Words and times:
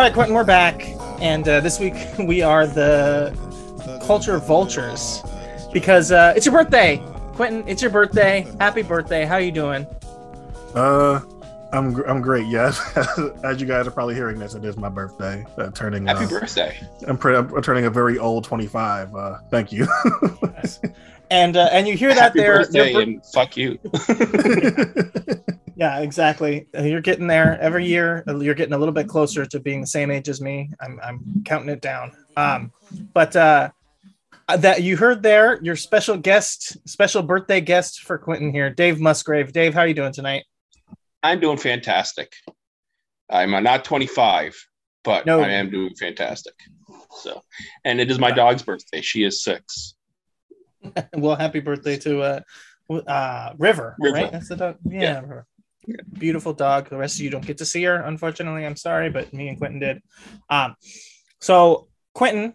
All 0.00 0.06
right, 0.06 0.14
Quentin, 0.14 0.34
we're 0.34 0.44
back, 0.44 0.82
and 1.20 1.46
uh, 1.46 1.60
this 1.60 1.78
week 1.78 1.92
we 2.18 2.40
are 2.40 2.66
the 2.66 3.36
culture 4.06 4.38
vultures 4.38 5.22
because 5.74 6.10
uh, 6.10 6.32
it's 6.34 6.46
your 6.46 6.54
birthday, 6.54 7.02
Quentin. 7.34 7.68
It's 7.68 7.82
your 7.82 7.90
birthday. 7.90 8.46
Happy 8.58 8.80
birthday! 8.80 9.26
How 9.26 9.36
you 9.36 9.52
doing? 9.52 9.86
Uh, 10.74 11.20
I'm 11.74 12.02
I'm 12.06 12.22
great. 12.22 12.46
Yes, 12.46 12.80
as 13.44 13.60
you 13.60 13.66
guys 13.66 13.86
are 13.86 13.90
probably 13.90 14.14
hearing 14.14 14.38
this, 14.38 14.54
it 14.54 14.64
is 14.64 14.78
my 14.78 14.88
birthday. 14.88 15.44
Uh, 15.58 15.68
turning. 15.72 16.06
Happy 16.06 16.24
uh, 16.24 16.28
birthday. 16.28 16.80
I'm, 17.06 17.18
pre- 17.18 17.36
I'm 17.36 17.60
turning 17.60 17.84
a 17.84 17.90
very 17.90 18.16
old 18.16 18.44
25. 18.44 19.14
Uh, 19.14 19.38
thank 19.50 19.70
you. 19.70 19.86
And 21.30 21.56
uh, 21.56 21.68
and 21.70 21.86
you 21.86 21.96
hear 21.96 22.08
that 22.08 22.18
Happy 22.18 22.40
there. 22.40 22.58
birthday 22.58 22.92
your 22.92 23.04
bir- 23.04 23.10
and 23.12 23.24
fuck 23.24 23.56
you. 23.56 23.78
exactly. 26.00 26.66
Uh, 26.76 26.82
You're 26.82 27.00
getting 27.00 27.26
there 27.26 27.58
every 27.60 27.86
year. 27.86 28.24
uh, 28.28 28.38
You're 28.38 28.54
getting 28.54 28.74
a 28.74 28.78
little 28.78 28.94
bit 28.94 29.08
closer 29.08 29.46
to 29.46 29.60
being 29.60 29.80
the 29.80 29.86
same 29.86 30.10
age 30.10 30.28
as 30.28 30.40
me. 30.40 30.70
I'm 30.80 31.00
I'm 31.02 31.42
counting 31.44 31.68
it 31.70 31.80
down. 31.80 32.12
Um, 32.36 32.72
but 33.14 33.34
uh, 33.36 33.70
that 34.56 34.82
you 34.82 34.96
heard 34.96 35.22
there, 35.22 35.60
your 35.62 35.76
special 35.76 36.16
guest, 36.16 36.76
special 36.88 37.22
birthday 37.22 37.60
guest 37.60 38.00
for 38.02 38.18
Quentin 38.18 38.52
here, 38.52 38.70
Dave 38.70 39.00
Musgrave. 39.00 39.52
Dave, 39.52 39.74
how 39.74 39.80
are 39.80 39.86
you 39.86 39.94
doing 39.94 40.12
tonight? 40.12 40.44
I'm 41.22 41.40
doing 41.40 41.58
fantastic. 41.58 42.32
I'm 43.28 43.54
uh, 43.54 43.60
not 43.60 43.84
25, 43.84 44.56
but 45.04 45.26
No. 45.26 45.40
I 45.40 45.50
am 45.50 45.70
doing 45.70 45.94
fantastic. 45.94 46.54
So, 47.18 47.42
and 47.84 48.00
it 48.00 48.10
is 48.10 48.18
my 48.18 48.30
dog's 48.30 48.62
birthday. 48.62 49.00
She 49.02 49.22
is 49.24 49.42
six. 49.42 49.94
well, 51.14 51.36
happy 51.36 51.60
birthday 51.60 51.96
to 51.98 52.20
uh, 52.22 52.40
uh, 53.06 53.52
River, 53.58 53.94
River. 53.98 54.14
right? 54.16 54.32
That's 54.32 54.48
the 54.48 54.56
dog. 54.56 54.76
Yeah, 54.84 55.22
Yeah. 55.28 55.40
River. 55.86 56.02
beautiful 56.12 56.52
dog. 56.52 56.88
The 56.88 56.96
rest 56.96 57.16
of 57.16 57.22
you 57.22 57.30
don't 57.30 57.44
get 57.46 57.58
to 57.58 57.66
see 57.66 57.82
her, 57.84 57.96
unfortunately. 57.96 58.66
I'm 58.66 58.76
sorry, 58.76 59.10
but 59.10 59.32
me 59.32 59.48
and 59.48 59.58
Quentin 59.58 59.80
did. 59.80 60.02
Um, 60.48 60.74
so 61.40 61.88
Quentin, 62.14 62.54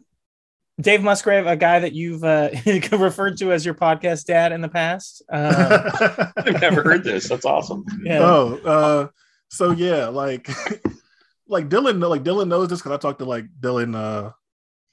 Dave 0.79 1.01
Musgrave, 1.01 1.47
a 1.47 1.55
guy 1.55 1.79
that 1.79 1.93
you've 1.93 2.23
uh, 2.23 2.49
referred 2.91 3.37
to 3.37 3.51
as 3.53 3.65
your 3.65 3.75
podcast 3.75 4.25
dad 4.25 4.51
in 4.51 4.61
the 4.61 4.69
past. 4.69 5.23
Um, 5.31 5.53
I've 6.37 6.61
never 6.61 6.83
heard 6.83 7.03
this. 7.03 7.29
That's 7.29 7.45
awesome. 7.45 7.85
yeah. 8.03 8.19
Oh, 8.19 8.59
uh, 8.65 9.07
so 9.49 9.71
yeah, 9.71 10.07
like, 10.07 10.47
like 11.47 11.69
Dylan, 11.69 12.05
like 12.07 12.23
Dylan 12.23 12.47
knows 12.47 12.69
this 12.69 12.79
because 12.79 12.91
I 12.91 12.97
talk 12.97 13.19
to 13.19 13.25
like 13.25 13.45
Dylan, 13.59 13.95
uh, 13.95 14.31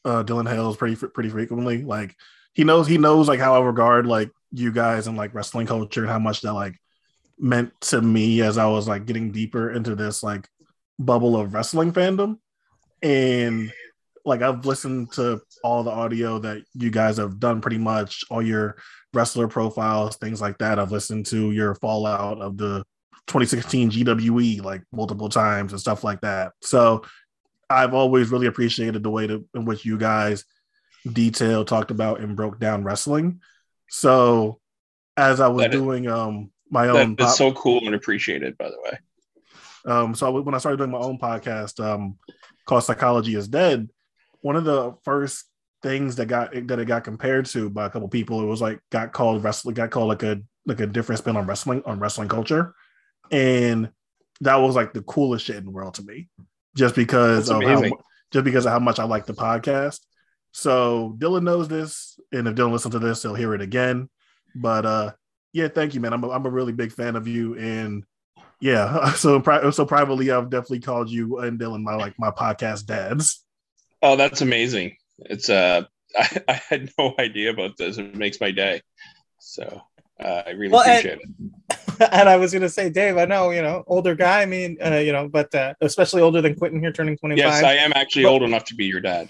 uh, 0.05 0.23
Dylan 0.23 0.49
Hales 0.49 0.77
pretty 0.77 0.97
pretty 0.97 1.31
frequently. 1.31 1.83
Like, 1.83 2.17
he 2.55 2.65
knows 2.65 2.87
he 2.87 2.99
knows 2.99 3.29
like 3.29 3.41
how 3.41 3.55
I 3.55 3.65
regard 3.65 4.07
like 4.07 4.31
you 4.53 4.73
guys 4.73 5.07
and 5.07 5.17
like 5.17 5.35
wrestling 5.35 5.67
culture 5.67 6.03
and 6.03 6.11
how 6.11 6.19
much 6.19 6.43
that 6.43 6.53
like 6.53 6.79
meant 7.43 7.79
to 7.83 8.01
me 8.01 8.41
as 8.41 8.57
I 8.57 8.67
was 8.67 8.87
like 8.87 9.05
getting 9.05 9.33
deeper 9.33 9.73
into 9.73 9.97
this 9.97 10.23
like 10.23 10.49
bubble 10.99 11.37
of 11.37 11.53
wrestling 11.53 11.93
fandom, 11.93 12.39
and 13.03 13.73
like 14.25 14.41
I've 14.41 14.65
listened 14.65 15.13
to 15.15 15.41
all 15.65 15.83
the 15.83 15.91
audio 15.91 16.39
that 16.39 16.63
you 16.75 16.91
guys 16.91 17.17
have 17.17 17.41
done 17.41 17.61
pretty 17.61 17.79
much 17.79 18.25
all 18.31 18.41
your 18.41 18.77
wrestler 19.13 19.49
profiles, 19.49 20.17
things 20.17 20.41
like 20.41 20.59
that. 20.59 20.79
I've 20.79 20.93
listened 20.93 21.27
to 21.27 21.51
your 21.51 21.75
fallout 21.75 22.41
of 22.41 22.57
the 22.57 22.85
2016 23.27 23.91
GWE 23.91 24.63
like 24.63 24.83
multiple 24.93 25.29
times 25.29 25.73
and 25.73 25.81
stuff 25.81 26.05
like 26.05 26.21
that. 26.21 26.53
So 26.63 27.03
I've 27.69 27.95
always 27.95 28.31
really 28.31 28.47
appreciated 28.47 29.03
the 29.03 29.11
way 29.11 29.27
to, 29.27 29.45
in 29.55 29.65
which 29.65 29.85
you 29.85 29.99
guys 29.99 30.45
detailed, 31.11 31.67
talked 31.67 31.91
about, 31.91 32.21
and 32.21 32.37
broke 32.37 32.61
down 32.61 32.85
wrestling. 32.85 33.41
So 33.89 34.61
as 35.17 35.41
I 35.41 35.49
was 35.49 35.67
doing 35.69 36.07
um 36.07 36.52
my 36.73 36.89
own 36.89 37.15
That 37.15 37.23
is 37.23 37.27
pop- 37.29 37.37
so 37.37 37.53
cool 37.53 37.87
and 37.87 37.95
appreciated, 37.95 38.59
by 38.59 38.69
the 38.71 38.79
way. 38.83 38.99
um, 39.87 40.15
so 40.15 40.27
I, 40.27 40.41
when 40.41 40.55
I 40.55 40.59
started 40.59 40.79
doing 40.79 40.91
my 40.91 40.99
own 40.99 41.19
podcast, 41.19 41.79
um, 41.85 42.17
called 42.67 42.83
Psychology 42.85 43.35
is 43.37 43.47
Dead, 43.47 43.89
one 44.41 44.57
of 44.57 44.65
the 44.65 44.95
first 45.05 45.45
things 45.83 46.17
that 46.17 46.27
got 46.27 46.53
that 46.67 46.79
it 46.79 46.87
got 46.87 47.05
compared 47.05 47.47
to 47.47 47.69
by 47.71 47.87
a 47.87 47.91
couple 47.91 48.09
people, 48.09 48.41
it 48.43 48.47
was 48.47 48.61
like 48.61 48.81
got 48.91 49.13
called 49.13 49.45
wrestling, 49.45 49.75
got 49.75 49.91
called 49.91 50.09
like 50.09 50.23
a 50.23 50.41
like 50.67 50.81
a 50.81 50.87
different 50.87 51.19
spin 51.19 51.37
on 51.37 51.47
wrestling 51.47 51.83
on 51.85 51.99
wrestling 52.01 52.29
culture, 52.29 52.75
and 53.31 53.91
that 54.41 54.57
was 54.57 54.75
like 54.75 54.93
the 54.93 55.03
coolest 55.03 55.45
shit 55.45 55.57
in 55.57 55.65
the 55.65 55.71
world 55.71 55.95
to 55.95 56.03
me, 56.03 56.29
just 56.75 56.95
because 56.95 57.49
That's 57.49 57.63
of 57.63 57.63
how, 57.69 57.77
amazing. 57.79 57.97
just 58.33 58.45
because 58.45 58.65
of 58.67 58.73
how 58.73 58.79
much 58.79 58.99
I 58.99 59.05
like 59.05 59.27
the 59.27 59.35
podcast. 59.35 60.01
So 60.53 61.17
Dylan 61.19 61.43
knows 61.43 61.69
this, 61.69 62.19
and 62.33 62.47
if 62.49 62.55
Dylan 62.55 62.73
listens 62.73 62.93
to 62.93 62.99
this, 62.99 63.23
he'll 63.23 63.35
hear 63.35 63.55
it 63.55 63.61
again. 63.61 64.09
But 64.55 64.87
uh, 64.87 65.13
yeah, 65.53 65.69
thank 65.69 65.95
you, 65.95 66.01
man. 66.01 66.13
I'm 66.13 66.25
a, 66.25 66.31
I'm 66.31 66.47
a 66.47 66.51
really 66.51 66.73
big 66.73 66.93
fan 66.93 67.17
of 67.17 67.27
you, 67.29 67.57
and 67.59 68.05
yeah, 68.61 69.13
so 69.15 69.41
pri- 69.41 69.71
so 69.71 69.85
privately, 69.87 70.31
I've 70.31 70.51
definitely 70.51 70.81
called 70.81 71.11
you 71.11 71.39
and 71.39 71.59
Dylan 71.59 71.83
my 71.83 71.95
like 71.95 72.15
my 72.19 72.31
podcast 72.31 72.87
dads. 72.87 73.45
Oh, 74.03 74.17
that's 74.17 74.41
amazing. 74.41 74.97
It's 75.19 75.49
uh, 75.49 75.85
I, 76.19 76.43
I 76.49 76.53
had 76.69 76.91
no 76.99 77.15
idea 77.19 77.51
about 77.51 77.77
this. 77.77 77.99
It 77.99 78.15
makes 78.15 78.41
my 78.41 78.51
day. 78.51 78.83
So 79.39 79.83
uh, 80.23 80.43
I 80.47 80.51
really 80.51 80.73
Well, 80.73 80.83
and- 80.83 80.99
appreciate 81.07 81.21
it. 81.21 81.29
and 82.13 82.29
I 82.29 82.37
was 82.37 82.53
gonna 82.53 82.69
say, 82.69 82.89
Dave, 82.91 83.17
I 83.19 83.27
know 83.27 83.51
you 83.51 83.63
know 83.63 83.85
older 83.87 84.15
guy. 84.15 84.43
I 84.43 84.47
mean, 84.47 84.79
uh, 84.85 84.97
you 84.97 85.13
know, 85.13 85.29
but 85.29 85.55
uh, 85.55 85.75
especially 85.81 86.23
older 86.23 86.41
than 86.41 86.55
Quentin 86.55 86.81
here, 86.81 86.93
turning 86.93 87.17
25. 87.17 87.39
Yes, 87.39 87.63
I 87.63 87.75
am 87.75 87.93
actually 87.95 88.25
But- 88.25 88.31
old 88.31 88.43
enough 88.43 88.65
to 88.67 88.75
be 88.75 88.87
your 88.87 89.01
dad. 89.01 89.29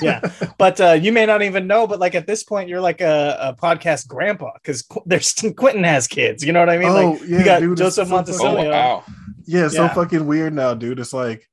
Yeah 0.00 0.20
but 0.58 0.80
uh 0.80 0.92
you 0.92 1.12
may 1.12 1.26
not 1.26 1.42
even 1.42 1.66
know 1.66 1.86
but 1.86 2.00
like 2.00 2.14
at 2.14 2.26
this 2.26 2.42
point 2.42 2.68
you're 2.68 2.80
like 2.80 3.00
a, 3.00 3.36
a 3.40 3.54
podcast 3.54 4.08
grandpa 4.08 4.52
because 4.54 4.82
Qu- 4.82 5.02
there's 5.06 5.32
quentin 5.56 5.84
has 5.84 6.06
kids 6.08 6.42
you 6.44 6.52
know 6.52 6.60
what 6.60 6.70
i 6.70 6.78
mean 6.78 6.88
Oh, 6.88 7.10
like 7.12 7.20
yeah, 7.28 7.38
you 7.38 7.44
got 7.44 7.60
dude, 7.60 7.72
it's 7.72 7.96
joseph 7.96 8.08
so 8.08 8.46
Oh 8.46 8.54
wow! 8.70 9.04
Yeah, 9.46 9.66
it's 9.66 9.74
Yeah. 9.74 9.88
so 9.88 9.94
fucking 9.94 10.26
weird 10.26 10.54
now, 10.54 10.74
dude. 10.74 10.98
It's 10.98 11.12
like 11.12 11.48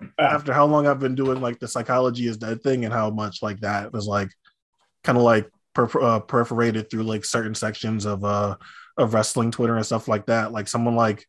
Yeah. 0.00 0.08
after 0.18 0.52
how 0.52 0.66
long 0.66 0.86
I've 0.86 0.98
been 0.98 1.14
doing 1.14 1.40
like 1.40 1.58
the 1.60 1.68
psychology 1.68 2.26
is 2.26 2.36
dead 2.38 2.62
thing, 2.62 2.84
and 2.84 2.92
how 2.92 3.10
much 3.10 3.42
like 3.42 3.60
that 3.60 3.92
was 3.92 4.06
like 4.06 4.30
kind 5.04 5.16
of 5.18 5.24
like 5.24 5.48
per- 5.74 6.00
uh, 6.00 6.20
perforated 6.20 6.90
through 6.90 7.04
like 7.04 7.24
certain 7.24 7.54
sections 7.54 8.04
of 8.06 8.24
uh 8.24 8.56
of 8.96 9.14
wrestling 9.14 9.50
Twitter 9.50 9.76
and 9.76 9.86
stuff 9.86 10.08
like 10.08 10.26
that. 10.26 10.50
Like 10.52 10.66
someone 10.66 10.96
like 10.96 11.26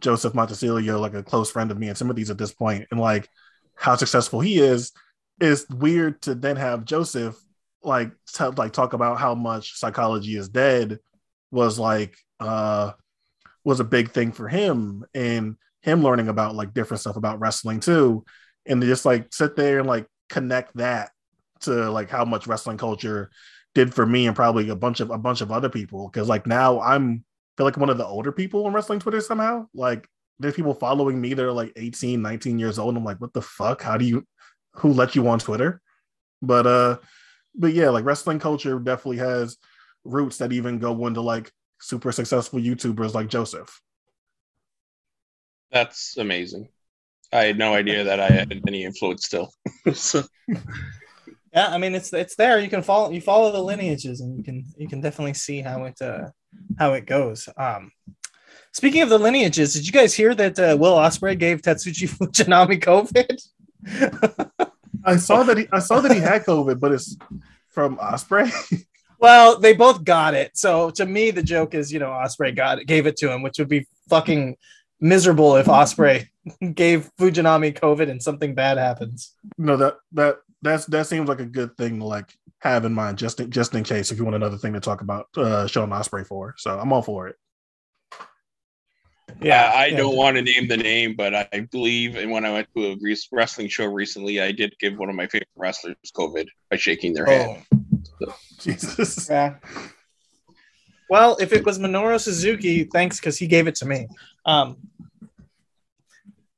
Joseph 0.00 0.32
Montecillo, 0.32 0.98
like 1.00 1.14
a 1.14 1.22
close 1.22 1.50
friend 1.50 1.70
of 1.70 1.78
me 1.78 1.88
and 1.88 1.96
Timothy's 1.96 2.30
at 2.30 2.38
this 2.38 2.52
point, 2.52 2.86
and 2.90 2.98
like 3.00 3.28
how 3.74 3.96
successful 3.96 4.40
he 4.40 4.58
is, 4.58 4.92
is 5.40 5.66
weird 5.70 6.22
to 6.22 6.34
then 6.34 6.56
have 6.56 6.84
Joseph 6.84 7.36
like 7.84 8.12
t- 8.32 8.44
like 8.44 8.72
talk 8.72 8.92
about 8.92 9.18
how 9.18 9.34
much 9.34 9.74
psychology 9.78 10.36
is 10.36 10.48
dead 10.48 10.98
was 11.50 11.78
like 11.78 12.16
uh 12.40 12.92
was 13.64 13.80
a 13.80 13.84
big 13.84 14.10
thing 14.10 14.32
for 14.32 14.48
him 14.48 15.04
and 15.14 15.56
him 15.82 16.02
learning 16.02 16.28
about 16.28 16.54
like 16.54 16.74
different 16.74 17.00
stuff 17.00 17.16
about 17.16 17.40
wrestling 17.40 17.80
too. 17.80 18.24
And 18.66 18.80
to 18.80 18.86
just 18.86 19.04
like 19.04 19.32
sit 19.32 19.56
there 19.56 19.78
and 19.78 19.88
like 19.88 20.06
connect 20.28 20.76
that 20.76 21.10
to 21.60 21.90
like 21.90 22.10
how 22.10 22.24
much 22.24 22.46
wrestling 22.46 22.78
culture 22.78 23.30
did 23.74 23.94
for 23.94 24.06
me 24.06 24.26
and 24.26 24.36
probably 24.36 24.68
a 24.68 24.76
bunch 24.76 25.00
of 25.00 25.10
a 25.10 25.18
bunch 25.18 25.40
of 25.40 25.52
other 25.52 25.68
people. 25.68 26.08
Because 26.08 26.28
like 26.28 26.46
now 26.46 26.80
i'm 26.80 27.24
feel 27.56 27.66
like 27.66 27.76
one 27.76 27.90
of 27.90 27.98
the 27.98 28.06
older 28.06 28.32
people 28.32 28.66
on 28.66 28.72
wrestling 28.72 29.00
twitter 29.00 29.20
somehow. 29.20 29.66
Like 29.74 30.08
there's 30.38 30.54
people 30.54 30.74
following 30.74 31.20
me 31.20 31.34
that 31.34 31.44
are 31.44 31.52
like 31.52 31.72
18 31.76 32.22
19 32.22 32.58
years 32.58 32.78
old. 32.78 32.96
I'm 32.96 33.04
like 33.04 33.20
what 33.20 33.32
the 33.32 33.42
fuck? 33.42 33.82
How 33.82 33.96
do 33.96 34.04
you 34.04 34.24
who 34.74 34.92
let 34.92 35.14
you 35.14 35.26
on 35.28 35.38
twitter. 35.38 35.80
But 36.40 36.66
uh 36.66 36.98
but 37.54 37.72
yeah 37.72 37.90
like 37.90 38.04
wrestling 38.04 38.38
culture 38.38 38.78
definitely 38.78 39.18
has 39.18 39.56
roots 40.04 40.38
that 40.38 40.52
even 40.52 40.78
go 40.78 41.06
into 41.06 41.20
like 41.20 41.50
super 41.80 42.12
successful 42.12 42.60
youtubers 42.60 43.14
like 43.14 43.28
joseph. 43.28 43.80
That's 45.70 46.16
amazing. 46.16 46.68
I 47.32 47.44
had 47.44 47.58
no 47.58 47.72
idea 47.72 48.04
that 48.04 48.20
I 48.20 48.28
had 48.28 48.60
any 48.68 48.84
influence 48.84 49.24
still. 49.24 49.54
so, 49.94 50.22
yeah 51.54 51.68
i 51.68 51.78
mean 51.78 51.94
it's 51.94 52.12
it's 52.12 52.36
there. 52.36 52.58
You 52.58 52.68
can 52.68 52.82
follow 52.82 53.10
you 53.10 53.20
follow 53.20 53.52
the 53.52 53.62
lineages 53.62 54.20
and 54.20 54.36
you 54.36 54.44
can 54.44 54.64
you 54.76 54.88
can 54.88 55.00
definitely 55.00 55.34
see 55.34 55.60
how 55.60 55.84
it 55.84 56.00
uh 56.00 56.28
how 56.78 56.92
it 56.92 57.06
goes. 57.06 57.48
Um 57.56 57.90
speaking 58.72 59.02
of 59.02 59.08
the 59.08 59.18
lineages 59.18 59.74
did 59.74 59.86
you 59.86 59.92
guys 59.92 60.14
hear 60.14 60.34
that 60.34 60.58
uh, 60.58 60.76
will 60.78 60.96
ospreay 60.96 61.38
gave 61.38 61.62
tatsumi 61.62 62.08
fujinami 62.16 62.80
covid 62.80 63.38
I 65.04 65.16
saw 65.16 65.42
that 65.42 65.58
he 65.58 65.66
I 65.72 65.80
saw 65.80 66.00
that 66.00 66.12
he 66.12 66.20
had 66.20 66.44
COVID, 66.44 66.78
but 66.80 66.92
it's 66.92 67.16
from 67.68 67.96
Ospreay. 67.98 68.84
Well, 69.22 69.60
they 69.60 69.72
both 69.72 70.02
got 70.02 70.34
it. 70.34 70.50
So 70.58 70.90
to 70.90 71.06
me, 71.06 71.30
the 71.30 71.44
joke 71.44 71.74
is, 71.74 71.92
you 71.92 72.00
know, 72.00 72.08
Ospreay 72.08 72.56
got 72.56 72.80
it, 72.80 72.88
gave 72.88 73.06
it 73.06 73.16
to 73.18 73.30
him, 73.30 73.40
which 73.40 73.56
would 73.60 73.68
be 73.68 73.86
fucking 74.10 74.56
miserable 75.00 75.54
if 75.56 75.66
Ospreay 75.66 76.26
gave 76.74 77.08
Fujinami 77.20 77.72
COVID 77.78 78.10
and 78.10 78.20
something 78.20 78.52
bad 78.56 78.78
happens. 78.78 79.32
no, 79.56 79.76
that 79.76 79.98
that 80.10 80.38
that's 80.60 80.86
that 80.86 81.06
seems 81.06 81.28
like 81.28 81.38
a 81.38 81.46
good 81.46 81.76
thing 81.76 82.00
to 82.00 82.04
like 82.04 82.34
have 82.58 82.84
in 82.84 82.94
mind 82.94 83.16
just 83.16 83.38
in, 83.38 83.48
just 83.48 83.74
in 83.76 83.84
case 83.84 84.10
if 84.10 84.18
you 84.18 84.24
want 84.24 84.34
another 84.34 84.58
thing 84.58 84.72
to 84.72 84.80
talk 84.80 85.02
about 85.02 85.28
uh 85.36 85.68
Sean 85.68 85.90
Ospreay 85.90 86.26
for. 86.26 86.56
So 86.58 86.76
I'm 86.76 86.92
all 86.92 87.02
for 87.02 87.28
it. 87.28 87.36
Yeah, 89.44 89.72
I 89.74 89.86
yeah. 89.86 89.96
don't 89.96 90.16
want 90.16 90.36
to 90.36 90.42
name 90.42 90.68
the 90.68 90.76
name, 90.76 91.14
but 91.16 91.34
I 91.34 91.66
believe, 91.70 92.16
and 92.16 92.30
when 92.30 92.44
I 92.44 92.52
went 92.52 92.68
to 92.76 92.86
a 92.92 92.96
re- 93.00 93.16
wrestling 93.32 93.68
show 93.68 93.86
recently, 93.86 94.40
I 94.40 94.52
did 94.52 94.74
give 94.78 94.98
one 94.98 95.08
of 95.08 95.14
my 95.14 95.26
favorite 95.26 95.48
wrestlers 95.56 95.96
COVID 96.14 96.46
by 96.70 96.76
shaking 96.76 97.12
their 97.12 97.26
hand. 97.26 97.64
Oh, 98.26 98.36
Jesus. 98.58 99.28
yeah. 99.28 99.56
Well, 101.10 101.36
if 101.40 101.52
it 101.52 101.64
was 101.64 101.78
Minoru 101.78 102.18
Suzuki, 102.20 102.84
thanks 102.84 103.18
because 103.20 103.36
he 103.36 103.46
gave 103.46 103.66
it 103.66 103.74
to 103.76 103.86
me. 103.86 104.06
Um, 104.46 104.76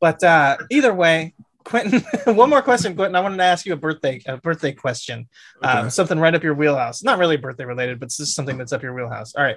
but 0.00 0.22
uh, 0.22 0.58
either 0.70 0.94
way, 0.94 1.34
Quentin, 1.64 2.04
one 2.36 2.50
more 2.50 2.62
question, 2.62 2.94
Quentin. 2.94 3.16
I 3.16 3.20
wanted 3.20 3.38
to 3.38 3.42
ask 3.44 3.66
you 3.66 3.72
a 3.72 3.76
birthday 3.76 4.20
a 4.26 4.36
birthday 4.36 4.72
question, 4.72 5.28
uh, 5.62 5.78
Okay. 5.80 5.88
something 5.88 6.18
right 6.18 6.34
up 6.34 6.44
your 6.44 6.54
wheelhouse. 6.54 7.02
Not 7.02 7.18
really 7.18 7.36
birthday 7.36 7.64
related, 7.64 7.98
but 7.98 8.06
it's 8.06 8.18
just 8.18 8.34
something 8.36 8.58
that's 8.58 8.72
up 8.72 8.82
your 8.82 8.94
wheelhouse. 8.94 9.34
All 9.34 9.42
right. 9.42 9.56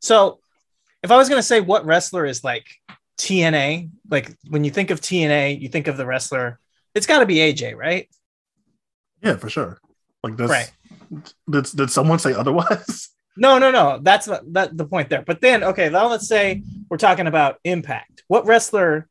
So, 0.00 0.40
if 1.02 1.10
I 1.10 1.16
was 1.16 1.28
going 1.28 1.38
to 1.38 1.42
say 1.46 1.60
what 1.60 1.84
wrestler 1.84 2.24
is 2.26 2.44
like 2.44 2.66
TNA, 3.18 3.90
like 4.10 4.34
when 4.48 4.64
you 4.64 4.70
think 4.70 4.90
of 4.90 5.00
TNA, 5.00 5.60
you 5.60 5.68
think 5.68 5.88
of 5.88 5.96
the 5.96 6.06
wrestler. 6.06 6.58
It's 6.94 7.06
got 7.06 7.20
to 7.20 7.26
be 7.26 7.36
AJ, 7.36 7.76
right? 7.76 8.08
Yeah, 9.22 9.36
for 9.36 9.48
sure. 9.48 9.78
Like 10.22 10.36
this 10.36 10.50
Right. 10.50 10.70
did, 11.50 11.64
did 11.64 11.90
someone 11.90 12.18
say 12.18 12.32
otherwise? 12.34 13.08
No, 13.34 13.56
no, 13.56 13.70
no. 13.70 13.98
That's 14.02 14.26
not 14.28 14.52
that 14.52 14.76
the 14.76 14.84
point 14.84 15.08
there. 15.08 15.22
But 15.22 15.40
then, 15.40 15.64
okay, 15.64 15.88
now 15.88 16.06
let's 16.10 16.28
say 16.28 16.62
we're 16.90 16.98
talking 16.98 17.26
about 17.26 17.56
Impact. 17.64 18.22
What 18.28 18.44
wrestler 18.44 19.08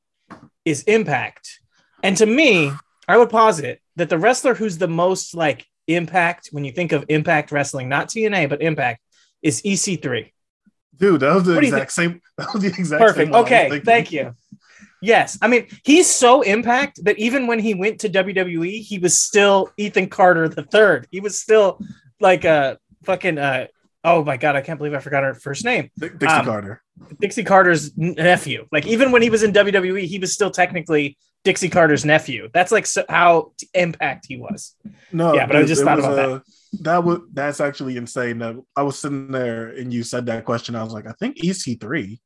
is 0.63 0.83
Impact? 0.83 1.59
And 2.03 2.15
to 2.17 2.27
me, 2.27 2.71
I 3.07 3.17
would 3.17 3.31
posit 3.31 3.81
that 3.95 4.09
the 4.09 4.19
wrestler 4.19 4.53
who's 4.53 4.77
the 4.77 4.87
most 4.87 5.33
like 5.33 5.65
Impact 5.87 6.49
when 6.51 6.63
you 6.63 6.71
think 6.71 6.91
of 6.91 7.03
Impact 7.09 7.51
Wrestling, 7.51 7.89
not 7.89 8.09
TNA, 8.09 8.47
but 8.47 8.61
Impact, 8.61 9.01
is 9.41 9.63
EC3. 9.63 10.31
Dude, 10.97 11.21
that 11.21 11.33
was 11.33 11.43
the 11.45 11.55
What 11.55 11.63
exact 11.63 11.91
same. 11.91 12.21
That 12.37 12.53
was 12.53 12.63
the 12.63 12.69
exact 12.69 13.01
Perfect. 13.01 13.17
same. 13.17 13.29
one 13.31 13.39
I 13.39 13.41
was 13.41 13.47
Okay, 13.51 13.79
thank 13.79 14.11
you. 14.11 14.35
Yes, 15.01 15.37
I 15.41 15.47
mean 15.47 15.67
he's 15.83 16.07
so 16.07 16.41
impact 16.41 17.03
that 17.05 17.17
even 17.17 17.47
when 17.47 17.57
he 17.59 17.73
went 17.73 17.99
to 18.01 18.09
WWE, 18.09 18.81
he 18.81 18.99
was 18.99 19.19
still 19.19 19.71
Ethan 19.77 20.07
Carter 20.09 20.47
the 20.47 20.63
third. 20.63 21.07
He 21.11 21.19
was 21.19 21.39
still 21.39 21.79
like 22.19 22.45
a 22.45 22.77
fucking 23.03 23.37
uh 23.39 23.67
oh 24.03 24.23
my 24.23 24.37
god, 24.37 24.55
I 24.55 24.61
can't 24.61 24.77
believe 24.77 24.93
I 24.93 24.99
forgot 24.99 25.23
her 25.23 25.33
first 25.33 25.65
name. 25.65 25.89
Dixie 25.99 26.27
Um, 26.27 26.45
Carter. 26.45 26.81
Dixie 27.19 27.43
Carter's 27.43 27.97
nephew. 27.97 28.67
Like 28.71 28.85
even 28.85 29.11
when 29.11 29.23
he 29.23 29.31
was 29.31 29.41
in 29.41 29.53
WWE, 29.53 30.05
he 30.05 30.19
was 30.19 30.33
still 30.33 30.51
technically 30.51 31.17
Dixie 31.43 31.69
Carter's 31.69 32.05
nephew. 32.05 32.49
That's 32.53 32.71
like 32.71 32.85
so, 32.85 33.03
how 33.09 33.53
impact 33.73 34.25
he 34.27 34.37
was. 34.37 34.75
No, 35.11 35.33
yeah, 35.33 35.47
but 35.47 35.55
I 35.55 35.63
just 35.63 35.83
thought 35.83 35.97
about 35.97 36.15
that. 36.15 36.43
That 36.79 37.03
was 37.03 37.19
that's 37.33 37.59
actually 37.59 37.97
insane. 37.97 38.39
That 38.39 38.55
I 38.75 38.83
was 38.83 38.97
sitting 38.97 39.29
there 39.31 39.67
and 39.69 39.93
you 39.93 40.03
said 40.03 40.25
that 40.27 40.45
question. 40.45 40.75
I 40.75 40.83
was 40.83 40.93
like, 40.93 41.05
I 41.05 41.11
think 41.19 41.37
EC3, 41.37 42.17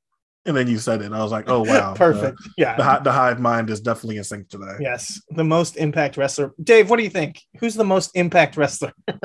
and 0.45 0.55
then 0.55 0.67
you 0.67 0.77
said 0.77 1.01
it. 1.01 1.05
And 1.05 1.15
I 1.15 1.23
was 1.23 1.31
like, 1.31 1.49
oh 1.49 1.63
wow, 1.63 1.93
Perfect. 1.95 2.37
The, 2.43 2.49
yeah. 2.57 2.75
the, 2.77 2.83
hi- 2.83 2.99
the 2.99 3.11
hive 3.11 3.39
mind 3.39 3.69
is 3.71 3.81
definitely 3.81 4.17
in 4.17 4.23
sync 4.23 4.47
today. 4.49 4.75
yes. 4.79 5.19
The 5.31 5.43
most 5.43 5.77
impact 5.77 6.15
wrestler. 6.17 6.53
Dave, 6.63 6.89
what 6.91 6.97
do 6.97 7.03
you 7.03 7.09
think? 7.09 7.41
Who's 7.59 7.73
the 7.73 7.83
most 7.83 8.11
impact 8.15 8.55
wrestler? 8.57 8.93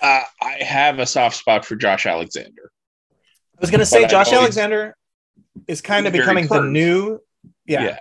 Uh, 0.00 0.22
I 0.40 0.62
have 0.62 1.00
a 1.00 1.06
soft 1.06 1.34
spot 1.34 1.64
for 1.64 1.74
Josh 1.74 2.06
Alexander. 2.06 2.70
I 3.12 3.60
was 3.60 3.68
gonna 3.68 3.84
say 3.84 4.02
But 4.02 4.10
Josh 4.10 4.28
always- 4.28 4.42
Alexander 4.42 4.96
is 5.66 5.80
kind 5.80 6.06
of 6.06 6.12
Very 6.12 6.22
becoming 6.22 6.46
the 6.46 6.62
new. 6.62 7.18
Yeah. 7.66 7.82
Yeah. 7.82 7.98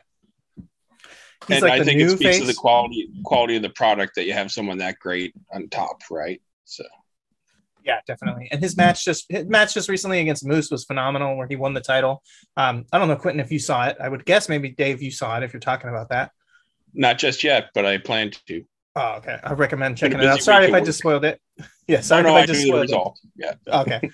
He's 1.47 1.57
and 1.57 1.63
like 1.63 1.81
I 1.81 1.83
think 1.83 1.99
it 1.99 2.03
new 2.03 2.09
speaks 2.09 2.37
face. 2.37 2.39
to 2.41 2.45
the 2.47 2.53
quality 2.53 3.09
quality 3.23 3.55
of 3.55 3.61
the 3.61 3.69
product 3.69 4.15
that 4.15 4.25
you 4.25 4.33
have 4.33 4.51
someone 4.51 4.77
that 4.79 4.99
great 4.99 5.33
on 5.53 5.69
top, 5.69 6.01
right? 6.11 6.41
So 6.65 6.83
Yeah, 7.83 7.99
definitely. 8.05 8.49
And 8.51 8.61
his 8.61 8.75
match 8.75 9.05
just 9.05 9.25
his 9.29 9.45
match 9.45 9.73
just 9.73 9.87
recently 9.89 10.19
against 10.19 10.45
Moose 10.45 10.69
was 10.69 10.83
phenomenal, 10.85 11.37
where 11.37 11.47
he 11.47 11.55
won 11.55 11.73
the 11.73 11.81
title. 11.81 12.21
Um, 12.57 12.85
I 12.91 12.97
don't 12.99 13.07
know, 13.07 13.15
Quentin, 13.15 13.39
if 13.39 13.51
you 13.51 13.59
saw 13.59 13.87
it. 13.87 13.97
I 14.01 14.09
would 14.09 14.25
guess 14.25 14.49
maybe 14.49 14.69
Dave, 14.69 15.01
you 15.01 15.11
saw 15.11 15.37
it 15.37 15.43
if 15.43 15.53
you're 15.53 15.59
talking 15.59 15.89
about 15.89 16.09
that. 16.09 16.31
not 16.93 17.17
just 17.17 17.43
yet, 17.43 17.69
but 17.73 17.85
I 17.85 17.97
plan 17.97 18.31
to. 18.47 18.65
Oh, 18.95 19.13
okay. 19.17 19.37
I 19.43 19.53
recommend 19.53 19.95
checking 19.97 20.19
it 20.19 20.25
out. 20.25 20.41
Sorry 20.41 20.65
if 20.65 20.73
I 20.73 20.81
just 20.81 20.99
spoiled 20.99 21.25
it. 21.25 21.39
Yeah, 21.89 22.01
sorry 22.01 22.23
no, 22.23 22.29
no, 22.31 22.35
if 22.35 22.39
I 22.39 22.43
I 22.43 22.45
just 22.47 22.65
knew 22.65 22.79
the 22.81 22.87
spoiled 22.89 23.17
it. 23.23 23.31
Yeah. 23.65 23.79
Okay. 23.81 24.09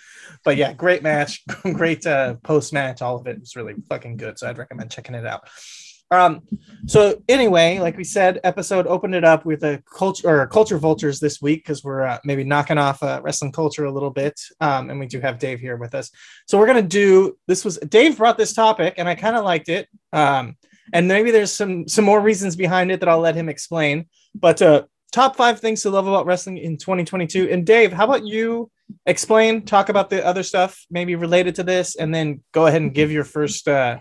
But 0.46 0.58
yeah, 0.58 0.74
great 0.74 1.02
match, 1.02 1.44
great 1.64 2.06
uh, 2.06 2.36
post 2.44 2.72
match. 2.72 3.02
All 3.02 3.16
of 3.16 3.26
it 3.26 3.40
was 3.40 3.56
really 3.56 3.74
fucking 3.90 4.18
good. 4.18 4.38
So 4.38 4.48
I'd 4.48 4.60
recommend 4.60 4.92
checking 4.92 5.16
it 5.16 5.26
out. 5.26 5.50
Um, 6.12 6.42
so 6.86 7.24
anyway, 7.28 7.80
like 7.80 7.98
we 7.98 8.04
said, 8.04 8.40
episode 8.44 8.86
opened 8.86 9.16
it 9.16 9.24
up 9.24 9.46
with 9.46 9.64
a 9.64 9.82
culture 9.92 10.28
or 10.28 10.46
culture 10.48 10.78
vultures 10.78 11.20
this 11.20 11.42
week 11.42 11.64
because 11.64 11.84
we're 11.84 12.04
uh, 12.04 12.20
maybe 12.24 12.44
knocking 12.44 12.78
off 12.78 13.02
uh, 13.02 13.20
wrestling 13.24 13.52
culture 13.52 13.86
a 13.86 13.92
little 13.92 14.12
bit. 14.12 14.40
Um, 14.62 14.90
and 14.90 15.00
we 15.00 15.08
do 15.08 15.20
have 15.20 15.40
Dave 15.40 15.60
here 15.60 15.78
with 15.78 15.96
us. 15.96 16.12
So 16.48 16.60
we're 16.60 16.68
gonna 16.68 16.84
do 16.84 17.38
this 17.48 17.66
was 17.66 17.78
Dave 17.78 18.18
brought 18.18 18.38
this 18.38 18.54
topic 18.54 18.96
and 18.98 19.10
I 19.10 19.16
kind 19.16 19.36
of 19.36 19.44
liked 19.44 19.70
it. 19.70 19.88
Um, 20.12 20.58
and 20.92 21.08
maybe 21.08 21.32
there's 21.32 21.52
some 21.52 21.88
some 21.88 22.06
more 22.06 22.22
reasons 22.22 22.56
behind 22.56 22.92
it 22.92 23.00
that 23.00 23.10
I'll 23.10 23.20
let 23.20 23.36
him 23.36 23.50
explain. 23.50 24.06
But 24.36 24.62
uh, 24.62 24.84
top 25.12 25.36
five 25.36 25.60
things 25.60 25.84
to 25.84 25.90
love 25.90 26.08
about 26.08 26.26
wrestling 26.26 26.58
in 26.58 26.78
2022. 26.78 27.50
And 27.50 27.66
Dave, 27.66 27.94
how 27.94 28.06
about 28.06 28.26
you 28.26 28.70
explain, 29.06 29.64
talk 29.64 29.90
about 29.90 30.10
the 30.10 30.26
other 30.26 30.44
stuff 30.44 30.86
maybe 30.92 31.16
related 31.16 31.56
to 31.56 31.64
this, 31.64 31.96
and 31.96 32.14
then 32.14 32.44
go 32.52 32.66
ahead 32.66 32.82
and 32.82 32.94
give 32.94 33.12
your 33.12 33.24
first, 33.24 33.68
uh, 33.68 34.00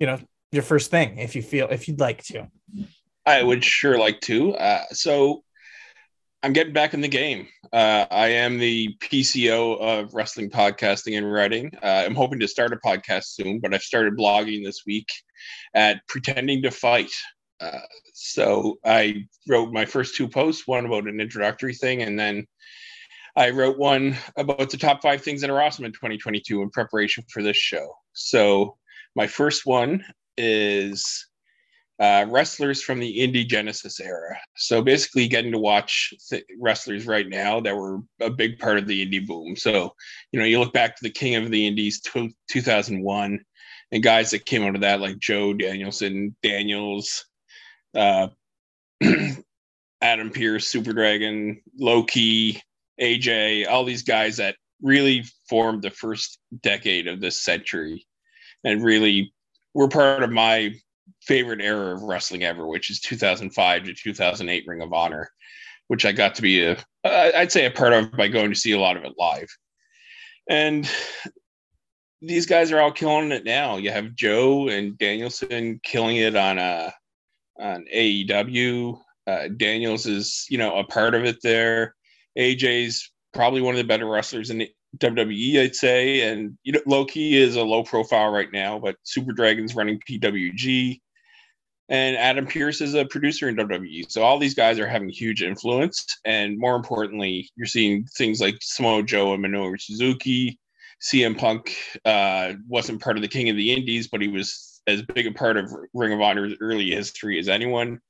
you 0.00 0.06
know, 0.06 0.18
your 0.52 0.62
first 0.62 0.90
thing 0.90 1.18
if 1.18 1.34
you 1.34 1.42
feel 1.42 1.68
if 1.70 1.88
you'd 1.88 2.00
like 2.00 2.22
to. 2.24 2.48
I 3.24 3.42
would 3.42 3.64
sure 3.64 3.98
like 3.98 4.20
to. 4.22 4.54
Uh, 4.54 4.84
so 4.92 5.42
I'm 6.42 6.52
getting 6.52 6.72
back 6.72 6.94
in 6.94 7.00
the 7.00 7.08
game. 7.08 7.48
Uh, 7.72 8.06
I 8.10 8.28
am 8.28 8.58
the 8.58 8.96
PCO 9.00 9.80
of 9.80 10.14
wrestling 10.14 10.48
podcasting 10.48 11.18
and 11.18 11.30
writing. 11.30 11.72
Uh, 11.82 12.04
I'm 12.06 12.14
hoping 12.14 12.38
to 12.40 12.48
start 12.48 12.72
a 12.72 12.76
podcast 12.76 13.24
soon, 13.24 13.58
but 13.58 13.74
I've 13.74 13.82
started 13.82 14.16
blogging 14.16 14.64
this 14.64 14.82
week 14.86 15.08
at 15.74 16.06
Pretending 16.06 16.62
to 16.62 16.70
Fight. 16.70 17.10
Uh, 17.60 17.80
so 18.14 18.78
I 18.84 19.26
wrote 19.48 19.72
my 19.72 19.86
first 19.86 20.14
two 20.14 20.28
posts, 20.28 20.68
one 20.68 20.86
about 20.86 21.08
an 21.08 21.20
introductory 21.20 21.74
thing, 21.74 22.02
and 22.02 22.18
then 22.18 22.46
I 23.34 23.50
wrote 23.50 23.76
one 23.76 24.16
about 24.36 24.70
the 24.70 24.76
top 24.76 25.02
five 25.02 25.22
things 25.22 25.42
are 25.42 25.60
awesome 25.60 25.84
in 25.84 25.92
2022 25.92 26.62
in 26.62 26.70
preparation 26.70 27.24
for 27.30 27.42
this 27.42 27.56
show. 27.56 27.92
So 28.12 28.76
my 29.14 29.26
first 29.26 29.66
one 29.66 30.04
is 30.36 31.26
uh, 31.98 32.26
wrestlers 32.28 32.82
from 32.82 32.98
the 32.98 33.18
indie 33.18 33.46
genesis 33.46 34.00
era. 34.00 34.38
So 34.56 34.82
basically, 34.82 35.28
getting 35.28 35.52
to 35.52 35.58
watch 35.58 36.12
th- 36.28 36.44
wrestlers 36.60 37.06
right 37.06 37.28
now 37.28 37.60
that 37.60 37.76
were 37.76 38.00
a 38.20 38.28
big 38.28 38.58
part 38.58 38.78
of 38.78 38.86
the 38.86 39.06
indie 39.06 39.26
boom. 39.26 39.56
So 39.56 39.94
you 40.32 40.38
know, 40.38 40.46
you 40.46 40.58
look 40.58 40.74
back 40.74 40.96
to 40.96 41.02
the 41.02 41.10
King 41.10 41.36
of 41.36 41.50
the 41.50 41.66
Indies, 41.66 42.00
tw 42.00 42.34
2001, 42.50 43.40
and 43.92 44.02
guys 44.02 44.30
that 44.30 44.44
came 44.44 44.62
out 44.62 44.74
of 44.74 44.82
that 44.82 45.00
like 45.00 45.18
Joe 45.18 45.54
Danielson, 45.54 46.36
Daniels, 46.42 47.24
uh, 47.94 48.28
Adam 50.02 50.30
Pearce, 50.30 50.68
Super 50.68 50.92
Dragon, 50.92 51.62
Low 51.78 52.04
Ki, 52.04 52.60
AJ, 53.00 53.68
all 53.68 53.84
these 53.84 54.02
guys 54.02 54.36
that 54.36 54.56
really 54.82 55.24
formed 55.48 55.82
the 55.82 55.90
first 55.90 56.38
decade 56.62 57.06
of 57.06 57.20
this 57.20 57.42
century, 57.42 58.06
and 58.64 58.84
really 58.84 59.32
were 59.76 59.88
part 59.88 60.22
of 60.22 60.30
my 60.30 60.74
favorite 61.20 61.60
era 61.60 61.94
of 61.94 62.02
wrestling 62.02 62.44
ever, 62.44 62.66
which 62.66 62.88
is 62.88 62.98
2005 63.00 63.84
to 63.84 63.94
2008 63.94 64.64
Ring 64.66 64.80
of 64.80 64.94
Honor, 64.94 65.30
which 65.88 66.06
I 66.06 66.12
got 66.12 66.34
to 66.36 66.42
be 66.42 66.64
a, 66.64 66.78
I'd 67.04 67.52
say 67.52 67.66
a 67.66 67.70
part 67.70 67.92
of 67.92 68.10
by 68.12 68.28
going 68.28 68.50
to 68.50 68.58
see 68.58 68.72
a 68.72 68.80
lot 68.80 68.96
of 68.96 69.04
it 69.04 69.12
live. 69.18 69.48
And 70.48 70.90
these 72.22 72.46
guys 72.46 72.72
are 72.72 72.80
all 72.80 72.90
killing 72.90 73.32
it 73.32 73.44
now. 73.44 73.76
You 73.76 73.90
have 73.90 74.14
Joe 74.14 74.68
and 74.68 74.96
Danielson 74.96 75.78
killing 75.84 76.16
it 76.16 76.36
on 76.36 76.58
uh 76.58 76.90
on 77.58 77.84
AEW. 77.94 78.98
Uh, 79.26 79.48
Daniels 79.58 80.06
is 80.06 80.46
you 80.48 80.56
know 80.56 80.78
a 80.78 80.84
part 80.84 81.14
of 81.14 81.26
it 81.26 81.36
there. 81.42 81.94
AJ's 82.38 83.12
probably 83.34 83.60
one 83.60 83.74
of 83.74 83.78
the 83.78 83.84
better 83.84 84.06
wrestlers 84.06 84.48
in 84.48 84.58
the 84.58 84.70
WWE, 84.98 85.60
I'd 85.60 85.74
say. 85.74 86.30
And 86.30 86.56
you 86.62 86.72
know, 86.72 86.80
Low 86.86 87.04
Ki 87.04 87.36
is 87.36 87.56
a 87.56 87.62
low 87.62 87.82
profile 87.82 88.30
right 88.30 88.50
now, 88.52 88.78
but 88.78 88.96
Super 89.02 89.32
Dragon's 89.32 89.74
running 89.74 90.00
PWG. 90.08 91.00
And 91.88 92.16
Adam 92.16 92.46
Pearce 92.46 92.80
is 92.80 92.94
a 92.94 93.04
producer 93.04 93.48
in 93.48 93.56
WWE. 93.56 94.10
So 94.10 94.22
all 94.22 94.38
these 94.38 94.54
guys 94.54 94.80
are 94.80 94.88
having 94.88 95.08
huge 95.08 95.42
influence. 95.42 96.04
And 96.24 96.58
more 96.58 96.74
importantly, 96.74 97.48
you're 97.54 97.66
seeing 97.66 98.04
things 98.16 98.40
like 98.40 98.56
Samoa 98.60 99.04
Joe 99.04 99.34
and 99.34 99.44
Minoru 99.44 99.80
Suzuki. 99.80 100.58
CM 101.00 101.38
Punk 101.38 101.76
uh, 102.04 102.54
wasn't 102.66 103.02
part 103.02 103.16
of 103.16 103.22
the 103.22 103.28
King 103.28 103.50
of 103.50 103.56
the 103.56 103.72
Indies, 103.72 104.08
but 104.08 104.20
he 104.20 104.28
was 104.28 104.80
as 104.88 105.02
big 105.02 105.26
a 105.26 105.32
part 105.32 105.56
of 105.56 105.72
Ring 105.94 106.12
of 106.12 106.20
Honor's 106.20 106.54
early 106.60 106.90
history 106.90 107.38
as 107.38 107.48
anyone. 107.48 108.00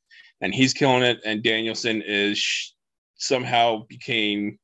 and 0.41 0.55
he's 0.55 0.75
killing 0.75 1.03
it. 1.03 1.21
And 1.25 1.43
Danielson 1.43 2.03
is 2.03 2.75
somehow 3.17 3.85
became 3.89 4.59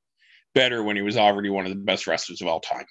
better 0.54 0.82
when 0.82 0.96
he 0.96 1.02
was 1.02 1.16
already 1.16 1.50
one 1.50 1.66
of 1.66 1.70
the 1.70 1.78
best 1.78 2.06
wrestlers 2.06 2.40
of 2.40 2.48
all 2.48 2.60
time. 2.60 2.84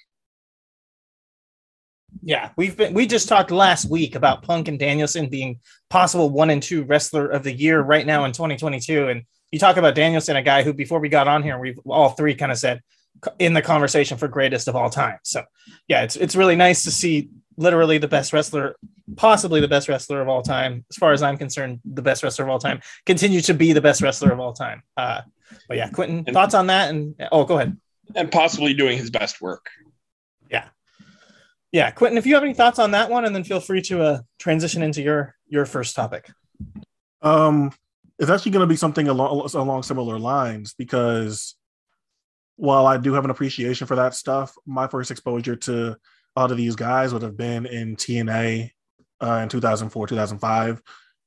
Yeah, 2.22 2.50
we've 2.56 2.76
been 2.76 2.92
we 2.92 3.06
just 3.06 3.28
talked 3.28 3.50
last 3.50 3.88
week 3.90 4.14
about 4.14 4.42
Punk 4.42 4.68
and 4.68 4.78
Danielson 4.78 5.28
being 5.28 5.60
possible 5.88 6.28
one 6.28 6.50
and 6.50 6.62
two 6.62 6.84
wrestler 6.84 7.28
of 7.28 7.42
the 7.42 7.52
year 7.52 7.80
right 7.80 8.06
now 8.06 8.24
in 8.24 8.32
2022. 8.32 9.08
And 9.08 9.22
you 9.50 9.58
talk 9.58 9.76
about 9.76 9.94
Danielson, 9.94 10.36
a 10.36 10.42
guy 10.42 10.62
who 10.62 10.72
before 10.72 11.00
we 11.00 11.08
got 11.08 11.26
on 11.26 11.42
here, 11.42 11.58
we've 11.58 11.78
all 11.86 12.10
three 12.10 12.34
kind 12.34 12.52
of 12.52 12.58
said 12.58 12.82
in 13.38 13.54
the 13.54 13.62
conversation 13.62 14.18
for 14.18 14.28
greatest 14.28 14.68
of 14.68 14.76
all 14.76 14.90
time. 14.90 15.18
So 15.24 15.44
yeah, 15.88 16.02
it's 16.02 16.16
it's 16.16 16.36
really 16.36 16.56
nice 16.56 16.84
to 16.84 16.90
see 16.90 17.30
literally 17.56 17.98
the 17.98 18.08
best 18.08 18.32
wrestler, 18.32 18.76
possibly 19.16 19.60
the 19.60 19.68
best 19.68 19.88
wrestler 19.88 20.20
of 20.20 20.28
all 20.28 20.42
time, 20.42 20.84
as 20.90 20.96
far 20.96 21.12
as 21.12 21.22
I'm 21.22 21.36
concerned, 21.36 21.80
the 21.84 22.02
best 22.02 22.22
wrestler 22.22 22.44
of 22.44 22.50
all 22.50 22.58
time, 22.58 22.80
continue 23.06 23.40
to 23.42 23.54
be 23.54 23.72
the 23.72 23.80
best 23.80 24.02
wrestler 24.02 24.32
of 24.32 24.40
all 24.40 24.52
time. 24.52 24.82
Uh, 24.96 25.22
but 25.68 25.76
yeah, 25.76 25.90
Quentin, 25.90 26.24
And- 26.26 26.34
thoughts 26.34 26.54
on 26.54 26.68
that? 26.68 26.90
And 26.90 27.14
oh, 27.30 27.44
go 27.44 27.56
ahead. 27.56 27.76
And 28.14 28.30
possibly 28.30 28.74
doing 28.74 28.98
his 28.98 29.10
best 29.10 29.40
work. 29.40 29.66
Yeah, 30.50 30.68
yeah, 31.70 31.90
Quentin, 31.90 32.18
if 32.18 32.26
you 32.26 32.34
have 32.34 32.42
any 32.44 32.52
thoughts 32.54 32.78
on 32.78 32.90
that 32.90 33.08
one, 33.10 33.24
and 33.24 33.34
then 33.34 33.44
feel 33.44 33.60
free 33.60 33.80
to 33.82 34.02
uh, 34.02 34.20
transition 34.38 34.82
into 34.82 35.00
your 35.02 35.34
your 35.48 35.64
first 35.64 35.96
topic. 35.96 36.30
Um, 37.22 37.72
it's 38.18 38.30
actually 38.30 38.52
going 38.52 38.62
to 38.62 38.66
be 38.66 38.76
something 38.76 39.08
along 39.08 39.48
along 39.54 39.82
similar 39.84 40.18
lines 40.18 40.74
because 40.74 41.54
while 42.56 42.86
I 42.86 42.98
do 42.98 43.14
have 43.14 43.24
an 43.24 43.30
appreciation 43.30 43.86
for 43.86 43.96
that 43.96 44.14
stuff, 44.14 44.54
my 44.66 44.86
first 44.86 45.10
exposure 45.10 45.56
to 45.56 45.96
a 46.36 46.40
lot 46.40 46.50
of 46.50 46.56
these 46.56 46.76
guys 46.76 47.12
would 47.12 47.22
have 47.22 47.36
been 47.36 47.66
in 47.66 47.96
TNA 47.96 48.70
uh, 49.22 49.40
in 49.42 49.48
2004, 49.48 50.06
2005. 50.06 50.82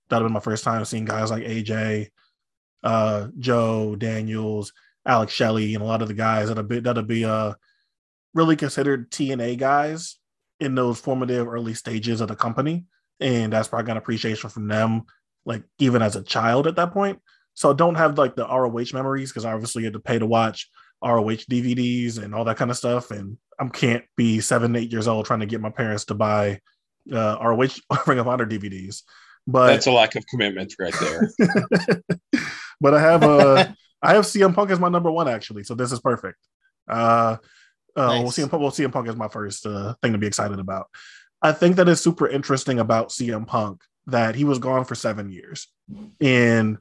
That 0.10 0.16
would 0.16 0.24
have 0.24 0.28
been 0.28 0.34
my 0.34 0.40
first 0.40 0.64
time 0.64 0.84
seeing 0.86 1.06
guys 1.06 1.32
like 1.32 1.44
AJ, 1.44 2.10
uh, 2.84 3.28
Joe 3.40 3.96
Daniels, 3.96 4.74
Alex 5.06 5.34
Shelley, 5.34 5.74
and 5.74 5.84
a 5.84 5.88
lot 5.88 6.02
of 6.02 6.08
the 6.08 6.14
guys 6.14 6.48
that 6.48 6.58
would 6.58 6.68
be 6.68 6.80
that'll 6.80 7.04
be 7.04 7.26
uh 7.26 7.54
really 8.34 8.56
considered 8.56 9.10
TNA 9.12 9.58
guys 9.58 10.18
in 10.60 10.76
those 10.76 11.00
formative 11.00 11.48
early 11.48 11.74
stages 11.74 12.22
of 12.22 12.28
the 12.28 12.36
company. 12.36 12.86
And 13.20 13.54
that's 13.54 13.72
where 13.72 13.80
I 13.80 13.84
got 13.84 13.98
appreciation 13.98 14.50
from 14.50 14.68
them 14.68 15.04
like 15.46 15.64
even 15.80 16.02
as 16.02 16.16
a 16.16 16.24
child 16.24 16.68
at 16.68 16.76
that 16.76 16.92
point. 16.92 17.20
So 17.54 17.72
I 17.72 17.74
don't 17.74 17.96
have 17.96 18.18
like 18.18 18.36
the 18.36 18.46
ROH 18.46 18.94
memories 18.94 19.32
because 19.32 19.46
obviously 19.46 19.84
you 19.84 19.88
had 19.88 19.94
to 19.94 20.00
pay 20.00 20.20
to 20.20 20.26
watch 20.26 20.70
ROH 21.06 21.46
DVDs 21.50 22.22
and 22.22 22.34
all 22.34 22.44
that 22.46 22.58
kind 22.58 22.72
of 22.72 22.78
stuff. 22.78 23.12
And 23.12 23.38
I 23.60 23.68
can't 23.68 24.04
be 24.18 24.42
seven, 24.42 24.76
eight 24.76 24.92
years 24.92 25.08
old 25.08 25.26
trying 25.26 25.42
to 25.42 25.46
get 25.46 25.62
my 25.62 25.70
parents 25.70 26.06
to 26.06 26.16
buy 26.16 26.60
uh, 27.14 27.38
ROH 27.42 27.76
Ring 28.08 28.20
of 28.20 28.28
Honor 28.28 28.46
DVDs. 28.46 29.04
But 29.48 29.68
That's 29.68 29.86
a 29.86 29.92
lack 29.92 30.16
of 30.16 30.26
commitment 30.28 30.74
right 30.80 30.94
there. 31.00 31.30
but 32.82 32.96
I 32.96 33.02
have 33.02 33.24
uh 33.24 33.68
I 34.02 34.16
have 34.16 34.26
CM 34.26 34.56
Punk 34.56 34.72
as 34.72 34.80
my 34.80 34.90
number 34.90 35.12
one 35.12 35.28
actually, 35.28 35.64
so 35.64 35.76
this 35.76 35.92
is 35.92 36.00
perfect. 36.00 36.38
Uh, 36.90 37.38
uh 37.96 38.18
we'll 38.18 38.24
Nice. 38.24 38.40
CM 38.40 38.50
Punk, 38.50 38.62
well, 38.62 38.72
CM 38.72 38.92
Punk 38.92 39.08
is 39.08 39.16
my 39.16 39.28
first 39.28 39.68
uh, 39.68 39.94
thing 40.02 40.14
to 40.14 40.18
be 40.18 40.28
excited 40.28 40.60
about. 40.60 40.88
I 41.44 41.52
think 41.52 41.76
that 41.76 41.88
is 41.88 42.02
super 42.02 42.28
interesting 42.28 42.80
about 42.80 43.10
CM 43.10 43.46
Punk 43.46 43.82
that 44.08 44.34
he 44.34 44.46
was 44.46 44.58
gone 44.58 44.84
for 44.84 44.96
seven 44.96 45.32
years, 45.32 45.68
and 46.20 46.80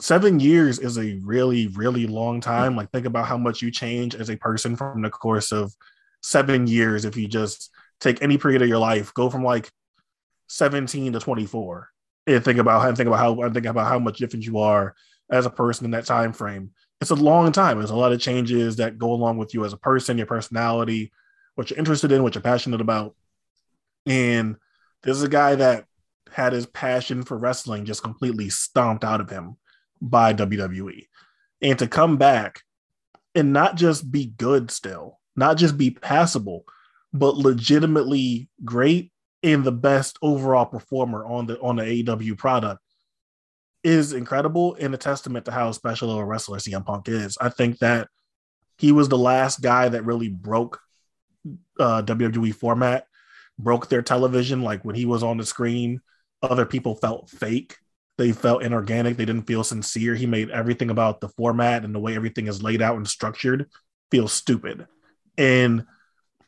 seven 0.00 0.40
years 0.40 0.78
is 0.78 0.98
a 0.98 1.18
really 1.22 1.68
really 1.68 2.06
long 2.06 2.40
time. 2.40 2.76
Like 2.76 2.90
think 2.90 3.06
about 3.06 3.26
how 3.26 3.38
much 3.38 3.62
you 3.62 3.70
change 3.70 4.14
as 4.14 4.30
a 4.30 4.36
person 4.36 4.76
from 4.76 5.02
the 5.02 5.10
course 5.10 5.52
of 5.52 5.74
seven 6.22 6.66
years 6.66 7.04
if 7.04 7.16
you 7.16 7.28
just 7.28 7.70
take 8.00 8.22
any 8.22 8.36
period 8.38 8.62
of 8.62 8.68
your 8.68 8.78
life, 8.78 9.14
go 9.14 9.30
from 9.30 9.44
like 9.44 9.70
17 10.48 11.12
to 11.12 11.18
24 11.18 11.88
and 12.26 12.44
think 12.44 12.58
about 12.58 12.86
and 12.86 12.96
think 12.96 13.06
about 13.06 13.18
how 13.18 13.40
and 13.42 13.54
think 13.54 13.66
about 13.66 13.88
how 13.88 13.98
much 13.98 14.18
different 14.18 14.44
you 14.44 14.58
are 14.58 14.94
as 15.30 15.46
a 15.46 15.50
person 15.50 15.84
in 15.84 15.90
that 15.92 16.06
time 16.06 16.32
frame. 16.32 16.70
It's 17.00 17.10
a 17.10 17.14
long 17.14 17.52
time. 17.52 17.78
There's 17.78 17.90
a 17.90 17.96
lot 17.96 18.12
of 18.12 18.20
changes 18.20 18.76
that 18.76 18.98
go 18.98 19.12
along 19.12 19.38
with 19.38 19.54
you 19.54 19.64
as 19.64 19.72
a 19.72 19.78
person, 19.78 20.16
your 20.16 20.26
personality, 20.26 21.12
what 21.54 21.70
you're 21.70 21.78
interested 21.78 22.12
in, 22.12 22.22
what 22.22 22.34
you're 22.34 22.42
passionate 22.42 22.80
about. 22.80 23.14
And 24.06 24.56
this 25.02 25.16
is 25.16 25.22
a 25.22 25.28
guy 25.28 25.56
that 25.56 25.84
had 26.30 26.52
his 26.52 26.66
passion 26.66 27.22
for 27.22 27.36
wrestling 27.36 27.84
just 27.84 28.02
completely 28.02 28.48
stomped 28.50 29.04
out 29.04 29.20
of 29.20 29.30
him 29.30 29.56
by 30.00 30.32
WWE. 30.32 31.06
And 31.62 31.78
to 31.78 31.86
come 31.86 32.16
back 32.16 32.62
and 33.34 33.52
not 33.52 33.76
just 33.76 34.10
be 34.10 34.26
good 34.26 34.70
still, 34.70 35.18
not 35.34 35.56
just 35.56 35.76
be 35.76 35.90
passable, 35.90 36.64
but 37.12 37.36
legitimately 37.36 38.48
great 38.64 39.12
and 39.42 39.64
the 39.64 39.72
best 39.72 40.18
overall 40.22 40.66
performer 40.66 41.24
on 41.24 41.46
the 41.46 41.58
on 41.60 41.76
the 41.76 41.82
AEW 41.82 42.36
product 42.36 42.80
is 43.84 44.12
incredible 44.12 44.76
and 44.80 44.92
a 44.94 44.98
testament 44.98 45.44
to 45.44 45.52
how 45.52 45.70
special 45.70 46.10
a 46.10 46.24
wrestler 46.24 46.58
CM 46.58 46.84
Punk 46.84 47.08
is. 47.08 47.38
I 47.40 47.50
think 47.50 47.78
that 47.78 48.08
he 48.78 48.90
was 48.92 49.08
the 49.08 49.18
last 49.18 49.62
guy 49.62 49.88
that 49.88 50.04
really 50.04 50.28
broke 50.28 50.80
uh, 51.78 52.02
WWE 52.02 52.54
format, 52.54 53.06
broke 53.58 53.88
their 53.88 54.02
television. 54.02 54.62
Like 54.62 54.84
when 54.84 54.96
he 54.96 55.06
was 55.06 55.22
on 55.22 55.36
the 55.36 55.46
screen, 55.46 56.00
other 56.42 56.66
people 56.66 56.96
felt 56.96 57.30
fake. 57.30 57.76
They 58.18 58.32
felt 58.32 58.62
inorganic. 58.62 59.16
They 59.16 59.24
didn't 59.24 59.46
feel 59.46 59.64
sincere. 59.64 60.14
He 60.14 60.26
made 60.26 60.50
everything 60.50 60.90
about 60.90 61.20
the 61.20 61.28
format 61.28 61.84
and 61.84 61.94
the 61.94 62.00
way 62.00 62.16
everything 62.16 62.46
is 62.46 62.62
laid 62.62 62.80
out 62.80 62.96
and 62.96 63.06
structured 63.06 63.68
feel 64.10 64.28
stupid. 64.28 64.86
And 65.36 65.84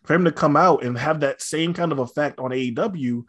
for 0.05 0.15
him 0.15 0.25
to 0.25 0.33
come 0.33 0.57
out 0.57 0.83
and 0.83 0.97
have 0.97 1.21
that 1.21 1.43
same 1.43 1.75
kind 1.75 1.93
of 1.93 1.99
effect 1.99 2.39
on 2.39 2.51
AEW, 2.51 3.25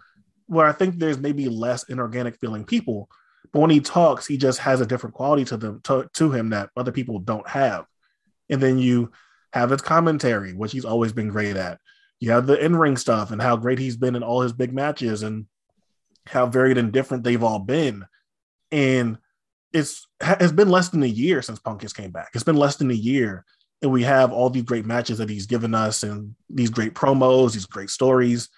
where 0.47 0.65
I 0.65 0.71
think 0.71 0.97
there's 0.97 1.17
maybe 1.17 1.49
less 1.49 1.83
inorganic 1.89 2.37
feeling 2.39 2.63
people, 2.63 3.09
but 3.51 3.59
when 3.59 3.69
he 3.69 3.79
talks, 3.79 4.25
he 4.25 4.37
just 4.37 4.59
has 4.59 4.79
a 4.81 4.85
different 4.85 5.15
quality 5.15 5.45
to 5.45 5.57
them 5.57 5.81
to, 5.83 6.09
to 6.13 6.31
him 6.31 6.49
that 6.49 6.69
other 6.77 6.91
people 6.91 7.19
don't 7.19 7.47
have. 7.47 7.85
And 8.49 8.61
then 8.61 8.77
you 8.77 9.11
have 9.53 9.71
his 9.71 9.81
commentary, 9.81 10.53
which 10.53 10.71
he's 10.71 10.85
always 10.85 11.11
been 11.11 11.29
great 11.29 11.55
at. 11.55 11.79
You 12.19 12.31
have 12.31 12.47
the 12.47 12.63
in-ring 12.63 12.97
stuff 12.97 13.31
and 13.31 13.41
how 13.41 13.55
great 13.57 13.79
he's 13.79 13.97
been 13.97 14.15
in 14.15 14.23
all 14.23 14.41
his 14.41 14.53
big 14.53 14.73
matches 14.73 15.23
and 15.23 15.45
how 16.25 16.45
varied 16.45 16.77
and 16.77 16.91
different 16.91 17.23
they've 17.23 17.43
all 17.43 17.59
been. 17.59 18.05
And 18.71 19.17
it's 19.73 20.07
it's 20.21 20.51
been 20.51 20.69
less 20.69 20.89
than 20.89 21.03
a 21.03 21.07
year 21.07 21.41
since 21.41 21.59
Punk 21.59 21.81
has 21.81 21.93
came 21.93 22.11
back. 22.11 22.29
It's 22.33 22.43
been 22.43 22.55
less 22.55 22.75
than 22.77 22.91
a 22.91 22.95
year, 22.95 23.45
and 23.81 23.91
we 23.91 24.03
have 24.03 24.31
all 24.31 24.49
these 24.49 24.63
great 24.63 24.85
matches 24.85 25.19
that 25.19 25.29
he's 25.29 25.45
given 25.45 25.75
us 25.75 26.03
and 26.03 26.35
these 26.49 26.69
great 26.69 26.93
promos, 26.93 27.53
these 27.53 27.65
great 27.65 27.89
stories. 27.89 28.49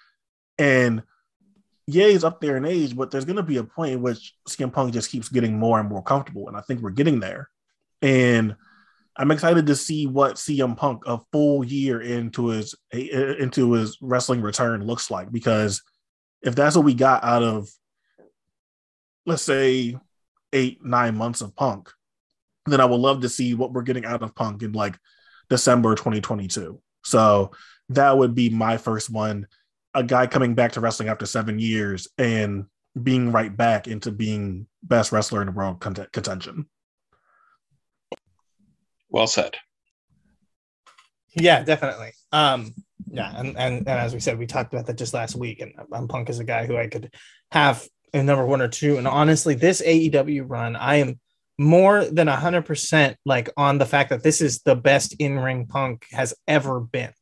And 0.58 1.02
yeah, 1.86 2.06
he's 2.06 2.24
up 2.24 2.40
there 2.40 2.56
in 2.56 2.64
age, 2.64 2.96
but 2.96 3.10
there's 3.10 3.24
going 3.24 3.36
to 3.36 3.42
be 3.42 3.56
a 3.56 3.64
point 3.64 3.94
in 3.94 4.02
which 4.02 4.34
CM 4.48 4.72
Punk 4.72 4.92
just 4.92 5.10
keeps 5.10 5.28
getting 5.28 5.58
more 5.58 5.80
and 5.80 5.88
more 5.88 6.02
comfortable, 6.02 6.48
and 6.48 6.56
I 6.56 6.60
think 6.60 6.80
we're 6.80 6.90
getting 6.90 7.20
there. 7.20 7.48
And 8.00 8.56
I'm 9.16 9.30
excited 9.30 9.66
to 9.66 9.76
see 9.76 10.06
what 10.06 10.36
CM 10.36 10.76
Punk 10.76 11.02
a 11.06 11.18
full 11.32 11.64
year 11.64 12.00
into 12.00 12.48
his 12.48 12.74
into 12.92 13.72
his 13.72 13.98
wrestling 14.00 14.40
return 14.40 14.86
looks 14.86 15.10
like 15.10 15.30
because 15.30 15.82
if 16.42 16.54
that's 16.54 16.76
what 16.76 16.84
we 16.84 16.94
got 16.94 17.22
out 17.22 17.42
of 17.42 17.68
let's 19.26 19.42
say 19.42 19.96
eight 20.52 20.84
nine 20.84 21.16
months 21.16 21.40
of 21.40 21.54
Punk, 21.56 21.90
then 22.66 22.80
I 22.80 22.84
would 22.84 23.00
love 23.00 23.22
to 23.22 23.28
see 23.28 23.54
what 23.54 23.72
we're 23.72 23.82
getting 23.82 24.04
out 24.04 24.22
of 24.22 24.34
Punk 24.34 24.62
in 24.62 24.72
like 24.72 24.98
December 25.48 25.94
2022. 25.94 26.80
So 27.04 27.50
that 27.90 28.16
would 28.16 28.34
be 28.34 28.50
my 28.50 28.76
first 28.76 29.10
one. 29.10 29.46
A 29.94 30.02
guy 30.02 30.26
coming 30.26 30.54
back 30.54 30.72
to 30.72 30.80
wrestling 30.80 31.08
after 31.08 31.26
seven 31.26 31.58
years 31.58 32.08
and 32.16 32.64
being 33.00 33.32
right 33.32 33.54
back 33.54 33.88
into 33.88 34.10
being 34.10 34.66
best 34.82 35.12
wrestler 35.12 35.40
in 35.42 35.46
the 35.46 35.52
world 35.52 35.80
cont- 35.80 36.12
contention. 36.12 36.66
Well 39.08 39.26
said. 39.26 39.56
Yeah, 41.34 41.62
definitely. 41.64 42.12
Um, 42.30 42.72
yeah, 43.10 43.32
and, 43.36 43.56
and 43.58 43.78
and 43.78 43.88
as 43.88 44.14
we 44.14 44.20
said, 44.20 44.38
we 44.38 44.46
talked 44.46 44.72
about 44.72 44.86
that 44.86 44.96
just 44.96 45.12
last 45.12 45.34
week, 45.34 45.60
and 45.60 45.74
um, 45.92 46.08
Punk 46.08 46.30
is 46.30 46.38
a 46.38 46.44
guy 46.44 46.66
who 46.66 46.76
I 46.76 46.86
could 46.86 47.12
have 47.50 47.86
in 48.12 48.26
number 48.26 48.44
one 48.44 48.60
or 48.60 48.68
two. 48.68 48.98
And 48.98 49.08
honestly, 49.08 49.54
this 49.54 49.82
AEW 49.82 50.44
run, 50.46 50.76
I 50.76 50.96
am 50.96 51.20
more 51.58 52.04
than 52.04 52.26
hundred 52.26 52.62
percent 52.62 53.16
like 53.24 53.50
on 53.56 53.78
the 53.78 53.86
fact 53.86 54.10
that 54.10 54.22
this 54.22 54.40
is 54.40 54.60
the 54.60 54.76
best 54.76 55.14
in 55.18 55.38
ring 55.38 55.66
Punk 55.66 56.06
has 56.10 56.34
ever 56.48 56.80
been. 56.80 57.12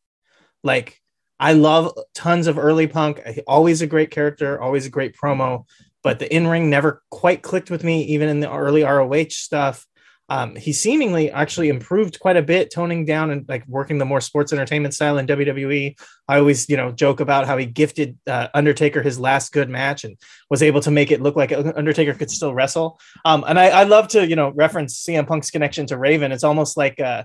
Like, 0.63 0.99
I 1.39 1.55
love 1.55 1.97
tons 2.15 2.47
of 2.47 2.59
early 2.59 2.87
Punk. 2.87 3.21
Always 3.47 3.83
a 3.83 3.87
great 3.87 4.11
character, 4.11 4.61
always 4.61 4.87
a 4.87 4.91
great 4.91 5.17
promo, 5.17 5.65
but 6.03 6.19
the 6.19 6.33
in 6.35 6.47
ring 6.47 6.71
never 6.71 7.03
quite 7.11 7.43
clicked 7.43 7.71
with 7.71 7.85
me, 7.85 8.03
even 8.05 8.29
in 8.29 8.41
the 8.41 8.53
early 8.53 8.83
ROH 8.83 9.31
stuff. 9.31 9.87
Um, 10.31 10.55
he 10.55 10.73
seemingly 10.73 11.29
actually 11.31 11.69
improved 11.69 12.21
quite 12.21 12.37
a 12.37 12.43
bit, 12.43 12.73
toning 12.73 13.05
down 13.05 13.31
and 13.31 13.49
like 13.49 13.67
working 13.67 13.99
the 13.99 14.05
more 14.05 14.21
sports 14.21 14.53
entertainment 14.53 14.95
style 14.95 15.19
in 15.19 15.27
WWE. 15.27 15.99
I 16.29 16.39
always, 16.39 16.69
you 16.69 16.77
know, 16.77 16.93
joke 16.93 17.19
about 17.19 17.49
how 17.49 17.57
he 17.57 17.67
gifted 17.67 18.17
uh, 18.29 18.47
Undertaker 18.55 19.03
his 19.03 19.19
last 19.19 19.53
good 19.53 19.69
match 19.69 20.05
and 20.05 20.17
was 20.49 20.63
able 20.63 20.81
to 20.83 20.91
make 20.93 21.11
it 21.11 21.21
look 21.21 21.35
like 21.35 21.53
Undertaker 21.53 22.15
could 22.15 22.31
still 22.31 22.55
wrestle. 22.55 23.01
Um, 23.25 23.45
and 23.47 23.59
I, 23.59 23.71
I 23.71 23.83
love 23.83 24.07
to, 24.09 24.27
you 24.27 24.37
know, 24.37 24.51
reference 24.51 25.05
CM 25.05 25.27
Punk's 25.27 25.51
connection 25.51 25.87
to 25.87 25.99
Raven. 25.99 26.31
It's 26.31 26.45
almost 26.45 26.77
like 26.77 27.01
uh, 27.01 27.25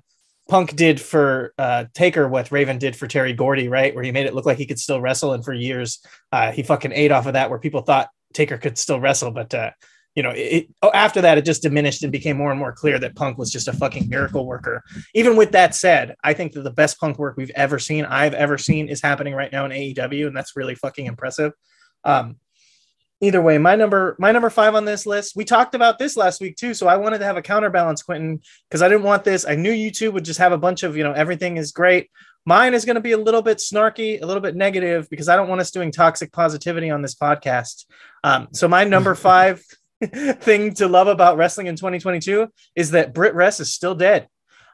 Punk 0.49 0.75
did 0.75 0.99
for 0.99 1.53
uh, 1.59 1.85
Taker 1.93 2.27
what 2.27 2.51
Raven 2.51 2.79
did 2.79 2.95
for 2.95 3.07
Terry 3.07 3.33
Gordy, 3.33 3.67
right? 3.67 3.93
Where 3.93 4.03
he 4.03 4.11
made 4.11 4.25
it 4.25 4.33
look 4.33 4.47
like 4.47 4.57
he 4.57 4.65
could 4.65 4.79
still 4.79 4.99
wrestle. 4.99 5.33
And 5.33 5.45
for 5.45 5.53
years, 5.53 6.03
uh, 6.31 6.51
he 6.51 6.63
fucking 6.63 6.91
ate 6.91 7.11
off 7.11 7.27
of 7.27 7.33
that, 7.33 7.51
where 7.51 7.59
people 7.59 7.81
thought 7.81 8.09
Taker 8.33 8.57
could 8.57 8.77
still 8.77 8.99
wrestle, 8.99 9.31
but 9.31 9.53
uh, 9.53 9.71
you 10.15 10.23
know, 10.23 10.31
it, 10.33 10.67
oh, 10.81 10.91
after 10.93 11.21
that, 11.21 11.37
it 11.37 11.43
just 11.43 11.61
diminished 11.61 12.01
and 12.03 12.11
became 12.11 12.37
more 12.37 12.49
and 12.49 12.59
more 12.59 12.71
clear 12.71 12.97
that 12.99 13.15
Punk 13.15 13.37
was 13.37 13.51
just 13.51 13.67
a 13.67 13.73
fucking 13.73 14.07
miracle 14.07 14.45
worker. 14.45 14.81
Even 15.13 15.35
with 15.35 15.51
that 15.51 15.75
said, 15.75 16.15
I 16.23 16.33
think 16.33 16.53
that 16.53 16.63
the 16.63 16.71
best 16.71 16.99
Punk 16.99 17.19
work 17.19 17.35
we've 17.35 17.51
ever 17.51 17.79
seen, 17.79 18.05
I've 18.05 18.33
ever 18.33 18.57
seen, 18.57 18.87
is 18.87 19.01
happening 19.01 19.33
right 19.33 19.51
now 19.51 19.65
in 19.65 19.71
AEW, 19.71 20.27
and 20.27 20.35
that's 20.35 20.55
really 20.55 20.75
fucking 20.75 21.05
impressive. 21.05 21.51
Um, 22.05 22.37
either 23.19 23.41
way, 23.41 23.57
my 23.57 23.75
number 23.75 24.15
my 24.17 24.31
number 24.31 24.49
five 24.49 24.73
on 24.73 24.85
this 24.85 25.05
list. 25.05 25.35
We 25.35 25.43
talked 25.43 25.75
about 25.75 25.99
this 25.99 26.15
last 26.15 26.39
week 26.39 26.55
too, 26.55 26.73
so 26.73 26.87
I 26.87 26.95
wanted 26.95 27.19
to 27.19 27.25
have 27.25 27.37
a 27.37 27.41
counterbalance, 27.41 28.01
Quentin, 28.01 28.41
because 28.69 28.81
I 28.81 28.87
didn't 28.87 29.03
want 29.03 29.25
this. 29.25 29.45
I 29.45 29.55
knew 29.55 29.71
YouTube 29.71 30.13
would 30.13 30.25
just 30.25 30.39
have 30.39 30.53
a 30.53 30.57
bunch 30.57 30.83
of 30.83 30.95
you 30.95 31.03
know 31.03 31.13
everything 31.13 31.57
is 31.57 31.73
great. 31.73 32.09
Mine 32.45 32.73
is 32.73 32.85
going 32.85 32.95
to 32.95 33.01
be 33.01 33.13
a 33.13 33.17
little 33.17 33.41
bit 33.41 33.57
snarky, 33.57 34.21
a 34.21 34.25
little 34.25 34.41
bit 34.41 34.55
negative, 34.55 35.09
because 35.09 35.27
I 35.27 35.35
don't 35.35 35.49
want 35.49 35.61
us 35.61 35.71
doing 35.71 35.91
toxic 35.91 36.31
positivity 36.31 36.91
on 36.91 37.01
this 37.01 37.15
podcast. 37.15 37.85
Um, 38.23 38.49
so 38.53 38.67
my 38.67 38.83
number 38.83 39.15
five 39.15 39.65
thing 40.41 40.73
to 40.75 40.87
love 40.87 41.07
about 41.07 41.37
wrestling 41.37 41.67
in 41.67 41.75
2022 41.75 42.47
is 42.75 42.91
that 42.91 43.13
Brit 43.13 43.33
Wres 43.33 43.59
is 43.59 43.73
still 43.73 43.95
dead. 43.95 44.27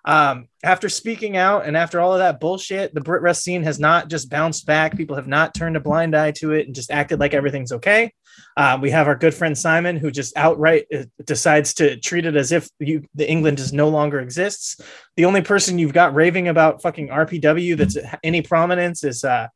Um, 0.03 0.47
after 0.63 0.89
speaking 0.89 1.37
out 1.37 1.65
and 1.65 1.77
after 1.77 1.99
all 1.99 2.13
of 2.13 2.19
that 2.19 2.39
bullshit, 2.39 2.93
the 2.93 3.01
Brit 3.01 3.21
Wres 3.21 3.43
scene 3.43 3.63
has 3.63 3.79
not 3.79 4.09
just 4.09 4.31
bounced 4.31 4.65
back. 4.65 4.97
People 4.97 5.15
have 5.15 5.27
not 5.27 5.53
turned 5.53 5.77
a 5.77 5.79
blind 5.79 6.15
eye 6.15 6.31
to 6.31 6.53
it 6.53 6.65
and 6.65 6.73
just 6.73 6.89
acted 6.89 7.19
like 7.19 7.35
everything's 7.35 7.71
okay. 7.71 8.11
Um, 8.57 8.81
we 8.81 8.89
have 8.89 9.07
our 9.07 9.15
good 9.15 9.33
friend 9.33 9.55
Simon, 9.55 9.97
who 9.97 10.09
just 10.09 10.35
outright 10.35 10.85
uh, 10.93 11.03
decides 11.25 11.75
to 11.75 11.97
treat 11.97 12.25
it 12.25 12.35
as 12.35 12.51
if 12.51 12.67
you, 12.79 13.03
the 13.13 13.29
England 13.29 13.59
is 13.59 13.73
no 13.73 13.89
longer 13.89 14.19
exists. 14.19 14.81
The 15.17 15.25
only 15.25 15.41
person 15.41 15.77
you've 15.77 15.93
got 15.93 16.15
raving 16.15 16.47
about 16.47 16.81
fucking 16.81 17.09
RPW 17.09 17.77
that's 17.77 17.97
any 18.23 18.41
prominence 18.41 19.03
is 19.03 19.23
uh, 19.23 19.49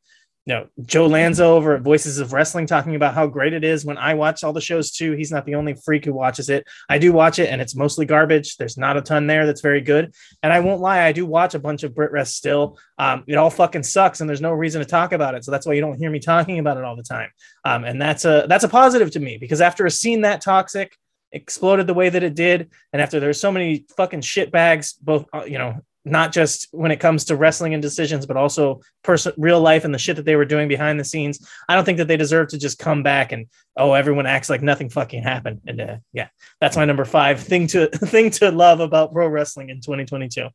you 0.46 0.54
know, 0.54 0.68
Joe 0.84 1.06
Lanza 1.06 1.44
over 1.44 1.74
at 1.74 1.82
Voices 1.82 2.20
of 2.20 2.32
Wrestling 2.32 2.66
talking 2.66 2.94
about 2.94 3.14
how 3.14 3.26
great 3.26 3.52
it 3.52 3.64
is 3.64 3.84
when 3.84 3.98
I 3.98 4.14
watch 4.14 4.44
all 4.44 4.52
the 4.52 4.60
shows 4.60 4.92
too. 4.92 5.12
He's 5.12 5.32
not 5.32 5.44
the 5.44 5.56
only 5.56 5.74
freak 5.74 6.04
who 6.04 6.12
watches 6.12 6.48
it. 6.48 6.64
I 6.88 6.98
do 6.98 7.12
watch 7.12 7.40
it 7.40 7.50
and 7.50 7.60
it's 7.60 7.74
mostly 7.74 8.06
garbage. 8.06 8.56
There's 8.56 8.78
not 8.78 8.96
a 8.96 9.02
ton 9.02 9.26
there 9.26 9.44
that's 9.44 9.60
very 9.60 9.80
good. 9.80 10.14
And 10.44 10.52
I 10.52 10.60
won't 10.60 10.80
lie, 10.80 11.02
I 11.02 11.10
do 11.10 11.26
watch 11.26 11.54
a 11.54 11.58
bunch 11.58 11.82
of 11.82 11.96
Brit 11.96 12.12
Wres 12.12 12.32
still. 12.32 12.78
Um, 12.96 13.24
it 13.26 13.34
all 13.34 13.50
fucking 13.50 13.82
sucks 13.82 14.20
and 14.20 14.30
there's 14.30 14.40
no 14.40 14.52
reason 14.52 14.80
to 14.80 14.86
talk 14.86 15.12
about 15.12 15.34
it. 15.34 15.44
So 15.44 15.50
that's 15.50 15.66
why 15.66 15.72
you 15.72 15.80
don't 15.80 15.98
hear 15.98 16.10
me 16.10 16.20
talking 16.20 16.60
about 16.60 16.76
it 16.76 16.84
all 16.84 16.94
the 16.94 17.02
time. 17.02 17.30
Um, 17.64 17.82
and 17.82 18.00
that's 18.00 18.24
a 18.24 18.46
that's 18.48 18.64
a 18.64 18.68
positive 18.68 19.10
to 19.12 19.20
me 19.20 19.38
because 19.38 19.60
after 19.60 19.84
a 19.84 19.90
scene 19.90 20.20
that 20.20 20.42
toxic 20.42 20.96
exploded 21.32 21.88
the 21.88 21.94
way 21.94 22.08
that 22.08 22.22
it 22.22 22.36
did, 22.36 22.70
and 22.92 23.02
after 23.02 23.18
there's 23.18 23.40
so 23.40 23.50
many 23.50 23.84
fucking 23.96 24.20
shit 24.20 24.52
bags, 24.52 24.92
both 24.92 25.26
uh, 25.34 25.44
you 25.44 25.58
know, 25.58 25.80
not 26.06 26.32
just 26.32 26.68
when 26.70 26.92
it 26.92 27.00
comes 27.00 27.24
to 27.26 27.36
wrestling 27.36 27.74
and 27.74 27.82
decisions, 27.82 28.26
but 28.26 28.36
also 28.36 28.80
person, 29.02 29.32
real 29.36 29.60
life 29.60 29.84
and 29.84 29.92
the 29.92 29.98
shit 29.98 30.16
that 30.16 30.24
they 30.24 30.36
were 30.36 30.44
doing 30.44 30.68
behind 30.68 30.98
the 30.98 31.04
scenes. 31.04 31.44
I 31.68 31.74
don't 31.74 31.84
think 31.84 31.98
that 31.98 32.06
they 32.06 32.16
deserve 32.16 32.48
to 32.48 32.58
just 32.58 32.78
come 32.78 33.02
back 33.02 33.32
and 33.32 33.48
oh, 33.76 33.92
everyone 33.92 34.24
acts 34.24 34.48
like 34.48 34.62
nothing 34.62 34.88
fucking 34.88 35.22
happened. 35.22 35.62
And 35.66 35.80
uh, 35.80 35.96
yeah, 36.12 36.28
that's 36.60 36.76
my 36.76 36.84
number 36.84 37.04
five 37.04 37.40
thing 37.40 37.66
to 37.68 37.88
thing 37.92 38.30
to 38.30 38.50
love 38.50 38.80
about 38.80 39.12
pro 39.12 39.26
wrestling 39.26 39.68
in 39.70 39.80
2022. 39.80 40.48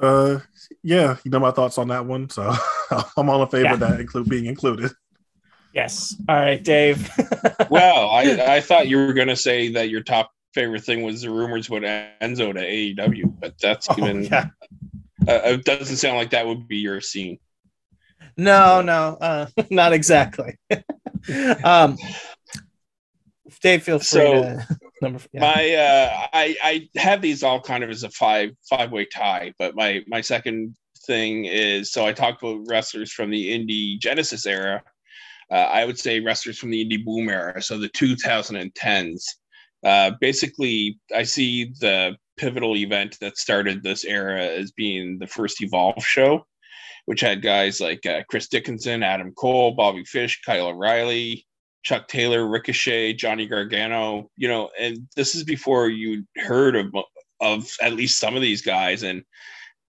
Uh, 0.00 0.40
yeah, 0.82 1.16
you 1.24 1.30
know 1.30 1.40
my 1.40 1.50
thoughts 1.50 1.78
on 1.78 1.88
that 1.88 2.04
one, 2.04 2.28
so 2.28 2.52
I'm 3.16 3.30
all 3.30 3.42
in 3.42 3.48
favor 3.48 3.64
yeah. 3.64 3.74
of 3.74 3.80
that 3.80 4.00
include 4.00 4.28
being 4.28 4.46
included. 4.46 4.92
Yes. 5.72 6.16
All 6.28 6.34
right, 6.34 6.62
Dave. 6.62 7.08
well, 7.70 8.08
I, 8.08 8.56
I 8.56 8.60
thought 8.60 8.88
you 8.88 8.96
were 8.96 9.12
going 9.12 9.28
to 9.28 9.36
say 9.36 9.72
that 9.72 9.90
your 9.90 10.02
top 10.02 10.32
favorite 10.54 10.84
thing 10.84 11.02
was 11.02 11.22
the 11.22 11.30
rumors 11.30 11.68
would 11.70 11.82
Enzo 11.82 12.52
to 12.54 12.60
AEW, 12.60 13.40
but 13.40 13.54
that's 13.60 13.88
oh, 13.90 13.94
even 13.98 14.24
yeah. 14.24 14.46
uh, 15.26 15.40
it 15.44 15.64
doesn't 15.64 15.96
sound 15.96 16.16
like 16.16 16.30
that 16.30 16.46
would 16.46 16.66
be 16.68 16.78
your 16.78 17.00
scene. 17.00 17.38
No, 18.36 18.80
no, 18.80 19.18
uh, 19.20 19.46
not 19.70 19.92
exactly. 19.92 20.56
um, 21.64 21.96
Dave, 23.60 23.82
feel 23.82 23.98
free 23.98 24.04
so, 24.04 24.42
to 24.42 24.78
number. 25.02 25.20
Yeah. 25.32 25.40
My, 25.40 25.74
uh, 25.74 26.26
I, 26.32 26.56
I 26.62 26.88
have 26.98 27.20
these 27.20 27.42
all 27.42 27.60
kind 27.60 27.82
of 27.82 27.90
as 27.90 28.04
a 28.04 28.10
five 28.10 28.50
five 28.68 28.92
way 28.92 29.04
tie, 29.04 29.52
but 29.58 29.74
my 29.74 30.02
my 30.06 30.20
second 30.20 30.76
thing 31.06 31.46
is 31.46 31.90
so 31.90 32.06
I 32.06 32.12
talked 32.12 32.42
about 32.42 32.66
wrestlers 32.68 33.12
from 33.12 33.30
the 33.30 33.52
indie 33.52 33.98
Genesis 33.98 34.46
era. 34.46 34.82
Uh, 35.50 35.54
I 35.54 35.84
would 35.84 35.98
say 35.98 36.20
wrestlers 36.20 36.58
from 36.58 36.70
the 36.70 36.84
indie 36.84 37.04
boom 37.04 37.28
era, 37.28 37.60
so 37.62 37.78
the 37.78 37.88
2010s. 37.88 39.24
Uh, 39.84 40.12
basically, 40.20 40.98
I 41.14 41.22
see 41.22 41.72
the 41.80 42.16
pivotal 42.36 42.76
event 42.76 43.18
that 43.20 43.36
started 43.36 43.82
this 43.82 44.04
era 44.04 44.44
as 44.44 44.72
being 44.72 45.18
the 45.18 45.26
first 45.26 45.62
Evolve 45.62 46.04
show, 46.04 46.46
which 47.06 47.20
had 47.20 47.42
guys 47.42 47.80
like 47.80 48.04
uh, 48.06 48.22
Chris 48.28 48.48
Dickinson, 48.48 49.02
Adam 49.02 49.32
Cole, 49.32 49.72
Bobby 49.72 50.04
Fish, 50.04 50.40
Kyle 50.44 50.68
O'Reilly, 50.68 51.46
Chuck 51.82 52.08
Taylor, 52.08 52.48
Ricochet, 52.48 53.14
Johnny 53.14 53.46
Gargano. 53.46 54.30
You 54.36 54.48
know, 54.48 54.70
and 54.78 54.98
this 55.16 55.34
is 55.34 55.44
before 55.44 55.88
you 55.88 56.24
heard 56.36 56.76
of 56.76 56.94
of 57.40 57.70
at 57.80 57.92
least 57.92 58.18
some 58.18 58.34
of 58.34 58.42
these 58.42 58.62
guys, 58.62 59.02
and 59.02 59.22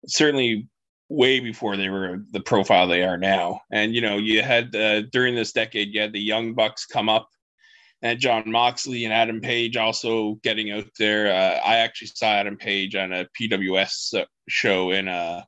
certainly 0.07 0.67
way 1.09 1.39
before 1.39 1.75
they 1.75 1.89
were 1.89 2.19
the 2.31 2.39
profile 2.39 2.87
they 2.87 3.03
are 3.03 3.17
now. 3.17 3.61
And 3.71 3.95
you 3.95 4.01
know, 4.01 4.17
you 4.17 4.41
had 4.43 4.75
uh, 4.75 5.01
during 5.11 5.35
this 5.35 5.51
decade, 5.51 5.93
you 5.93 6.01
had 6.01 6.13
the 6.13 6.19
Young 6.19 6.53
Bucks 6.53 6.85
come 6.85 7.09
up 7.09 7.29
and 8.01 8.19
Jon 8.19 8.49
Moxley 8.49 9.05
and 9.05 9.13
Adam 9.13 9.41
Page 9.41 9.75
also 9.77 10.35
getting 10.43 10.71
out 10.71 10.87
there. 10.97 11.31
Uh, 11.31 11.59
I 11.65 11.77
actually 11.77 12.07
saw 12.13 12.27
Adam 12.27 12.57
Page 12.57 12.95
on 12.95 13.11
a 13.11 13.27
PWS 13.39 14.23
show 14.47 14.91
in 14.91 15.07
uh, 15.07 15.41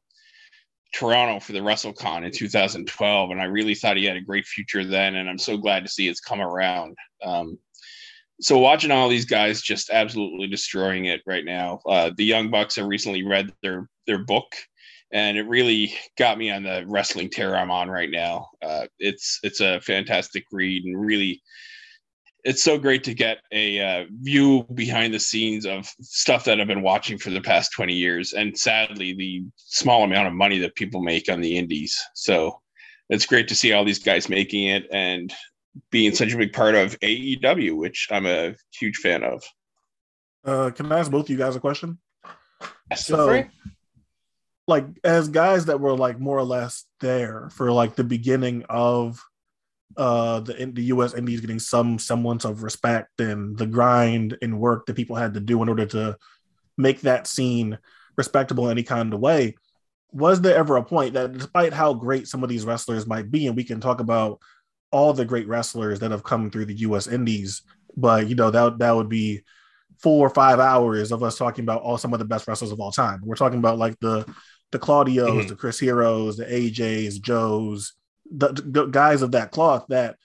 Toronto 0.93 1.39
for 1.39 1.53
the 1.53 1.59
WrestleCon 1.59 2.25
in 2.25 2.31
2012, 2.31 3.31
and 3.31 3.41
I 3.41 3.45
really 3.45 3.75
thought 3.75 3.97
he 3.97 4.05
had 4.05 4.17
a 4.17 4.21
great 4.21 4.45
future 4.45 4.83
then. 4.83 5.15
And 5.15 5.29
I'm 5.29 5.37
so 5.37 5.57
glad 5.57 5.83
to 5.85 5.89
see 5.89 6.07
it's 6.07 6.19
come 6.19 6.41
around. 6.41 6.97
Um, 7.23 7.57
so 8.41 8.57
watching 8.57 8.91
all 8.91 9.07
these 9.07 9.25
guys 9.25 9.61
just 9.61 9.89
absolutely 9.91 10.47
destroying 10.47 11.05
it 11.05 11.21
right 11.25 11.45
now. 11.45 11.79
Uh, 11.87 12.11
the 12.17 12.25
Young 12.25 12.49
Bucks 12.49 12.75
have 12.75 12.87
recently 12.87 13.23
read 13.23 13.53
their 13.61 13.87
their 14.07 14.25
book, 14.25 14.53
and 15.13 15.37
it 15.37 15.47
really 15.47 15.93
got 16.17 16.37
me 16.37 16.49
on 16.49 16.63
the 16.63 16.83
wrestling 16.87 17.29
tear 17.29 17.55
I'm 17.55 17.71
on 17.71 17.89
right 17.89 18.09
now. 18.09 18.49
Uh, 18.61 18.87
it's 18.99 19.39
it's 19.43 19.61
a 19.61 19.79
fantastic 19.81 20.45
read 20.51 20.83
and 20.83 20.99
really 20.99 21.41
it's 22.43 22.63
so 22.63 22.77
great 22.77 23.03
to 23.03 23.13
get 23.13 23.39
a 23.51 23.79
uh, 23.79 24.05
view 24.21 24.65
behind 24.73 25.13
the 25.13 25.19
scenes 25.19 25.65
of 25.65 25.87
stuff 26.01 26.45
that 26.45 26.59
I've 26.59 26.67
been 26.67 26.81
watching 26.81 27.17
for 27.17 27.29
the 27.29 27.41
past 27.41 27.71
20 27.73 27.93
years. 27.93 28.33
And 28.33 28.57
sadly, 28.57 29.13
the 29.13 29.43
small 29.55 30.03
amount 30.03 30.27
of 30.27 30.33
money 30.33 30.57
that 30.59 30.75
people 30.75 31.01
make 31.01 31.29
on 31.29 31.41
the 31.41 31.57
indies. 31.57 31.99
So 32.15 32.59
it's 33.09 33.25
great 33.25 33.47
to 33.49 33.55
see 33.55 33.73
all 33.73 33.85
these 33.85 33.99
guys 33.99 34.29
making 34.29 34.65
it 34.67 34.87
and 34.91 35.33
being 35.91 36.13
such 36.13 36.33
a 36.33 36.37
big 36.37 36.53
part 36.53 36.75
of 36.75 36.99
AEW, 36.99 37.75
which 37.77 38.07
I'm 38.11 38.25
a 38.25 38.55
huge 38.79 38.97
fan 38.97 39.23
of. 39.23 39.43
Uh, 40.43 40.71
can 40.71 40.91
I 40.91 40.99
ask 40.99 41.11
both 41.11 41.25
of 41.25 41.29
you 41.29 41.37
guys 41.37 41.55
a 41.55 41.59
question? 41.59 41.99
so, 42.95 43.43
like, 44.67 44.85
as 45.03 45.27
guys 45.27 45.65
that 45.65 45.79
were 45.79 45.95
like 45.95 46.19
more 46.19 46.37
or 46.37 46.43
less 46.43 46.85
there 46.99 47.49
for 47.51 47.71
like 47.71 47.95
the 47.95 48.03
beginning 48.03 48.65
of 48.69 49.21
uh, 49.97 50.39
the 50.41 50.71
the 50.73 50.83
U.S. 50.85 51.13
Indies 51.13 51.41
getting 51.41 51.59
some 51.59 51.99
semblance 51.99 52.45
of 52.45 52.63
respect 52.63 53.19
and 53.19 53.57
the 53.57 53.65
grind 53.65 54.37
and 54.41 54.59
work 54.59 54.85
that 54.85 54.95
people 54.95 55.15
had 55.15 55.33
to 55.33 55.39
do 55.39 55.61
in 55.61 55.69
order 55.69 55.85
to 55.87 56.17
make 56.77 57.01
that 57.01 57.27
scene 57.27 57.77
respectable 58.17 58.65
in 58.65 58.71
any 58.71 58.83
kind 58.83 59.13
of 59.13 59.19
way. 59.19 59.55
Was 60.11 60.41
there 60.41 60.57
ever 60.57 60.75
a 60.77 60.83
point 60.83 61.13
that, 61.13 61.33
despite 61.33 61.73
how 61.73 61.93
great 61.93 62.27
some 62.27 62.43
of 62.43 62.49
these 62.49 62.65
wrestlers 62.65 63.07
might 63.07 63.31
be, 63.31 63.47
and 63.47 63.55
we 63.55 63.63
can 63.63 63.79
talk 63.79 64.01
about 64.01 64.39
all 64.91 65.13
the 65.13 65.25
great 65.25 65.47
wrestlers 65.47 65.99
that 65.99 66.11
have 66.11 66.23
come 66.23 66.51
through 66.51 66.65
the 66.65 66.79
U.S. 66.79 67.07
Indies, 67.07 67.61
but 67.95 68.27
you 68.27 68.35
know 68.35 68.51
that 68.51 68.79
that 68.79 68.95
would 68.95 69.09
be 69.09 69.41
four 70.01 70.25
or 70.25 70.29
five 70.29 70.59
hours 70.59 71.11
of 71.11 71.23
us 71.23 71.37
talking 71.37 71.63
about 71.63 71.81
all 71.81 71.97
some 71.97 72.13
of 72.13 72.19
the 72.19 72.25
best 72.25 72.47
wrestlers 72.47 72.71
of 72.71 72.79
all 72.79 72.91
time. 72.91 73.21
We're 73.23 73.35
talking 73.35 73.59
about 73.59 73.77
like 73.77 73.99
the 73.99 74.25
the 74.71 74.79
Claudios, 74.79 75.27
mm-hmm. 75.27 75.47
the 75.47 75.55
Chris 75.55 75.79
Heros, 75.79 76.37
the 76.37 76.45
AJs, 76.45 77.21
Joes, 77.21 77.93
the, 78.31 78.85
guys 78.85 79.21
of 79.21 79.31
that 79.31 79.51
cloth 79.51 79.85
that 79.89 80.17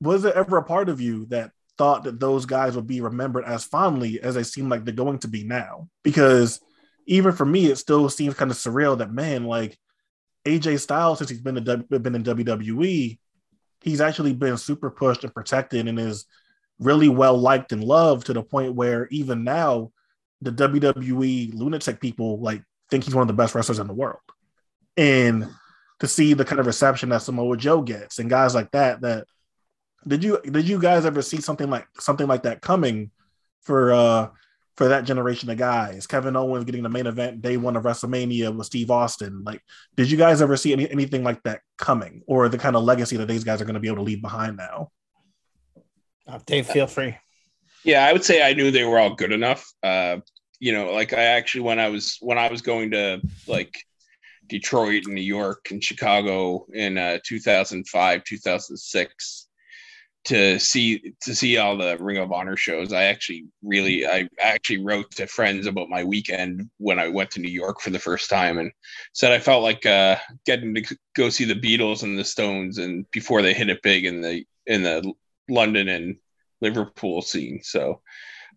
was 0.00 0.22
there 0.22 0.36
ever 0.36 0.58
a 0.58 0.64
part 0.64 0.88
of 0.88 1.00
you 1.00 1.26
that 1.26 1.52
thought 1.78 2.04
that 2.04 2.20
those 2.20 2.46
guys 2.46 2.76
would 2.76 2.86
be 2.86 3.00
remembered 3.00 3.44
as 3.44 3.64
fondly 3.64 4.20
as 4.20 4.34
they 4.34 4.42
seem 4.42 4.68
like 4.68 4.84
they're 4.84 4.94
going 4.94 5.18
to 5.18 5.28
be 5.28 5.44
now? 5.44 5.88
Because 6.02 6.60
even 7.06 7.32
for 7.32 7.46
me 7.46 7.66
it 7.66 7.76
still 7.76 8.08
seems 8.08 8.34
kind 8.34 8.50
of 8.50 8.56
surreal 8.56 8.98
that 8.98 9.12
man 9.12 9.44
like 9.44 9.78
AJ 10.46 10.80
Styles 10.80 11.18
since 11.18 11.30
he's 11.30 11.40
been 11.40 11.54
been 11.54 12.14
in 12.14 12.24
WWE 12.24 13.18
he's 13.84 14.00
actually 14.00 14.32
been 14.32 14.56
super 14.56 14.90
pushed 14.90 15.24
and 15.24 15.34
protected 15.34 15.86
and 15.86 16.00
is 16.00 16.24
really 16.78 17.08
well 17.08 17.36
liked 17.36 17.70
and 17.70 17.84
loved 17.84 18.26
to 18.26 18.32
the 18.32 18.42
point 18.42 18.74
where 18.74 19.06
even 19.10 19.44
now 19.44 19.92
the 20.40 20.50
WWE 20.50 21.54
lunatic 21.54 22.00
people 22.00 22.40
like 22.40 22.62
think 22.90 23.04
he's 23.04 23.14
one 23.14 23.22
of 23.22 23.28
the 23.28 23.34
best 23.34 23.54
wrestlers 23.54 23.78
in 23.78 23.86
the 23.86 23.92
world. 23.92 24.20
And 24.96 25.48
to 26.04 26.08
see 26.08 26.34
the 26.34 26.44
kind 26.44 26.60
of 26.60 26.66
reception 26.66 27.08
that 27.08 27.22
Samoa 27.22 27.56
Joe 27.56 27.80
gets 27.80 28.18
and 28.18 28.28
guys 28.28 28.54
like 28.54 28.70
that. 28.72 29.00
That 29.00 29.26
did 30.06 30.22
you 30.22 30.40
did 30.42 30.68
you 30.68 30.78
guys 30.78 31.06
ever 31.06 31.22
see 31.22 31.40
something 31.40 31.70
like 31.70 31.86
something 31.98 32.26
like 32.26 32.42
that 32.42 32.60
coming 32.60 33.10
for 33.62 33.92
uh 33.92 34.28
for 34.76 34.88
that 34.88 35.04
generation 35.04 35.48
of 35.48 35.56
guys? 35.56 36.06
Kevin 36.06 36.36
Owens 36.36 36.64
getting 36.64 36.82
the 36.82 36.90
main 36.90 37.06
event 37.06 37.40
day 37.40 37.56
one 37.56 37.76
of 37.76 37.84
WrestleMania 37.84 38.54
with 38.54 38.66
Steve 38.66 38.90
Austin. 38.90 39.42
Like, 39.44 39.62
did 39.96 40.10
you 40.10 40.18
guys 40.18 40.42
ever 40.42 40.56
see 40.56 40.72
any, 40.72 40.90
anything 40.90 41.24
like 41.24 41.42
that 41.44 41.60
coming, 41.78 42.22
or 42.26 42.48
the 42.48 42.58
kind 42.58 42.76
of 42.76 42.84
legacy 42.84 43.16
that 43.16 43.28
these 43.28 43.44
guys 43.44 43.62
are 43.62 43.64
going 43.64 43.74
to 43.74 43.80
be 43.80 43.88
able 43.88 43.98
to 43.98 44.02
leave 44.02 44.20
behind 44.20 44.58
now? 44.58 44.90
Uh, 46.26 46.38
Dave, 46.44 46.66
feel 46.66 46.86
free. 46.86 47.16
Yeah, 47.82 48.04
I 48.04 48.12
would 48.12 48.24
say 48.24 48.42
I 48.42 48.52
knew 48.52 48.70
they 48.70 48.84
were 48.84 48.98
all 48.98 49.14
good 49.14 49.32
enough. 49.32 49.72
Uh, 49.82 50.18
you 50.58 50.72
know, 50.72 50.92
like 50.92 51.12
I 51.12 51.22
actually 51.22 51.62
when 51.62 51.78
I 51.78 51.88
was 51.88 52.18
when 52.20 52.36
I 52.36 52.50
was 52.50 52.62
going 52.62 52.90
to 52.90 53.20
like 53.46 53.74
Detroit 54.48 55.04
and 55.06 55.14
New 55.14 55.20
York 55.20 55.68
and 55.70 55.82
Chicago 55.82 56.66
in 56.72 56.98
uh, 56.98 57.18
2005, 57.24 58.24
2006 58.24 59.48
to 60.24 60.58
see 60.58 61.14
to 61.20 61.34
see 61.34 61.58
all 61.58 61.76
the 61.76 61.98
Ring 61.98 62.16
of 62.16 62.32
Honor 62.32 62.56
shows. 62.56 62.92
I 62.92 63.04
actually 63.04 63.46
really 63.62 64.06
I 64.06 64.28
actually 64.40 64.82
wrote 64.82 65.10
to 65.12 65.26
friends 65.26 65.66
about 65.66 65.90
my 65.90 66.02
weekend 66.02 66.70
when 66.78 66.98
I 66.98 67.08
went 67.08 67.30
to 67.32 67.40
New 67.40 67.50
York 67.50 67.80
for 67.80 67.90
the 67.90 67.98
first 67.98 68.30
time 68.30 68.58
and 68.58 68.72
said 69.12 69.32
I 69.32 69.38
felt 69.38 69.62
like 69.62 69.84
uh, 69.84 70.16
getting 70.46 70.74
to 70.74 70.96
go 71.14 71.28
see 71.28 71.44
the 71.44 71.54
Beatles 71.54 72.02
and 72.02 72.18
the 72.18 72.24
Stones 72.24 72.78
and 72.78 73.08
before 73.10 73.42
they 73.42 73.52
hit 73.52 73.68
it 73.68 73.82
big 73.82 74.06
in 74.06 74.22
the 74.22 74.44
in 74.66 74.82
the 74.82 75.12
London 75.48 75.88
and 75.88 76.16
Liverpool 76.62 77.20
scene. 77.20 77.60
So 77.62 78.00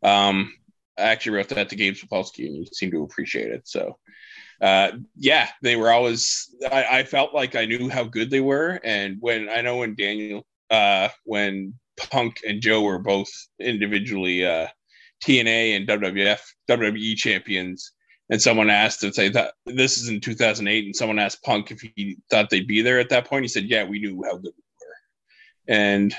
um, 0.04 0.54
I 0.98 1.04
actually 1.04 1.36
wrote 1.36 1.50
that 1.50 1.70
to 1.70 1.76
Gabe 1.76 1.96
Sapolsky 1.96 2.48
and 2.48 2.56
he 2.56 2.70
seemed 2.72 2.94
to 2.94 3.04
appreciate 3.04 3.52
it. 3.52 3.68
So 3.68 3.98
uh, 4.62 4.92
yeah, 5.16 5.50
they 5.62 5.76
were 5.76 5.92
always. 5.92 6.54
I, 6.72 7.00
I, 7.00 7.04
felt 7.04 7.34
like 7.34 7.56
I 7.56 7.66
knew 7.66 7.90
how 7.90 8.04
good 8.04 8.32
they 8.32 8.40
were, 8.40 8.80
and 8.84 9.18
when 9.20 9.50
I 9.50 9.62
know 9.62 9.78
when 9.78 9.96
Daniel, 9.96 10.46
uh, 10.72 11.10
when 11.26 11.76
Punk 11.98 12.42
and 12.48 12.62
Joe 12.62 12.82
were 12.82 12.98
both 12.98 13.30
individually 13.60 14.46
uh, 14.46 14.68
TNA 15.24 15.78
and 15.78 15.88
WWF 15.88 16.40
WWE 16.70 17.16
champions, 17.16 17.92
and 18.32 18.42
someone 18.42 18.72
asked 18.72 19.04
if 19.04 19.14
they 19.14 19.30
thought 19.30 19.52
this 19.66 20.00
is 20.00 20.10
in 20.10 20.20
2008, 20.20 20.86
and 20.86 20.96
someone 20.96 21.20
asked 21.20 21.44
Punk 21.44 21.70
if 21.70 21.82
he 21.96 22.18
thought 22.32 22.50
they'd 22.50 22.68
be 22.68 22.82
there 22.82 23.00
at 23.00 23.10
that 23.10 23.26
point. 23.26 23.44
He 23.44 23.50
said, 23.50 23.66
"Yeah, 23.66 23.84
we 23.84 24.00
knew 24.00 24.24
how 24.26 24.38
good 24.38 24.54
we 24.56 24.64
were," 24.82 25.76
and 25.78 26.16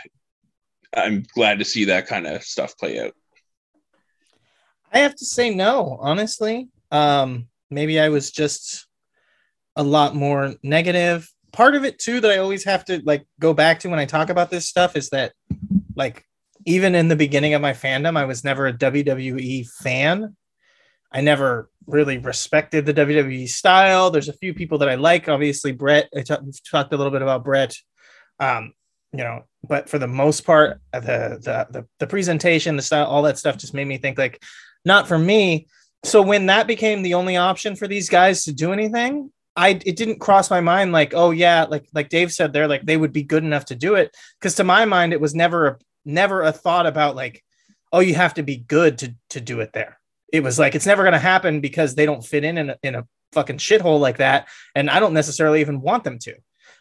I'm 0.94 1.24
glad 1.34 1.58
to 1.58 1.64
see 1.64 1.86
that 1.86 2.06
kind 2.06 2.26
of 2.26 2.44
stuff 2.44 2.78
play 2.78 3.00
out. 3.00 3.14
I 4.92 4.98
have 5.00 5.16
to 5.16 5.24
say 5.24 5.52
no, 5.52 5.98
honestly. 6.00 6.68
Um, 6.90 7.48
maybe 7.70 8.00
I 8.00 8.08
was 8.08 8.30
just 8.30 8.86
a 9.76 9.82
lot 9.82 10.14
more 10.14 10.54
negative. 10.62 11.30
Part 11.52 11.74
of 11.74 11.84
it 11.84 11.98
too 11.98 12.20
that 12.20 12.30
I 12.30 12.38
always 12.38 12.64
have 12.64 12.84
to 12.86 13.00
like 13.04 13.26
go 13.40 13.54
back 13.54 13.80
to 13.80 13.88
when 13.88 13.98
I 13.98 14.04
talk 14.04 14.30
about 14.30 14.50
this 14.50 14.68
stuff 14.68 14.96
is 14.96 15.10
that 15.10 15.32
like 15.94 16.24
even 16.66 16.94
in 16.94 17.08
the 17.08 17.16
beginning 17.16 17.54
of 17.54 17.62
my 17.62 17.72
fandom, 17.72 18.16
I 18.16 18.24
was 18.24 18.44
never 18.44 18.66
a 18.66 18.72
WWE 18.72 19.66
fan. 19.82 20.36
I 21.10 21.22
never 21.22 21.70
really 21.86 22.18
respected 22.18 22.84
the 22.84 22.92
WWE 22.92 23.48
style. 23.48 24.10
There's 24.10 24.28
a 24.28 24.34
few 24.34 24.52
people 24.52 24.78
that 24.78 24.90
I 24.90 24.96
like. 24.96 25.28
Obviously, 25.28 25.72
Brett. 25.72 26.10
I 26.14 26.20
t- 26.20 26.34
talked 26.70 26.92
a 26.92 26.96
little 26.96 27.12
bit 27.12 27.22
about 27.22 27.44
Brett. 27.44 27.74
Um, 28.38 28.74
you 29.12 29.24
know, 29.24 29.44
but 29.66 29.88
for 29.88 29.98
the 29.98 30.06
most 30.06 30.44
part, 30.44 30.80
the, 30.92 31.00
the 31.00 31.66
the 31.70 31.86
the 31.98 32.06
presentation, 32.06 32.76
the 32.76 32.82
style, 32.82 33.06
all 33.06 33.22
that 33.22 33.38
stuff 33.38 33.56
just 33.56 33.72
made 33.72 33.86
me 33.86 33.96
think 33.96 34.18
like, 34.18 34.42
not 34.84 35.08
for 35.08 35.18
me 35.18 35.66
so 36.04 36.22
when 36.22 36.46
that 36.46 36.66
became 36.66 37.02
the 37.02 37.14
only 37.14 37.36
option 37.36 37.76
for 37.76 37.88
these 37.88 38.08
guys 38.08 38.44
to 38.44 38.52
do 38.52 38.72
anything, 38.72 39.32
I 39.56 39.70
it 39.70 39.96
didn't 39.96 40.20
cross 40.20 40.50
my 40.50 40.60
mind 40.60 40.92
like, 40.92 41.14
oh 41.14 41.32
yeah, 41.32 41.66
like 41.68 41.88
like 41.92 42.08
Dave 42.08 42.32
said 42.32 42.52
there, 42.52 42.68
like 42.68 42.82
they 42.82 42.96
would 42.96 43.12
be 43.12 43.24
good 43.24 43.42
enough 43.42 43.66
to 43.66 43.74
do 43.74 43.96
it. 43.96 44.16
Because 44.38 44.54
to 44.56 44.64
my 44.64 44.84
mind, 44.84 45.12
it 45.12 45.20
was 45.20 45.34
never 45.34 45.66
a 45.66 45.78
never 46.04 46.42
a 46.42 46.52
thought 46.52 46.86
about 46.86 47.16
like, 47.16 47.42
oh, 47.92 48.00
you 48.00 48.14
have 48.14 48.34
to 48.34 48.42
be 48.44 48.56
good 48.56 48.98
to 48.98 49.14
to 49.30 49.40
do 49.40 49.60
it 49.60 49.72
there. 49.72 49.98
It 50.32 50.44
was 50.44 50.58
like 50.58 50.76
it's 50.76 50.86
never 50.86 51.02
gonna 51.02 51.18
happen 51.18 51.60
because 51.60 51.94
they 51.94 52.06
don't 52.06 52.24
fit 52.24 52.44
in 52.44 52.56
in 52.56 52.70
a, 52.70 52.76
in 52.84 52.94
a 52.94 53.06
fucking 53.32 53.58
shithole 53.58 53.98
like 53.98 54.18
that, 54.18 54.46
and 54.76 54.88
I 54.88 55.00
don't 55.00 55.14
necessarily 55.14 55.60
even 55.60 55.80
want 55.80 56.04
them 56.04 56.20
to. 56.20 56.36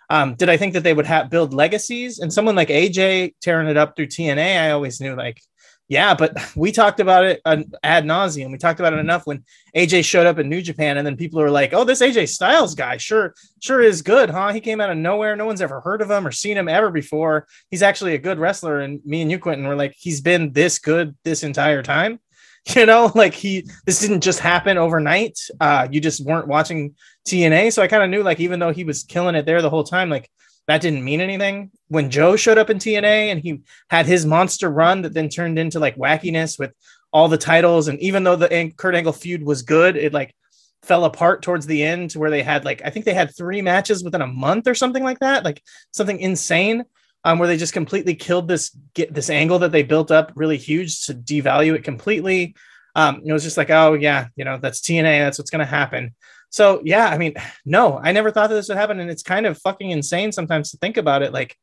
Um, 0.10 0.36
did 0.36 0.50
I 0.50 0.58
think 0.58 0.74
that 0.74 0.84
they 0.84 0.94
would 0.94 1.08
have 1.08 1.30
build 1.30 1.54
legacies 1.54 2.20
and 2.20 2.32
someone 2.32 2.56
like 2.56 2.70
AJ 2.70 3.34
tearing 3.42 3.68
it 3.68 3.76
up 3.76 3.96
through 3.96 4.08
TNA? 4.08 4.62
I 4.62 4.72
always 4.72 5.02
knew 5.02 5.16
like 5.16 5.42
yeah, 5.88 6.14
but 6.14 6.36
we 6.56 6.72
talked 6.72 7.00
about 7.00 7.26
it 7.26 7.42
ad 7.46 8.06
nauseum. 8.06 8.52
We 8.52 8.58
talked 8.58 8.80
about 8.80 8.94
it 8.94 9.00
enough 9.00 9.26
when 9.26 9.44
AJ 9.76 10.06
showed 10.06 10.28
up 10.28 10.40
in 10.40 10.50
New 10.50 10.62
Japan, 10.62 10.98
and 10.98 11.06
then 11.06 11.18
people 11.18 11.42
were 11.42 11.52
like, 11.52 11.74
"Oh, 11.74 11.84
this 11.84 12.02
AJ 12.02 12.30
Styles 12.30 12.76
guy, 12.76 12.98
sure, 12.98 13.34
sure 13.62 13.82
is 13.82 14.02
good, 14.02 14.30
huh? 14.30 14.54
He 14.54 14.62
came 14.62 14.82
out 14.82 14.90
of 14.90 14.98
nowhere. 14.98 15.36
No 15.36 15.46
one's 15.46 15.62
ever 15.62 15.82
heard 15.82 16.02
of 16.02 16.12
him 16.12 16.28
or 16.28 16.32
seen 16.32 16.58
him 16.58 16.68
ever 16.68 16.92
before. 16.92 17.48
He's 17.70 17.84
actually 17.84 18.16
a 18.16 18.20
good 18.20 18.40
wrestler." 18.40 18.80
And 18.80 19.00
me 19.06 19.22
and 19.22 19.32
you, 19.32 19.40
Quentin, 19.40 19.68
were 19.68 19.76
like, 19.76 19.96
"He's 19.98 20.22
been 20.22 20.52
this 20.54 20.80
good 20.80 21.16
this 21.24 21.44
entire 21.44 21.84
time." 21.84 22.20
You 22.76 22.86
know, 22.86 23.14
like 23.16 23.34
he 23.34 23.66
this 23.86 24.02
didn't 24.02 24.20
just 24.20 24.42
happen 24.42 24.78
overnight. 24.78 25.40
Uh, 25.58 25.88
you 25.90 26.02
just 26.02 26.26
weren't 26.26 26.50
watching 26.50 26.96
TNA, 27.26 27.72
so 27.72 27.82
I 27.82 27.88
kind 27.88 28.04
of 28.04 28.10
knew, 28.10 28.24
like, 28.24 28.42
even 28.42 28.60
though 28.60 28.74
he 28.74 28.84
was 28.84 29.04
killing 29.04 29.36
it 29.36 29.46
there 29.46 29.62
the 29.62 29.70
whole 29.70 29.86
time, 29.86 30.10
like 30.10 30.30
that 30.68 30.82
didn't 30.82 31.04
mean 31.04 31.22
anything. 31.22 31.72
When 31.88 32.10
Joe 32.12 32.36
showed 32.36 32.58
up 32.58 32.70
in 32.70 32.78
TNA 32.78 33.32
and 33.32 33.40
he 33.40 33.62
had 33.90 34.06
his 34.06 34.26
monster 34.26 34.70
run 34.70 35.02
that 35.02 35.14
then 35.14 35.30
turned 35.30 35.58
into 35.58 35.80
like 35.80 35.96
wackiness 35.96 36.60
with 36.60 36.74
all 37.12 37.30
the 37.30 37.38
titles, 37.38 37.88
and 37.88 38.00
even 38.00 38.24
though 38.24 38.36
the 38.36 38.74
Kurt 38.76 38.96
Angle 38.96 39.14
feud 39.14 39.44
was 39.44 39.62
good, 39.62 39.96
it 39.96 40.14
like 40.14 40.36
fell 40.84 41.06
apart 41.06 41.42
towards 41.42 41.66
the 41.66 41.84
end 41.84 42.12
to 42.12 42.20
where 42.20 42.30
they 42.30 42.44
had 42.44 42.66
like 42.66 42.82
I 42.84 42.90
think 42.90 43.06
they 43.06 43.14
had 43.14 43.36
three 43.36 43.62
matches 43.62 44.04
within 44.04 44.22
a 44.22 44.28
month 44.28 44.68
or 44.68 44.76
something 44.76 45.04
like 45.04 45.20
that, 45.20 45.46
like 45.46 45.64
something 45.92 46.20
insane. 46.20 46.84
Um, 47.24 47.40
where 47.40 47.48
they 47.48 47.58
just 47.58 47.74
completely 47.74 48.16
killed 48.16 48.48
this 48.48 48.78
get 48.94 49.14
this 49.14 49.30
angle 49.30 49.60
that 49.60 49.74
they 49.74 49.84
built 49.84 50.12
up 50.12 50.32
really 50.36 50.56
huge 50.56 51.06
to 51.06 51.14
devalue 51.14 51.74
it 51.74 51.84
completely. 51.84 52.56
Um, 52.96 53.22
it 53.26 53.34
was 53.34 53.44
just 53.44 53.58
like, 53.58 53.70
oh 53.70 53.94
yeah, 53.94 54.28
you 54.36 54.46
know, 54.46 54.60
that's 54.62 54.80
TNA, 54.80 55.26
that's 55.26 55.38
what's 55.38 55.50
gonna 55.50 55.66
happen. 55.66 56.16
So 56.58 56.82
yeah, 56.84 57.08
I 57.08 57.20
mean, 57.20 57.36
no, 57.66 58.00
I 58.04 58.12
never 58.12 58.32
thought 58.32 58.50
that 58.50 58.56
this 58.56 58.68
would 58.68 58.78
happen, 58.78 59.00
and 59.00 59.12
it's 59.12 59.24
kind 59.24 59.46
of 59.46 59.60
fucking 59.60 59.92
insane 59.92 60.32
sometimes 60.32 60.72
to 60.72 60.78
think 60.78 60.98
about 60.98 61.22
it, 61.22 61.32
like 61.32 61.56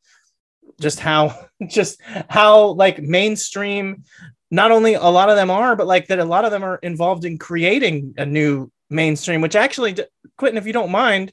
just 0.80 1.00
how 1.00 1.48
just 1.68 2.00
how 2.28 2.68
like 2.68 3.00
mainstream 3.00 4.04
not 4.50 4.70
only 4.70 4.94
a 4.94 5.02
lot 5.02 5.30
of 5.30 5.36
them 5.36 5.50
are, 5.50 5.74
but 5.74 5.88
like 5.88 6.06
that 6.06 6.20
a 6.20 6.24
lot 6.24 6.44
of 6.44 6.52
them 6.52 6.62
are 6.62 6.76
involved 6.76 7.24
in 7.24 7.38
creating 7.38 8.14
a 8.18 8.24
new 8.24 8.70
mainstream, 8.88 9.40
which 9.40 9.56
actually, 9.56 9.96
Quentin, 10.38 10.58
if 10.58 10.66
you 10.66 10.72
don't 10.72 10.92
mind, 10.92 11.32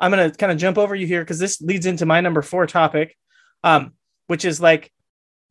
I'm 0.00 0.10
gonna 0.10 0.30
kind 0.30 0.50
of 0.50 0.56
jump 0.56 0.78
over 0.78 0.94
you 0.94 1.06
here 1.06 1.20
because 1.20 1.38
this 1.38 1.60
leads 1.60 1.84
into 1.84 2.06
my 2.06 2.22
number 2.22 2.40
four 2.40 2.66
topic, 2.66 3.14
um, 3.62 3.92
which 4.28 4.46
is 4.46 4.58
like 4.58 4.90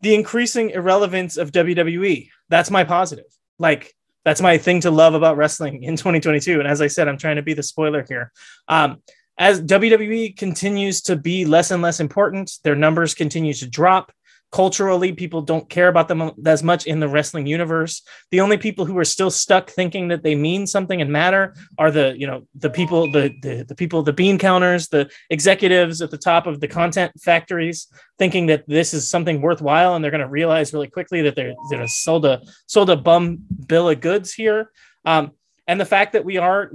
the 0.01 0.15
increasing 0.15 0.71
irrelevance 0.71 1.37
of 1.37 1.51
WWE. 1.51 2.29
That's 2.49 2.71
my 2.71 2.85
positive. 2.85 3.31
Like 3.59 3.93
that's 4.23 4.41
my 4.41 4.57
thing 4.57 4.81
to 4.81 4.91
love 4.91 5.13
about 5.13 5.37
wrestling 5.37 5.83
in 5.83 5.95
2022. 5.97 6.59
And 6.59 6.67
as 6.67 6.81
I 6.81 6.87
said, 6.87 7.07
I'm 7.07 7.17
trying 7.17 7.37
to 7.37 7.41
be 7.41 7.53
the 7.53 7.63
spoiler 7.63 8.05
here. 8.07 8.31
Um, 8.67 9.01
as 9.37 9.61
WWE 9.61 10.37
continues 10.37 11.01
to 11.03 11.15
be 11.15 11.45
less 11.45 11.71
and 11.71 11.81
less 11.81 11.99
important, 11.99 12.59
their 12.63 12.75
numbers 12.75 13.15
continue 13.15 13.53
to 13.55 13.67
drop 13.67 14.11
culturally 14.51 15.13
people 15.13 15.41
don't 15.41 15.69
care 15.69 15.87
about 15.87 16.07
them 16.07 16.31
as 16.45 16.61
much 16.61 16.85
in 16.85 16.99
the 16.99 17.07
wrestling 17.07 17.47
universe. 17.47 18.01
The 18.31 18.41
only 18.41 18.57
people 18.57 18.85
who 18.85 18.97
are 18.97 19.05
still 19.05 19.31
stuck 19.31 19.69
thinking 19.69 20.09
that 20.09 20.23
they 20.23 20.35
mean 20.35 20.67
something 20.67 21.01
and 21.01 21.11
matter 21.11 21.55
are 21.77 21.89
the 21.89 22.13
you 22.17 22.27
know 22.27 22.45
the 22.55 22.69
people 22.69 23.11
the 23.11 23.33
the, 23.41 23.65
the 23.67 23.75
people 23.75 24.03
the 24.03 24.13
bean 24.13 24.37
counters 24.37 24.89
the 24.89 25.09
executives 25.29 26.01
at 26.01 26.11
the 26.11 26.17
top 26.17 26.47
of 26.47 26.59
the 26.59 26.67
content 26.67 27.11
factories 27.21 27.87
thinking 28.19 28.45
that 28.47 28.67
this 28.67 28.93
is 28.93 29.07
something 29.07 29.41
worthwhile 29.41 29.95
and 29.95 30.03
they're 30.03 30.11
going 30.11 30.21
to 30.21 30.27
realize 30.27 30.73
really 30.73 30.89
quickly 30.89 31.21
that 31.21 31.35
they're, 31.35 31.55
they're 31.69 31.87
sold 31.87 32.25
a 32.25 32.41
sold 32.67 32.89
a 32.89 32.95
bum 32.95 33.39
bill 33.67 33.89
of 33.89 34.01
goods 34.01 34.33
here. 34.33 34.71
Um, 35.05 35.31
and 35.67 35.79
the 35.79 35.85
fact 35.85 36.13
that 36.13 36.25
we 36.25 36.37
are 36.37 36.71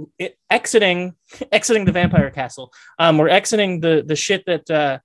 exiting 0.49 1.13
exiting 1.51 1.85
the 1.85 1.91
vampire 1.91 2.31
castle 2.31 2.71
um, 2.97 3.17
we're 3.17 3.29
exiting 3.29 3.79
the 3.81 4.03
the 4.05 4.15
shit 4.15 4.43
that 4.47 4.69
uh, 4.71 4.97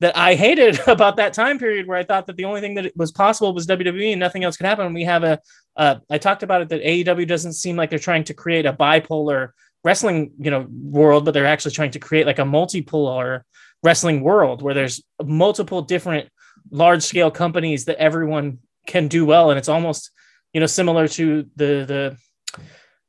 that 0.00 0.16
I 0.16 0.34
hated 0.34 0.80
about 0.86 1.16
that 1.16 1.34
time 1.34 1.58
period 1.58 1.86
where 1.86 1.98
I 1.98 2.04
thought 2.04 2.26
that 2.26 2.36
the 2.36 2.44
only 2.44 2.60
thing 2.60 2.74
that 2.74 2.92
was 2.96 3.12
possible 3.12 3.54
was 3.54 3.66
WWE 3.66 4.12
and 4.12 4.20
nothing 4.20 4.44
else 4.44 4.56
could 4.56 4.66
happen. 4.66 4.94
We 4.94 5.04
have 5.04 5.24
a, 5.24 5.40
uh, 5.76 5.96
I 6.08 6.18
talked 6.18 6.42
about 6.42 6.62
it 6.62 6.68
that 6.70 6.82
AEW 6.82 7.26
doesn't 7.26 7.54
seem 7.54 7.76
like 7.76 7.90
they're 7.90 7.98
trying 7.98 8.24
to 8.24 8.34
create 8.34 8.66
a 8.66 8.72
bipolar 8.72 9.50
wrestling, 9.84 10.32
you 10.38 10.50
know, 10.50 10.66
world, 10.70 11.24
but 11.24 11.32
they're 11.32 11.46
actually 11.46 11.72
trying 11.72 11.92
to 11.92 11.98
create 11.98 12.26
like 12.26 12.38
a 12.38 12.42
multipolar 12.42 13.42
wrestling 13.82 14.20
world 14.20 14.62
where 14.62 14.74
there's 14.74 15.02
multiple 15.22 15.82
different 15.82 16.28
large 16.70 17.02
scale 17.02 17.30
companies 17.30 17.86
that 17.86 17.96
everyone 17.96 18.58
can 18.86 19.08
do 19.08 19.24
well. 19.24 19.50
And 19.50 19.58
it's 19.58 19.68
almost, 19.68 20.10
you 20.52 20.60
know, 20.60 20.66
similar 20.66 21.08
to 21.08 21.46
the, 21.56 21.84
the, 21.86 22.16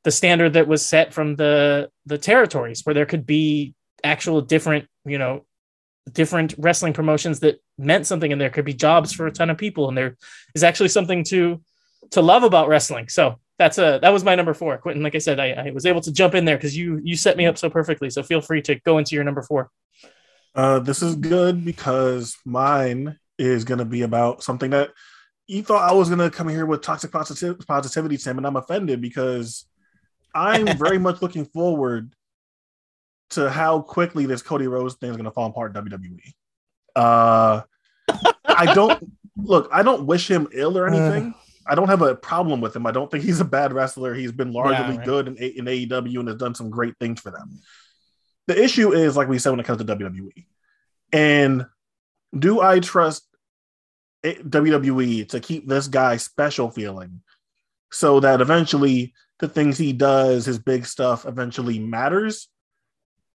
the 0.04 0.12
standard 0.12 0.54
that 0.54 0.68
was 0.68 0.86
set 0.86 1.14
from 1.14 1.36
the 1.36 1.90
the 2.06 2.18
territories 2.18 2.82
where 2.84 2.94
there 2.94 3.06
could 3.06 3.26
be 3.26 3.74
actual 4.04 4.42
different 4.42 4.88
you 5.06 5.18
know 5.18 5.46
different 6.12 6.54
wrestling 6.58 6.94
promotions 6.94 7.40
that 7.42 7.62
meant 7.78 8.08
something 8.08 8.32
and 8.32 8.42
there 8.42 8.50
could 8.50 8.66
be 8.66 8.74
jobs 8.74 9.14
for 9.14 9.28
a 9.28 9.32
ton 9.32 9.50
of 9.50 9.58
people 9.58 9.88
and 9.88 9.98
there 9.98 10.18
is 10.56 10.64
actually 10.64 10.90
something 10.90 11.24
to 11.24 11.62
to 12.12 12.22
love 12.22 12.44
about 12.44 12.68
wrestling. 12.68 13.08
So 13.08 13.40
that's 13.60 13.78
a 13.78 14.00
that 14.02 14.10
was 14.10 14.24
my 14.24 14.36
number 14.36 14.54
four. 14.54 14.78
Quentin 14.78 15.04
like 15.04 15.16
i 15.16 15.20
said 15.20 15.40
i, 15.40 15.52
I 15.52 15.72
was 15.72 15.86
able 15.86 16.02
to 16.02 16.12
jump 16.12 16.36
in 16.36 16.46
there 16.46 16.58
because 16.58 16.76
you 16.76 17.00
you 17.04 17.16
set 17.16 17.38
me 17.38 17.46
up 17.46 17.58
so 17.58 17.70
perfectly. 17.70 18.10
So 18.10 18.24
feel 18.24 18.42
free 18.42 18.62
to 18.64 18.76
go 18.76 18.98
into 18.98 19.16
your 19.16 19.24
number 19.24 19.42
four. 19.42 19.70
Uh 20.56 20.80
this 20.80 21.02
is 21.02 21.16
good 21.16 21.64
because 21.64 22.38
mine 22.46 23.18
is 23.38 23.64
going 23.64 23.80
to 23.80 23.86
be 23.86 24.04
about 24.04 24.44
something 24.44 24.72
that 24.72 24.92
you 25.48 25.62
thought 25.64 25.90
i 25.90 25.94
was 25.94 26.08
going 26.08 26.20
to 26.20 26.30
come 26.30 26.48
here 26.48 26.66
with 26.66 26.82
toxic 26.82 27.12
positiv- 27.12 27.66
positivity 27.68 28.18
tim 28.18 28.38
and 28.38 28.48
i'm 28.48 28.56
offended 28.56 29.02
because 29.02 29.66
i'm 30.34 30.66
very 30.78 30.98
much 30.98 31.22
looking 31.22 31.46
forward 31.46 32.14
to 33.32 33.50
how 33.50 33.82
quickly 33.82 34.26
this 34.26 34.42
Cody 34.42 34.68
Rhodes 34.68 34.96
thing 34.96 35.10
is 35.10 35.16
going 35.18 35.26
to 35.26 35.32
fall 35.32 35.50
apart 35.50 35.76
in 35.76 35.84
WWE. 35.84 36.34
Uh, 36.96 37.62
I 38.46 38.74
don't 38.74 39.12
look. 39.38 39.70
I 39.72 39.84
don't 39.84 40.06
wish 40.06 40.30
him 40.30 40.48
ill 40.54 40.78
or 40.78 40.88
anything. 40.88 41.34
I 41.68 41.76
don't 41.76 41.88
have 41.88 42.02
a 42.02 42.16
problem 42.16 42.60
with 42.60 42.76
him. 42.76 42.86
I 42.86 42.92
don't 42.92 43.10
think 43.10 43.24
he's 43.24 43.40
a 43.40 43.46
bad 43.46 43.72
wrestler. 43.72 44.14
He's 44.14 44.32
been 44.32 44.52
largely 44.52 44.76
Yeah, 44.76 44.98
right. 44.98 45.06
good 45.06 45.28
in, 45.28 45.38
A- 45.40 45.58
in 45.60 45.66
AEW 45.66 46.20
and 46.20 46.28
has 46.28 46.38
done 46.38 46.56
some 46.56 46.70
great 46.70 46.96
things 47.00 47.22
for 47.22 47.32
them. 47.32 47.60
The 48.48 48.62
issue 48.62 48.92
is, 48.94 49.16
like 49.16 49.28
we 49.30 49.38
said, 49.40 49.52
when 49.52 49.60
it 49.60 49.66
comes 49.66 49.78
to 49.84 49.86
WWE, 49.96 50.46
and 51.14 51.66
do 52.38 52.62
I 52.62 52.80
trust 52.80 53.26
WWE 54.26 55.30
to 55.30 55.40
keep 55.40 55.68
this 55.68 55.88
guy 55.88 56.18
special 56.18 56.70
feeling 56.72 57.22
so 57.92 58.20
that 58.20 58.42
eventually 58.42 59.14
the 59.40 59.48
things 59.48 59.78
he 59.78 59.94
does, 59.94 60.46
his 60.46 60.60
big 60.60 60.86
stuff, 60.86 61.26
eventually 61.26 61.80
matters? 61.80 62.48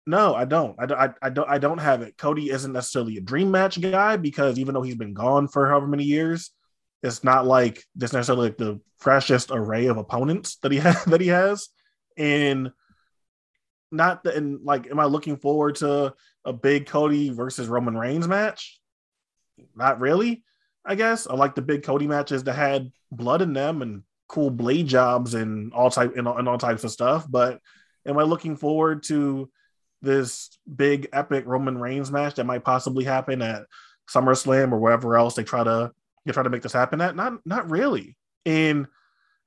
No, 0.08 0.34
I 0.34 0.46
don't. 0.46 0.76
I, 0.80 0.86
don't- 0.88 1.00
I, 1.00 1.10
I 1.22 1.30
don't. 1.30 1.50
I 1.50 1.58
don't 1.60 1.78
have 1.78 2.02
it. 2.02 2.18
Cody 2.18 2.50
isn't 2.50 2.72
necessarily 2.72 3.18
a 3.18 3.22
dream 3.22 3.52
match 3.52 3.80
guy 3.80 4.18
because 4.18 4.58
even 4.58 4.74
though 4.74 4.82
he's 4.82 4.96
been 4.96 5.14
gone 5.14 5.48
for 5.48 5.68
however 5.70 5.88
many 5.88 6.04
years, 6.04 6.52
it's 7.04 7.24
not 7.24 7.46
like 7.46 7.84
there's 7.96 8.14
necessarily 8.14 8.48
like 8.50 8.58
the 8.58 8.80
freshest 8.98 9.52
array 9.52 9.88
of 9.88 9.98
opponents 9.98 10.58
that 10.58 10.72
he 10.72 10.78
has 10.80 11.04
that 11.06 11.22
he 11.22 11.28
has, 11.28 11.70
and 12.18 12.72
not 13.92 14.24
the, 14.24 14.36
and 14.36 14.64
like, 14.64 14.90
am 14.90 15.00
I 15.00 15.06
looking 15.06 15.38
forward 15.38 15.76
to 15.78 16.14
a 16.46 16.54
big 16.54 16.88
Cody 16.88 17.30
versus 17.30 17.68
Roman 17.68 17.98
Reigns 17.98 18.28
match? 18.28 18.80
Not 19.76 20.00
really. 20.00 20.44
I 20.84 20.96
guess 20.96 21.28
I 21.28 21.36
like 21.36 21.54
the 21.54 21.62
big 21.62 21.84
Cody 21.84 22.08
matches 22.08 22.44
that 22.46 22.54
had 22.54 22.92
blood 23.12 23.42
in 23.44 23.54
them 23.54 23.82
and 23.84 24.02
cool 24.28 24.50
blade 24.50 24.88
jobs 24.88 25.36
and 25.36 25.74
all 25.74 25.92
type 25.92 26.16
and 26.16 26.28
and 26.28 26.50
all 26.50 26.58
types 26.58 26.84
of 26.84 26.92
stuff. 26.92 27.28
But 27.30 27.60
am 28.06 28.18
I 28.18 28.24
looking 28.24 28.56
forward 28.56 29.04
to 29.04 29.50
this 30.02 30.58
big 30.76 31.08
epic 31.14 31.46
Roman 31.46 31.78
Reigns 31.78 32.12
match 32.12 32.36
that 32.36 32.46
might 32.46 32.64
possibly 32.64 33.04
happen 33.04 33.42
at 33.42 33.64
SummerSlam 34.10 34.72
or 34.72 34.80
wherever 34.80 35.16
else 35.16 35.36
they 35.36 35.44
try 35.44 35.64
to 35.64 35.92
they 36.26 36.32
try 36.32 36.44
to 36.44 36.50
make 36.50 36.62
this 36.62 36.74
happen 36.74 37.02
at? 37.02 37.16
Not 37.16 37.46
not 37.46 37.70
really. 37.70 38.18
And 38.46 38.88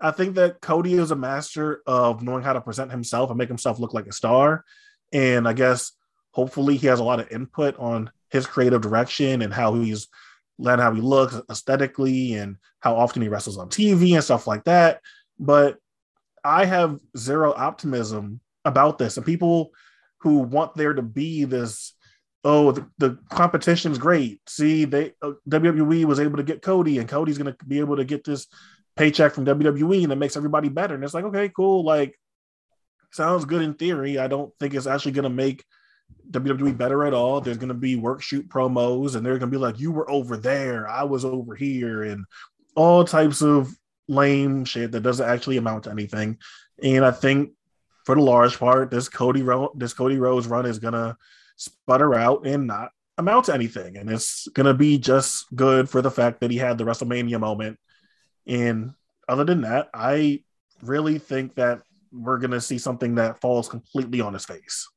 I 0.00 0.10
think 0.10 0.34
that 0.34 0.60
Cody 0.60 0.94
is 0.94 1.10
a 1.10 1.16
master 1.16 1.82
of 1.86 2.22
knowing 2.22 2.42
how 2.42 2.52
to 2.52 2.60
present 2.60 2.90
himself 2.90 3.30
and 3.30 3.38
make 3.38 3.48
himself 3.48 3.78
look 3.78 3.94
like 3.94 4.06
a 4.06 4.12
star. 4.12 4.64
And 5.12 5.46
I 5.48 5.52
guess 5.52 5.92
hopefully 6.32 6.76
he 6.76 6.88
has 6.88 7.00
a 7.00 7.04
lot 7.04 7.20
of 7.20 7.30
input 7.30 7.76
on 7.78 8.10
his 8.30 8.46
creative 8.46 8.80
direction 8.80 9.42
and 9.42 9.52
how 9.52 9.74
he's 9.74 10.08
and 10.58 10.80
how 10.80 10.92
he 10.92 11.00
looks 11.00 11.40
aesthetically 11.50 12.34
and 12.34 12.56
how 12.80 12.96
often 12.96 13.22
he 13.22 13.28
wrestles 13.28 13.58
on 13.58 13.68
TV 13.68 14.14
and 14.14 14.24
stuff 14.24 14.46
like 14.46 14.64
that. 14.64 15.00
But 15.38 15.78
I 16.44 16.64
have 16.64 17.00
zero 17.16 17.54
optimism 17.56 18.40
about 18.64 18.98
this. 18.98 19.16
And 19.16 19.24
people 19.24 19.72
who 20.24 20.38
want 20.38 20.74
there 20.74 20.94
to 20.94 21.02
be 21.02 21.44
this, 21.44 21.92
oh, 22.44 22.72
the, 22.72 22.88
the 22.96 23.18
competition's 23.30 23.98
great. 23.98 24.40
See, 24.48 24.86
they 24.86 25.12
uh, 25.20 25.32
WWE 25.48 26.06
was 26.06 26.18
able 26.18 26.38
to 26.38 26.42
get 26.42 26.62
Cody, 26.62 26.98
and 26.98 27.08
Cody's 27.08 27.36
going 27.36 27.54
to 27.54 27.64
be 27.66 27.78
able 27.78 27.96
to 27.96 28.04
get 28.04 28.24
this 28.24 28.46
paycheck 28.96 29.34
from 29.34 29.44
WWE, 29.44 30.02
and 30.02 30.12
it 30.12 30.16
makes 30.16 30.36
everybody 30.36 30.70
better. 30.70 30.94
And 30.94 31.04
it's 31.04 31.12
like, 31.12 31.24
okay, 31.26 31.50
cool. 31.50 31.84
Like, 31.84 32.18
sounds 33.12 33.44
good 33.44 33.60
in 33.60 33.74
theory. 33.74 34.18
I 34.18 34.26
don't 34.26 34.50
think 34.58 34.72
it's 34.72 34.86
actually 34.86 35.12
going 35.12 35.24
to 35.24 35.28
make 35.28 35.62
WWE 36.30 36.74
better 36.76 37.04
at 37.04 37.12
all. 37.12 37.42
There's 37.42 37.58
going 37.58 37.68
to 37.68 37.74
be 37.74 37.96
work 37.96 38.22
shoot 38.22 38.48
promos, 38.48 39.14
and 39.14 39.24
they're 39.24 39.38
going 39.38 39.52
to 39.52 39.58
be 39.58 39.62
like, 39.62 39.78
"You 39.78 39.92
were 39.92 40.10
over 40.10 40.38
there, 40.38 40.88
I 40.88 41.02
was 41.02 41.26
over 41.26 41.54
here," 41.54 42.02
and 42.02 42.24
all 42.74 43.04
types 43.04 43.42
of 43.42 43.70
lame 44.08 44.64
shit 44.64 44.92
that 44.92 45.02
doesn't 45.02 45.28
actually 45.28 45.58
amount 45.58 45.84
to 45.84 45.90
anything. 45.90 46.38
And 46.82 47.04
I 47.04 47.10
think, 47.10 47.50
for 48.04 48.14
the 48.14 48.22
large 48.22 48.58
part, 48.58 48.90
this 48.90 49.08
Cody 49.08 49.42
Ro- 49.42 49.72
this 49.74 49.92
Cody 49.92 50.18
Rhodes 50.18 50.46
run 50.46 50.66
is 50.66 50.78
to 50.92 51.16
sputter 51.56 52.14
out 52.14 52.46
and 52.46 52.66
not 52.66 52.90
amount 53.18 53.46
to 53.46 53.54
anything, 53.54 53.96
and 53.96 54.10
it's 54.10 54.46
to 54.66 54.74
be 54.74 54.98
just 54.98 55.46
good 55.54 55.88
for 55.88 56.02
the 56.02 56.10
fact 56.10 56.40
that 56.40 56.50
he 56.50 56.58
had 56.58 56.78
the 56.78 56.84
WrestleMania 56.84 57.40
moment. 57.40 57.78
And 58.46 58.92
other 59.28 59.44
than 59.44 59.62
that, 59.62 59.88
I 59.94 60.42
really 60.82 61.18
think 61.18 61.54
that 61.54 61.82
we're 62.12 62.38
to 62.52 62.60
see 62.60 62.78
something 62.78 63.16
that 63.16 63.40
falls 63.40 63.68
completely 63.68 64.20
on 64.20 64.34
his 64.34 64.44
face. 64.44 64.88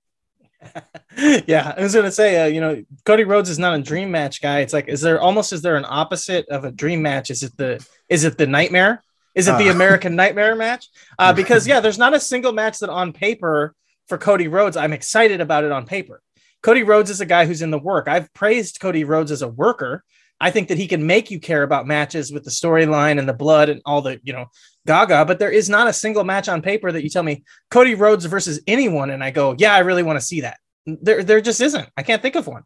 yeah, 1.48 1.74
I 1.78 1.82
was 1.82 1.94
gonna 1.94 2.12
say, 2.12 2.44
uh, 2.44 2.48
you 2.48 2.62
know, 2.62 2.84
Cody 3.06 3.24
Rhodes 3.24 3.50
is 3.50 3.60
not 3.60 3.80
a 3.80 3.82
dream 3.82 4.12
match 4.12 4.42
guy. 4.42 4.62
It's 4.62 4.74
like, 4.74 4.88
is 4.88 5.02
there 5.02 5.22
almost 5.22 5.54
is 5.54 5.62
there 5.62 5.76
an 5.76 5.86
opposite 5.88 6.48
of 6.50 6.66
a 6.66 6.72
dream 6.72 7.02
match? 7.02 7.30
Is 7.30 7.44
it 7.44 7.56
the 7.58 7.86
is 8.10 8.24
it 8.24 8.38
the 8.38 8.48
nightmare? 8.48 9.04
Is 9.38 9.48
it 9.48 9.58
the 9.58 9.70
Uh. 9.70 9.74
American 9.74 10.16
Nightmare 10.16 10.56
match? 10.56 10.88
Uh, 11.18 11.32
because 11.32 11.68
yeah, 11.68 11.80
there's 11.80 11.98
not 11.98 12.14
a 12.14 12.20
single 12.20 12.52
match 12.52 12.80
that 12.80 12.90
on 12.90 13.14
paper 13.14 13.74
for 14.08 14.18
Cody 14.18 14.48
Rhodes. 14.48 14.76
I'm 14.76 14.94
excited 14.94 15.40
about 15.42 15.64
it 15.64 15.72
on 15.72 15.86
paper. 15.86 16.22
Cody 16.64 16.84
Rhodes 16.84 17.10
is 17.10 17.22
a 17.22 17.26
guy 17.26 17.46
who's 17.46 17.62
in 17.62 17.70
the 17.72 17.78
work. 17.80 18.08
I've 18.08 18.34
praised 18.34 18.80
Cody 18.82 19.04
Rhodes 19.04 19.32
as 19.32 19.44
a 19.44 19.48
worker. 19.48 20.04
I 20.40 20.52
think 20.52 20.68
that 20.68 20.78
he 20.78 20.88
can 20.88 21.06
make 21.06 21.32
you 21.32 21.40
care 21.40 21.64
about 21.64 21.88
matches 21.88 22.32
with 22.32 22.44
the 22.44 22.52
storyline 22.52 23.20
and 23.20 23.30
the 23.30 23.34
blood 23.34 23.70
and 23.70 23.82
all 23.86 24.02
the, 24.02 24.20
you 24.24 24.34
know, 24.34 24.46
gaga, 24.86 25.26
but 25.26 25.40
there 25.40 25.52
is 25.52 25.70
not 25.70 25.88
a 25.88 25.94
single 25.94 26.24
match 26.24 26.48
on 26.50 26.62
paper 26.62 26.92
that 26.92 27.04
you 27.04 27.10
tell 27.10 27.24
me 27.24 27.44
Cody 27.70 27.96
Rhodes 27.96 28.26
versus 28.26 28.60
anyone. 28.68 29.10
And 29.12 29.24
I 29.24 29.32
go, 29.32 29.56
yeah, 29.58 29.74
I 29.74 29.80
really 29.80 30.04
want 30.04 30.20
to 30.20 30.26
see 30.26 30.42
that. 30.42 30.58
There, 30.86 31.24
there 31.24 31.42
just 31.42 31.62
isn't. 31.62 31.90
I 31.96 32.04
can't 32.04 32.22
think 32.22 32.36
of 32.36 32.48
one. 32.48 32.64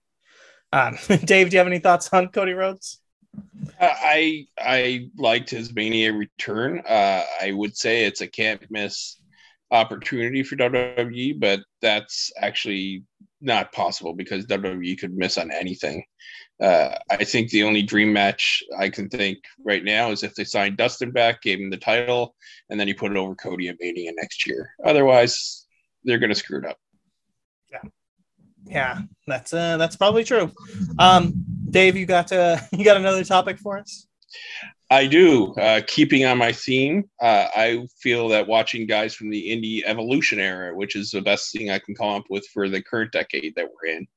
Um, 0.71 0.97
Dave, 1.25 1.49
do 1.49 1.55
you 1.55 1.57
have 1.59 1.67
any 1.67 1.79
thoughts 1.79 2.09
on 2.13 2.29
Cody 2.29 2.53
Rhodes? 2.53 3.00
I 3.79 4.45
I 4.59 5.09
liked 5.17 5.49
his 5.49 5.73
Mania 5.73 6.13
return. 6.13 6.81
Uh, 6.87 7.23
I 7.41 7.51
would 7.51 7.75
say 7.75 8.05
it's 8.05 8.21
a 8.21 8.27
can't 8.27 8.61
miss 8.69 9.17
opportunity 9.71 10.43
for 10.43 10.55
WWE, 10.57 11.39
but 11.39 11.61
that's 11.81 12.31
actually 12.37 13.03
not 13.39 13.71
possible 13.71 14.13
because 14.13 14.45
WWE 14.45 14.99
could 14.99 15.15
miss 15.15 15.37
on 15.37 15.51
anything. 15.51 16.03
Uh, 16.61 16.95
I 17.09 17.23
think 17.23 17.49
the 17.49 17.63
only 17.63 17.81
dream 17.81 18.13
match 18.13 18.61
I 18.77 18.89
can 18.89 19.09
think 19.09 19.39
right 19.65 19.83
now 19.83 20.11
is 20.11 20.21
if 20.21 20.35
they 20.35 20.43
signed 20.43 20.77
Dustin 20.77 21.11
back, 21.11 21.41
gave 21.41 21.59
him 21.59 21.71
the 21.71 21.77
title, 21.77 22.35
and 22.69 22.79
then 22.79 22.87
he 22.87 22.93
put 22.93 23.11
it 23.11 23.17
over 23.17 23.33
Cody 23.33 23.69
at 23.69 23.77
Mania 23.79 24.11
next 24.15 24.45
year. 24.45 24.69
Otherwise, 24.85 25.65
they're 26.03 26.19
going 26.19 26.29
to 26.29 26.35
screw 26.35 26.59
it 26.59 26.65
up. 26.65 26.77
Yeah, 28.65 28.99
that's 29.27 29.53
uh, 29.53 29.77
that's 29.77 29.95
probably 29.95 30.23
true. 30.23 30.51
Um, 30.99 31.33
Dave, 31.69 31.95
you 31.95 32.05
got 32.05 32.31
uh, 32.31 32.57
you 32.71 32.85
got 32.85 32.97
another 32.97 33.23
topic 33.23 33.59
for 33.59 33.77
us? 33.77 34.07
I 34.89 35.07
do. 35.07 35.53
Uh, 35.53 35.79
keeping 35.87 36.25
on 36.25 36.37
my 36.37 36.51
theme, 36.51 37.09
uh, 37.21 37.47
I 37.55 37.87
feel 38.01 38.27
that 38.27 38.47
watching 38.47 38.85
guys 38.85 39.15
from 39.15 39.29
the 39.29 39.41
indie 39.41 39.83
evolution 39.85 40.37
era, 40.37 40.75
which 40.75 40.97
is 40.97 41.11
the 41.11 41.21
best 41.21 41.53
thing 41.53 41.69
I 41.69 41.79
can 41.79 41.95
come 41.95 42.09
up 42.09 42.25
with 42.29 42.45
for 42.47 42.67
the 42.67 42.81
current 42.81 43.13
decade 43.13 43.55
that 43.55 43.67
we're 43.67 43.89
in, 43.89 44.07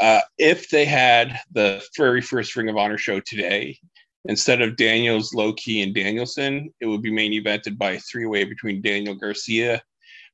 uh, 0.00 0.20
if 0.36 0.68
they 0.68 0.84
had 0.84 1.40
the 1.52 1.82
very 1.96 2.20
first 2.20 2.54
Ring 2.56 2.68
of 2.68 2.76
Honor 2.76 2.98
show 2.98 3.20
today, 3.20 3.78
instead 4.26 4.60
of 4.60 4.76
Daniels, 4.76 5.32
Low 5.32 5.54
Ki, 5.54 5.82
and 5.82 5.94
Danielson, 5.94 6.72
it 6.80 6.86
would 6.86 7.02
be 7.02 7.10
main 7.10 7.32
evented 7.32 7.78
by 7.78 7.92
a 7.92 8.00
three 8.00 8.26
way 8.26 8.44
between 8.44 8.82
Daniel 8.82 9.14
Garcia, 9.14 9.82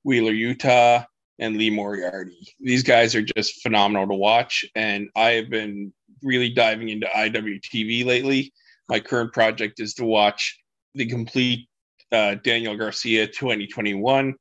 Wheeler 0.03 0.33
Yuta, 0.33 1.07
and 1.39 1.57
Lee 1.57 1.71
Moriarty. 1.71 2.55
These 2.61 2.83
guys 2.83 3.15
are 3.15 3.23
just 3.23 3.63
phenomenal 3.63 4.09
to 4.09 4.15
watch, 4.15 4.65
and 4.75 5.09
I 5.15 5.31
have 5.31 5.51
been 5.51 5.93
really 6.23 6.51
diving 6.51 6.89
into 6.89 7.07
IWTV 7.07 8.05
lately 8.05 8.53
my 8.89 9.01
current 9.01 9.33
project 9.33 9.81
is 9.81 9.95
to 9.95 10.05
watch 10.05 10.59
the 10.95 11.07
complete 11.07 11.69
uh, 12.11 12.37
Daniel 12.37 12.77
Garcia 12.77 13.27
2021. 13.27 14.35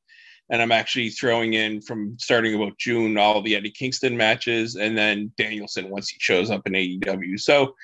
And 0.50 0.62
I'm 0.62 0.72
actually 0.72 1.10
throwing 1.10 1.52
in 1.54 1.82
from 1.82 2.16
starting 2.18 2.54
about 2.54 2.78
June 2.78 3.18
all 3.18 3.42
the 3.42 3.54
Eddie 3.54 3.70
Kingston 3.70 4.16
matches 4.16 4.76
and 4.76 4.96
then 4.96 5.30
Danielson 5.36 5.90
once 5.90 6.08
he 6.08 6.16
shows 6.18 6.50
up 6.50 6.66
in 6.66 6.72
AEW. 6.72 7.38
So 7.38 7.74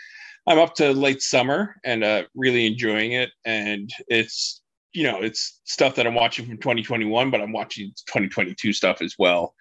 I'm 0.47 0.59
up 0.59 0.75
to 0.77 0.93
late 0.93 1.21
summer 1.21 1.77
and 1.85 2.03
uh, 2.03 2.23
really 2.35 2.67
enjoying 2.67 3.13
it. 3.13 3.31
And 3.45 3.91
it's, 4.09 4.63
you 4.95 5.03
know, 5.03 5.21
it's 5.21 5.61
stuff 5.65 5.97
that 5.97 6.07
I'm 6.07 6.15
watching 6.15 6.47
from 6.47 6.57
2021, 6.57 7.31
but 7.31 7.41
I'm 7.41 7.53
watching 7.53 7.93
2022 8.07 8.73
stuff 8.73 9.03
as 9.03 9.17
well. 9.19 9.55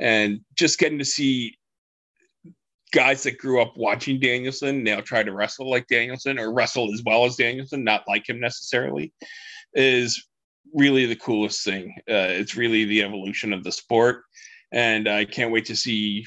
And 0.00 0.40
just 0.56 0.78
getting 0.78 0.98
to 0.98 1.04
see 1.04 1.56
guys 2.92 3.22
that 3.22 3.38
grew 3.38 3.62
up 3.62 3.76
watching 3.76 4.18
Danielson 4.18 4.82
now 4.82 5.00
try 5.00 5.22
to 5.22 5.32
wrestle 5.32 5.70
like 5.70 5.86
Danielson 5.86 6.38
or 6.38 6.52
wrestle 6.52 6.92
as 6.92 7.02
well 7.06 7.24
as 7.24 7.36
Danielson, 7.36 7.84
not 7.84 8.02
like 8.08 8.28
him 8.28 8.40
necessarily, 8.40 9.12
is 9.72 10.26
really 10.74 11.06
the 11.06 11.16
coolest 11.16 11.64
thing. 11.64 11.94
Uh, 12.00 12.28
it's 12.28 12.56
really 12.56 12.84
the 12.84 13.02
evolution 13.02 13.52
of 13.52 13.62
the 13.62 13.72
sport, 13.72 14.24
and 14.72 15.08
I 15.08 15.24
can't 15.24 15.52
wait 15.52 15.66
to 15.66 15.76
see, 15.76 16.26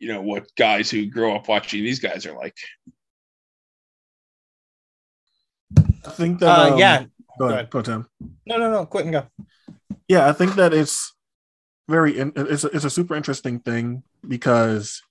you 0.00 0.08
know, 0.08 0.20
what 0.20 0.46
guys 0.56 0.90
who 0.90 1.06
grow 1.06 1.36
up 1.36 1.48
watching 1.48 1.84
these 1.84 2.00
guys 2.00 2.26
are 2.26 2.36
like. 2.36 2.56
I 6.04 6.10
think 6.10 6.40
that 6.40 6.48
Uh, 6.48 6.72
um, 6.72 6.78
yeah, 6.78 7.04
Go 7.38 7.48
Go 7.48 7.54
ahead, 7.54 7.70
go 7.70 7.82
Tim. 7.82 8.06
no, 8.46 8.56
no, 8.56 8.70
no, 8.70 8.86
Quentin 8.86 9.12
go. 9.12 9.26
Yeah, 10.08 10.28
I 10.28 10.32
think 10.32 10.54
that 10.56 10.74
it's 10.74 11.14
very 11.88 12.18
in, 12.18 12.32
it's 12.36 12.64
a, 12.64 12.68
it's 12.68 12.84
a 12.84 12.90
super 12.90 13.14
interesting 13.14 13.60
thing 13.60 14.02
because 14.26 15.02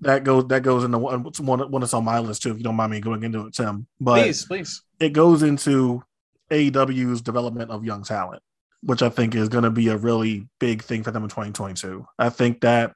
that 0.00 0.24
goes 0.24 0.46
that 0.48 0.62
goes 0.62 0.84
into 0.84 0.98
one 0.98 1.22
one 1.22 1.70
one 1.70 1.80
that's 1.80 1.94
on 1.94 2.04
my 2.04 2.18
list 2.18 2.42
too. 2.42 2.50
If 2.50 2.58
you 2.58 2.64
don't 2.64 2.76
mind 2.76 2.92
me 2.92 3.00
going 3.00 3.22
into 3.22 3.46
it, 3.46 3.54
Tim, 3.54 3.86
but 4.00 4.22
please, 4.22 4.44
please. 4.44 4.82
it 5.00 5.12
goes 5.12 5.42
into 5.42 6.02
AEW's 6.50 7.22
development 7.22 7.70
of 7.70 7.84
young 7.84 8.04
talent, 8.04 8.42
which 8.82 9.02
I 9.02 9.08
think 9.08 9.34
is 9.34 9.48
going 9.48 9.64
to 9.64 9.70
be 9.70 9.88
a 9.88 9.96
really 9.96 10.48
big 10.58 10.82
thing 10.82 11.02
for 11.02 11.10
them 11.10 11.22
in 11.24 11.30
2022. 11.30 12.06
I 12.18 12.28
think 12.28 12.60
that 12.60 12.94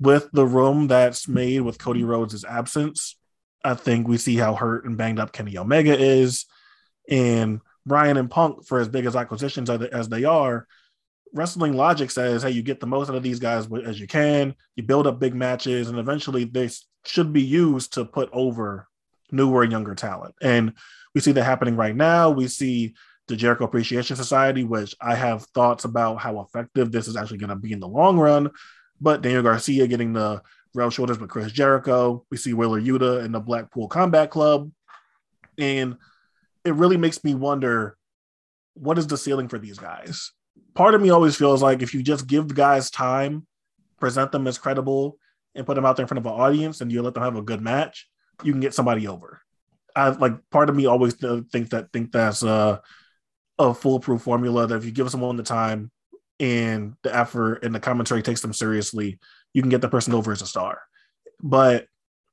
with 0.00 0.28
the 0.32 0.46
room 0.46 0.86
that's 0.86 1.26
made 1.28 1.60
with 1.60 1.78
Cody 1.78 2.04
Rhodes' 2.04 2.44
absence, 2.44 3.16
I 3.64 3.74
think 3.74 4.06
we 4.06 4.16
see 4.16 4.36
how 4.36 4.54
hurt 4.54 4.84
and 4.84 4.96
banged 4.96 5.18
up 5.18 5.32
Kenny 5.32 5.58
Omega 5.58 5.98
is. 5.98 6.46
And 7.10 7.60
Bryan 7.88 8.16
and 8.16 8.30
Punk, 8.30 8.66
for 8.66 8.78
as 8.78 8.88
big 8.88 9.06
as 9.06 9.16
acquisitions 9.16 9.70
as 9.70 10.08
they 10.08 10.24
are, 10.24 10.66
wrestling 11.32 11.74
logic 11.74 12.10
says, 12.10 12.42
hey, 12.42 12.50
you 12.50 12.62
get 12.62 12.80
the 12.80 12.86
most 12.86 13.08
out 13.08 13.16
of 13.16 13.22
these 13.22 13.40
guys 13.40 13.68
as 13.84 13.98
you 13.98 14.06
can, 14.06 14.54
you 14.76 14.82
build 14.82 15.06
up 15.06 15.18
big 15.18 15.34
matches, 15.34 15.88
and 15.88 15.98
eventually 15.98 16.44
they 16.44 16.70
should 17.04 17.32
be 17.32 17.42
used 17.42 17.94
to 17.94 18.04
put 18.04 18.28
over 18.32 18.86
newer 19.30 19.62
and 19.62 19.72
younger 19.72 19.94
talent. 19.94 20.34
And 20.40 20.74
we 21.14 21.20
see 21.20 21.32
that 21.32 21.44
happening 21.44 21.76
right 21.76 21.96
now. 21.96 22.30
We 22.30 22.48
see 22.48 22.94
the 23.26 23.36
Jericho 23.36 23.64
Appreciation 23.64 24.16
Society, 24.16 24.64
which 24.64 24.94
I 25.00 25.14
have 25.14 25.44
thoughts 25.46 25.84
about 25.84 26.16
how 26.16 26.40
effective 26.40 26.90
this 26.90 27.08
is 27.08 27.16
actually 27.16 27.38
going 27.38 27.50
to 27.50 27.56
be 27.56 27.72
in 27.72 27.80
the 27.80 27.88
long 27.88 28.18
run. 28.18 28.50
But 29.00 29.20
Daniel 29.22 29.42
Garcia 29.42 29.86
getting 29.86 30.12
the 30.14 30.42
rub 30.74 30.92
shoulders 30.92 31.18
with 31.18 31.28
Chris 31.28 31.52
Jericho. 31.52 32.24
We 32.30 32.36
see 32.36 32.54
Wheeler 32.54 32.80
Yuta 32.80 33.24
in 33.24 33.32
the 33.32 33.40
Blackpool 33.40 33.88
Combat 33.88 34.30
Club. 34.30 34.70
And 35.58 35.96
it 36.68 36.74
really 36.74 36.96
makes 36.96 37.24
me 37.24 37.34
wonder 37.34 37.96
what 38.74 38.98
is 38.98 39.06
the 39.06 39.18
ceiling 39.18 39.48
for 39.48 39.58
these 39.58 39.78
guys? 39.78 40.32
Part 40.74 40.94
of 40.94 41.02
me 41.02 41.10
always 41.10 41.36
feels 41.36 41.62
like 41.62 41.82
if 41.82 41.94
you 41.94 42.02
just 42.02 42.26
give 42.26 42.48
the 42.48 42.54
guys 42.54 42.90
time, 42.90 43.46
present 43.98 44.30
them 44.30 44.46
as 44.46 44.58
credible, 44.58 45.18
and 45.54 45.66
put 45.66 45.74
them 45.74 45.84
out 45.84 45.96
there 45.96 46.04
in 46.04 46.08
front 46.08 46.24
of 46.24 46.26
an 46.26 46.40
audience 46.40 46.80
and 46.80 46.92
you 46.92 47.02
let 47.02 47.14
them 47.14 47.22
have 47.22 47.36
a 47.36 47.42
good 47.42 47.60
match, 47.60 48.08
you 48.44 48.52
can 48.52 48.60
get 48.60 48.74
somebody 48.74 49.08
over. 49.08 49.40
I 49.96 50.10
like 50.10 50.34
part 50.50 50.70
of 50.70 50.76
me 50.76 50.86
always 50.86 51.14
think 51.14 51.70
that 51.70 51.88
think 51.92 52.12
that's 52.12 52.44
a, 52.44 52.80
a 53.58 53.74
foolproof 53.74 54.22
formula 54.22 54.66
that 54.66 54.76
if 54.76 54.84
you 54.84 54.92
give 54.92 55.10
someone 55.10 55.36
the 55.36 55.42
time 55.42 55.90
and 56.38 56.94
the 57.02 57.14
effort 57.14 57.64
and 57.64 57.74
the 57.74 57.80
commentary 57.80 58.22
takes 58.22 58.40
them 58.40 58.52
seriously, 58.52 59.18
you 59.52 59.62
can 59.62 59.70
get 59.70 59.80
the 59.80 59.88
person 59.88 60.14
over 60.14 60.30
as 60.30 60.42
a 60.42 60.46
star. 60.46 60.80
But 61.42 61.86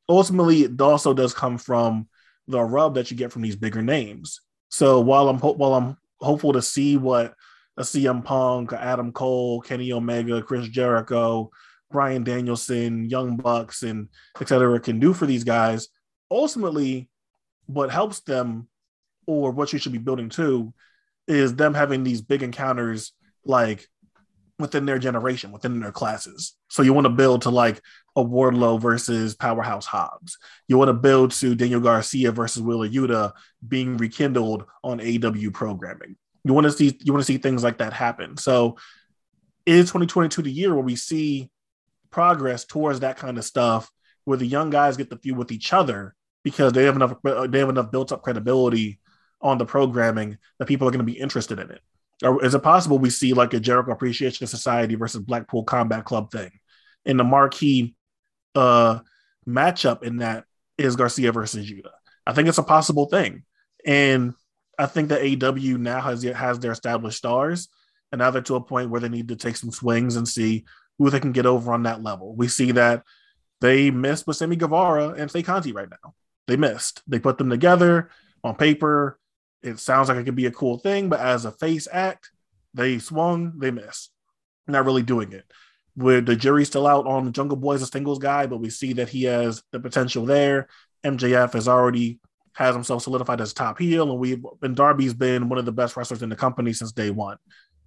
ultimately, 0.07 0.63
it 0.63 0.79
also 0.79 1.13
does 1.13 1.33
come 1.33 1.57
from 1.57 2.07
the 2.47 2.61
rub 2.61 2.95
that 2.95 3.11
you 3.11 3.17
get 3.17 3.31
from 3.31 3.41
these 3.41 3.55
bigger 3.55 3.81
names. 3.81 4.41
So 4.69 4.99
while 4.99 5.29
I'm 5.29 5.39
while 5.39 5.73
I'm 5.73 5.97
hopeful 6.19 6.53
to 6.53 6.61
see 6.61 6.97
what 6.97 7.33
a 7.77 7.81
CM 7.81 8.23
Punk, 8.23 8.73
Adam 8.73 9.11
Cole, 9.11 9.61
Kenny 9.61 9.91
Omega, 9.91 10.41
Chris 10.41 10.67
Jericho, 10.67 11.49
Bryan 11.91 12.23
Danielson, 12.23 13.09
Young 13.09 13.37
Bucks, 13.37 13.83
and 13.83 14.09
etc. 14.39 14.79
can 14.79 14.99
do 14.99 15.13
for 15.13 15.25
these 15.25 15.43
guys, 15.43 15.89
ultimately, 16.31 17.09
what 17.67 17.91
helps 17.91 18.21
them 18.21 18.67
or 19.27 19.51
what 19.51 19.73
you 19.73 19.79
should 19.79 19.91
be 19.91 19.97
building 19.97 20.29
to 20.29 20.73
is 21.27 21.55
them 21.55 21.73
having 21.73 22.03
these 22.03 22.21
big 22.21 22.43
encounters 22.43 23.13
like 23.43 23.87
within 24.59 24.85
their 24.85 24.99
generation, 24.99 25.51
within 25.51 25.79
their 25.79 25.91
classes. 25.91 26.55
So 26.69 26.81
you 26.81 26.93
want 26.93 27.05
to 27.05 27.09
build 27.09 27.43
to 27.43 27.49
like 27.49 27.81
a 28.15 28.23
Wardlow 28.23 28.79
versus 28.79 29.35
Powerhouse 29.35 29.85
Hobbs. 29.85 30.37
You 30.67 30.77
want 30.77 30.89
to 30.89 30.93
build 30.93 31.31
to 31.31 31.55
Daniel 31.55 31.81
Garcia 31.81 32.31
versus 32.31 32.61
Wheeler 32.61 32.87
Yuta 32.87 33.33
being 33.67 33.97
rekindled 33.97 34.65
on 34.83 34.99
AEW 34.99 35.53
programming. 35.53 36.15
You 36.43 36.53
want 36.53 36.65
to 36.65 36.71
see 36.71 36.97
you 37.01 37.11
want 37.11 37.25
to 37.25 37.31
see 37.31 37.37
things 37.37 37.63
like 37.63 37.79
that 37.79 37.93
happen. 37.93 38.37
So 38.37 38.77
is 39.65 39.85
2022 39.85 40.43
the 40.43 40.51
year 40.51 40.73
where 40.73 40.83
we 40.83 40.95
see 40.95 41.49
progress 42.11 42.65
towards 42.65 43.01
that 43.01 43.17
kind 43.17 43.37
of 43.37 43.43
stuff 43.43 43.91
where 44.23 44.37
the 44.37 44.45
young 44.45 44.69
guys 44.69 44.97
get 44.97 45.09
to 45.09 45.17
feud 45.17 45.37
with 45.37 45.51
each 45.51 45.73
other 45.73 46.15
because 46.43 46.71
they 46.73 46.83
have 46.83 46.95
enough 46.95 47.15
they 47.23 47.59
have 47.59 47.69
enough 47.69 47.91
built 47.91 48.11
up 48.11 48.21
credibility 48.21 48.99
on 49.41 49.57
the 49.57 49.65
programming 49.65 50.37
that 50.59 50.67
people 50.67 50.87
are 50.87 50.91
going 50.91 51.05
to 51.05 51.11
be 51.11 51.19
interested 51.19 51.59
in 51.59 51.71
it 51.71 51.81
or 52.23 52.43
is 52.43 52.55
it 52.55 52.63
possible 52.63 52.97
we 52.97 53.09
see 53.09 53.33
like 53.33 53.53
a 53.53 53.59
Jericho 53.59 53.91
Appreciation 53.91 54.47
Society 54.47 54.95
versus 54.95 55.21
Blackpool 55.21 55.63
Combat 55.63 56.05
Club 56.05 56.31
thing? 56.31 56.51
And 57.05 57.19
the 57.19 57.23
marquee 57.23 57.95
uh, 58.55 58.99
matchup 59.47 60.03
in 60.03 60.17
that 60.17 60.45
is 60.77 60.95
Garcia 60.95 61.31
versus 61.31 61.69
Yuta. 61.69 61.91
I 62.25 62.33
think 62.33 62.47
it's 62.47 62.57
a 62.57 62.63
possible 62.63 63.05
thing. 63.05 63.43
And 63.85 64.33
I 64.77 64.87
think 64.87 65.09
that 65.09 65.21
AEW 65.21 65.77
now 65.77 66.01
has 66.01 66.23
has 66.23 66.59
their 66.59 66.71
established 66.71 67.17
stars, 67.17 67.69
and 68.11 68.19
now 68.19 68.31
they're 68.31 68.41
to 68.43 68.55
a 68.55 68.61
point 68.61 68.89
where 68.89 69.01
they 69.01 69.09
need 69.09 69.29
to 69.29 69.35
take 69.35 69.55
some 69.55 69.71
swings 69.71 70.15
and 70.15 70.27
see 70.27 70.65
who 70.97 71.09
they 71.09 71.19
can 71.19 71.31
get 71.31 71.45
over 71.45 71.73
on 71.73 71.83
that 71.83 72.03
level. 72.03 72.35
We 72.35 72.47
see 72.47 72.71
that 72.71 73.03
they 73.61 73.91
missed 73.91 74.27
with 74.27 74.37
Sammy 74.37 74.55
Guevara 74.55 75.09
and 75.09 75.29
Tay 75.29 75.43
Conti 75.43 75.71
right 75.71 75.89
now. 75.89 76.13
They 76.47 76.57
missed. 76.57 77.01
They 77.07 77.19
put 77.19 77.37
them 77.37 77.49
together 77.49 78.09
on 78.43 78.55
paper 78.55 79.19
it 79.65 79.79
sounds 79.79 80.09
like 80.09 80.17
it 80.17 80.25
could 80.25 80.35
be 80.35 80.45
a 80.45 80.51
cool 80.51 80.77
thing, 80.77 81.09
but 81.09 81.19
as 81.19 81.45
a 81.45 81.51
face 81.51 81.87
act, 81.91 82.29
they 82.73 82.99
swung, 82.99 83.57
they 83.57 83.71
missed. 83.71 84.11
Not 84.67 84.85
really 84.85 85.01
doing 85.01 85.33
it. 85.33 85.45
With 85.97 86.25
the 86.25 86.35
jury 86.35 86.65
still 86.65 86.87
out 86.87 87.07
on 87.07 87.25
the 87.25 87.31
Jungle 87.31 87.55
Boy 87.55 87.75
as 87.75 87.81
a 87.81 87.87
singles 87.87 88.19
guy, 88.19 88.47
but 88.47 88.57
we 88.57 88.69
see 88.69 88.93
that 88.93 89.09
he 89.09 89.23
has 89.23 89.63
the 89.71 89.79
potential 89.79 90.25
there. 90.25 90.67
MJF 91.05 91.53
has 91.53 91.67
already 91.67 92.19
has 92.53 92.73
himself 92.73 93.03
solidified 93.03 93.41
as 93.41 93.53
top 93.53 93.79
heel, 93.79 94.09
and 94.09 94.19
we've 94.19 94.43
and 94.61 94.75
Darby's 94.75 95.13
been 95.13 95.49
one 95.49 95.59
of 95.59 95.65
the 95.65 95.71
best 95.71 95.95
wrestlers 95.95 96.21
in 96.21 96.29
the 96.29 96.35
company 96.35 96.73
since 96.73 96.91
day 96.91 97.11
one. 97.11 97.37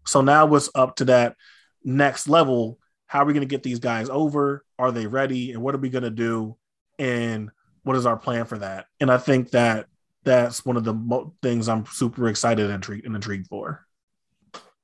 So 0.07 0.21
now 0.21 0.55
it's 0.55 0.71
up 0.75 0.97
to 0.97 1.07
that 1.07 1.37
next 1.85 2.29
level. 2.29 2.79
How 3.07 3.21
are 3.21 3.25
we 3.25 3.33
going 3.33 3.47
to 3.47 3.47
get 3.47 3.63
these 3.63 3.79
guys 3.79 4.09
over? 4.09 4.65
Are 4.79 4.93
they 4.93 5.07
ready? 5.07 5.53
And 5.53 5.63
what 5.63 5.75
are 5.75 5.79
we 5.79 5.89
going 5.89 6.05
to 6.05 6.11
do? 6.11 6.57
And 6.99 7.51
what 7.83 7.97
is 7.97 8.07
our 8.07 8.17
plan 8.17 8.45
for 8.45 8.59
that? 8.59 8.87
And 9.01 9.11
I 9.11 9.19
think 9.19 9.51
that 9.51 9.87
that's 10.25 10.65
one 10.65 10.77
of 10.77 10.85
the 10.85 10.95
mo- 10.95 11.35
things 11.43 11.69
I'm 11.69 11.87
super 11.87 12.29
excited 12.29 12.71
and 12.71 12.85
intrigued 13.05 13.49
for. 13.49 13.87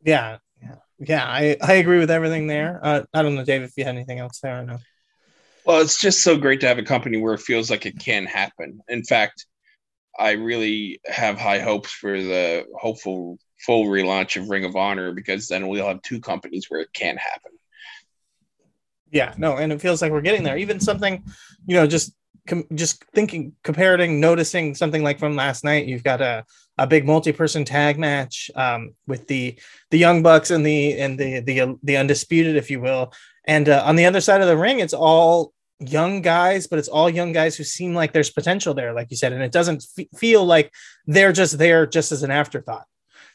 Yeah, 0.02 0.38
yeah. 1.08 1.24
I 1.24 1.56
I 1.60 1.74
agree 1.74 1.98
with 1.98 2.10
everything 2.10 2.46
there. 2.46 2.80
Uh, 2.82 3.02
I 3.12 3.22
don't 3.22 3.34
know, 3.34 3.44
Dave, 3.44 3.62
if 3.62 3.72
you 3.76 3.84
had 3.84 3.94
anything 3.94 4.18
else 4.18 4.40
there 4.40 4.60
or 4.60 4.64
no. 4.64 4.78
Well, 5.64 5.80
it's 5.80 6.00
just 6.00 6.22
so 6.22 6.36
great 6.36 6.60
to 6.60 6.68
have 6.68 6.78
a 6.78 6.82
company 6.82 7.16
where 7.16 7.34
it 7.34 7.40
feels 7.40 7.70
like 7.70 7.86
it 7.86 7.98
can 7.98 8.26
happen. 8.26 8.80
In 8.88 9.02
fact, 9.02 9.46
I 10.18 10.32
really 10.32 11.00
have 11.06 11.38
high 11.38 11.58
hopes 11.58 11.90
for 11.90 12.20
the 12.20 12.66
hopeful 12.78 13.38
full 13.64 13.86
relaunch 13.86 14.40
of 14.40 14.50
Ring 14.50 14.64
of 14.64 14.76
Honor 14.76 15.12
because 15.12 15.48
then 15.48 15.68
we'll 15.68 15.86
have 15.86 16.02
two 16.02 16.20
companies 16.20 16.66
where 16.68 16.80
it 16.80 16.92
can 16.92 17.16
happen. 17.16 17.52
Yeah, 19.10 19.32
no, 19.38 19.56
and 19.56 19.72
it 19.72 19.80
feels 19.80 20.02
like 20.02 20.12
we're 20.12 20.20
getting 20.20 20.42
there. 20.42 20.58
Even 20.58 20.80
something, 20.80 21.24
you 21.66 21.76
know, 21.76 21.86
just 21.86 22.14
com- 22.46 22.66
just 22.74 23.04
thinking, 23.14 23.54
comparing, 23.62 24.20
noticing 24.20 24.74
something 24.74 25.02
like 25.02 25.18
from 25.18 25.36
last 25.36 25.64
night, 25.64 25.86
you've 25.86 26.04
got 26.04 26.20
a, 26.20 26.44
a 26.78 26.86
big 26.86 27.06
multi-person 27.06 27.64
tag 27.64 27.98
match 27.98 28.50
um, 28.56 28.94
with 29.06 29.26
the 29.28 29.58
the 29.90 29.98
Young 29.98 30.22
Bucks 30.22 30.50
and 30.50 30.64
the 30.64 30.98
and 30.98 31.18
the 31.18 31.40
the 31.40 31.78
the 31.82 31.96
undisputed, 31.96 32.56
if 32.56 32.70
you 32.70 32.80
will. 32.80 33.12
And 33.46 33.68
uh, 33.68 33.82
on 33.84 33.96
the 33.96 34.06
other 34.06 34.20
side 34.20 34.40
of 34.40 34.48
the 34.48 34.56
ring, 34.56 34.80
it's 34.80 34.94
all 34.94 35.52
young 35.80 36.22
guys, 36.22 36.66
but 36.66 36.78
it's 36.78 36.88
all 36.88 37.10
young 37.10 37.32
guys 37.32 37.56
who 37.56 37.64
seem 37.64 37.94
like 37.94 38.12
there's 38.12 38.30
potential 38.30 38.74
there, 38.74 38.92
like 38.92 39.10
you 39.10 39.16
said, 39.16 39.32
and 39.32 39.42
it 39.42 39.52
doesn't 39.52 39.84
f- 39.98 40.06
feel 40.16 40.44
like 40.44 40.72
they're 41.06 41.32
just 41.32 41.58
there 41.58 41.86
just 41.86 42.12
as 42.12 42.22
an 42.22 42.30
afterthought. 42.30 42.86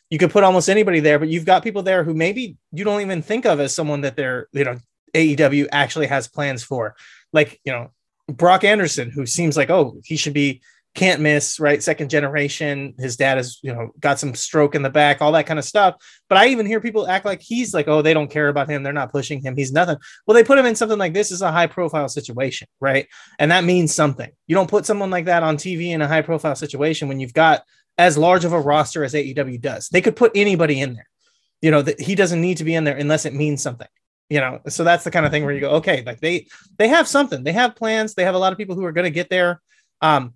You 0.09 0.17
could 0.17 0.31
put 0.31 0.43
almost 0.43 0.69
anybody 0.69 0.99
there, 0.99 1.19
but 1.19 1.29
you've 1.29 1.45
got 1.45 1.63
people 1.63 1.83
there 1.83 2.03
who 2.03 2.13
maybe 2.13 2.57
you 2.71 2.83
don't 2.83 3.01
even 3.01 3.21
think 3.21 3.45
of 3.45 3.59
as 3.59 3.75
someone 3.75 4.01
that 4.01 4.15
they're, 4.15 4.47
you 4.51 4.63
know, 4.63 4.79
AEW 5.13 5.67
actually 5.71 6.07
has 6.07 6.27
plans 6.27 6.63
for. 6.63 6.95
Like, 7.31 7.59
you 7.63 7.71
know, 7.71 7.91
Brock 8.27 8.63
Anderson, 8.63 9.11
who 9.11 9.25
seems 9.25 9.55
like, 9.55 9.69
oh, 9.69 9.99
he 10.03 10.17
should 10.17 10.33
be 10.33 10.61
can't 10.95 11.21
miss, 11.21 11.59
right? 11.59 11.81
Second 11.81 12.09
generation. 12.09 12.95
His 12.97 13.15
dad 13.15 13.37
has, 13.37 13.59
you 13.61 13.73
know, 13.73 13.91
got 13.99 14.19
some 14.19 14.33
stroke 14.33 14.75
in 14.75 14.81
the 14.81 14.89
back, 14.89 15.21
all 15.21 15.31
that 15.33 15.45
kind 15.45 15.59
of 15.59 15.65
stuff. 15.65 15.95
But 16.27 16.37
I 16.37 16.47
even 16.47 16.65
hear 16.65 16.81
people 16.81 17.07
act 17.07 17.25
like 17.25 17.41
he's 17.41 17.73
like, 17.73 17.87
oh, 17.87 18.01
they 18.01 18.13
don't 18.13 18.31
care 18.31 18.47
about 18.47 18.69
him. 18.69 18.83
They're 18.83 18.91
not 18.91 19.11
pushing 19.11 19.41
him. 19.41 19.55
He's 19.55 19.71
nothing. 19.71 19.97
Well, 20.25 20.35
they 20.35 20.43
put 20.43 20.57
him 20.57 20.65
in 20.65 20.75
something 20.75 20.97
like 20.97 21.13
this 21.13 21.31
is 21.31 21.41
a 21.41 21.51
high 21.51 21.67
profile 21.67 22.09
situation, 22.09 22.67
right? 22.79 23.07
And 23.37 23.51
that 23.51 23.63
means 23.63 23.93
something. 23.93 24.29
You 24.47 24.55
don't 24.55 24.69
put 24.69 24.85
someone 24.85 25.11
like 25.11 25.25
that 25.25 25.43
on 25.43 25.57
TV 25.57 25.89
in 25.89 26.01
a 26.01 26.07
high 26.07 26.23
profile 26.23 26.55
situation 26.55 27.07
when 27.07 27.19
you've 27.19 27.33
got 27.33 27.63
as 27.97 28.17
large 28.17 28.45
of 28.45 28.53
a 28.53 28.59
roster 28.59 29.03
as 29.03 29.13
AEW 29.13 29.61
does. 29.61 29.89
They 29.89 30.01
could 30.01 30.15
put 30.15 30.31
anybody 30.35 30.81
in 30.81 30.95
there. 30.95 31.07
You 31.61 31.71
know, 31.71 31.81
that 31.81 31.99
he 31.99 32.15
doesn't 32.15 32.41
need 32.41 32.57
to 32.57 32.63
be 32.63 32.73
in 32.73 32.85
there 32.85 32.97
unless 32.97 33.25
it 33.25 33.33
means 33.33 33.61
something 33.61 33.87
you 34.29 34.39
know 34.39 34.59
so 34.67 34.83
that's 34.83 35.03
the 35.03 35.11
kind 35.11 35.25
of 35.25 35.31
thing 35.31 35.43
where 35.43 35.53
you 35.53 35.59
go 35.59 35.71
okay 35.71 36.03
like 36.05 36.19
they 36.19 36.45
they 36.77 36.87
have 36.87 37.07
something 37.07 37.43
they 37.43 37.51
have 37.51 37.75
plans 37.75 38.13
they 38.13 38.23
have 38.23 38.35
a 38.35 38.37
lot 38.37 38.51
of 38.51 38.59
people 38.59 38.75
who 38.75 38.85
are 38.85 38.91
going 38.91 39.05
to 39.05 39.09
get 39.09 39.27
there 39.27 39.59
um 40.01 40.35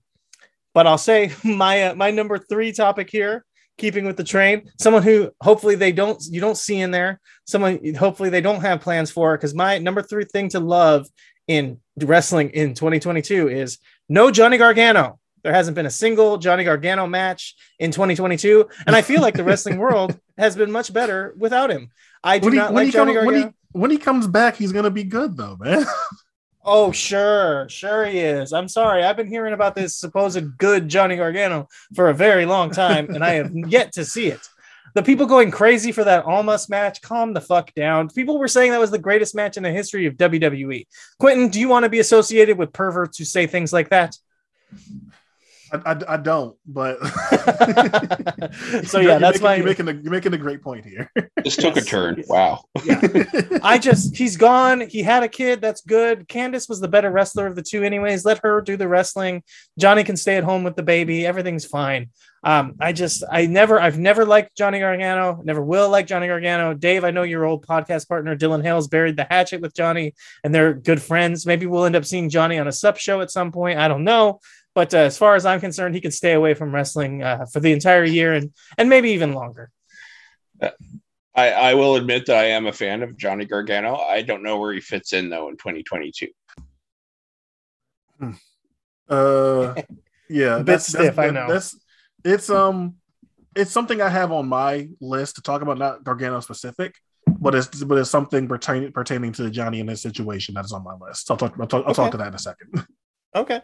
but 0.73 0.85
i'll 0.87 0.97
say 0.97 1.31
my 1.43 1.83
uh, 1.83 1.95
my 1.95 2.11
number 2.11 2.37
three 2.37 2.71
topic 2.71 3.09
here 3.09 3.45
keeping 3.77 4.05
with 4.05 4.17
the 4.17 4.23
train 4.23 4.69
someone 4.79 5.01
who 5.03 5.31
hopefully 5.41 5.75
they 5.75 5.91
don't 5.91 6.21
you 6.29 6.39
don't 6.39 6.57
see 6.57 6.79
in 6.79 6.91
there 6.91 7.19
someone 7.45 7.79
hopefully 7.95 8.29
they 8.29 8.41
don't 8.41 8.61
have 8.61 8.81
plans 8.81 9.09
for 9.09 9.35
because 9.35 9.55
my 9.55 9.79
number 9.79 10.01
three 10.01 10.25
thing 10.25 10.47
to 10.49 10.59
love 10.59 11.07
in 11.47 11.79
wrestling 12.01 12.49
in 12.51 12.73
2022 12.75 13.49
is 13.49 13.77
no 14.09 14.29
johnny 14.31 14.57
gargano. 14.57 15.19
There 15.43 15.53
hasn't 15.53 15.75
been 15.75 15.85
a 15.87 15.89
single 15.91 16.37
johnny 16.37 16.63
gargano 16.63 17.05
match 17.07 17.55
in 17.79 17.91
2022 17.91 18.69
and 18.87 18.95
i 18.95 19.01
feel 19.01 19.21
like 19.21 19.33
the 19.33 19.43
wrestling 19.43 19.77
world 19.85 20.17
has 20.37 20.55
been 20.55 20.71
much 20.71 20.93
better 20.93 21.33
without 21.37 21.69
him. 21.71 21.89
I 22.23 22.39
do 22.39 22.45
When 22.45 22.53
he- 22.53 22.59
not 22.59 22.73
when 22.73 22.85
like 22.85 22.93
johnny 22.93 23.13
come- 23.13 23.25
when 23.25 23.33
gargano. 23.35 23.53
he- 23.73 23.79
when 23.79 23.89
he 23.91 23.97
comes 23.97 24.27
back, 24.27 24.55
he's 24.55 24.71
gonna 24.71 24.91
be 24.91 25.03
good 25.03 25.35
though, 25.35 25.57
man. 25.59 25.83
Oh, 26.65 26.93
sure, 26.93 27.67
sure 27.67 28.05
he 28.05 28.19
is. 28.19 28.53
I'm 28.53 28.69
sorry. 28.69 29.03
I've 29.03 29.17
been 29.17 29.27
hearing 29.27 29.53
about 29.53 29.75
this 29.75 29.97
supposed 29.97 30.57
good 30.57 30.87
Johnny 30.87 31.17
Gargano 31.17 31.67
for 31.93 32.09
a 32.09 32.13
very 32.13 32.45
long 32.45 32.71
time, 32.71 33.09
and 33.09 33.23
I 33.23 33.33
have 33.33 33.51
yet 33.67 33.91
to 33.93 34.05
see 34.05 34.27
it. 34.27 34.39
The 34.93 35.03
people 35.03 35.25
going 35.25 35.51
crazy 35.51 35.91
for 35.91 36.03
that 36.03 36.23
Almas 36.23 36.69
match, 36.69 37.01
calm 37.01 37.33
the 37.33 37.41
fuck 37.41 37.73
down. 37.73 38.09
People 38.09 38.37
were 38.37 38.47
saying 38.47 38.71
that 38.71 38.79
was 38.79 38.91
the 38.91 38.99
greatest 38.99 39.35
match 39.35 39.57
in 39.57 39.63
the 39.63 39.71
history 39.71 40.05
of 40.05 40.15
WWE. 40.15 40.85
Quentin, 41.19 41.49
do 41.49 41.59
you 41.59 41.67
want 41.67 41.83
to 41.83 41.89
be 41.89 41.99
associated 41.99 42.57
with 42.57 42.71
perverts 42.71 43.17
who 43.17 43.25
say 43.25 43.47
things 43.47 43.73
like 43.73 43.89
that? 43.89 44.15
I, 45.73 45.91
I, 45.91 46.13
I 46.13 46.17
don't, 46.17 46.55
but 46.65 46.99
so 48.85 48.99
yeah, 48.99 49.17
that's 49.17 49.41
making, 49.41 49.43
my. 49.43 49.55
You're 49.55 49.65
making 49.65 49.87
a 49.89 49.93
you're 49.93 50.11
making 50.11 50.33
a 50.33 50.37
great 50.37 50.61
point 50.61 50.85
here. 50.85 51.11
This 51.43 51.55
took 51.55 51.75
a 51.77 51.81
turn. 51.81 52.23
Wow. 52.27 52.63
I 53.63 53.79
just 53.81 54.15
he's 54.15 54.37
gone. 54.37 54.81
He 54.81 55.01
had 55.01 55.23
a 55.23 55.27
kid. 55.27 55.61
That's 55.61 55.81
good. 55.81 56.27
Candice 56.27 56.69
was 56.69 56.79
the 56.79 56.87
better 56.87 57.09
wrestler 57.09 57.47
of 57.47 57.55
the 57.55 57.63
two, 57.63 57.83
anyways. 57.83 58.23
Let 58.23 58.39
her 58.43 58.61
do 58.61 58.77
the 58.77 58.87
wrestling. 58.87 59.43
Johnny 59.79 60.03
can 60.03 60.15
stay 60.15 60.37
at 60.37 60.43
home 60.43 60.63
with 60.63 60.75
the 60.75 60.83
baby. 60.83 61.25
Everything's 61.25 61.65
fine. 61.65 62.09
Um, 62.43 62.75
I 62.79 62.91
just 62.91 63.23
I 63.31 63.45
never 63.45 63.79
I've 63.79 63.97
never 63.97 64.25
liked 64.25 64.55
Johnny 64.55 64.79
Gargano. 64.79 65.41
Never 65.43 65.63
will 65.63 65.89
like 65.89 66.07
Johnny 66.07 66.27
Gargano. 66.27 66.73
Dave, 66.73 67.03
I 67.03 67.11
know 67.11 67.23
your 67.23 67.45
old 67.45 67.65
podcast 67.65 68.07
partner 68.07 68.35
Dylan 68.35 68.61
Hales 68.63 68.87
buried 68.87 69.15
the 69.15 69.27
hatchet 69.29 69.61
with 69.61 69.73
Johnny, 69.73 70.13
and 70.43 70.53
they're 70.53 70.73
good 70.73 71.01
friends. 71.01 71.45
Maybe 71.45 71.65
we'll 71.65 71.85
end 71.85 71.95
up 71.95 72.05
seeing 72.05 72.29
Johnny 72.29 72.59
on 72.59 72.67
a 72.67 72.71
sub 72.71 72.97
show 72.97 73.21
at 73.21 73.31
some 73.31 73.51
point. 73.51 73.79
I 73.79 73.87
don't 73.87 74.03
know. 74.03 74.39
But 74.75 74.93
uh, 74.93 74.97
as 74.97 75.17
far 75.17 75.35
as 75.35 75.45
I'm 75.45 75.59
concerned, 75.59 75.93
he 75.95 76.01
can 76.01 76.11
stay 76.11 76.33
away 76.33 76.53
from 76.53 76.73
wrestling 76.73 77.21
uh, 77.21 77.45
for 77.45 77.59
the 77.59 77.71
entire 77.71 78.03
year 78.03 78.33
and 78.33 78.51
and 78.77 78.89
maybe 78.89 79.11
even 79.11 79.33
longer. 79.33 79.69
I, 81.35 81.49
I 81.51 81.73
will 81.73 81.95
admit 81.95 82.27
that 82.27 82.37
I 82.37 82.45
am 82.45 82.67
a 82.67 82.71
fan 82.73 83.01
of 83.01 83.17
Johnny 83.17 83.45
Gargano. 83.45 83.95
I 83.95 84.21
don't 84.21 84.43
know 84.43 84.59
where 84.59 84.73
he 84.73 84.79
fits 84.79 85.13
in 85.13 85.29
though 85.29 85.49
in 85.49 85.57
2022. 85.57 86.27
Uh, 89.09 89.73
yeah, 90.29 90.57
A 90.57 90.63
bit 90.63 90.81
stiff, 90.81 91.19
I 91.19 91.31
know. 91.31 91.47
That's 91.49 91.77
it's 92.23 92.49
um, 92.49 92.95
it's 93.55 93.71
something 93.71 94.01
I 94.01 94.09
have 94.09 94.31
on 94.31 94.47
my 94.47 94.89
list 95.01 95.35
to 95.35 95.41
talk 95.41 95.61
about, 95.61 95.77
not 95.77 96.03
Gargano 96.03 96.39
specific, 96.39 96.95
but 97.27 97.55
it's 97.55 97.83
but 97.83 97.97
it's 97.97 98.09
something 98.09 98.47
pertaining 98.47 98.91
pertaining 98.91 99.33
to 99.33 99.49
Johnny 99.49 99.79
and 99.79 99.89
his 99.89 100.01
situation 100.01 100.53
that's 100.55 100.71
on 100.71 100.83
my 100.83 100.95
list. 100.95 101.29
I'll 101.29 101.37
talk. 101.37 101.55
I'll 101.59 101.67
talk, 101.67 101.83
I'll 101.85 101.91
Okay. 101.91 102.01
talk 102.03 102.11
to 102.11 102.17
that 102.17 102.27
in 102.27 102.35
a 102.35 102.39
second. 102.39 102.85
Okay. 103.35 103.61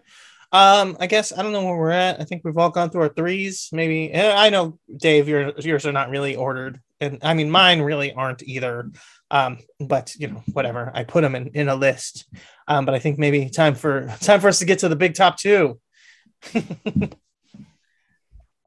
Um, 0.51 0.97
I 0.99 1.07
guess 1.07 1.31
I 1.31 1.43
don't 1.43 1.51
know 1.51 1.63
where 1.63 1.77
we're 1.77 1.91
at. 1.91 2.19
I 2.19 2.23
think 2.23 2.41
we've 2.43 2.57
all 2.57 2.69
gone 2.69 2.89
through 2.89 3.03
our 3.03 3.09
threes. 3.09 3.69
Maybe 3.71 4.13
I 4.15 4.49
know 4.49 4.79
Dave, 4.95 5.27
your 5.27 5.53
yours 5.59 5.85
are 5.85 5.91
not 5.91 6.09
really 6.09 6.35
ordered, 6.35 6.81
and 6.99 7.19
I 7.21 7.35
mean 7.35 7.51
mine 7.51 7.81
really 7.81 8.11
aren't 8.13 8.43
either. 8.43 8.89
Um, 9.31 9.59
but 9.79 10.15
you 10.17 10.27
know, 10.27 10.41
whatever. 10.53 10.91
I 10.95 11.03
put 11.03 11.21
them 11.21 11.35
in, 11.35 11.49
in 11.49 11.69
a 11.69 11.75
list. 11.75 12.27
Um, 12.67 12.85
but 12.85 12.95
I 12.95 12.99
think 12.99 13.19
maybe 13.19 13.49
time 13.49 13.75
for 13.75 14.07
time 14.21 14.39
for 14.41 14.47
us 14.47 14.59
to 14.59 14.65
get 14.65 14.79
to 14.79 14.89
the 14.89 14.95
big 14.95 15.13
top 15.13 15.37
two. 15.37 15.79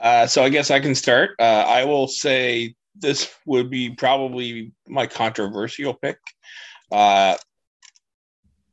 Uh, 0.02 0.26
so 0.26 0.42
I 0.42 0.48
guess 0.48 0.72
I 0.72 0.80
can 0.80 0.96
start. 0.96 1.30
Uh, 1.38 1.64
I 1.66 1.84
will 1.84 2.08
say 2.08 2.74
this 2.96 3.32
would 3.46 3.70
be 3.70 3.90
probably 3.90 4.72
my 4.88 5.06
controversial 5.06 5.94
pick. 5.94 6.18
Uh, 6.90 7.36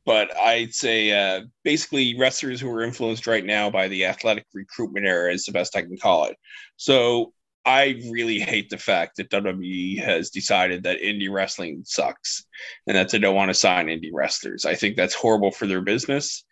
but 0.06 0.36
I'd 0.36 0.74
say 0.74 1.12
uh, 1.12 1.42
basically 1.64 2.16
wrestlers 2.18 2.60
who 2.60 2.70
are 2.70 2.82
influenced 2.82 3.26
right 3.26 3.44
now 3.44 3.70
by 3.70 3.88
the 3.88 4.06
athletic 4.06 4.46
recruitment 4.54 5.06
era 5.06 5.32
is 5.32 5.44
the 5.44 5.52
best 5.52 5.76
I 5.76 5.82
can 5.82 5.96
call 5.96 6.24
it. 6.24 6.36
So 6.76 7.32
I 7.64 8.00
really 8.10 8.38
hate 8.38 8.70
the 8.70 8.78
fact 8.78 9.16
that 9.16 9.30
WWE 9.30 10.02
has 10.02 10.30
decided 10.30 10.82
that 10.82 11.00
indie 11.00 11.30
wrestling 11.30 11.82
sucks 11.84 12.44
and 12.86 12.96
that 12.96 13.10
they 13.10 13.18
don't 13.18 13.34
want 13.34 13.50
to 13.50 13.54
sign 13.54 13.86
indie 13.86 14.10
wrestlers. 14.12 14.64
I 14.64 14.74
think 14.74 14.96
that's 14.96 15.14
horrible 15.14 15.50
for 15.50 15.66
their 15.66 15.82
business. 15.82 16.44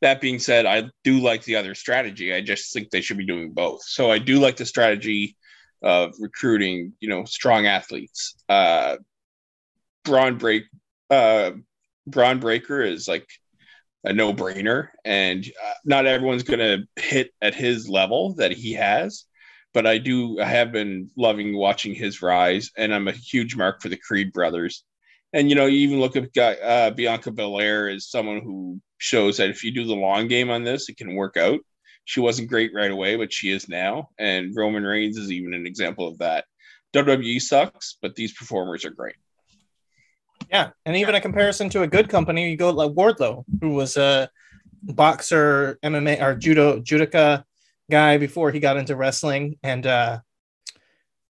That 0.00 0.20
being 0.20 0.38
said, 0.38 0.66
I 0.66 0.90
do 1.02 1.20
like 1.20 1.44
the 1.44 1.56
other 1.56 1.74
strategy. 1.74 2.32
I 2.34 2.40
just 2.40 2.72
think 2.72 2.90
they 2.90 3.02
should 3.02 3.18
be 3.18 3.26
doing 3.26 3.52
both. 3.52 3.82
So 3.84 4.10
I 4.10 4.18
do 4.18 4.40
like 4.40 4.56
the 4.56 4.66
strategy 4.66 5.36
of 5.82 6.14
recruiting, 6.18 6.94
you 7.00 7.08
know, 7.08 7.24
strong 7.24 7.66
athletes. 7.66 8.34
Uh, 8.48 8.96
Braun 10.04 10.38
Break, 10.38 10.64
uh, 11.10 11.52
Bron 12.06 12.40
Breakker 12.40 12.82
is 12.82 13.08
like 13.08 13.28
a 14.04 14.12
no-brainer, 14.12 14.88
and 15.04 15.44
uh, 15.44 15.72
not 15.84 16.06
everyone's 16.06 16.42
going 16.42 16.58
to 16.58 17.02
hit 17.02 17.30
at 17.40 17.54
his 17.54 17.88
level 17.88 18.34
that 18.34 18.52
he 18.52 18.74
has. 18.74 19.24
But 19.72 19.86
I 19.86 19.98
do, 19.98 20.38
I 20.40 20.44
have 20.44 20.70
been 20.70 21.10
loving 21.16 21.56
watching 21.56 21.94
his 21.94 22.22
rise, 22.22 22.70
and 22.76 22.94
I'm 22.94 23.08
a 23.08 23.12
huge 23.12 23.56
mark 23.56 23.82
for 23.82 23.88
the 23.88 23.96
Creed 23.96 24.32
brothers. 24.32 24.84
And 25.32 25.48
you 25.48 25.56
know, 25.56 25.66
you 25.66 25.78
even 25.78 25.98
look 25.98 26.14
at 26.16 26.36
uh, 26.38 26.90
Bianca 26.90 27.32
Belair 27.32 27.88
as 27.88 28.08
someone 28.08 28.40
who 28.40 28.80
shows 28.98 29.38
that 29.38 29.50
if 29.50 29.64
you 29.64 29.72
do 29.72 29.84
the 29.84 29.94
long 29.94 30.28
game 30.28 30.48
on 30.48 30.62
this, 30.62 30.88
it 30.88 30.96
can 30.96 31.16
work 31.16 31.36
out. 31.36 31.58
She 32.04 32.20
wasn't 32.20 32.50
great 32.50 32.72
right 32.72 32.90
away, 32.90 33.16
but 33.16 33.32
she 33.32 33.50
is 33.50 33.68
now. 33.68 34.10
And 34.16 34.54
Roman 34.54 34.84
Reigns 34.84 35.16
is 35.16 35.32
even 35.32 35.54
an 35.54 35.66
example 35.66 36.06
of 36.06 36.18
that. 36.18 36.44
WWE 36.94 37.40
sucks, 37.40 37.96
but 38.00 38.14
these 38.14 38.32
performers 38.32 38.84
are 38.84 38.90
great. 38.90 39.16
Yeah, 40.54 40.70
and 40.86 40.94
even 40.94 41.16
a 41.16 41.20
comparison 41.20 41.68
to 41.70 41.82
a 41.82 41.88
good 41.88 42.08
company, 42.08 42.48
you 42.48 42.56
go 42.56 42.70
like 42.70 42.92
Wardlow, 42.92 43.44
who 43.60 43.70
was 43.70 43.96
a 43.96 44.30
boxer, 44.84 45.80
MMA 45.82 46.22
or 46.22 46.36
judo 46.36 46.78
judoka 46.78 47.42
guy 47.90 48.18
before 48.18 48.52
he 48.52 48.60
got 48.60 48.76
into 48.76 48.94
wrestling, 48.94 49.58
and 49.64 49.84
uh, 49.84 50.20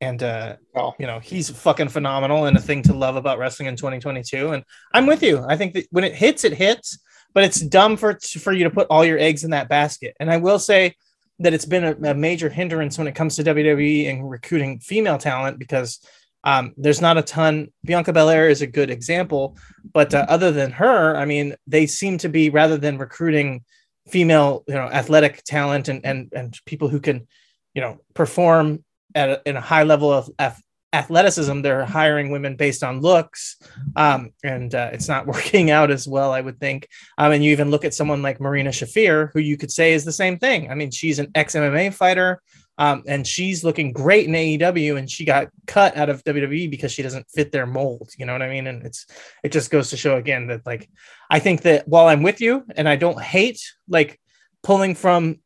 and 0.03 0.23
uh, 0.23 0.57
Oh, 0.77 0.93
you 0.99 1.07
know 1.07 1.21
he's 1.21 1.49
fucking 1.49 1.89
phenomenal 1.89 2.45
and 2.45 2.55
a 2.55 2.61
thing 2.61 2.83
to 2.83 2.93
love 2.93 3.17
about 3.17 3.39
wrestling 3.39 3.67
in 3.67 3.77
2022. 3.77 4.51
And 4.51 4.63
I'm 4.93 5.07
with 5.07 5.23
you. 5.23 5.43
I 5.49 5.57
think 5.57 5.73
that 5.73 5.87
when 5.91 6.05
it 6.05 6.15
hits, 6.15 6.45
it 6.45 6.53
hits, 6.53 6.99
but 7.33 7.45
it's 7.45 7.61
dumb 7.61 7.97
for 7.97 8.19
for 8.21 8.53
you 8.53 8.65
to 8.65 8.71
put 8.71 8.89
all 8.91 9.07
your 9.07 9.19
eggs 9.19 9.43
in 9.43 9.53
that 9.53 9.71
basket. 9.71 10.15
And 10.21 10.31
I 10.31 10.37
will 10.37 10.59
say 10.59 10.97
that 11.39 11.55
it's 11.55 11.65
been 11.65 11.85
a, 11.85 12.11
a 12.11 12.15
major 12.15 12.51
hindrance 12.51 12.99
when 12.99 13.07
it 13.07 13.15
comes 13.15 13.37
to 13.37 13.43
WWE 13.43 14.07
and 14.11 14.29
recruiting 14.29 14.81
female 14.81 15.17
talent 15.17 15.59
because 15.59 15.99
um, 16.45 16.75
there's 16.77 17.01
not 17.01 17.17
a 17.17 17.23
ton. 17.23 17.73
Bianca 17.85 18.13
Belair 18.13 18.49
is 18.49 18.63
a 18.63 18.67
good 18.67 18.91
example, 18.91 19.57
but 19.93 20.15
uh, 20.15 20.27
other 20.29 20.53
than 20.53 20.71
her, 20.73 21.17
I 21.17 21.25
mean, 21.25 21.57
they 21.67 21.87
seem 21.87 22.19
to 22.19 22.29
be 22.29 22.51
rather 22.51 22.77
than 22.77 22.99
recruiting 22.99 23.65
female, 24.09 24.63
you 24.69 24.75
know, 24.75 24.87
athletic 24.87 25.43
talent 25.45 25.89
and 25.89 26.05
and 26.05 26.31
and 26.35 26.59
people 26.67 26.89
who 26.89 27.01
can, 27.01 27.27
you 27.75 27.81
know, 27.81 27.99
perform 28.13 28.85
at 29.15 29.29
a, 29.31 29.43
in 29.47 29.57
a 29.57 29.61
high 29.61 29.85
level 29.85 30.13
of 30.13 30.29
ath- 30.39 30.63
athleticism. 30.93 31.63
They're 31.63 31.87
hiring 31.87 32.31
women 32.31 32.57
based 32.57 32.85
on 32.85 33.01
looks, 33.01 33.57
um, 33.97 34.33
and 34.43 34.75
uh, 34.75 34.91
it's 34.93 35.09
not 35.09 35.27
working 35.35 35.71
out 35.71 35.91
as 35.91 36.07
well, 36.07 36.31
I 36.31 36.43
would 36.43 36.61
think. 36.61 36.89
Um, 37.17 37.33
and 37.33 37.43
you 37.43 37.53
even 37.53 37.71
look 37.71 37.87
at 37.87 37.95
someone 37.95 38.21
like 38.21 38.39
Marina 38.39 38.71
Shafir, 38.71 39.31
who 39.33 39.41
you 39.41 39.57
could 39.57 39.73
say 39.73 39.95
is 39.95 40.05
the 40.05 40.13
same 40.13 40.39
thing. 40.39 40.71
I 40.71 40.75
mean, 40.75 40.91
she's 40.91 41.19
an 41.19 41.31
ex 41.35 41.55
MMA 41.55 41.95
fighter. 41.95 42.43
Um, 42.77 43.05
and 43.07 43.27
she's 43.27 43.63
looking 43.63 43.93
great 43.93 44.27
in 44.27 44.33
AEW, 44.33 44.99
and 44.99 45.09
she 45.09 45.25
got 45.25 45.49
cut 45.67 45.97
out 45.97 46.09
of 46.09 46.25
WWE 46.25 46.71
because 46.71 46.93
she 46.93 47.03
doesn't 47.03 47.29
fit 47.31 47.53
their 47.53 47.67
mold. 47.67 48.11
You 48.19 48.27
know 48.27 48.33
what 48.33 48.43
I 48.43 48.49
mean? 48.49 48.67
And 48.67 48.85
it's 48.85 49.07
it 49.43 49.53
just 49.53 49.71
goes 49.71 49.91
to 49.91 49.97
show 49.97 50.17
again 50.17 50.49
that 50.49 50.67
like 50.67 50.89
I 51.31 51.39
think 51.39 51.63
that 51.63 51.87
while 51.87 52.09
I'm 52.09 52.23
with 52.23 52.41
you, 52.41 52.65
and 52.77 52.89
I 52.89 52.97
don't 52.97 53.21
hate 53.21 53.61
like 53.89 54.21
pulling 54.63 54.95
from 54.95 55.39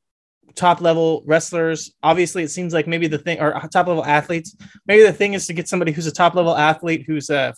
top 0.59 0.81
level 0.81 1.23
wrestlers. 1.25 1.93
Obviously, 2.03 2.43
it 2.43 2.51
seems 2.51 2.75
like 2.75 2.87
maybe 2.87 3.07
the 3.07 3.19
thing 3.19 3.41
or 3.41 3.53
top 3.73 3.87
level 3.87 4.05
athletes. 4.05 4.57
Maybe 4.87 5.05
the 5.05 5.13
thing 5.13 5.35
is 5.35 5.47
to 5.47 5.53
get 5.53 5.69
somebody 5.69 5.93
who's 5.93 6.07
a 6.07 6.13
top 6.13 6.35
level 6.35 6.57
athlete 6.57 7.05
whose 7.07 7.31
uh, 7.31 7.53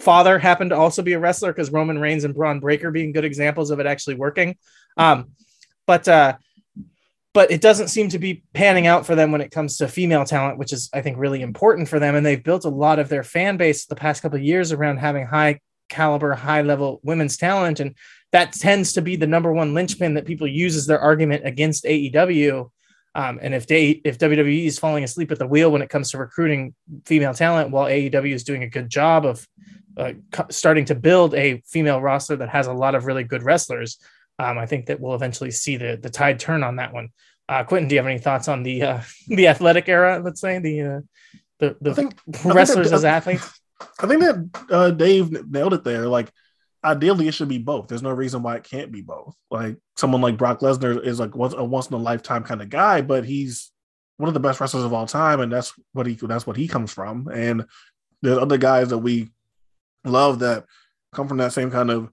father 0.00 0.38
happened 0.38 0.70
to 0.70 0.76
also 0.76 1.02
be 1.02 1.12
a 1.12 1.18
wrestler, 1.18 1.52
because 1.52 1.70
Roman 1.70 1.98
Reigns 1.98 2.24
and 2.24 2.34
Bron 2.34 2.58
Breakker 2.58 2.90
being 2.90 3.12
good 3.12 3.24
examples 3.24 3.70
of 3.70 3.78
it 3.78 3.86
actually 3.86 4.14
working. 4.14 4.56
Um, 4.96 5.32
but 5.86 6.08
uh, 6.08 6.36
but 7.36 7.50
it 7.50 7.60
doesn't 7.60 7.88
seem 7.88 8.08
to 8.08 8.18
be 8.18 8.42
panning 8.54 8.86
out 8.86 9.04
for 9.04 9.14
them 9.14 9.30
when 9.30 9.42
it 9.42 9.50
comes 9.50 9.76
to 9.76 9.86
female 9.86 10.24
talent, 10.24 10.56
which 10.56 10.72
is 10.72 10.88
I 10.94 11.02
think 11.02 11.18
really 11.18 11.42
important 11.42 11.86
for 11.86 11.98
them. 11.98 12.14
And 12.14 12.24
they've 12.24 12.42
built 12.42 12.64
a 12.64 12.70
lot 12.70 12.98
of 12.98 13.10
their 13.10 13.22
fan 13.22 13.58
base 13.58 13.84
the 13.84 13.94
past 13.94 14.22
couple 14.22 14.38
of 14.38 14.42
years 14.42 14.72
around 14.72 14.96
having 14.96 15.26
high 15.26 15.60
caliber, 15.90 16.32
high 16.32 16.62
level 16.62 16.98
women's 17.02 17.36
talent, 17.36 17.78
and 17.78 17.94
that 18.32 18.54
tends 18.54 18.94
to 18.94 19.02
be 19.02 19.16
the 19.16 19.26
number 19.26 19.52
one 19.52 19.74
linchpin 19.74 20.14
that 20.14 20.24
people 20.24 20.46
use 20.46 20.76
as 20.76 20.86
their 20.86 20.98
argument 20.98 21.46
against 21.46 21.84
AEW. 21.84 22.70
Um, 23.14 23.38
and 23.42 23.54
if 23.54 23.66
they 23.66 24.00
if 24.02 24.16
WWE 24.16 24.64
is 24.64 24.78
falling 24.78 25.04
asleep 25.04 25.30
at 25.30 25.38
the 25.38 25.46
wheel 25.46 25.70
when 25.70 25.82
it 25.82 25.90
comes 25.90 26.12
to 26.12 26.18
recruiting 26.18 26.74
female 27.04 27.34
talent, 27.34 27.70
while 27.70 27.84
AEW 27.84 28.32
is 28.32 28.44
doing 28.44 28.62
a 28.62 28.70
good 28.70 28.88
job 28.88 29.26
of 29.26 29.46
uh, 29.98 30.14
starting 30.48 30.86
to 30.86 30.94
build 30.94 31.34
a 31.34 31.62
female 31.66 32.00
roster 32.00 32.36
that 32.36 32.48
has 32.48 32.66
a 32.66 32.72
lot 32.72 32.94
of 32.94 33.04
really 33.04 33.24
good 33.24 33.42
wrestlers, 33.42 33.98
um, 34.38 34.58
I 34.58 34.66
think 34.66 34.86
that 34.86 35.00
we'll 35.00 35.14
eventually 35.14 35.50
see 35.50 35.76
the 35.76 35.98
the 36.00 36.10
tide 36.10 36.38
turn 36.38 36.62
on 36.62 36.76
that 36.76 36.92
one. 36.92 37.10
Uh, 37.48 37.64
Quentin, 37.64 37.88
do 37.88 37.94
you 37.94 38.00
have 38.00 38.08
any 38.08 38.18
thoughts 38.18 38.48
on 38.48 38.62
the 38.62 38.82
uh, 38.82 39.00
the 39.28 39.48
athletic 39.48 39.88
era? 39.88 40.20
Let's 40.22 40.40
say 40.40 40.58
the 40.58 40.82
uh, 40.82 41.00
the, 41.58 41.76
the 41.80 41.94
think 41.94 42.18
wrestlers 42.44 42.90
that- 42.90 42.96
as 42.96 43.04
athletes. 43.04 43.60
I 44.00 44.06
think 44.06 44.22
that 44.22 44.66
uh, 44.70 44.90
Dave 44.90 45.50
nailed 45.50 45.74
it 45.74 45.84
there. 45.84 46.06
Like, 46.06 46.30
ideally, 46.82 47.28
it 47.28 47.34
should 47.34 47.48
be 47.48 47.58
both. 47.58 47.88
There's 47.88 48.02
no 48.02 48.10
reason 48.10 48.42
why 48.42 48.56
it 48.56 48.64
can't 48.64 48.90
be 48.90 49.02
both. 49.02 49.34
Like, 49.50 49.76
someone 49.98 50.22
like 50.22 50.38
Brock 50.38 50.60
Lesnar 50.60 51.04
is 51.04 51.20
like 51.20 51.36
once 51.36 51.52
a 51.52 51.62
once 51.62 51.88
in 51.88 51.94
a 51.94 51.98
lifetime 51.98 52.42
kind 52.42 52.62
of 52.62 52.70
guy, 52.70 53.02
but 53.02 53.26
he's 53.26 53.70
one 54.16 54.28
of 54.28 54.34
the 54.34 54.40
best 54.40 54.60
wrestlers 54.60 54.84
of 54.84 54.94
all 54.94 55.06
time, 55.06 55.40
and 55.40 55.52
that's 55.52 55.74
what 55.92 56.06
he 56.06 56.14
that's 56.14 56.46
what 56.46 56.56
he 56.56 56.68
comes 56.68 56.90
from. 56.90 57.28
And 57.28 57.66
there's 58.22 58.38
other 58.38 58.56
guys 58.56 58.88
that 58.88 58.98
we 58.98 59.28
love 60.04 60.38
that 60.38 60.64
come 61.12 61.28
from 61.28 61.36
that 61.38 61.52
same 61.52 61.70
kind 61.70 61.90
of 61.90 62.10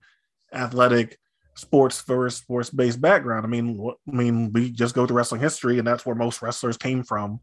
athletic 0.51 1.17
sports 1.56 2.01
first 2.01 2.39
sports 2.39 2.70
based 2.70 3.01
background. 3.01 3.45
I 3.45 3.49
mean, 3.49 3.80
I 4.08 4.12
mean, 4.12 4.51
we 4.51 4.72
just 4.72 4.95
go 4.95 5.06
through 5.06 5.18
wrestling 5.18 5.41
history, 5.41 5.78
and 5.78 5.88
that's 5.88 6.06
where 6.06 6.16
most 6.16 6.41
wrestlers 6.41 6.78
came 6.78 7.04
from 7.04 7.39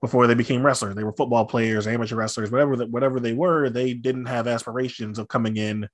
before 0.00 0.26
they 0.26 0.34
became 0.34 0.64
wrestlers. 0.64 0.94
They 0.94 1.04
were 1.04 1.14
football 1.14 1.46
players, 1.46 1.86
amateur 1.86 2.16
wrestlers, 2.16 2.50
whatever 2.50 2.76
that 2.76 2.90
whatever 2.90 3.20
they 3.20 3.32
were. 3.32 3.70
They 3.70 3.94
didn't 3.94 4.26
have 4.26 4.46
aspirations 4.46 5.18
of 5.18 5.28
coming 5.28 5.56
in. 5.56 5.88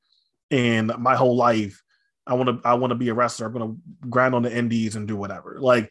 And 0.51 0.93
my 0.99 1.15
whole 1.15 1.37
life, 1.37 1.81
I 2.27 2.35
want 2.35 2.49
to 2.49 2.69
I 2.69 2.75
want 2.75 2.91
to 2.91 2.97
be 2.97 3.09
a 3.09 3.15
wrestler. 3.15 3.47
I'm 3.47 3.53
going 3.53 3.71
to 3.71 4.09
grind 4.09 4.35
on 4.35 4.43
the 4.43 4.57
indies 4.57 4.97
and 4.97 5.07
do 5.07 5.17
whatever. 5.17 5.59
Like 5.61 5.91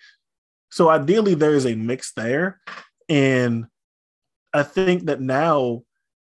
So 0.69 0.89
ideally, 0.89 1.33
there 1.33 1.53
is 1.53 1.65
a 1.65 1.75
mix 1.75 2.11
there, 2.13 2.59
and 3.07 3.65
I 4.53 4.63
think 4.63 5.05
that 5.05 5.21
now 5.21 5.83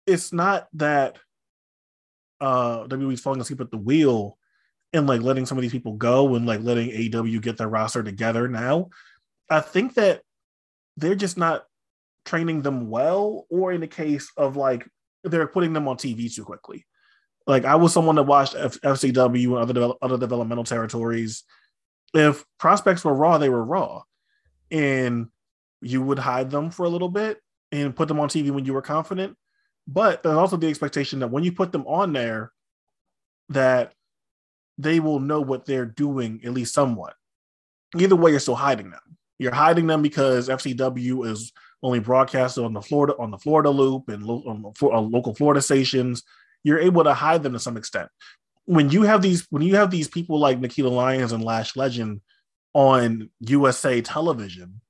it's 0.07 0.33
not 0.33 0.69
that 0.75 1.19
uh 2.41 2.87
WWE's 2.87 3.21
falling 3.21 3.41
asleep 3.41 3.61
at 3.61 3.71
the 3.71 3.77
wheel 3.77 4.39
and 4.93 5.07
like 5.07 5.23
letting 5.23 5.47
some 5.47 5.59
of 5.59 5.63
these 5.63 5.73
people 5.73 5.95
go 5.95 6.35
and 6.35 6.47
like 6.47 6.61
letting 6.63 6.91
AEW 6.91 7.41
get 7.43 7.57
their 7.57 7.69
roster 7.69 8.03
together 8.03 8.49
now. 8.49 8.91
I 9.49 9.61
think 9.61 9.95
that 9.95 10.23
they're 10.97 11.15
just 11.15 11.37
not 11.37 11.65
training 12.25 12.63
them 12.63 12.91
well, 12.91 13.47
or 13.51 13.73
in 13.73 13.81
the 13.81 13.87
case 13.87 14.31
of 14.37 14.57
like 14.57 14.87
they're 15.25 15.47
putting 15.47 15.73
them 15.73 15.89
on 15.89 15.97
TV 15.97 16.33
too 16.33 16.45
quickly. 16.45 16.87
Like 17.47 17.65
I 17.65 17.77
was 17.77 17.93
someone 17.93 18.17
that 18.17 18.25
watched 18.25 18.55
F- 18.57 18.81
FCW 18.81 19.61
and 19.61 19.71
other 19.71 19.95
other 20.03 20.19
developmental 20.19 20.65
territories. 20.65 21.45
If 22.13 22.45
prospects 22.59 23.05
were 23.05 23.15
raw, 23.15 23.39
they 23.39 23.49
were 23.49 23.65
raw, 23.65 24.03
and 24.71 25.29
you 25.81 26.03
would 26.03 26.19
hide 26.19 26.51
them 26.51 26.71
for 26.71 26.85
a 26.85 26.89
little 26.89 27.09
bit 27.09 27.39
and 27.73 27.95
put 27.95 28.09
them 28.09 28.21
on 28.21 28.29
TV 28.29 28.51
when 28.51 28.65
you 28.65 28.75
were 28.75 28.83
confident. 28.83 29.37
But 29.87 30.23
there's 30.23 30.37
also 30.37 30.57
the 30.57 30.69
expectation 30.69 31.21
that 31.21 31.31
when 31.31 31.45
you 31.45 31.53
put 31.53 31.73
them 31.73 31.87
on 31.87 32.13
there, 32.13 32.53
that 33.49 33.93
they 34.83 35.01
will 35.01 35.21
know 35.21 35.41
what 35.41 35.67
they're 35.67 35.87
doing 35.87 36.41
at 36.45 36.53
least 36.53 36.75
somewhat. 36.75 37.15
Either 37.97 38.17
way, 38.17 38.31
you're 38.31 38.41
still 38.41 38.55
hiding 38.55 38.91
them. 38.91 39.01
You're 39.39 39.55
hiding 39.55 39.87
them 39.87 40.03
because 40.03 40.49
FCW 40.49 41.27
is 41.27 41.53
only 41.83 41.99
broadcasted 41.99 42.63
on 42.63 42.73
the 42.73 42.83
Florida 42.83 43.15
on 43.19 43.31
the 43.31 43.39
Florida 43.39 43.71
Loop 43.71 44.09
and 44.09 44.23
lo- 44.23 44.45
on 44.47 44.73
uh, 44.83 45.01
local 45.01 45.35
Florida 45.35 45.63
stations. 45.63 46.23
You're 46.63 46.79
able 46.79 47.05
to 47.05 47.15
hide 47.15 47.43
them 47.43 47.55
to 47.55 47.59
some 47.59 47.77
extent. 47.77 48.09
When 48.67 48.91
you 48.91 49.03
have 49.03 49.23
these 49.23 49.47
when 49.51 49.63
you 49.63 49.77
have 49.77 49.91
these 49.91 50.09
people 50.09 50.39
like 50.39 50.61
Nikita 50.61 50.89
Lyons 50.89 51.33
and 51.33 51.43
Lash 51.43 51.75
Legend 51.75 52.21
on 52.75 53.31
USA 53.41 54.01
television, 54.03 54.81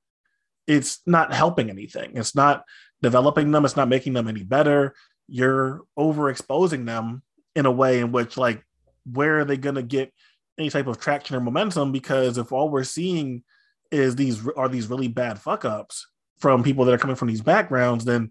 it's 0.66 1.01
not 1.07 1.32
helping 1.32 1.70
anything. 1.70 2.12
It's 2.16 2.34
not 2.34 2.64
developing 3.03 3.51
them. 3.51 3.64
It's 3.64 3.76
not 3.76 3.88
making 3.88 4.12
them 4.12 4.28
any 4.28 4.43
better. 4.43 4.95
You're 5.28 5.82
overexposing 5.99 6.86
them 6.86 7.22
in 7.55 7.66
a 7.66 7.70
way 7.70 8.01
in 8.01 8.12
which 8.12 8.36
like 8.36 8.64
where 9.12 9.40
are 9.40 9.44
they 9.44 9.56
going 9.56 9.74
to 9.76 9.82
get 9.82 10.12
any 10.58 10.70
type 10.70 10.86
of 10.86 10.98
traction 10.98 11.36
or 11.36 11.40
momentum? 11.40 11.92
Because 11.92 12.38
if 12.38 12.52
all 12.52 12.68
we're 12.68 12.84
seeing 12.84 13.42
is 13.90 14.16
these 14.16 14.46
are 14.56 14.68
these 14.68 14.88
really 14.88 15.08
bad 15.08 15.38
fuck 15.38 15.64
ups 15.64 16.06
from 16.38 16.62
people 16.62 16.84
that 16.84 16.94
are 16.94 16.98
coming 16.98 17.16
from 17.16 17.28
these 17.28 17.42
backgrounds, 17.42 18.04
then 18.04 18.30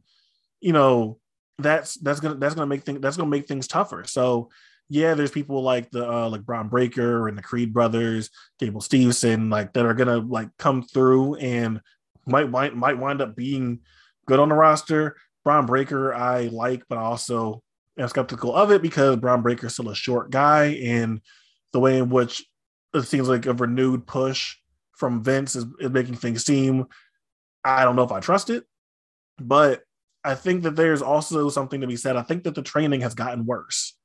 you 0.62 0.74
know 0.74 1.20
that's 1.58 1.96
that's 1.96 2.20
gonna 2.20 2.36
that's 2.36 2.56
gonna 2.56 2.68
make 2.68 2.84
things 2.84 3.02
that's 3.02 3.18
gonna 3.18 3.30
make 3.30 3.48
things 3.48 3.68
tougher. 3.68 4.04
So 4.06 4.50
yeah, 4.90 5.14
there's 5.14 5.32
people 5.32 5.62
like 5.62 5.92
the 5.92 6.10
uh, 6.10 6.30
like 6.30 6.46
Bron 6.46 6.68
Breakker 6.68 7.28
and 7.28 7.38
the 7.38 7.44
Creed 7.44 7.74
brothers, 7.74 8.30
Gable 8.58 8.82
Stevenson, 8.82 9.50
like 9.50 9.74
that 9.74 9.86
are 9.86 9.94
gonna 9.94 10.18
like 10.18 10.50
come 10.58 10.82
through 10.82 11.36
and 11.36 11.82
might 12.26 12.50
might 12.50 12.76
might 12.76 12.98
wind 12.98 13.22
up 13.22 13.36
being 13.36 13.80
good 14.26 14.40
on 14.40 14.50
the 14.50 14.56
roster. 14.56 15.16
Bron 15.44 15.66
Breakker 15.66 16.14
I 16.14 16.48
like, 16.48 16.84
but 16.90 16.98
also 16.98 17.62
am 18.00 18.08
skeptical 18.08 18.56
of 18.56 18.72
it 18.72 18.82
because 18.82 19.18
Bron 19.18 19.42
Breakker 19.42 19.68
is 19.68 19.74
still 19.74 19.90
a 19.90 19.96
short 19.96 20.32
guy, 20.32 20.78
and 20.84 21.22
the 21.74 21.80
way 21.80 21.98
in 21.98 22.10
which 22.10 22.46
it 22.94 23.04
seems 23.04 23.30
like 23.30 23.46
a 23.46 23.54
renewed 23.54 24.08
push 24.08 24.56
from 24.94 25.24
Vince 25.24 25.56
is, 25.56 25.66
is 25.80 25.92
making 25.92 26.16
things 26.16 26.46
seem. 26.46 26.86
I 27.64 27.84
don't 27.84 27.96
know 27.96 28.04
if 28.04 28.12
I 28.12 28.20
trust 28.20 28.50
it, 28.50 28.64
but 29.38 29.84
I 30.24 30.36
think 30.36 30.64
that 30.64 30.76
there's 30.76 31.02
also 31.02 31.50
something 31.50 31.82
to 31.82 31.88
be 31.88 31.96
said. 31.96 32.16
I 32.16 32.24
think 32.24 32.44
that 32.44 32.56
the 32.56 32.62
training 32.62 33.02
has 33.02 33.14
gotten 33.14 33.46
worse, 33.46 33.96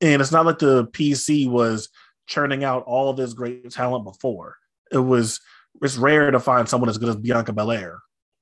and 0.00 0.20
it's 0.20 0.32
not 0.32 0.46
like 0.46 0.58
the 0.58 0.86
PC 0.88 1.48
was 1.48 1.88
churning 2.26 2.64
out 2.64 2.84
all 2.84 3.12
this 3.12 3.34
great 3.34 3.70
talent 3.70 4.04
before. 4.04 4.56
It 4.90 4.98
was 4.98 5.40
it's 5.82 5.96
rare 5.96 6.30
to 6.30 6.40
find 6.40 6.68
someone 6.68 6.88
as 6.88 6.98
good 6.98 7.08
as 7.08 7.16
Bianca 7.16 7.52
Belair 7.52 7.98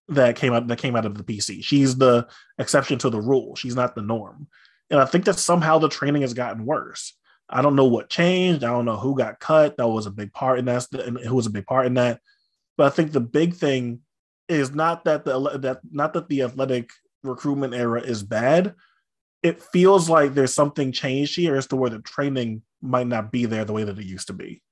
that 0.09 0.37
came 0.37 0.53
out 0.53 0.67
that 0.67 0.79
came 0.79 0.97
out 0.97 1.07
of 1.07 1.17
the 1.17 1.25
PC. 1.25 1.63
She's 1.65 1.97
the 1.97 2.27
exception 2.59 2.99
to 2.99 3.11
the 3.11 3.21
rule. 3.21 3.57
She's 3.57 3.77
not 3.77 3.95
the 3.95 4.03
norm. 4.03 4.49
And 4.93 5.01
I 5.01 5.07
think 5.07 5.25
that 5.25 5.39
somehow 5.39 5.79
the 5.79 5.89
training 5.89 6.23
has 6.23 6.35
gotten 6.35 6.65
worse. 6.65 7.17
I 7.49 7.63
don't 7.63 7.77
know 7.77 7.87
what 7.87 8.11
changed. 8.11 8.63
I 8.63 8.69
don't 8.69 8.85
know 8.85 8.97
who 8.97 9.17
got 9.17 9.41
cut. 9.41 9.77
That 9.79 9.89
was 9.89 10.07
a 10.07 10.11
big 10.11 10.33
part 10.33 10.59
in 10.59 10.67
that. 10.67 10.87
And 10.93 11.19
who 11.19 11.35
was 11.35 11.47
a 11.47 11.51
big 11.51 11.67
part 11.67 11.87
in 11.87 11.95
that. 11.95 12.21
But 12.77 12.87
I 12.87 12.91
think 12.91 13.13
the 13.13 13.21
big 13.21 13.55
thing 13.55 14.01
is 14.49 14.75
not 14.75 15.05
that 15.05 15.25
the 15.25 15.59
that 15.59 15.81
not 15.91 16.13
that 16.13 16.29
the 16.29 16.43
athletic 16.43 16.91
recruitment 17.23 17.75
era 17.75 18.01
is 18.01 18.23
bad. 18.23 18.75
It 19.43 19.63
feels 19.63 20.09
like 20.09 20.35
there's 20.35 20.55
something 20.55 20.93
changed 20.93 21.37
here 21.37 21.57
as 21.57 21.67
to 21.69 21.77
where 21.77 21.91
the 21.91 21.99
training 22.01 22.63
might 22.81 23.07
not 23.07 23.33
be 23.33 23.47
there 23.47 23.65
the 23.65 23.73
way 23.73 23.85
that 23.85 23.99
it 23.99 24.05
used 24.05 24.29
to 24.29 24.33
be. 24.33 24.63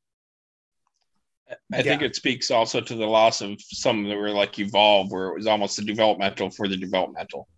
I 1.51 1.79
yeah. 1.79 1.83
think 1.83 2.03
it 2.03 2.15
speaks 2.15 2.51
also 2.51 2.81
to 2.81 2.95
the 2.95 3.07
loss 3.07 3.41
of 3.41 3.61
some 3.61 4.05
that 4.05 4.17
were 4.17 4.31
like 4.31 4.59
evolved, 4.59 5.11
where 5.11 5.29
it 5.29 5.35
was 5.35 5.47
almost 5.47 5.79
a 5.79 5.83
developmental 5.83 6.51
for 6.51 6.69
the 6.69 6.77
developmental. 6.77 7.49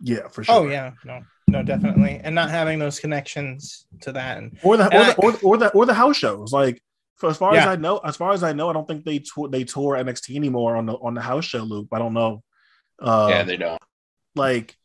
Yeah, 0.00 0.28
for 0.28 0.40
oh, 0.42 0.44
sure. 0.44 0.54
Oh 0.54 0.68
yeah, 0.68 0.92
no, 1.04 1.22
no, 1.54 1.62
definitely, 1.62 2.20
and 2.24 2.34
not 2.34 2.50
having 2.50 2.80
those 2.80 2.98
connections 2.98 3.86
to 4.00 4.10
that, 4.12 4.38
and 4.38 4.58
or 4.64 4.76
the 4.76 4.86
or, 4.86 5.00
I, 5.00 5.12
the, 5.12 5.20
or, 5.20 5.38
or, 5.42 5.56
the 5.56 5.68
or 5.70 5.86
the 5.86 5.94
house 5.94 6.16
shows. 6.16 6.52
Like 6.52 6.82
for 7.14 7.30
as 7.30 7.36
far 7.36 7.54
yeah. 7.54 7.62
as 7.62 7.66
I 7.68 7.76
know, 7.76 7.98
as 7.98 8.16
far 8.16 8.32
as 8.32 8.42
I 8.42 8.52
know, 8.52 8.68
I 8.68 8.72
don't 8.72 8.88
think 8.88 9.04
they 9.04 9.20
tour 9.20 9.48
they 9.48 9.62
tour 9.62 9.96
NXT 9.96 10.34
anymore 10.34 10.76
on 10.76 10.86
the 10.86 10.94
on 10.94 11.14
the 11.14 11.20
house 11.20 11.44
show 11.44 11.60
loop. 11.60 11.88
I 11.92 12.00
don't 12.00 12.12
know. 12.12 12.42
Uh, 13.00 13.28
yeah, 13.30 13.42
they 13.44 13.56
don't. 13.56 13.80
Like 14.34 14.76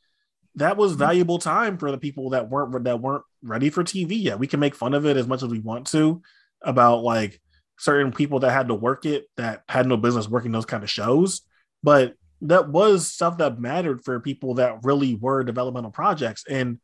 that 0.56 0.78
was 0.78 0.94
valuable 0.94 1.40
time 1.40 1.80
for 1.80 1.90
the 1.90 1.98
people 1.98 2.32
that 2.32 2.50
weren't 2.50 2.84
that 2.84 3.02
weren't 3.02 3.24
ready 3.42 3.72
for 3.72 3.84
TV 3.84 4.22
yet. 4.22 4.38
We 4.38 4.48
can 4.48 4.60
make 4.60 4.76
fun 4.76 4.94
of 4.94 5.08
it 5.08 5.18
as 5.18 5.28
much 5.28 5.42
as 5.42 5.50
we 5.50 5.60
want 5.60 5.88
to 5.88 6.22
about 6.62 7.02
like 7.02 7.42
certain 7.80 8.12
people 8.12 8.42
that 8.42 8.52
had 8.52 8.68
to 8.68 8.76
work 8.76 9.08
it 9.08 9.26
that 9.38 9.64
had 9.68 9.88
no 9.88 9.98
business 9.98 10.30
working 10.30 10.52
those 10.52 10.66
kind 10.68 10.84
of 10.84 10.90
shows, 10.90 11.42
but 11.82 12.14
that 12.42 12.70
was 12.70 13.08
stuff 13.08 13.38
that 13.38 13.60
mattered 13.60 14.04
for 14.04 14.20
people 14.20 14.56
that 14.56 14.84
really 14.84 15.16
were 15.16 15.44
developmental 15.44 15.92
projects. 15.92 16.44
And 16.50 16.80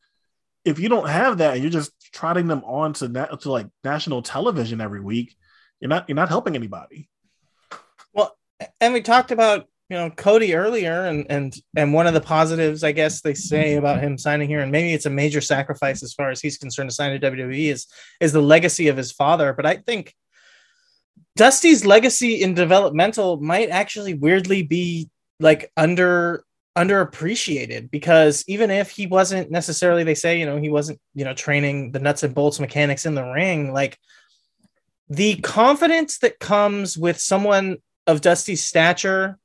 if 0.65 0.79
you 0.79 0.89
don't 0.89 1.07
have 1.07 1.37
that 1.37 1.53
and 1.53 1.63
you're 1.63 1.71
just 1.71 1.91
trotting 2.11 2.47
them 2.47 2.63
on 2.65 2.93
to, 2.93 3.07
na- 3.07 3.25
to 3.25 3.51
like 3.51 3.67
national 3.83 4.21
television 4.21 4.81
every 4.81 5.01
week, 5.01 5.35
you're 5.79 5.89
not 5.89 6.09
you're 6.09 6.15
not 6.15 6.29
helping 6.29 6.55
anybody. 6.55 7.09
Well, 8.13 8.35
and 8.81 8.93
we 8.93 9.01
talked 9.01 9.31
about 9.31 9.67
you 9.89 9.97
know 9.97 10.09
Cody 10.09 10.55
earlier, 10.55 11.05
and 11.05 11.25
and 11.29 11.55
and 11.75 11.93
one 11.93 12.07
of 12.07 12.13
the 12.13 12.21
positives 12.21 12.83
I 12.83 12.91
guess 12.91 13.21
they 13.21 13.33
say 13.33 13.75
about 13.75 14.01
him 14.01 14.17
signing 14.17 14.49
here, 14.49 14.61
and 14.61 14.71
maybe 14.71 14.93
it's 14.93 15.05
a 15.05 15.11
major 15.11 15.41
sacrifice 15.41 16.01
as 16.01 16.13
far 16.13 16.31
as 16.31 16.41
he's 16.41 16.57
concerned 16.57 16.89
to 16.89 16.95
sign 16.95 17.19
to 17.19 17.31
WWE 17.31 17.71
is 17.71 17.87
is 18.19 18.33
the 18.33 18.41
legacy 18.41 18.87
of 18.87 18.97
his 18.97 19.11
father. 19.11 19.53
But 19.53 19.65
I 19.65 19.75
think 19.75 20.15
Dusty's 21.35 21.85
legacy 21.85 22.41
in 22.41 22.53
developmental 22.53 23.41
might 23.41 23.69
actually 23.69 24.13
weirdly 24.13 24.63
be 24.63 25.09
like 25.39 25.71
under 25.77 26.43
underappreciated 26.77 27.89
because 27.89 28.43
even 28.47 28.69
if 28.69 28.91
he 28.91 29.07
wasn't 29.07 29.49
necessarily 29.49 30.03
they 30.03 30.15
say 30.15 30.37
you 30.37 30.45
know 30.45 30.57
he 30.57 30.69
wasn't 30.69 30.99
you 31.13 31.23
know 31.23 31.33
training 31.33 31.91
the 31.93 31.99
nuts 31.99 32.23
and 32.23 32.35
bolts 32.35 32.59
mechanics 32.59 33.05
in 33.05 33.15
the 33.15 33.23
ring 33.23 33.71
like 33.71 33.97
the 35.09 35.35
confidence 35.37 36.17
that 36.17 36.39
comes 36.39 36.97
with 36.97 37.19
someone 37.19 37.77
of 38.07 38.21
Dusty's 38.21 38.63
stature 38.63 39.37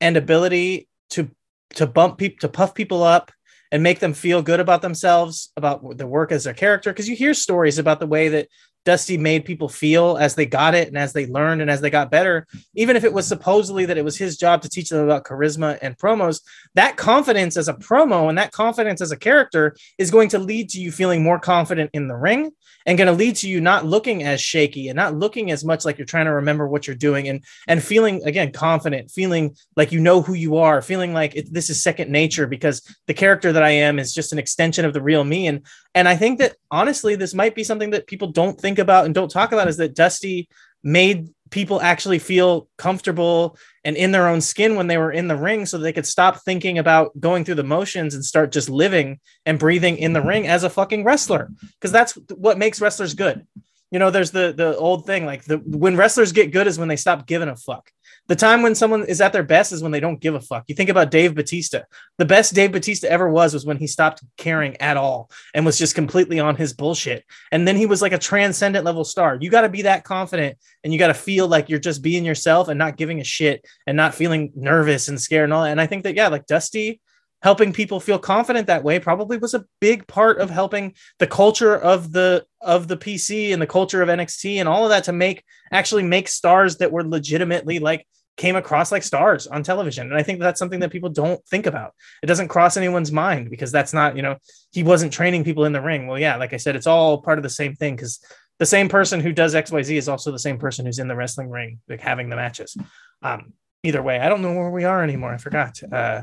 and 0.00 0.16
ability 0.16 0.88
to 1.10 1.30
to 1.74 1.86
bump 1.86 2.18
people 2.18 2.38
to 2.40 2.48
puff 2.48 2.74
people 2.74 3.02
up 3.02 3.32
and 3.72 3.82
make 3.82 3.98
them 3.98 4.14
feel 4.14 4.42
good 4.42 4.60
about 4.60 4.82
themselves 4.82 5.52
about 5.56 5.98
the 5.98 6.06
work 6.06 6.30
as 6.30 6.44
their 6.44 6.54
character 6.54 6.92
because 6.92 7.08
you 7.08 7.16
hear 7.16 7.34
stories 7.34 7.78
about 7.78 7.98
the 7.98 8.06
way 8.06 8.28
that 8.28 8.48
Dusty 8.86 9.18
made 9.18 9.44
people 9.44 9.68
feel 9.68 10.16
as 10.16 10.36
they 10.36 10.46
got 10.46 10.74
it 10.76 10.86
and 10.86 10.96
as 10.96 11.12
they 11.12 11.26
learned 11.26 11.60
and 11.60 11.68
as 11.68 11.80
they 11.80 11.90
got 11.90 12.10
better, 12.10 12.46
even 12.74 12.94
if 12.94 13.02
it 13.02 13.12
was 13.12 13.26
supposedly 13.26 13.84
that 13.84 13.98
it 13.98 14.04
was 14.04 14.16
his 14.16 14.38
job 14.38 14.62
to 14.62 14.68
teach 14.68 14.88
them 14.88 15.04
about 15.04 15.24
charisma 15.24 15.76
and 15.82 15.98
promos, 15.98 16.40
that 16.74 16.96
confidence 16.96 17.56
as 17.56 17.66
a 17.66 17.74
promo 17.74 18.28
and 18.28 18.38
that 18.38 18.52
confidence 18.52 19.00
as 19.00 19.10
a 19.10 19.16
character 19.16 19.76
is 19.98 20.12
going 20.12 20.28
to 20.28 20.38
lead 20.38 20.70
to 20.70 20.80
you 20.80 20.92
feeling 20.92 21.22
more 21.22 21.40
confident 21.40 21.90
in 21.92 22.06
the 22.06 22.14
ring 22.14 22.52
and 22.86 22.96
going 22.96 23.06
to 23.06 23.12
lead 23.12 23.34
to 23.36 23.48
you 23.48 23.60
not 23.60 23.84
looking 23.84 24.22
as 24.22 24.40
shaky 24.40 24.88
and 24.88 24.96
not 24.96 25.14
looking 25.14 25.50
as 25.50 25.64
much 25.64 25.84
like 25.84 25.98
you're 25.98 26.06
trying 26.06 26.26
to 26.26 26.32
remember 26.32 26.68
what 26.68 26.86
you're 26.86 26.94
doing 26.94 27.28
and 27.28 27.44
and 27.66 27.82
feeling 27.82 28.22
again 28.24 28.52
confident, 28.52 29.10
feeling 29.10 29.56
like 29.74 29.90
you 29.90 29.98
know 29.98 30.22
who 30.22 30.34
you 30.34 30.56
are, 30.56 30.80
feeling 30.80 31.12
like 31.12 31.34
it, 31.34 31.52
this 31.52 31.68
is 31.68 31.82
second 31.82 32.10
nature 32.10 32.46
because 32.46 32.82
the 33.08 33.14
character 33.14 33.52
that 33.52 33.64
I 33.64 33.70
am 33.70 33.98
is 33.98 34.14
just 34.14 34.32
an 34.32 34.38
extension 34.38 34.84
of 34.84 34.92
the 34.92 35.02
real 35.02 35.24
me. 35.24 35.48
And 35.48 35.66
and 35.96 36.06
I 36.06 36.14
think 36.14 36.38
that 36.38 36.56
honestly 36.70 37.16
this 37.16 37.34
might 37.34 37.54
be 37.54 37.64
something 37.64 37.90
that 37.90 38.06
people 38.06 38.28
don't 38.28 38.60
think 38.60 38.78
about 38.78 39.06
and 39.06 39.14
don't 39.14 39.30
talk 39.30 39.52
about 39.52 39.66
is 39.66 39.78
that 39.78 39.94
Dusty 39.94 40.48
made 40.84 41.30
people 41.50 41.80
actually 41.80 42.18
feel 42.18 42.68
comfortable 42.76 43.56
and 43.82 43.96
in 43.96 44.12
their 44.12 44.28
own 44.28 44.40
skin 44.40 44.76
when 44.76 44.88
they 44.88 44.98
were 44.98 45.10
in 45.10 45.26
the 45.26 45.36
ring 45.36 45.64
so 45.64 45.78
they 45.78 45.92
could 45.92 46.06
stop 46.06 46.42
thinking 46.44 46.78
about 46.78 47.18
going 47.18 47.44
through 47.44 47.54
the 47.54 47.64
motions 47.64 48.14
and 48.14 48.24
start 48.24 48.52
just 48.52 48.68
living 48.68 49.18
and 49.46 49.58
breathing 49.58 49.96
in 49.96 50.12
the 50.12 50.20
ring 50.20 50.46
as 50.46 50.64
a 50.64 50.70
fucking 50.70 51.02
wrestler. 51.02 51.50
Because 51.80 51.92
that's 51.92 52.12
what 52.34 52.58
makes 52.58 52.80
wrestlers 52.80 53.14
good. 53.14 53.46
You 53.90 53.98
know 53.98 54.10
there's 54.10 54.32
the 54.32 54.52
the 54.52 54.76
old 54.76 55.06
thing 55.06 55.24
like 55.24 55.44
the 55.44 55.58
when 55.58 55.96
wrestlers 55.96 56.32
get 56.32 56.52
good 56.52 56.66
is 56.66 56.78
when 56.78 56.88
they 56.88 56.96
stop 56.96 57.26
giving 57.26 57.48
a 57.48 57.56
fuck 57.56 57.90
The 58.28 58.36
time 58.36 58.62
when 58.62 58.74
someone 58.74 59.04
is 59.04 59.20
at 59.20 59.32
their 59.32 59.44
best 59.44 59.72
is 59.72 59.82
when 59.82 59.92
they 59.92 60.00
don't 60.00 60.20
give 60.20 60.34
a 60.34 60.40
fuck. 60.40 60.64
You 60.66 60.74
think 60.74 60.90
about 60.90 61.10
Dave 61.10 61.34
Batista. 61.34 61.82
The 62.18 62.24
best 62.24 62.54
Dave 62.54 62.72
Batista 62.72 63.06
ever 63.08 63.28
was 63.28 63.54
was 63.54 63.64
when 63.64 63.76
he 63.76 63.86
stopped 63.86 64.24
caring 64.36 64.76
at 64.80 64.96
all 64.96 65.30
and 65.54 65.64
was 65.64 65.78
just 65.78 65.94
completely 65.94 66.40
on 66.40 66.56
his 66.56 66.72
bullshit. 66.72 67.24
And 67.52 67.66
then 67.66 67.76
he 67.76 67.86
was 67.86 68.02
like 68.02 68.12
a 68.12 68.18
transcendent 68.18 68.84
level 68.84 69.04
star. 69.04 69.38
You 69.40 69.50
got 69.50 69.60
to 69.60 69.68
be 69.68 69.82
that 69.82 70.04
confident 70.04 70.58
and 70.82 70.92
you 70.92 70.98
got 70.98 71.08
to 71.08 71.14
feel 71.14 71.46
like 71.46 71.68
you're 71.68 71.78
just 71.78 72.02
being 72.02 72.24
yourself 72.24 72.68
and 72.68 72.78
not 72.78 72.96
giving 72.96 73.20
a 73.20 73.24
shit 73.24 73.64
and 73.86 73.96
not 73.96 74.14
feeling 74.14 74.52
nervous 74.56 75.08
and 75.08 75.20
scared 75.20 75.44
and 75.44 75.52
all. 75.52 75.62
That. 75.62 75.70
And 75.70 75.80
I 75.80 75.86
think 75.86 76.02
that 76.02 76.16
yeah, 76.16 76.28
like 76.28 76.46
Dusty 76.46 77.00
helping 77.42 77.72
people 77.72 78.00
feel 78.00 78.18
confident 78.18 78.66
that 78.66 78.82
way 78.82 78.98
probably 78.98 79.36
was 79.36 79.54
a 79.54 79.64
big 79.80 80.06
part 80.08 80.38
of 80.38 80.50
helping 80.50 80.94
the 81.18 81.26
culture 81.26 81.76
of 81.76 82.10
the 82.10 82.44
of 82.60 82.88
the 82.88 82.96
PC 82.96 83.52
and 83.52 83.62
the 83.62 83.66
culture 83.66 84.02
of 84.02 84.08
NXT 84.08 84.56
and 84.56 84.68
all 84.68 84.84
of 84.84 84.90
that 84.90 85.04
to 85.04 85.12
make 85.12 85.44
actually 85.70 86.02
make 86.02 86.26
stars 86.26 86.78
that 86.78 86.90
were 86.90 87.06
legitimately 87.06 87.78
like 87.78 88.06
came 88.36 88.56
across 88.56 88.92
like 88.92 89.02
stars 89.02 89.46
on 89.46 89.62
television. 89.62 90.08
And 90.08 90.16
I 90.16 90.22
think 90.22 90.40
that's 90.40 90.58
something 90.58 90.80
that 90.80 90.90
people 90.90 91.08
don't 91.08 91.44
think 91.46 91.66
about. 91.66 91.94
It 92.22 92.26
doesn't 92.26 92.48
cross 92.48 92.76
anyone's 92.76 93.10
mind 93.10 93.50
because 93.50 93.72
that's 93.72 93.92
not, 93.92 94.16
you 94.16 94.22
know, 94.22 94.36
he 94.72 94.82
wasn't 94.82 95.12
training 95.12 95.44
people 95.44 95.64
in 95.64 95.72
the 95.72 95.80
ring. 95.80 96.06
Well, 96.06 96.18
yeah, 96.18 96.36
like 96.36 96.52
I 96.52 96.58
said, 96.58 96.76
it's 96.76 96.86
all 96.86 97.22
part 97.22 97.38
of 97.38 97.42
the 97.42 97.50
same 97.50 97.74
thing 97.74 97.96
because 97.96 98.20
the 98.58 98.66
same 98.66 98.88
person 98.88 99.20
who 99.20 99.32
does 99.32 99.54
XYZ 99.54 99.96
is 99.96 100.08
also 100.08 100.32
the 100.32 100.38
same 100.38 100.58
person 100.58 100.86
who's 100.86 100.98
in 100.98 101.08
the 101.08 101.16
wrestling 101.16 101.50
ring, 101.50 101.80
like 101.88 102.00
having 102.00 102.28
the 102.28 102.36
matches. 102.36 102.76
Um, 103.22 103.54
either 103.82 104.02
way, 104.02 104.18
I 104.18 104.28
don't 104.28 104.42
know 104.42 104.54
where 104.54 104.70
we 104.70 104.84
are 104.84 105.02
anymore. 105.02 105.32
I 105.32 105.38
forgot. 105.38 105.82
Uh, 105.82 106.22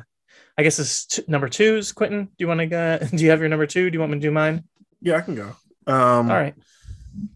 I 0.57 0.63
guess 0.63 0.79
it's 0.79 1.05
t- 1.05 1.23
number 1.27 1.49
twos. 1.49 1.91
Quentin, 1.91 2.25
do 2.25 2.31
you 2.37 2.47
want 2.47 2.59
to 2.59 2.67
go? 2.67 2.99
Do 3.11 3.23
you 3.23 3.31
have 3.31 3.39
your 3.39 3.49
number 3.49 3.65
two? 3.65 3.89
Do 3.89 3.95
you 3.95 3.99
want 3.99 4.11
me 4.11 4.19
to 4.19 4.27
do 4.27 4.31
mine? 4.31 4.63
Yeah, 5.01 5.17
I 5.17 5.21
can 5.21 5.35
go. 5.35 5.55
Um, 5.87 6.29
All 6.29 6.37
right. 6.37 6.55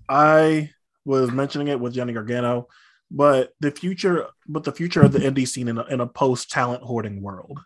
I 0.07 0.71
was 1.05 1.32
mentioning 1.32 1.67
it 1.67 1.80
with 1.80 1.93
Johnny 1.93 2.13
Gargano, 2.13 2.67
but 3.10 3.53
the 3.60 3.72
future, 3.72 4.28
but 4.47 4.64
the 4.64 4.72
future 4.72 5.01
of 5.01 5.12
the 5.12 5.20
indie 5.20 5.47
scene 5.47 5.68
in 5.68 5.78
a, 5.78 5.84
in 5.86 6.01
a 6.01 6.08
post 6.08 6.49
talent 6.49 6.84
hoarding 6.84 7.22
world, 7.22 7.60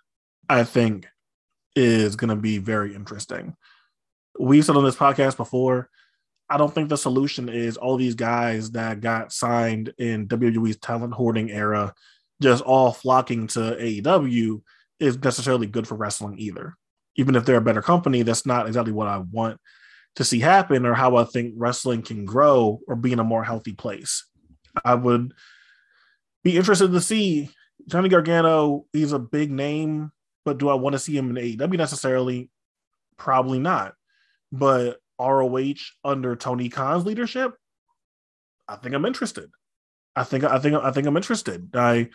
I 0.48 0.64
think, 0.64 1.08
is 1.76 2.16
going 2.16 2.30
to 2.30 2.36
be 2.36 2.58
very 2.58 2.94
interesting. 2.96 3.56
We've 4.40 4.64
said 4.64 4.76
on 4.76 4.84
this 4.84 4.96
podcast 4.96 5.38
before. 5.38 5.90
I 6.50 6.58
don't 6.58 6.74
think 6.74 6.90
the 6.90 6.98
solution 6.98 7.48
is 7.48 7.78
all 7.78 7.96
these 7.96 8.16
guys 8.16 8.72
that 8.72 9.00
got 9.00 9.32
signed 9.32 9.94
in 9.98 10.28
WWE's 10.28 10.78
talent 10.78 11.14
hoarding 11.14 11.50
era 11.50 11.94
just 12.42 12.64
all 12.64 12.92
flocking 12.92 13.48
to 13.48 13.60
AEW 13.60 14.62
is 15.00 15.18
necessarily 15.20 15.68
good 15.68 15.88
for 15.88 15.96
wrestling 15.96 16.38
either. 16.40 16.76
Even 17.16 17.36
if 17.36 17.46
they're 17.46 17.56
a 17.56 17.62
better 17.62 17.82
company, 17.82 18.24
that's 18.24 18.46
not 18.46 18.68
exactly 18.68 18.92
what 18.92 19.08
I 19.08 19.20
want 19.20 19.60
to 20.16 20.24
see 20.24 20.40
happen 20.40 20.86
or 20.86 20.94
how 20.94 21.16
I 21.16 21.24
think 21.24 21.54
wrestling 21.56 22.02
can 22.02 22.26
grow 22.26 22.82
or 22.88 22.96
be 22.96 23.14
in 23.14 23.20
a 23.20 23.24
more 23.24 23.44
healthy 23.44 23.74
place. 23.74 24.26
I 24.84 24.96
would 24.96 25.34
be 26.44 26.58
interested 26.58 26.92
to 26.92 27.02
see 27.02 27.50
Johnny 27.88 28.10
Gargano. 28.10 28.86
He's 28.94 29.12
a 29.12 29.20
big 29.20 29.52
name, 29.52 30.12
but 30.46 30.58
do 30.58 30.70
I 30.70 30.76
want 30.76 30.94
to 30.94 31.00
see 31.00 31.16
him 31.16 31.36
in 31.36 31.58
AEW 31.58 31.78
necessarily? 31.78 32.50
Probably 33.18 33.60
not. 33.60 33.94
But 34.52 34.98
ROH 35.20 35.74
under 36.04 36.36
Tony 36.36 36.70
Khan's 36.70 37.06
leadership, 37.06 37.54
I 38.68 38.76
think 38.76 38.96
I'm 38.96 39.06
interested. 39.06 39.50
I 40.16 40.24
think 40.24 40.44
I 40.44 40.60
think 40.60 40.76
I 40.76 40.92
think 40.92 41.08
I'm 41.08 41.18
interested. 41.18 41.70
I 41.76 42.10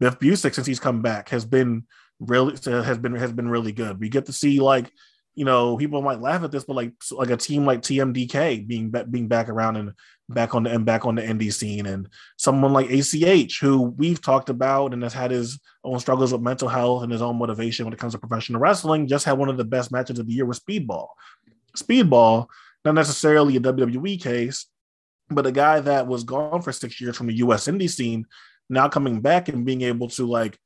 Biff 0.00 0.18
Busick 0.18 0.54
since 0.54 0.66
he's 0.66 0.80
come 0.80 1.02
back 1.02 1.28
has 1.28 1.44
been 1.44 1.84
really 2.20 2.56
has 2.64 2.98
been 2.98 3.14
has 3.14 3.32
been 3.32 3.48
really 3.48 3.72
good. 3.72 4.00
We 4.00 4.08
get 4.08 4.26
to 4.26 4.32
see 4.32 4.60
like 4.60 4.90
you 5.34 5.44
know 5.44 5.76
people 5.76 6.02
might 6.02 6.20
laugh 6.20 6.42
at 6.42 6.52
this, 6.52 6.64
but 6.64 6.76
like 6.76 6.92
like 7.12 7.30
a 7.30 7.36
team 7.36 7.64
like 7.66 7.82
TMDK 7.82 8.66
being 8.66 8.92
being 9.10 9.28
back 9.28 9.48
around 9.48 9.76
and 9.76 9.92
back 10.28 10.54
on 10.54 10.62
the 10.62 10.70
and 10.70 10.84
back 10.84 11.04
on 11.04 11.16
the 11.16 11.22
indie 11.22 11.52
scene, 11.52 11.86
and 11.86 12.08
someone 12.36 12.72
like 12.72 12.90
ACH 12.90 13.58
who 13.60 13.82
we've 13.82 14.20
talked 14.20 14.48
about 14.48 14.92
and 14.92 15.02
has 15.02 15.12
had 15.12 15.30
his 15.30 15.58
own 15.82 15.98
struggles 15.98 16.32
with 16.32 16.40
mental 16.40 16.68
health 16.68 17.02
and 17.02 17.12
his 17.12 17.22
own 17.22 17.36
motivation 17.36 17.84
when 17.84 17.92
it 17.92 17.98
comes 17.98 18.12
to 18.12 18.18
professional 18.18 18.60
wrestling. 18.60 19.06
Just 19.08 19.24
had 19.24 19.38
one 19.38 19.48
of 19.48 19.56
the 19.56 19.64
best 19.64 19.90
matches 19.90 20.18
of 20.18 20.26
the 20.26 20.32
year 20.32 20.46
with 20.46 20.64
Speedball. 20.64 21.08
Speedball, 21.76 22.46
not 22.84 22.94
necessarily 22.94 23.56
a 23.56 23.60
WWE 23.60 24.22
case, 24.22 24.66
but 25.28 25.46
a 25.46 25.52
guy 25.52 25.80
that 25.80 26.06
was 26.06 26.24
gone 26.24 26.62
for 26.62 26.72
six 26.72 27.00
years 27.00 27.16
from 27.16 27.26
the 27.26 27.36
U.S. 27.36 27.66
indie 27.66 27.90
scene 27.90 28.26
now 28.70 28.88
coming 28.88 29.20
back 29.20 29.48
and 29.48 29.66
being 29.66 29.82
able 29.82 30.08
to 30.08 30.26
like 30.26 30.58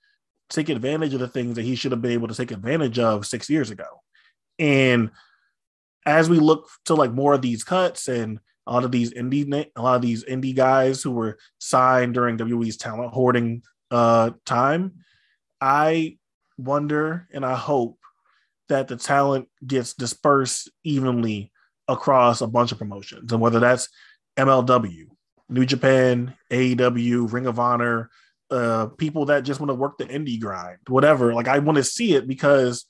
take 0.51 0.69
advantage 0.69 1.15
of 1.15 1.21
the 1.21 1.29
things 1.29 1.57
that 1.57 1.65
he 1.65 1.75
should 1.75 1.93
have 1.93 2.03
been 2.03 2.13
able 2.13 2.29
to 2.29 2.35
take 2.35 2.51
advantage 2.51 2.99
of 2.99 3.27
six 3.27 3.51
years 3.51 3.71
ago. 3.71 3.85
And 4.59 5.11
as 6.07 6.29
we 6.29 6.39
look 6.39 6.69
to 6.87 6.95
like 6.95 7.13
more 7.13 7.35
of 7.35 7.43
these 7.43 7.65
cuts 7.65 8.09
and 8.09 8.41
a 8.67 8.73
lot 8.73 8.85
of 8.85 8.93
these 8.93 9.13
indie 9.13 9.71
a 9.77 9.83
lot 9.83 9.97
of 9.97 10.03
these 10.03 10.25
indie 10.25 10.55
guys 10.55 11.03
who 11.03 11.11
were 11.11 11.39
signed 11.59 12.15
during 12.15 12.37
WWE's 12.37 12.77
talent 12.77 13.13
hoarding 13.13 13.63
uh, 13.91 14.31
time, 14.45 14.95
I 15.61 16.19
wonder 16.57 17.29
and 17.33 17.45
I 17.47 17.55
hope 17.55 17.99
that 18.69 18.89
the 18.89 18.97
talent 18.97 19.49
gets 19.67 19.95
dispersed 19.95 20.71
evenly 20.85 21.53
across 21.89 22.43
a 22.43 22.47
bunch 22.47 22.73
of 22.73 22.79
promotions, 22.79 23.33
and 23.33 23.41
whether 23.41 23.61
that's 23.61 23.89
MLW, 24.37 25.07
New 25.49 25.65
Japan, 25.65 26.35
AEW, 26.51 27.33
Ring 27.33 27.47
of 27.47 27.59
Honor, 27.59 28.11
uh, 28.51 28.87
people 28.99 29.27
that 29.27 29.45
just 29.45 29.61
want 29.61 29.71
to 29.71 29.75
work 29.75 29.99
the 29.99 30.05
indie 30.05 30.41
grind, 30.41 30.79
whatever. 30.89 31.33
Like 31.33 31.49
I 31.49 31.59
want 31.59 31.77
to 31.77 31.85
see 31.85 32.15
it 32.15 32.29
because 32.29 32.85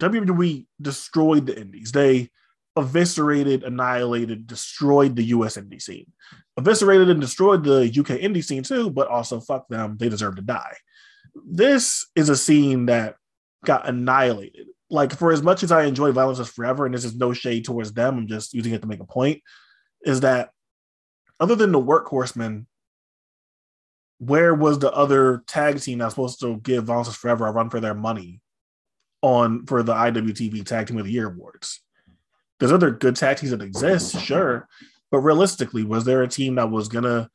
WWE 0.00 0.66
destroyed 0.80 1.46
the 1.46 1.58
indies. 1.58 1.92
They 1.92 2.30
eviscerated, 2.76 3.64
annihilated, 3.64 4.46
destroyed 4.46 5.16
the 5.16 5.24
US 5.24 5.56
indie 5.56 5.80
scene. 5.80 6.12
Eviscerated 6.58 7.10
and 7.10 7.20
destroyed 7.20 7.64
the 7.64 7.84
UK 7.84 8.20
indie 8.20 8.44
scene 8.44 8.62
too, 8.62 8.90
but 8.90 9.08
also 9.08 9.40
fuck 9.40 9.66
them, 9.68 9.96
they 9.98 10.08
deserve 10.08 10.36
to 10.36 10.42
die. 10.42 10.76
This 11.46 12.06
is 12.14 12.28
a 12.28 12.36
scene 12.36 12.86
that 12.86 13.16
got 13.64 13.88
annihilated. 13.88 14.68
Like 14.88 15.12
for 15.16 15.32
as 15.32 15.42
much 15.42 15.62
as 15.62 15.72
I 15.72 15.84
enjoy 15.84 16.12
Violence 16.12 16.38
is 16.38 16.48
Forever, 16.48 16.86
and 16.86 16.94
this 16.94 17.04
is 17.04 17.16
no 17.16 17.32
shade 17.32 17.64
towards 17.64 17.92
them, 17.92 18.18
I'm 18.18 18.28
just 18.28 18.54
using 18.54 18.72
it 18.72 18.82
to 18.82 18.88
make 18.88 19.00
a 19.00 19.06
point, 19.06 19.42
is 20.04 20.20
that 20.20 20.50
other 21.40 21.56
than 21.56 21.72
the 21.72 21.82
workhorsemen, 21.82 22.66
where 24.18 24.54
was 24.54 24.78
the 24.78 24.92
other 24.92 25.42
tag 25.46 25.80
team 25.80 25.98
that's 25.98 26.14
supposed 26.14 26.40
to 26.40 26.56
give 26.58 26.84
Violence 26.84 27.14
Forever 27.14 27.46
a 27.46 27.52
run 27.52 27.68
for 27.68 27.80
their 27.80 27.94
money 27.94 28.40
on 29.26 29.66
for 29.66 29.82
the 29.82 29.92
IWTV 29.92 30.64
Tag 30.64 30.86
Team 30.86 30.98
of 30.98 31.04
the 31.04 31.12
Year 31.12 31.28
awards? 31.28 31.80
There's 32.58 32.72
other 32.72 32.90
good 32.90 33.16
tag 33.16 33.36
teams 33.36 33.50
that 33.50 33.60
exist, 33.60 34.18
sure, 34.20 34.66
but 35.10 35.18
realistically, 35.18 35.84
was 35.84 36.04
there 36.04 36.22
a 36.22 36.28
team 36.28 36.54
that 36.54 36.70
was 36.70 36.88
gonna 36.88 37.28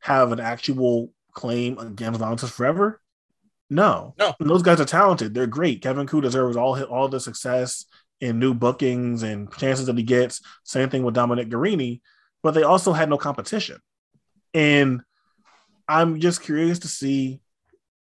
have 0.00 0.30
an 0.30 0.40
actual 0.40 1.12
claim 1.32 1.78
against 1.78 2.20
Violence 2.20 2.48
Forever? 2.48 3.00
No, 3.70 4.14
no. 4.18 4.34
And 4.38 4.48
those 4.48 4.62
guys 4.62 4.80
are 4.80 4.84
talented. 4.84 5.34
They're 5.34 5.46
great. 5.46 5.82
Kevin 5.82 6.06
Ku 6.06 6.20
deserves 6.20 6.56
all 6.56 6.80
all 6.84 7.08
the 7.08 7.20
success 7.20 7.84
and 8.20 8.38
new 8.38 8.54
bookings 8.54 9.22
and 9.22 9.52
chances 9.56 9.86
that 9.86 9.98
he 9.98 10.04
gets. 10.04 10.40
Same 10.64 10.88
thing 10.88 11.02
with 11.02 11.14
Dominic 11.14 11.48
Garrini, 11.48 12.00
but 12.42 12.52
they 12.52 12.62
also 12.62 12.92
had 12.92 13.08
no 13.08 13.18
competition. 13.18 13.78
And 14.54 15.02
I'm 15.88 16.20
just 16.20 16.42
curious 16.42 16.80
to 16.80 16.88
see 16.88 17.40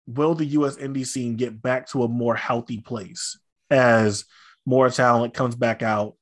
will 0.08 0.36
the 0.36 0.45
US 0.45 0.78
indie 0.78 1.06
scene 1.06 1.36
get 1.36 1.62
back 1.62 1.89
to 1.89 2.03
a 2.03 2.08
more 2.08 2.36
healthy 2.36 2.80
place 2.80 3.39
as 3.70 4.26
more 4.66 4.89
talent 4.89 5.34
comes 5.34 5.56
back 5.56 5.82
out, 5.82 6.16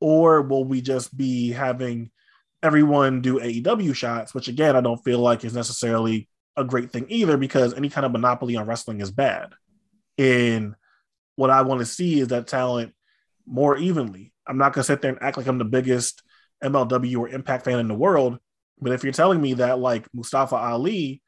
or 0.00 0.42
will 0.42 0.64
we 0.64 0.80
just 0.80 1.16
be 1.16 1.50
having 1.50 2.10
everyone 2.62 3.20
do 3.22 3.40
AEW 3.40 3.94
shots, 3.94 4.34
which 4.34 4.48
again 4.48 4.76
I 4.76 4.80
don't 4.80 5.02
feel 5.02 5.18
like 5.18 5.44
is 5.44 5.54
necessarily 5.54 6.28
a 6.56 6.64
great 6.64 6.92
thing 6.92 7.06
either 7.08 7.36
because 7.36 7.74
any 7.74 7.88
kind 7.88 8.04
of 8.04 8.12
monopoly 8.12 8.56
on 8.56 8.66
wrestling 8.66 9.00
is 9.00 9.10
bad. 9.10 9.52
And 10.18 10.74
what 11.36 11.50
I 11.50 11.62
want 11.62 11.80
to 11.80 11.86
see 11.86 12.20
is 12.20 12.28
that 12.28 12.46
talent 12.46 12.92
more 13.46 13.76
evenly. 13.76 14.32
I'm 14.46 14.58
not 14.58 14.72
gonna 14.72 14.84
sit 14.84 15.00
there 15.00 15.12
and 15.12 15.22
act 15.22 15.36
like 15.36 15.46
I'm 15.46 15.58
the 15.58 15.64
biggest 15.64 16.22
MLW 16.62 17.18
or 17.18 17.28
Impact 17.28 17.64
fan 17.64 17.78
in 17.78 17.88
the 17.88 17.94
world, 17.94 18.38
but 18.80 18.92
if 18.92 19.02
you're 19.02 19.12
telling 19.12 19.40
me 19.40 19.54
that 19.54 19.78
like 19.78 20.06
Mustafa 20.12 20.56
Ali, 20.56 21.22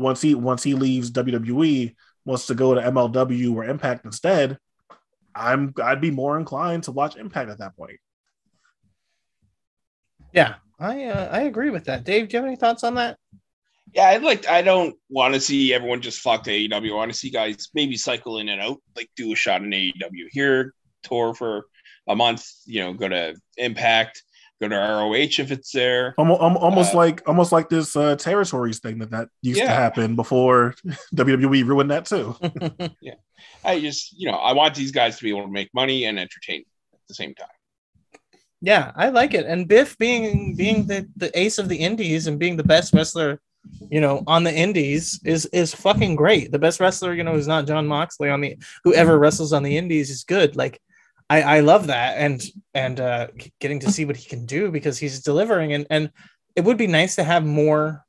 once 0.00 0.20
he 0.20 0.34
once 0.34 0.62
he 0.62 0.74
leaves 0.74 1.10
WWE, 1.12 1.94
wants 2.24 2.46
to 2.46 2.54
go 2.54 2.74
to 2.74 2.80
MLW 2.80 3.54
or 3.54 3.64
Impact 3.64 4.04
instead, 4.04 4.58
I'm 5.34 5.74
I'd 5.82 6.00
be 6.00 6.10
more 6.10 6.38
inclined 6.38 6.84
to 6.84 6.92
watch 6.92 7.16
Impact 7.16 7.50
at 7.50 7.58
that 7.58 7.76
point. 7.76 7.98
Yeah, 10.32 10.54
I 10.78 11.04
uh, 11.04 11.28
I 11.30 11.42
agree 11.42 11.70
with 11.70 11.84
that. 11.84 12.04
Dave, 12.04 12.28
do 12.28 12.36
you 12.36 12.38
have 12.40 12.46
any 12.46 12.56
thoughts 12.56 12.84
on 12.84 12.94
that? 12.94 13.18
Yeah, 13.94 14.08
I 14.08 14.16
like. 14.18 14.48
I 14.48 14.62
don't 14.62 14.96
want 15.08 15.34
to 15.34 15.40
see 15.40 15.74
everyone 15.74 16.00
just 16.00 16.20
flock 16.20 16.44
to 16.44 16.50
AEW. 16.50 16.92
I 16.92 16.94
want 16.94 17.12
to 17.12 17.18
see 17.18 17.30
guys 17.30 17.68
maybe 17.74 17.96
cycle 17.96 18.38
in 18.38 18.48
and 18.48 18.60
out, 18.60 18.78
like 18.96 19.10
do 19.16 19.32
a 19.32 19.36
shot 19.36 19.62
in 19.62 19.70
AEW 19.70 20.26
here, 20.30 20.74
tour 21.02 21.34
for 21.34 21.66
a 22.08 22.14
month. 22.14 22.46
You 22.66 22.84
know, 22.84 22.92
go 22.92 23.08
to 23.08 23.34
Impact, 23.56 24.22
go 24.60 24.68
to 24.68 24.76
ROH 24.76 25.38
if 25.38 25.50
it's 25.50 25.72
there. 25.72 26.14
Almost, 26.18 26.40
almost 26.40 26.94
uh, 26.94 26.98
like 26.98 27.22
almost 27.26 27.52
like 27.52 27.68
this 27.68 27.96
uh, 27.96 28.16
territories 28.16 28.78
thing 28.78 28.98
that 28.98 29.10
that 29.10 29.28
used 29.42 29.58
yeah. 29.58 29.66
to 29.66 29.72
happen 29.72 30.16
before 30.16 30.74
WWE 31.14 31.66
ruined 31.66 31.90
that 31.90 32.06
too. 32.06 32.36
yeah, 33.00 33.14
I 33.64 33.80
just 33.80 34.18
you 34.18 34.30
know 34.30 34.36
I 34.36 34.52
want 34.52 34.74
these 34.74 34.92
guys 34.92 35.16
to 35.18 35.24
be 35.24 35.30
able 35.30 35.42
to 35.42 35.52
make 35.52 35.72
money 35.74 36.04
and 36.04 36.18
entertain 36.18 36.64
at 36.92 37.00
the 37.08 37.14
same 37.14 37.34
time. 37.34 37.48
Yeah, 38.62 38.92
I 38.94 39.08
like 39.08 39.32
it. 39.32 39.46
And 39.46 39.66
Biff 39.66 39.96
being 39.96 40.54
being 40.54 40.86
the, 40.86 41.08
the 41.16 41.36
ace 41.38 41.58
of 41.58 41.68
the 41.68 41.76
indies 41.76 42.26
and 42.26 42.38
being 42.38 42.56
the 42.56 42.64
best 42.64 42.92
wrestler 42.92 43.40
you 43.90 44.00
know, 44.00 44.22
on 44.26 44.44
the 44.44 44.54
indies 44.54 45.20
is 45.24 45.46
is 45.46 45.74
fucking 45.74 46.16
great. 46.16 46.52
The 46.52 46.58
best 46.58 46.80
wrestler, 46.80 47.14
you 47.14 47.22
know, 47.22 47.34
who's 47.34 47.48
not 47.48 47.66
Jon 47.66 47.86
Moxley 47.86 48.30
on 48.30 48.40
the 48.40 48.56
whoever 48.84 49.18
wrestles 49.18 49.52
on 49.52 49.62
the 49.62 49.76
indies 49.76 50.10
is 50.10 50.24
good. 50.24 50.56
Like 50.56 50.80
I, 51.30 51.42
I 51.42 51.60
love 51.60 51.86
that 51.86 52.18
and 52.18 52.42
and 52.74 53.00
uh 53.00 53.28
getting 53.60 53.80
to 53.80 53.90
see 53.90 54.04
what 54.04 54.16
he 54.16 54.28
can 54.28 54.44
do 54.44 54.70
because 54.70 54.98
he's 54.98 55.20
delivering 55.20 55.72
and 55.72 55.86
and 55.88 56.10
it 56.56 56.64
would 56.64 56.76
be 56.76 56.88
nice 56.88 57.14
to 57.16 57.24
have 57.24 57.46
more 57.46 58.04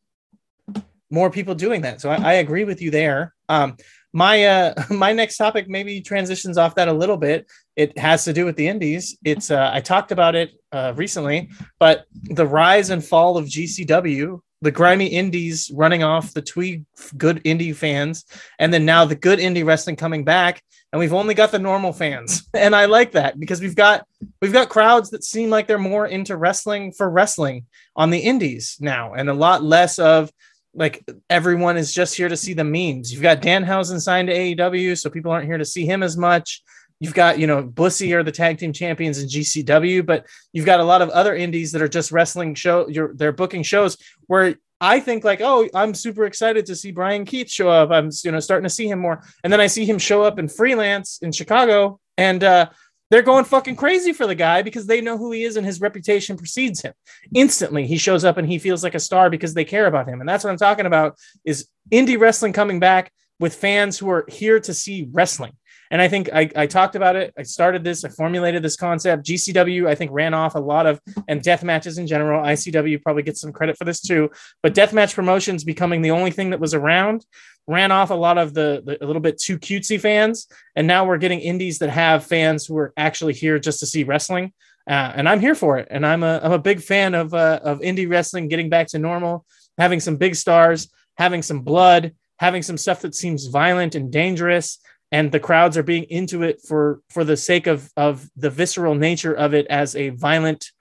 more 1.11 1.29
people 1.29 1.53
doing 1.55 1.81
that. 1.81 2.01
So 2.01 2.09
I, 2.09 2.15
I 2.15 2.33
agree 2.33 2.63
with 2.63 2.81
you 2.81 2.89
there. 2.89 3.33
Um 3.47 3.77
my 4.13 4.45
uh 4.45 4.73
my 4.89 5.13
next 5.13 5.37
topic 5.37 5.69
maybe 5.69 6.01
transitions 6.01 6.57
off 6.57 6.75
that 6.75 6.87
a 6.87 6.93
little 6.93 7.17
bit 7.17 7.49
it 7.75 7.97
has 7.97 8.25
to 8.25 8.33
do 8.33 8.45
with 8.45 8.55
the 8.57 8.67
indies 8.67 9.17
it's 9.23 9.49
uh 9.49 9.69
i 9.73 9.79
talked 9.79 10.11
about 10.11 10.35
it 10.35 10.51
uh 10.73 10.91
recently 10.95 11.49
but 11.79 12.05
the 12.23 12.45
rise 12.45 12.89
and 12.89 13.03
fall 13.03 13.37
of 13.37 13.45
gcw 13.45 14.39
the 14.61 14.71
grimy 14.71 15.07
indies 15.07 15.71
running 15.73 16.03
off 16.03 16.33
the 16.33 16.41
twee 16.41 16.83
good 17.17 17.43
indie 17.43 17.75
fans 17.75 18.25
and 18.59 18.73
then 18.73 18.85
now 18.85 19.05
the 19.05 19.15
good 19.15 19.39
indie 19.39 19.65
wrestling 19.65 19.95
coming 19.95 20.23
back 20.23 20.61
and 20.91 20.99
we've 20.99 21.13
only 21.13 21.33
got 21.33 21.51
the 21.51 21.59
normal 21.59 21.93
fans 21.93 22.43
and 22.53 22.75
i 22.75 22.85
like 22.85 23.11
that 23.11 23.39
because 23.39 23.61
we've 23.61 23.75
got 23.75 24.05
we've 24.41 24.53
got 24.53 24.69
crowds 24.69 25.09
that 25.09 25.23
seem 25.23 25.49
like 25.49 25.67
they're 25.67 25.77
more 25.77 26.07
into 26.07 26.37
wrestling 26.37 26.91
for 26.91 27.09
wrestling 27.09 27.65
on 27.95 28.09
the 28.09 28.19
indies 28.19 28.77
now 28.79 29.13
and 29.13 29.29
a 29.29 29.33
lot 29.33 29.63
less 29.63 29.99
of 29.99 30.31
like 30.73 31.03
everyone 31.29 31.77
is 31.77 31.93
just 31.93 32.15
here 32.15 32.29
to 32.29 32.37
see 32.37 32.53
the 32.53 32.63
memes. 32.63 33.11
You've 33.11 33.21
got 33.21 33.41
Danhausen 33.41 33.99
signed 33.99 34.29
to 34.29 34.33
AEW, 34.33 34.97
so 34.97 35.09
people 35.09 35.31
aren't 35.31 35.45
here 35.45 35.57
to 35.57 35.65
see 35.65 35.85
him 35.85 36.01
as 36.01 36.15
much. 36.15 36.63
You've 37.01 37.15
got, 37.15 37.39
you 37.39 37.47
know, 37.47 37.63
Bussy 37.63 38.13
are 38.13 38.21
the 38.21 38.31
tag 38.31 38.59
team 38.59 38.73
champions 38.73 39.19
in 39.19 39.27
GCW, 39.27 40.05
but 40.05 40.27
you've 40.53 40.67
got 40.67 40.79
a 40.79 40.83
lot 40.83 41.01
of 41.01 41.09
other 41.09 41.35
indies 41.35 41.71
that 41.71 41.81
are 41.81 41.87
just 41.87 42.11
wrestling 42.11 42.53
show. 42.53 42.87
You're 42.87 43.15
they're 43.15 43.31
booking 43.31 43.63
shows 43.63 43.97
where 44.27 44.55
I 44.79 44.99
think 44.99 45.23
like, 45.23 45.41
oh, 45.41 45.67
I'm 45.73 45.95
super 45.95 46.25
excited 46.25 46.67
to 46.67 46.75
see 46.75 46.91
Bryan 46.91 47.25
Keith 47.25 47.49
show 47.49 47.69
up. 47.69 47.89
I'm 47.89 48.11
you 48.23 48.31
know 48.31 48.39
starting 48.39 48.65
to 48.65 48.69
see 48.69 48.87
him 48.87 48.99
more, 48.99 49.23
and 49.43 49.51
then 49.51 49.59
I 49.59 49.65
see 49.65 49.83
him 49.83 49.97
show 49.97 50.21
up 50.21 50.37
in 50.37 50.47
freelance 50.47 51.17
in 51.23 51.31
Chicago, 51.31 51.99
and 52.19 52.43
uh, 52.43 52.69
they're 53.09 53.23
going 53.23 53.45
fucking 53.45 53.77
crazy 53.77 54.13
for 54.13 54.27
the 54.27 54.35
guy 54.35 54.61
because 54.61 54.85
they 54.85 55.01
know 55.01 55.17
who 55.17 55.31
he 55.31 55.43
is 55.43 55.57
and 55.57 55.65
his 55.65 55.81
reputation 55.81 56.37
precedes 56.37 56.83
him. 56.83 56.93
Instantly, 57.33 57.87
he 57.87 57.97
shows 57.97 58.23
up 58.23 58.37
and 58.37 58.47
he 58.47 58.59
feels 58.59 58.83
like 58.83 58.93
a 58.93 58.99
star 58.99 59.31
because 59.31 59.55
they 59.55 59.65
care 59.65 59.87
about 59.87 60.07
him. 60.07 60.19
And 60.19 60.29
that's 60.29 60.43
what 60.43 60.51
I'm 60.51 60.57
talking 60.57 60.85
about 60.85 61.17
is 61.43 61.67
indie 61.91 62.19
wrestling 62.19 62.53
coming 62.53 62.79
back 62.79 63.11
with 63.37 63.55
fans 63.55 63.97
who 63.97 64.09
are 64.09 64.25
here 64.29 64.59
to 64.61 64.73
see 64.73 65.09
wrestling. 65.11 65.51
And 65.91 66.01
I 66.01 66.07
think 66.07 66.29
I, 66.33 66.49
I 66.55 66.67
talked 66.67 66.95
about 66.95 67.17
it. 67.17 67.33
I 67.37 67.43
started 67.43 67.83
this, 67.83 68.05
I 68.05 68.09
formulated 68.09 68.63
this 68.63 68.77
concept. 68.77 69.25
GCW, 69.25 69.87
I 69.87 69.93
think, 69.93 70.11
ran 70.11 70.33
off 70.33 70.55
a 70.55 70.59
lot 70.59 70.85
of, 70.85 71.01
and 71.27 71.43
death 71.43 71.63
matches 71.63 71.97
in 71.97 72.07
general. 72.07 72.41
ICW 72.41 73.03
probably 73.03 73.23
gets 73.23 73.41
some 73.41 73.51
credit 73.51 73.77
for 73.77 73.83
this 73.83 73.99
too. 73.99 74.31
But 74.63 74.73
death 74.73 74.91
deathmatch 74.91 75.13
promotions 75.13 75.65
becoming 75.65 76.01
the 76.01 76.11
only 76.11 76.31
thing 76.31 76.51
that 76.51 76.61
was 76.61 76.73
around 76.73 77.25
ran 77.67 77.91
off 77.91 78.09
a 78.09 78.15
lot 78.15 78.37
of 78.37 78.53
the, 78.53 78.81
the, 78.85 79.03
a 79.03 79.05
little 79.05 79.21
bit 79.21 79.37
too 79.37 79.59
cutesy 79.59 79.99
fans. 79.99 80.47
And 80.75 80.87
now 80.87 81.05
we're 81.05 81.17
getting 81.17 81.41
indies 81.41 81.79
that 81.79 81.89
have 81.89 82.25
fans 82.25 82.65
who 82.65 82.77
are 82.77 82.93
actually 82.95 83.33
here 83.33 83.59
just 83.59 83.81
to 83.81 83.85
see 83.85 84.03
wrestling. 84.03 84.53
Uh, 84.89 85.11
and 85.15 85.27
I'm 85.27 85.41
here 85.41 85.55
for 85.55 85.77
it. 85.77 85.89
And 85.91 86.05
I'm 86.05 86.23
a, 86.23 86.39
I'm 86.41 86.53
a 86.53 86.59
big 86.59 86.81
fan 86.81 87.13
of, 87.13 87.33
uh, 87.33 87.59
of 87.63 87.81
indie 87.81 88.09
wrestling 88.09 88.47
getting 88.47 88.69
back 88.69 88.87
to 88.87 88.99
normal, 88.99 89.45
having 89.77 89.99
some 89.99 90.15
big 90.15 90.35
stars, 90.35 90.89
having 91.17 91.41
some 91.41 91.61
blood, 91.61 92.15
having 92.39 92.63
some 92.63 92.77
stuff 92.77 93.01
that 93.01 93.13
seems 93.13 93.45
violent 93.47 93.93
and 93.93 94.11
dangerous 94.11 94.79
and 95.11 95.31
the 95.31 95.39
crowds 95.39 95.77
are 95.77 95.83
being 95.83 96.03
into 96.03 96.43
it 96.43 96.61
for 96.67 97.01
for 97.09 97.23
the 97.23 97.37
sake 97.37 97.67
of 97.67 97.91
of 97.97 98.29
the 98.35 98.49
visceral 98.49 98.95
nature 98.95 99.33
of 99.33 99.53
it 99.53 99.67
as 99.67 99.95
a 99.95 100.09
violent 100.09 100.71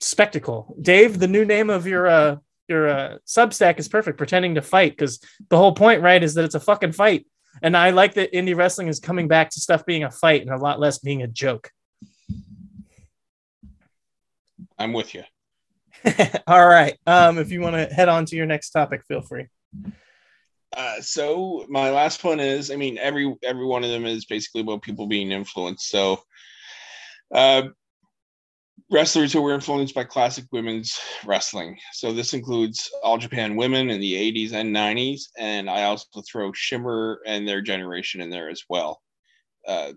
spectacle. 0.00 0.76
Dave, 0.80 1.18
the 1.18 1.28
new 1.28 1.44
name 1.44 1.70
of 1.70 1.86
your 1.86 2.06
uh 2.06 2.36
your 2.68 2.88
uh, 2.88 3.18
Substack 3.26 3.78
is 3.80 3.88
perfect, 3.88 4.16
pretending 4.16 4.54
to 4.54 4.62
fight 4.62 4.92
because 4.92 5.20
the 5.48 5.56
whole 5.56 5.74
point, 5.74 6.02
right, 6.02 6.22
is 6.22 6.34
that 6.34 6.44
it's 6.44 6.54
a 6.54 6.60
fucking 6.60 6.92
fight. 6.92 7.26
And 7.62 7.76
I 7.76 7.90
like 7.90 8.14
that 8.14 8.32
indie 8.32 8.56
wrestling 8.56 8.86
is 8.86 9.00
coming 9.00 9.26
back 9.26 9.50
to 9.50 9.60
stuff 9.60 9.84
being 9.84 10.04
a 10.04 10.10
fight 10.10 10.42
and 10.42 10.50
a 10.50 10.56
lot 10.56 10.78
less 10.78 10.98
being 10.98 11.22
a 11.22 11.26
joke. 11.26 11.70
I'm 14.78 14.92
with 14.92 15.14
you. 15.14 15.24
All 16.46 16.66
right. 16.66 16.96
Um, 17.06 17.38
if 17.38 17.50
you 17.50 17.60
want 17.60 17.74
to 17.74 17.92
head 17.92 18.08
on 18.08 18.24
to 18.26 18.36
your 18.36 18.46
next 18.46 18.70
topic, 18.70 19.02
feel 19.06 19.20
free. 19.20 19.48
Uh, 20.76 21.00
so 21.00 21.66
my 21.68 21.90
last 21.90 22.22
one 22.22 22.38
is, 22.40 22.70
I 22.70 22.76
mean, 22.76 22.96
every 22.98 23.34
every 23.42 23.66
one 23.66 23.82
of 23.82 23.90
them 23.90 24.06
is 24.06 24.24
basically 24.24 24.60
about 24.60 24.82
people 24.82 25.08
being 25.08 25.32
influenced. 25.32 25.88
So, 25.88 26.22
uh, 27.34 27.62
wrestlers 28.90 29.32
who 29.32 29.42
were 29.42 29.54
influenced 29.54 29.94
by 29.94 30.04
classic 30.04 30.44
women's 30.52 30.98
wrestling. 31.24 31.78
So 31.92 32.12
this 32.12 32.34
includes 32.34 32.90
All 33.02 33.18
Japan 33.18 33.56
Women 33.56 33.90
in 33.90 34.00
the 34.00 34.14
80s 34.14 34.52
and 34.52 34.74
90s, 34.74 35.22
and 35.38 35.70
I 35.70 35.84
also 35.84 36.22
throw 36.22 36.52
Shimmer 36.52 37.20
and 37.26 37.46
their 37.46 37.62
generation 37.62 38.20
in 38.20 38.30
there 38.30 38.48
as 38.48 38.62
well. 38.68 39.00
Uh, 39.66 39.92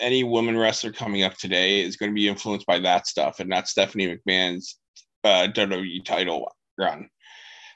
any 0.00 0.24
woman 0.24 0.56
wrestler 0.56 0.92
coming 0.92 1.22
up 1.22 1.34
today 1.34 1.80
is 1.80 1.96
going 1.96 2.10
to 2.10 2.14
be 2.14 2.28
influenced 2.28 2.66
by 2.66 2.78
that 2.80 3.06
stuff, 3.06 3.40
and 3.40 3.48
not 3.48 3.68
Stephanie 3.68 4.16
McMahon's 4.16 4.78
uh, 5.24 5.48
WWE 5.52 6.04
title 6.04 6.52
run. 6.78 7.08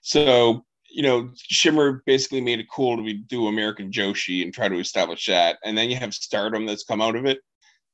So 0.02 0.64
you 0.90 1.02
know, 1.02 1.30
Shimmer 1.36 2.02
basically 2.06 2.40
made 2.40 2.60
it 2.60 2.70
cool 2.70 2.96
to 2.96 3.12
do 3.14 3.46
American 3.46 3.90
Joshi 3.90 4.42
and 4.42 4.52
try 4.52 4.68
to 4.68 4.78
establish 4.78 5.26
that. 5.26 5.58
And 5.64 5.76
then 5.76 5.88
you 5.90 5.96
have 5.96 6.12
Stardom 6.12 6.66
that's 6.66 6.84
come 6.84 7.00
out 7.00 7.16
of 7.16 7.26
it. 7.26 7.38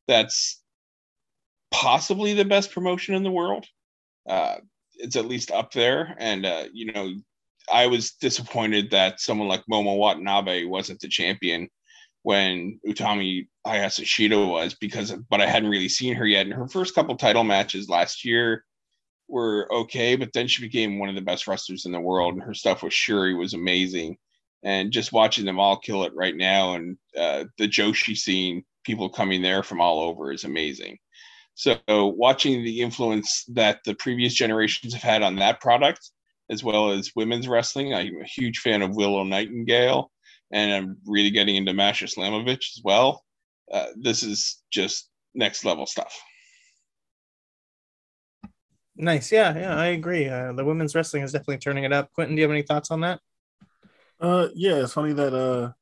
That's 0.09 0.62
possibly 1.70 2.34
the 2.34 2.44
best 2.44 2.72
promotion 2.72 3.14
in 3.14 3.22
the 3.22 3.30
world. 3.30 3.66
Uh, 4.28 4.57
it's 4.94 5.16
at 5.16 5.26
least 5.26 5.51
up 5.51 5.72
there. 5.72 6.16
And, 6.18 6.47
uh, 6.47 6.64
you 6.72 6.92
know, 6.92 7.14
I 7.72 7.86
was 7.86 8.12
disappointed 8.12 8.90
that 8.90 9.20
someone 9.20 9.49
like 9.49 9.64
Momo 9.70 9.99
Watanabe 9.99 10.64
wasn't 10.64 11.01
the 11.01 11.09
champion 11.09 11.68
when 12.22 12.80
Utami 12.86 13.49
Hayashishita 13.66 14.51
was 14.51 14.74
because, 14.74 15.12
but 15.30 15.40
I 15.40 15.47
hadn't 15.47 15.70
really 15.70 15.88
seen 15.88 16.14
her 16.14 16.26
yet. 16.26 16.47
In 16.47 16.53
her 16.53 16.68
first 16.68 16.94
couple 16.94 17.16
title 17.16 17.44
matches 17.44 17.88
last 17.88 18.24
year, 18.24 18.64
were 19.28 19.72
okay, 19.72 20.16
but 20.16 20.32
then 20.32 20.46
she 20.46 20.62
became 20.62 20.98
one 20.98 21.08
of 21.08 21.14
the 21.14 21.20
best 21.20 21.46
wrestlers 21.46 21.86
in 21.86 21.92
the 21.92 22.00
world, 22.00 22.34
and 22.34 22.42
her 22.42 22.54
stuff 22.54 22.82
with 22.82 22.92
Syuri 22.92 23.38
was 23.38 23.54
amazing. 23.54 24.16
And 24.62 24.90
just 24.90 25.12
watching 25.12 25.44
them 25.44 25.60
all 25.60 25.76
kill 25.76 26.04
it 26.04 26.14
right 26.14 26.34
now, 26.34 26.74
and 26.74 26.96
uh, 27.16 27.44
the 27.58 27.68
Joshi 27.68 28.16
scene, 28.16 28.64
people 28.84 29.08
coming 29.08 29.42
there 29.42 29.62
from 29.62 29.80
all 29.80 30.00
over, 30.00 30.32
is 30.32 30.44
amazing. 30.44 30.98
So 31.54 31.78
watching 31.88 32.64
the 32.64 32.80
influence 32.82 33.44
that 33.54 33.80
the 33.84 33.94
previous 33.94 34.34
generations 34.34 34.92
have 34.92 35.02
had 35.02 35.22
on 35.22 35.36
that 35.36 35.60
product, 35.60 36.10
as 36.50 36.62
well 36.62 36.90
as 36.90 37.12
women's 37.16 37.48
wrestling, 37.48 37.94
I'm 37.94 38.20
a 38.20 38.26
huge 38.26 38.58
fan 38.58 38.82
of 38.82 38.94
Willow 38.94 39.24
Nightingale, 39.24 40.10
and 40.52 40.72
I'm 40.72 40.96
really 41.06 41.30
getting 41.30 41.56
into 41.56 41.72
Masha 41.72 42.06
Slamovich 42.06 42.76
as 42.76 42.80
well. 42.84 43.24
Uh, 43.72 43.86
this 43.96 44.22
is 44.22 44.62
just 44.70 45.08
next 45.34 45.64
level 45.64 45.86
stuff. 45.86 46.14
Nice. 48.97 49.30
Yeah, 49.30 49.57
yeah, 49.57 49.76
I 49.76 49.86
agree. 49.86 50.28
Uh, 50.28 50.53
the 50.53 50.64
women's 50.64 50.94
wrestling 50.94 51.22
is 51.22 51.32
definitely 51.32 51.59
turning 51.59 51.84
it 51.84 51.92
up. 51.92 52.12
Quentin, 52.12 52.34
do 52.34 52.40
you 52.40 52.44
have 52.44 52.51
any 52.51 52.62
thoughts 52.62 52.90
on 52.90 53.01
that? 53.01 53.20
Uh, 54.18 54.49
yeah, 54.55 54.76
it's 54.76 54.94
funny 54.94 55.12
that 55.12 55.34
uh, 55.34 55.72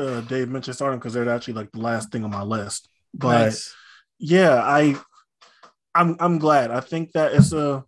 uh 0.00 0.20
Dave 0.22 0.48
mentioned 0.48 0.76
Stardom 0.76 0.98
because 0.98 1.12
they're 1.12 1.28
actually 1.28 1.54
like 1.54 1.72
the 1.72 1.80
last 1.80 2.12
thing 2.12 2.22
on 2.22 2.30
my 2.30 2.42
list. 2.42 2.88
But 3.12 3.46
nice. 3.46 3.74
yeah, 4.18 4.54
I, 4.54 4.96
I'm 5.94 6.16
I'm 6.20 6.38
glad. 6.38 6.70
I 6.70 6.80
think 6.80 7.12
that 7.12 7.32
it's 7.32 7.52
a 7.52 7.84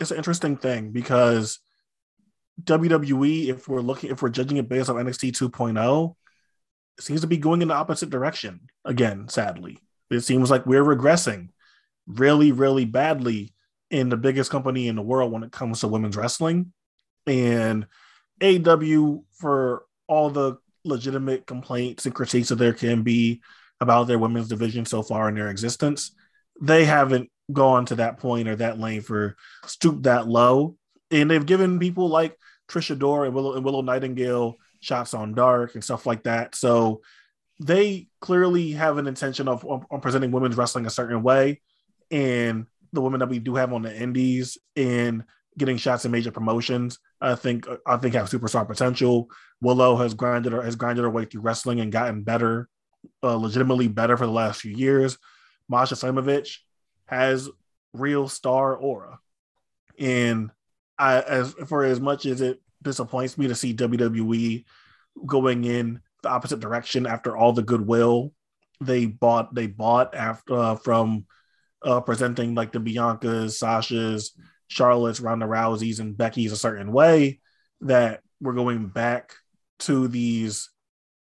it's 0.00 0.10
an 0.10 0.16
interesting 0.16 0.56
thing 0.56 0.90
because 0.92 1.58
WWE, 2.64 3.48
if 3.48 3.68
we're 3.68 3.80
looking, 3.80 4.10
if 4.10 4.22
we're 4.22 4.30
judging 4.30 4.56
it 4.56 4.68
based 4.68 4.88
on 4.88 4.96
NXT 4.96 5.32
2.0, 5.32 6.14
seems 6.98 7.20
to 7.20 7.26
be 7.26 7.36
going 7.36 7.60
in 7.60 7.68
the 7.68 7.74
opposite 7.74 8.08
direction 8.08 8.60
again. 8.84 9.28
Sadly, 9.28 9.78
it 10.10 10.20
seems 10.20 10.50
like 10.50 10.64
we're 10.64 10.84
regressing 10.84 11.48
really, 12.06 12.52
really 12.52 12.86
badly 12.86 13.52
in 13.90 14.08
the 14.08 14.16
biggest 14.16 14.50
company 14.50 14.88
in 14.88 14.96
the 14.96 15.02
world 15.02 15.32
when 15.32 15.42
it 15.42 15.52
comes 15.52 15.80
to 15.80 15.88
women's 15.88 16.16
wrestling. 16.16 16.72
And 17.26 17.86
AEW, 18.40 19.24
for 19.38 19.84
all 20.08 20.30
the 20.30 20.58
legitimate 20.84 21.46
complaints 21.46 22.06
and 22.06 22.14
critiques 22.14 22.48
that 22.48 22.56
there 22.56 22.72
can 22.72 23.02
be 23.02 23.42
about 23.80 24.04
their 24.04 24.18
women's 24.18 24.48
division 24.48 24.84
so 24.84 25.02
far 25.02 25.28
in 25.28 25.34
their 25.34 25.50
existence, 25.50 26.14
they 26.60 26.84
haven't 26.84 27.30
gone 27.52 27.86
to 27.86 27.96
that 27.96 28.18
point 28.18 28.48
or 28.48 28.56
that 28.56 28.78
lane 28.78 29.02
for 29.02 29.36
stoop 29.66 30.02
that 30.04 30.26
low. 30.26 30.76
And 31.10 31.30
they've 31.30 31.44
given 31.44 31.78
people 31.78 32.08
like 32.08 32.36
Trisha 32.68 32.96
Adora 32.96 33.26
and 33.26 33.34
Willow, 33.34 33.54
and 33.54 33.64
Willow 33.64 33.82
Nightingale 33.82 34.56
shots 34.80 35.14
on 35.14 35.34
dark 35.34 35.74
and 35.74 35.84
stuff 35.84 36.06
like 36.06 36.24
that. 36.24 36.54
So 36.54 37.02
they 37.60 38.08
clearly 38.20 38.72
have 38.72 38.98
an 38.98 39.06
intention 39.06 39.48
of, 39.48 39.64
of 39.64 39.84
presenting 40.02 40.30
women's 40.30 40.56
wrestling 40.56 40.86
a 40.86 40.90
certain 40.90 41.22
way. 41.22 41.60
And 42.10 42.66
the 42.92 43.00
women 43.00 43.20
that 43.20 43.28
we 43.28 43.38
do 43.38 43.54
have 43.54 43.72
on 43.72 43.82
the 43.82 43.94
indies 43.94 44.58
and 44.74 45.24
getting 45.58 45.76
shots 45.76 46.04
in 46.04 46.10
major 46.10 46.30
promotions. 46.30 46.98
I 47.20 47.34
think 47.34 47.66
I 47.86 47.96
think 47.96 48.14
have 48.14 48.28
superstar 48.28 48.66
potential. 48.66 49.30
Willow 49.60 49.96
has 49.96 50.14
grinded 50.14 50.52
her 50.52 50.62
has 50.62 50.76
grinded 50.76 51.04
her 51.04 51.10
way 51.10 51.24
through 51.24 51.42
wrestling 51.42 51.80
and 51.80 51.92
gotten 51.92 52.22
better, 52.22 52.68
uh, 53.22 53.36
legitimately 53.36 53.88
better 53.88 54.16
for 54.16 54.26
the 54.26 54.32
last 54.32 54.60
few 54.60 54.72
years. 54.74 55.18
Masha 55.68 55.94
Slamovich 55.94 56.58
has 57.06 57.48
real 57.92 58.28
star 58.28 58.76
aura, 58.76 59.18
and 59.98 60.50
I 60.98 61.20
as 61.20 61.54
for 61.66 61.84
as 61.84 62.00
much 62.00 62.26
as 62.26 62.40
it 62.40 62.60
disappoints 62.82 63.38
me 63.38 63.48
to 63.48 63.54
see 63.54 63.74
WWE 63.74 64.64
going 65.24 65.64
in 65.64 66.00
the 66.22 66.28
opposite 66.28 66.60
direction 66.60 67.06
after 67.06 67.36
all 67.36 67.52
the 67.52 67.62
goodwill 67.62 68.32
they 68.80 69.06
bought 69.06 69.54
they 69.54 69.66
bought 69.66 70.14
after 70.14 70.54
uh, 70.54 70.74
from 70.76 71.24
uh, 71.86 72.00
presenting 72.00 72.54
like 72.54 72.72
the 72.72 72.80
Biancas, 72.80 73.52
Sasha's, 73.52 74.36
Charlotte's, 74.68 75.20
Ronda 75.20 75.46
Rousey's, 75.46 76.00
and 76.00 76.18
Becky's 76.18 76.52
a 76.52 76.56
certain 76.56 76.92
way 76.92 77.40
that 77.82 78.20
we're 78.40 78.52
going 78.52 78.88
back 78.88 79.32
to 79.78 80.08
these 80.08 80.70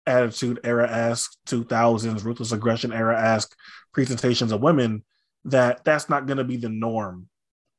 attitude 0.06 0.60
era 0.64 0.90
esque 0.90 1.36
2000s 1.46 2.24
ruthless 2.24 2.52
aggression 2.52 2.92
era 2.92 3.20
esque 3.20 3.54
presentations 3.92 4.50
of 4.50 4.60
women 4.60 5.04
that 5.44 5.84
that's 5.84 6.08
not 6.08 6.26
going 6.26 6.38
to 6.38 6.44
be 6.44 6.56
the 6.56 6.68
norm 6.68 7.28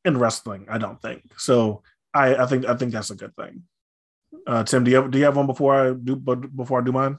in 0.05 0.17
wrestling 0.17 0.65
i 0.69 0.77
don't 0.77 1.01
think. 1.01 1.23
So 1.37 1.83
i 2.13 2.35
i 2.35 2.45
think 2.45 2.65
i 2.65 2.75
think 2.75 2.93
that's 2.93 3.09
a 3.09 3.15
good 3.15 3.35
thing. 3.35 3.63
Uh 4.47 4.63
tim 4.63 4.83
do 4.83 4.91
you 4.91 4.97
have 4.97 5.11
do 5.11 5.17
you 5.17 5.25
have 5.25 5.35
one 5.35 5.47
before 5.47 5.75
i 5.75 5.93
do 5.93 6.15
before 6.15 6.81
i 6.81 6.83
do 6.83 6.91
mine 6.91 7.17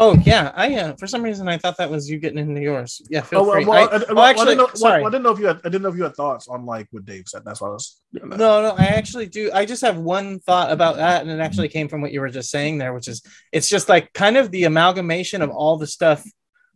Oh 0.00 0.14
yeah, 0.14 0.52
I 0.54 0.76
uh, 0.76 0.94
for 0.96 1.08
some 1.08 1.22
reason 1.22 1.48
I 1.48 1.58
thought 1.58 1.76
that 1.78 1.90
was 1.90 2.08
you 2.08 2.18
getting 2.20 2.38
into 2.38 2.60
yours. 2.60 3.02
Yeah, 3.10 3.22
feel 3.22 3.40
oh, 3.40 3.52
free. 3.52 3.64
Well, 3.64 3.88
I, 3.90 3.96
I, 3.96 4.12
well, 4.12 4.24
actually, 4.24 4.42
I 4.42 4.44
didn't, 4.44 4.58
know, 4.58 4.74
sorry. 4.74 5.02
Well, 5.02 5.08
I 5.08 5.10
didn't 5.10 5.24
know 5.24 5.32
if 5.32 5.40
you 5.40 5.46
had. 5.46 5.56
I 5.64 5.68
didn't 5.68 5.82
know 5.82 5.88
if 5.88 5.96
you 5.96 6.04
had 6.04 6.14
thoughts 6.14 6.46
on 6.46 6.64
like 6.64 6.86
what 6.92 7.04
Dave 7.04 7.24
said. 7.26 7.42
That's 7.44 7.60
why 7.60 7.68
I 7.68 7.72
was. 7.72 8.00
No, 8.12 8.36
no, 8.36 8.74
I 8.78 8.86
actually 8.86 9.26
do. 9.26 9.50
I 9.52 9.64
just 9.64 9.82
have 9.82 9.98
one 9.98 10.38
thought 10.38 10.70
about 10.70 10.96
that, 10.96 11.22
and 11.22 11.30
it 11.30 11.40
actually 11.40 11.68
came 11.68 11.88
from 11.88 12.00
what 12.00 12.12
you 12.12 12.20
were 12.20 12.28
just 12.28 12.48
saying 12.48 12.78
there, 12.78 12.94
which 12.94 13.08
is 13.08 13.22
it's 13.50 13.68
just 13.68 13.88
like 13.88 14.12
kind 14.12 14.36
of 14.36 14.52
the 14.52 14.64
amalgamation 14.64 15.42
of 15.42 15.50
all 15.50 15.78
the 15.78 15.86
stuff, 15.88 16.22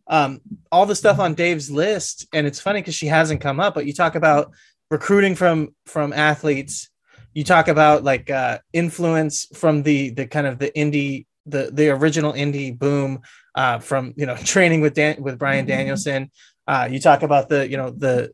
um, 0.07 0.41
all 0.69 0.85
the 0.85 0.93
stuff 0.93 1.19
on 1.19 1.33
Dave's 1.33 1.71
list, 1.71 2.27
and 2.33 2.45
it's 2.45 2.59
funny 2.59 2.81
because 2.81 2.95
she 2.95 3.07
hasn't 3.07 3.39
come 3.39 3.61
up, 3.61 3.73
but 3.73 3.85
you 3.85 3.93
talk 3.93 4.15
about 4.15 4.51
recruiting 4.91 5.35
from 5.35 5.73
from 5.85 6.11
athletes, 6.11 6.89
you 7.33 7.45
talk 7.45 7.69
about 7.69 8.03
like 8.03 8.29
uh, 8.29 8.59
influence 8.73 9.47
from 9.53 9.83
the 9.83 10.09
the 10.09 10.27
kind 10.27 10.45
of 10.45 10.59
the 10.59 10.71
indie 10.71 11.25
the 11.45 11.69
the 11.71 11.89
original 11.89 12.33
indie 12.33 12.77
boom 12.77 13.21
uh, 13.55 13.79
from 13.79 14.13
you 14.15 14.25
know 14.25 14.35
training 14.43 14.81
with 14.81 14.93
Dan 14.93 15.21
with 15.21 15.37
Bryan 15.37 15.65
Danielson. 15.65 16.31
Uh, 16.67 16.87
you 16.89 16.99
talk 16.99 17.23
about 17.23 17.49
the 17.49 17.69
you 17.69 17.77
know 17.77 17.89
the 17.89 18.31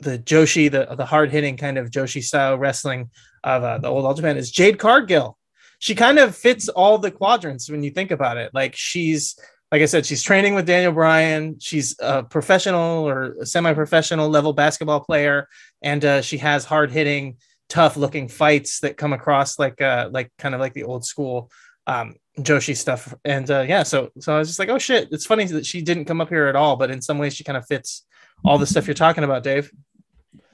the 0.00 0.18
Joshi 0.18 0.70
the 0.70 0.94
the 0.96 1.06
hard 1.06 1.30
hitting 1.30 1.56
kind 1.56 1.78
of 1.78 1.90
Joshi 1.90 2.22
style 2.22 2.56
wrestling 2.58 3.10
of 3.44 3.62
uh, 3.64 3.78
the 3.78 3.88
old 3.88 4.04
All 4.04 4.14
Japan 4.14 4.36
is 4.36 4.50
Jade 4.50 4.78
Cargill. 4.78 5.36
She 5.78 5.94
kind 5.94 6.18
of 6.18 6.36
fits 6.36 6.68
all 6.68 6.98
the 6.98 7.10
quadrants 7.10 7.70
when 7.70 7.82
you 7.82 7.90
think 7.90 8.10
about 8.10 8.36
it. 8.36 8.50
Like 8.52 8.76
she's 8.76 9.38
like 9.72 9.82
I 9.82 9.86
said, 9.86 10.04
she's 10.04 10.22
training 10.22 10.54
with 10.54 10.66
Daniel 10.66 10.92
Bryan. 10.92 11.58
She's 11.60 11.94
a 12.00 12.24
professional 12.24 13.08
or 13.08 13.36
semi-professional 13.44 14.28
level 14.28 14.52
basketball 14.52 15.00
player, 15.00 15.48
and 15.80 16.04
uh, 16.04 16.22
she 16.22 16.38
has 16.38 16.64
hard-hitting, 16.64 17.36
tough-looking 17.68 18.28
fights 18.28 18.80
that 18.80 18.96
come 18.96 19.12
across 19.12 19.60
like 19.60 19.80
uh, 19.80 20.08
like 20.10 20.32
kind 20.38 20.54
of 20.54 20.60
like 20.60 20.74
the 20.74 20.82
old 20.82 21.04
school 21.04 21.50
um, 21.90 22.14
Joshi 22.38 22.76
stuff. 22.76 23.14
And 23.24 23.50
uh, 23.50 23.64
yeah, 23.66 23.82
so 23.82 24.10
so 24.20 24.34
I 24.34 24.38
was 24.38 24.48
just 24.48 24.58
like, 24.58 24.68
oh 24.68 24.78
shit, 24.78 25.08
it's 25.10 25.26
funny 25.26 25.44
that 25.46 25.66
she 25.66 25.82
didn't 25.82 26.04
come 26.04 26.20
up 26.20 26.28
here 26.28 26.46
at 26.46 26.56
all, 26.56 26.76
but 26.76 26.90
in 26.90 27.02
some 27.02 27.18
ways 27.18 27.34
she 27.34 27.44
kind 27.44 27.56
of 27.56 27.66
fits 27.66 28.06
all 28.44 28.58
the 28.58 28.66
stuff 28.66 28.86
you're 28.86 28.94
talking 28.94 29.24
about, 29.24 29.42
Dave. 29.42 29.70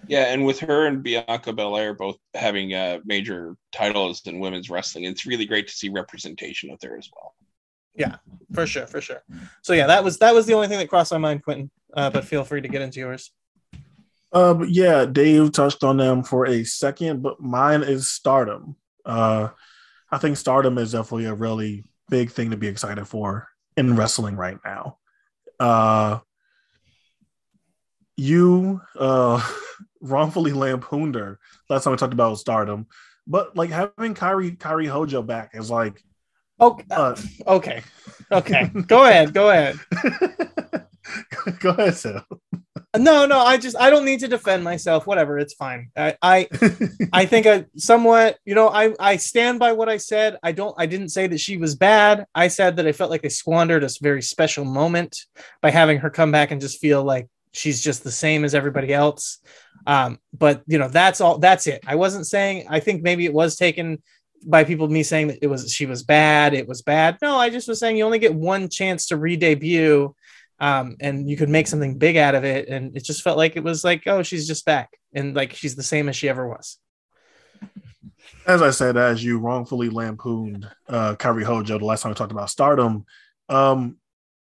Yeah, 0.09 0.32
and 0.32 0.45
with 0.45 0.61
her 0.61 0.87
and 0.87 1.03
Bianca 1.03 1.53
Belair 1.53 1.93
both 1.93 2.16
having 2.34 2.72
uh, 2.72 3.01
major 3.05 3.57
titles 3.72 4.22
in 4.26 4.39
women's 4.39 4.70
wrestling, 4.70 5.05
it's 5.05 5.26
really 5.26 5.47
great 5.47 5.66
to 5.66 5.74
see 5.74 5.89
representation 5.89 6.70
of 6.70 6.78
there 6.80 6.97
as 6.97 7.11
well. 7.14 7.34
Yeah, 7.97 8.16
for 8.53 8.66
sure, 8.66 8.87
for 8.87 9.01
sure. 9.01 9.22
So 9.62 9.72
yeah, 9.72 9.87
that 9.89 10.05
was 10.05 10.18
that 10.18 10.34
was 10.34 10.47
the 10.47 10.55
only 10.55 10.68
thing 10.68 10.78
that 10.78 10.89
crossed 10.89 11.12
my 11.12 11.18
mind, 11.18 11.43
Quentin. 11.45 11.70
Uh, 11.93 12.11
but 12.11 12.24
feel 12.24 12.45
free 12.45 12.61
to 12.61 12.68
get 12.68 12.82
into 12.82 13.01
yours. 13.01 13.30
Uh, 14.32 14.64
yeah, 14.68 15.07
Dave 15.07 15.53
touched 15.53 15.82
on 15.82 15.97
them 15.97 16.22
for 16.22 16.47
a 16.47 16.64
second, 16.64 17.22
but 17.22 17.41
mine 17.41 17.82
is 17.82 18.09
Stardom. 18.09 18.76
Uh, 19.05 19.49
I 20.17 20.19
think 20.19 20.39
Stardom 20.39 20.79
is 20.79 20.93
definitely 20.93 21.27
a 21.27 21.35
really 21.35 21.85
big 22.09 22.31
thing 22.31 22.51
to 22.51 22.57
be 22.57 22.69
excited 22.69 23.07
for 23.07 23.51
in 23.77 23.97
wrestling 23.97 24.35
right 24.35 24.57
now. 24.64 24.97
Uh, 25.61 26.21
you 28.17 28.81
uh, 28.99 29.47
wrongfully 30.01 30.55
lampooned 30.55 31.17
her 31.17 31.39
last 31.69 31.85
time 31.85 31.91
we 31.91 31.99
talked 31.99 32.14
about 32.14 32.39
Stardom, 32.39 32.87
but 33.27 33.59
like 33.59 33.69
having 33.69 34.14
Kairi 34.14 34.57
Kairi 34.57 34.89
Hojo 34.89 35.21
back 35.21 35.51
is 35.53 35.71
like 35.71 36.03
okay, 36.62 36.85
uh, 36.93 37.14
okay, 37.47 37.83
okay. 38.33 38.71
go 38.87 39.05
ahead, 39.05 39.35
go 39.35 39.51
ahead, 39.51 39.79
go 41.59 41.71
ahead, 41.73 41.95
Sam. 41.95 42.25
No, 42.99 43.26
no, 43.26 43.40
I 43.40 43.57
just 43.57 43.76
I 43.76 43.90
don't 43.90 44.05
need 44.05 44.20
to 44.20 44.28
defend 44.28 44.64
myself. 44.64 45.07
Whatever, 45.07 45.38
it's 45.38 45.55
fine. 45.55 45.90
I 45.97 46.16
I, 46.22 46.49
I 47.12 47.26
think 47.26 47.47
I 47.47 47.66
somewhat, 47.76 48.38
you 48.44 48.55
know, 48.55 48.68
I 48.68 48.94
I 48.99 49.16
stand 49.16 49.59
by 49.59 49.72
what 49.72 49.88
I 49.88 49.97
said. 49.97 50.38
I 50.42 50.53
don't 50.53 50.74
I 50.78 50.86
didn't 50.86 51.11
say 51.11 51.26
that 51.26 51.40
she 51.40 51.57
was 51.57 51.74
bad. 51.74 52.26
I 52.34 52.49
said 52.49 52.76
that 52.76 52.86
I 52.86 52.92
felt 52.92 53.11
like 53.11 53.24
I 53.24 53.28
squandered 53.28 53.84
a 53.84 53.90
very 54.01 54.22
special 54.22 54.64
moment 54.64 55.16
by 55.62 55.70
having 55.70 55.99
her 55.99 56.11
come 56.11 56.32
back 56.32 56.51
and 56.51 56.61
just 56.61 56.80
feel 56.80 57.03
like 57.03 57.28
she's 57.53 57.82
just 57.82 58.05
the 58.05 58.12
same 58.12 58.44
as 58.44 58.55
everybody 58.55 58.92
else. 58.92 59.38
Um, 59.86 60.18
but 60.36 60.62
you 60.66 60.78
know, 60.78 60.88
that's 60.88 61.20
all 61.20 61.38
that's 61.38 61.66
it. 61.66 61.82
I 61.86 61.94
wasn't 61.94 62.26
saying 62.26 62.66
I 62.68 62.80
think 62.80 63.03
maybe 63.03 63.24
it 63.24 63.32
was 63.32 63.57
taken 63.57 64.03
by 64.44 64.64
people 64.64 64.88
me 64.88 65.03
saying 65.03 65.28
that 65.28 65.38
it 65.42 65.49
was 65.49 65.72
she 65.72 65.86
was 65.86 66.03
bad, 66.03 66.55
it 66.55 66.68
was 66.68 66.82
bad. 66.82 67.18
No, 67.22 67.36
I 67.36 67.51
just 67.51 67.68
was 67.68 67.80
saying 67.80 67.97
you 67.97 68.05
only 68.05 68.18
get 68.18 68.34
one 68.34 68.68
chance 68.68 69.07
to 69.07 69.16
re-debut 69.16 70.14
um, 70.59 70.97
and 71.01 71.29
you 71.29 71.37
could 71.37 71.49
make 71.49 71.67
something 71.67 71.99
big 71.99 72.17
out 72.17 72.35
of 72.35 72.45
it. 72.45 72.69
And 72.69 72.97
it 72.97 73.05
just 73.05 73.23
felt 73.23 73.37
like 73.37 73.57
it 73.57 73.65
was 73.65 73.85
like, 73.85 74.05
oh, 74.07 74.23
she's 74.23 74.47
just 74.47 74.65
back, 74.65 74.99
and 75.15 75.35
like 75.35 75.55
she's 75.55 75.77
the 75.77 75.83
same 75.83 76.09
as 76.09 76.17
she 76.17 76.29
ever 76.29 76.49
was. 76.49 76.79
As 78.47 78.63
I 78.63 78.71
said, 78.71 78.97
as 78.97 79.25
you 79.25 79.39
wrongfully 79.39 79.89
lampooned 79.89 80.69
uh, 80.89 81.17
Kairi 81.17 81.43
Hojo 81.43 81.79
the 81.79 81.85
last 81.85 82.03
time 82.03 82.11
we 82.11 82.17
talked 82.17 82.33
about 82.33 82.51
Stardom, 82.51 83.05
um, 83.49 83.97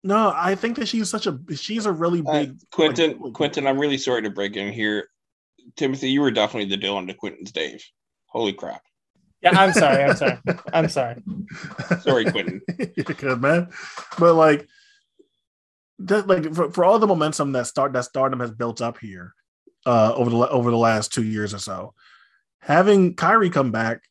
no, 0.03 0.31
I 0.35 0.55
think 0.55 0.77
that 0.77 0.87
she's 0.87 1.09
such 1.09 1.25
a 1.25 1.39
she's 1.55 1.85
a 1.85 1.91
really 1.91 2.21
uh, 2.25 2.31
big. 2.31 2.49
Uh, 2.51 2.53
Quentin, 2.71 3.19
like, 3.19 3.33
Quentin, 3.33 3.65
I'm 3.65 3.79
really 3.79 3.97
sorry 3.97 4.21
to 4.21 4.29
break 4.29 4.55
in 4.55 4.71
here. 4.71 5.09
Timothy, 5.75 6.11
you 6.11 6.21
were 6.21 6.29
definitely 6.29 6.69
the 6.69 6.81
Dylan 6.81 7.07
to 7.07 7.13
Quentin's 7.15 7.51
Dave. 7.51 7.83
Holy 8.27 8.53
crap! 8.53 8.81
Yeah, 9.41 9.59
I'm 9.59 9.73
sorry. 9.73 10.03
I'm 10.03 10.15
sorry. 10.15 10.37
I'm 10.73 10.89
sorry. 10.89 11.23
sorry, 12.01 12.25
Quentin. 12.25 12.61
You're 12.95 13.03
good, 13.03 13.41
man. 13.41 13.69
But 14.19 14.35
like, 14.35 14.67
that, 15.99 16.27
like 16.27 16.53
for, 16.53 16.71
for 16.71 16.85
all 16.85 16.99
the 16.99 17.07
momentum 17.07 17.51
that 17.53 17.67
start 17.67 17.93
that 17.93 18.05
Stardom 18.05 18.39
has 18.39 18.51
built 18.51 18.81
up 18.81 18.97
here 18.97 19.33
uh, 19.85 20.13
over 20.15 20.29
the 20.29 20.37
over 20.49 20.71
the 20.71 20.77
last 20.77 21.13
two 21.13 21.23
years 21.23 21.53
or 21.53 21.59
so, 21.59 21.93
having 22.59 23.15
Kairi 23.15 23.51
come 23.51 23.71
back 23.71 24.01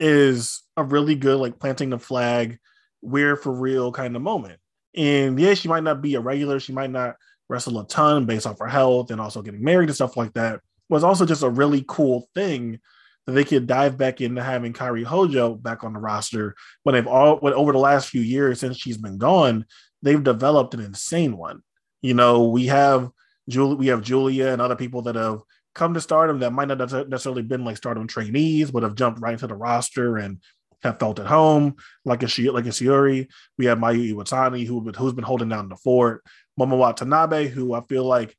is 0.00 0.62
a 0.76 0.84
really 0.84 1.14
good 1.14 1.38
like 1.38 1.58
planting 1.58 1.90
the 1.90 1.98
flag, 1.98 2.58
we're 3.02 3.36
for 3.36 3.52
real 3.52 3.92
kind 3.92 4.16
of 4.16 4.22
moment. 4.22 4.58
And 4.94 5.38
yeah, 5.38 5.54
she 5.54 5.68
might 5.68 5.84
not 5.84 6.02
be 6.02 6.14
a 6.14 6.20
regular, 6.20 6.60
she 6.60 6.72
might 6.72 6.90
not 6.90 7.16
wrestle 7.48 7.78
a 7.78 7.86
ton 7.86 8.26
based 8.26 8.46
off 8.46 8.58
her 8.58 8.66
health 8.66 9.10
and 9.10 9.20
also 9.20 9.42
getting 9.42 9.62
married 9.62 9.88
and 9.88 9.94
stuff 9.96 10.16
like 10.16 10.32
that. 10.34 10.60
Was 10.88 11.04
also 11.04 11.26
just 11.26 11.42
a 11.42 11.50
really 11.50 11.84
cool 11.86 12.28
thing 12.34 12.80
that 13.26 13.32
they 13.32 13.44
could 13.44 13.66
dive 13.66 13.98
back 13.98 14.22
into 14.22 14.42
having 14.42 14.72
Kairi 14.72 15.04
Hojo 15.04 15.54
back 15.54 15.84
on 15.84 15.92
the 15.92 15.98
roster 15.98 16.54
when 16.82 16.94
they've 16.94 17.06
all 17.06 17.36
when 17.36 17.52
over 17.52 17.72
the 17.72 17.78
last 17.78 18.08
few 18.08 18.22
years 18.22 18.60
since 18.60 18.78
she's 18.78 18.96
been 18.96 19.18
gone, 19.18 19.66
they've 20.02 20.22
developed 20.22 20.74
an 20.74 20.80
insane 20.80 21.36
one. 21.36 21.62
You 22.02 22.14
know, 22.14 22.48
we 22.48 22.66
have 22.66 23.10
Julie, 23.48 23.76
we 23.76 23.86
have 23.88 24.02
Julia 24.02 24.48
and 24.48 24.60
other 24.60 24.76
people 24.76 25.02
that 25.02 25.16
have 25.16 25.40
come 25.74 25.94
to 25.94 26.00
stardom 26.00 26.40
that 26.40 26.52
might 26.52 26.68
not 26.68 26.78
necessarily 27.08 27.42
been 27.42 27.64
like 27.64 27.76
stardom 27.76 28.06
trainees, 28.06 28.70
but 28.70 28.82
have 28.82 28.94
jumped 28.94 29.20
right 29.20 29.32
into 29.32 29.46
the 29.46 29.54
roster 29.54 30.16
and 30.16 30.40
have 30.82 30.98
felt 30.98 31.18
at 31.18 31.26
home, 31.26 31.76
like 32.04 32.22
a 32.22 32.28
she 32.28 32.50
like 32.50 32.66
a 32.66 32.70
Syuri. 32.70 33.28
We 33.56 33.66
have 33.66 33.78
Mayu 33.78 34.14
Iwatani, 34.14 34.66
who 34.66 34.80
who's 34.92 35.12
been 35.12 35.24
holding 35.24 35.48
down 35.48 35.68
the 35.68 35.76
fort. 35.76 36.24
Momo 36.58 36.78
Watanabe, 36.78 37.48
who 37.48 37.74
I 37.74 37.80
feel 37.82 38.04
like 38.04 38.36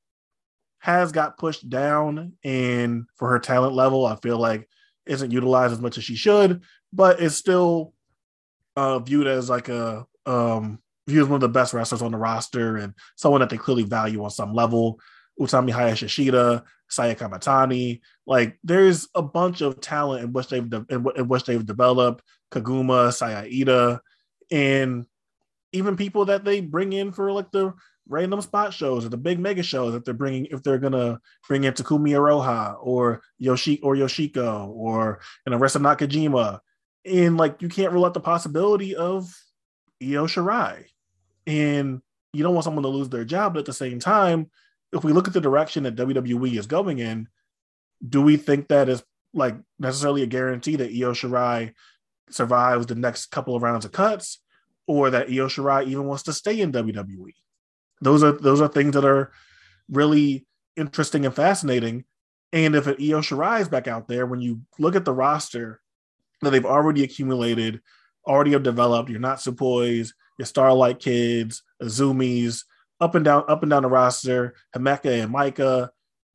has 0.80 1.12
got 1.12 1.38
pushed 1.38 1.70
down, 1.70 2.34
and 2.44 3.06
for 3.16 3.30
her 3.30 3.40
talent 3.40 3.74
level, 3.74 4.06
I 4.06 4.16
feel 4.18 4.38
like 4.38 4.68
isn't 5.06 5.32
utilized 5.32 5.74
as 5.74 5.82
much 5.82 5.98
as 5.98 6.04
she 6.04 6.16
should, 6.16 6.64
but 6.94 7.20
is 7.20 7.36
still 7.36 7.94
uh, 8.76 9.00
viewed 9.00 9.28
as 9.28 9.50
like 9.50 9.68
a 9.70 10.06
um, 10.26 10.80
viewed 11.10 11.24
as 11.24 11.28
one 11.30 11.36
of 11.36 11.42
the 11.42 11.50
best 11.50 11.74
wrestlers 11.74 12.02
on 12.02 12.12
the 12.12 12.18
roster 12.18 12.78
and 12.78 12.94
someone 13.16 13.42
that 13.42 13.50
they 13.50 13.58
clearly 13.58 13.84
value 13.84 14.24
on 14.24 14.30
some 14.30 14.54
level. 14.54 15.00
Utami 15.40 15.72
Hayashishita, 15.72 16.64
Saya 16.90 17.16
Kamatani, 17.16 18.02
like 18.26 18.60
there's 18.64 19.08
a 19.16 19.22
bunch 19.22 19.62
of 19.62 19.80
talent 19.80 20.24
in 20.24 20.34
which 20.34 20.50
they've 20.50 20.70
de- 20.70 20.86
in, 20.90 21.28
which 21.28 21.46
they've 21.46 21.66
developed. 21.66 22.24
Kaguma, 22.52 23.14
Saya 23.14 23.44
Iida, 23.44 24.00
and 24.52 25.06
even 25.72 25.96
people 25.96 26.26
that 26.26 26.44
they 26.44 26.62
bring 26.62 26.94
in 26.94 27.12
for 27.12 27.32
like 27.32 27.52
the 27.52 27.74
random 28.08 28.42
spot 28.42 28.74
shows 28.74 29.06
or 29.06 29.10
the 29.10 29.18
big 29.18 29.40
mega 29.40 29.62
shows 29.62 29.94
that 29.94 30.04
they're 30.04 30.16
bringing 30.16 30.48
if 30.48 30.64
they're 30.64 30.80
gonna 30.80 31.20
bring 31.48 31.64
in 31.64 31.74
Takumi 31.74 32.12
Iroha 32.12 32.76
or 32.82 33.22
Yoshi 33.38 33.80
or 33.82 33.96
Yoshiko 33.96 34.68
or 34.70 35.22
you 35.46 35.52
know 35.52 35.60
Nakajima, 35.60 36.60
and 37.06 37.38
like 37.38 37.62
you 37.62 37.70
can't 37.70 37.94
rule 37.94 38.06
out 38.06 38.14
the 38.14 38.20
possibility 38.20 38.96
of 38.96 39.32
Io 40.02 40.26
Shirai 40.26 40.86
and 41.50 42.02
you 42.32 42.44
don't 42.44 42.54
want 42.54 42.64
someone 42.64 42.84
to 42.84 42.90
lose 42.90 43.10
their 43.10 43.26
job. 43.26 43.54
But 43.54 43.62
at 43.62 43.66
the 43.66 43.74
same 43.74 44.00
time, 44.00 44.52
if 44.94 45.04
we 45.04 45.14
look 45.14 45.28
at 45.28 45.34
the 45.34 45.42
direction 45.42 45.84
that 45.84 45.96
WWE 45.96 46.58
is 46.58 46.68
going 46.68 47.00
in, 47.00 47.28
do 48.08 48.22
we 48.22 48.38
think 48.38 48.68
that 48.68 48.88
is 48.88 49.04
like 49.34 49.56
necessarily 49.80 50.22
a 50.22 50.28
guarantee 50.28 50.76
that 50.76 50.92
Io 50.92 51.12
Shirai 51.12 51.74
survives 52.30 52.86
the 52.86 52.96
next 52.96 53.28
couple 53.32 53.56
of 53.56 53.64
rounds 53.64 53.84
of 53.84 53.92
cuts, 53.92 54.40
or 54.88 55.10
that 55.10 55.28
Io 55.28 55.48
Shirai 55.48 55.88
even 55.88 56.06
wants 56.06 56.24
to 56.24 56.34
stay 56.34 56.62
in 56.62 56.72
WWE. 56.72 57.34
Those 58.02 58.24
are 58.24 58.32
those 58.32 58.62
are 58.62 58.68
things 58.68 58.94
that 58.94 59.06
are 59.06 59.32
really 59.90 60.46
interesting 60.76 61.26
and 61.26 61.36
fascinating. 61.36 62.06
And 62.54 62.76
if 62.76 62.86
an 62.86 62.96
Io 63.00 63.22
Shirai 63.22 63.62
is 63.62 63.70
back 63.70 63.88
out 63.88 64.08
there, 64.08 64.28
when 64.28 64.40
you 64.40 64.62
look 64.78 64.96
at 64.96 65.06
the 65.06 65.14
roster 65.14 65.82
that 66.42 66.52
they've 66.52 66.66
already 66.66 67.04
accumulated, 67.04 67.82
already 68.26 68.52
have 68.52 68.64
developed, 68.64 69.10
you're 69.10 69.20
not 69.20 69.40
Natsupois, 69.40 70.12
your 70.40 70.46
Starlight 70.46 71.00
Kids, 71.00 71.62
Azumis, 71.84 72.64
up 73.00 73.14
and 73.14 73.24
down, 73.24 73.44
up 73.48 73.62
and 73.62 73.70
down 73.70 73.84
the 73.84 73.90
roster, 73.90 74.56
Himeka 74.76 75.24
and 75.24 75.34
Maika, 75.34 75.90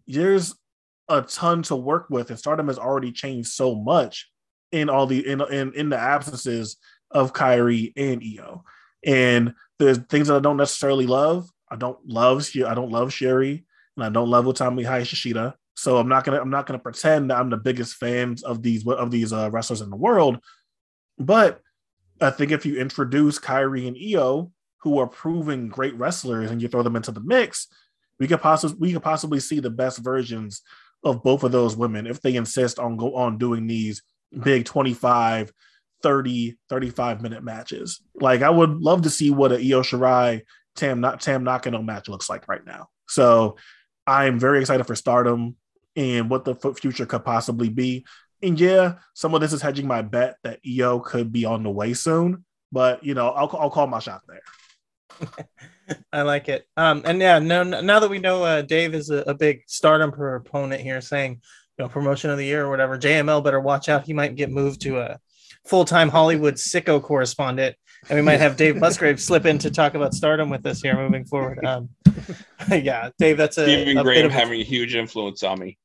there's 0.06 0.54
a 1.08 1.22
ton 1.22 1.62
to 1.64 1.76
work 1.76 2.06
with, 2.10 2.30
and 2.30 2.38
Stardom 2.38 2.68
has 2.68 2.78
already 2.78 3.12
changed 3.12 3.48
so 3.48 3.74
much 3.74 4.30
in 4.72 4.88
all 4.88 5.06
the 5.06 5.26
in 5.26 5.40
in, 5.40 5.72
in 5.74 5.88
the 5.88 5.98
absences 5.98 6.76
of 7.10 7.32
Kairi 7.32 7.92
and 7.96 8.22
Io. 8.22 8.64
And 9.04 9.54
there's 9.78 9.98
things 9.98 10.28
that 10.28 10.36
I 10.36 10.40
don't 10.40 10.56
necessarily 10.56 11.06
love. 11.06 11.48
I 11.70 11.76
don't 11.76 11.98
love 12.06 12.46
I 12.54 12.74
don't 12.74 12.90
love 12.90 13.10
Syuri, 13.10 13.64
and 13.96 14.04
I 14.04 14.10
don't 14.10 14.30
love 14.30 14.44
Utami 14.44 14.84
Hayashishita. 14.84 15.54
So 15.76 15.96
I'm 15.96 16.08
not 16.08 16.24
gonna 16.24 16.40
I'm 16.40 16.50
not 16.50 16.66
gonna 16.66 16.78
pretend 16.78 17.30
that 17.30 17.38
I'm 17.38 17.50
the 17.50 17.56
biggest 17.56 17.96
fans 17.96 18.42
of 18.42 18.62
these 18.62 18.86
of 18.86 19.10
these 19.10 19.32
uh, 19.32 19.50
wrestlers 19.50 19.80
in 19.80 19.90
the 19.90 19.96
world. 19.96 20.38
But 21.18 21.60
I 22.20 22.30
think 22.30 22.52
if 22.52 22.64
you 22.64 22.78
introduce 22.78 23.38
Kairi 23.38 23.86
and 23.86 23.96
Io, 23.96 24.52
who 24.78 24.98
are 24.98 25.06
proven 25.06 25.68
great 25.68 25.96
wrestlers, 25.96 26.50
and 26.50 26.60
you 26.60 26.68
throw 26.68 26.82
them 26.82 26.96
into 26.96 27.10
the 27.10 27.20
mix, 27.20 27.68
we 28.18 28.28
could 28.28 28.40
possibly 28.40 28.76
we 28.78 28.92
could 28.92 29.02
possibly 29.02 29.40
see 29.40 29.60
the 29.60 29.70
best 29.70 29.98
versions 29.98 30.62
of 31.02 31.22
both 31.22 31.42
of 31.42 31.52
those 31.52 31.76
women 31.76 32.06
if 32.06 32.20
they 32.20 32.36
insist 32.36 32.78
on 32.78 32.96
go 32.96 33.14
on 33.14 33.38
doing 33.38 33.66
these 33.66 34.02
big 34.42 34.64
25 34.64 35.52
30 36.02 36.56
35 36.68 37.22
minute 37.22 37.42
matches. 37.42 38.00
Like 38.14 38.42
i 38.42 38.50
would 38.50 38.78
love 38.78 39.02
to 39.02 39.10
see 39.10 39.30
what 39.30 39.52
a 39.52 39.56
io 39.56 39.82
shirai 39.82 40.42
tam 40.76 41.00
not 41.00 41.20
tam 41.20 41.44
nakano 41.44 41.82
match 41.82 42.08
looks 42.08 42.28
like 42.28 42.48
right 42.48 42.64
now. 42.64 42.88
So 43.08 43.56
i'm 44.06 44.38
very 44.38 44.60
excited 44.60 44.84
for 44.84 44.94
stardom 44.94 45.56
and 45.96 46.28
what 46.28 46.44
the 46.44 46.54
future 46.74 47.06
could 47.06 47.24
possibly 47.24 47.68
be 47.68 48.04
and 48.42 48.58
yeah 48.58 48.94
some 49.14 49.34
of 49.34 49.40
this 49.40 49.52
is 49.52 49.62
hedging 49.62 49.86
my 49.86 50.02
bet 50.02 50.36
that 50.42 50.60
Io 50.66 51.00
could 51.00 51.32
be 51.32 51.44
on 51.44 51.62
the 51.62 51.70
way 51.70 51.94
soon 51.94 52.44
but 52.72 53.04
you 53.04 53.14
know 53.14 53.28
i'll, 53.30 53.50
I'll 53.58 53.70
call 53.70 53.86
my 53.86 53.98
shot 53.98 54.22
there 54.28 54.42
I 56.12 56.22
like 56.22 56.48
it. 56.48 56.66
Um, 56.76 57.02
and 57.04 57.20
yeah, 57.20 57.38
no, 57.38 57.62
now 57.62 58.00
that 58.00 58.10
we 58.10 58.18
know 58.18 58.42
uh, 58.42 58.62
Dave 58.62 58.94
is 58.94 59.10
a, 59.10 59.18
a, 59.18 59.34
big 59.34 59.62
stardom 59.66 60.12
proponent 60.12 60.80
here, 60.80 61.00
saying 61.00 61.40
you 61.78 61.84
know 61.84 61.88
promotion 61.88 62.30
of 62.30 62.38
the 62.38 62.44
year 62.44 62.64
or 62.64 62.70
whatever, 62.70 62.98
JML 62.98 63.44
better 63.44 63.60
watch 63.60 63.88
out. 63.88 64.04
He 64.04 64.12
might 64.12 64.36
get 64.36 64.50
moved 64.50 64.80
to 64.82 65.00
a 65.00 65.18
full 65.66 65.84
time 65.84 66.08
Hollywood 66.08 66.54
sicko 66.54 67.02
correspondent, 67.02 67.76
and 68.08 68.16
we 68.16 68.22
might 68.22 68.40
have 68.40 68.56
Dave 68.56 68.76
Musgrave 68.76 69.20
slip 69.20 69.46
in 69.46 69.58
to 69.58 69.70
talk 69.70 69.94
about 69.94 70.14
stardom 70.14 70.50
with 70.50 70.64
us 70.66 70.80
here 70.80 70.96
moving 70.96 71.24
forward. 71.24 71.64
Um, 71.64 71.90
yeah, 72.70 73.10
Dave, 73.18 73.36
that's 73.36 73.58
a 73.58 73.64
Stephen 73.64 74.02
Graham 74.02 74.30
having 74.30 74.60
a 74.60 74.64
huge 74.64 74.94
influence 74.94 75.42
on 75.42 75.58
me. 75.58 75.78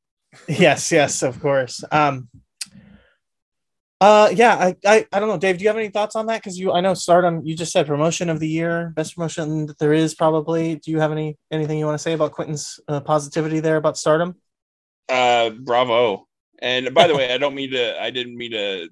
Yes, 0.48 0.92
yes, 0.92 1.24
of 1.24 1.40
course. 1.40 1.84
Um, 1.92 2.30
uh, 4.02 4.30
yeah, 4.34 4.56
I, 4.56 4.76
I, 4.86 5.08
I 5.12 5.20
don't 5.20 5.28
know, 5.28 5.38
Dave. 5.38 5.58
Do 5.58 5.64
you 5.64 5.70
have 5.70 5.78
any 5.78 5.90
thoughts 5.90 6.16
on 6.16 6.28
that? 6.28 6.42
Because 6.42 6.58
you, 6.58 6.72
I 6.72 6.80
know 6.80 6.94
Stardom. 6.94 7.46
You 7.46 7.56
just 7.56 7.74
said 7.74 7.86
promotion 7.86 8.30
of 8.30 8.40
the 8.40 8.48
year, 8.48 8.94
best 8.96 9.16
promotion 9.16 9.66
that 9.66 9.78
there 9.78 9.92
is, 9.92 10.16
probably. 10.16 10.76
Do 10.76 10.92
you 10.92 11.00
have 11.00 11.12
any 11.12 11.38
anything 11.52 11.78
you 11.78 11.86
want 11.86 11.98
to 11.98 12.04
say 12.04 12.14
about 12.14 12.32
Quentin's 12.32 12.80
uh, 12.88 13.02
positivity 13.02 13.60
there 13.60 13.76
about 13.76 13.98
Stardom? 13.98 14.36
Uh, 15.10 15.50
bravo. 15.50 16.28
And 16.62 16.94
by 16.94 17.08
the 17.08 17.16
way, 17.16 17.34
I 17.34 17.38
don't 17.38 17.56
mean 17.56 17.72
to. 17.72 18.02
I 18.02 18.10
didn't 18.10 18.38
mean 18.38 18.52
to 18.52 18.90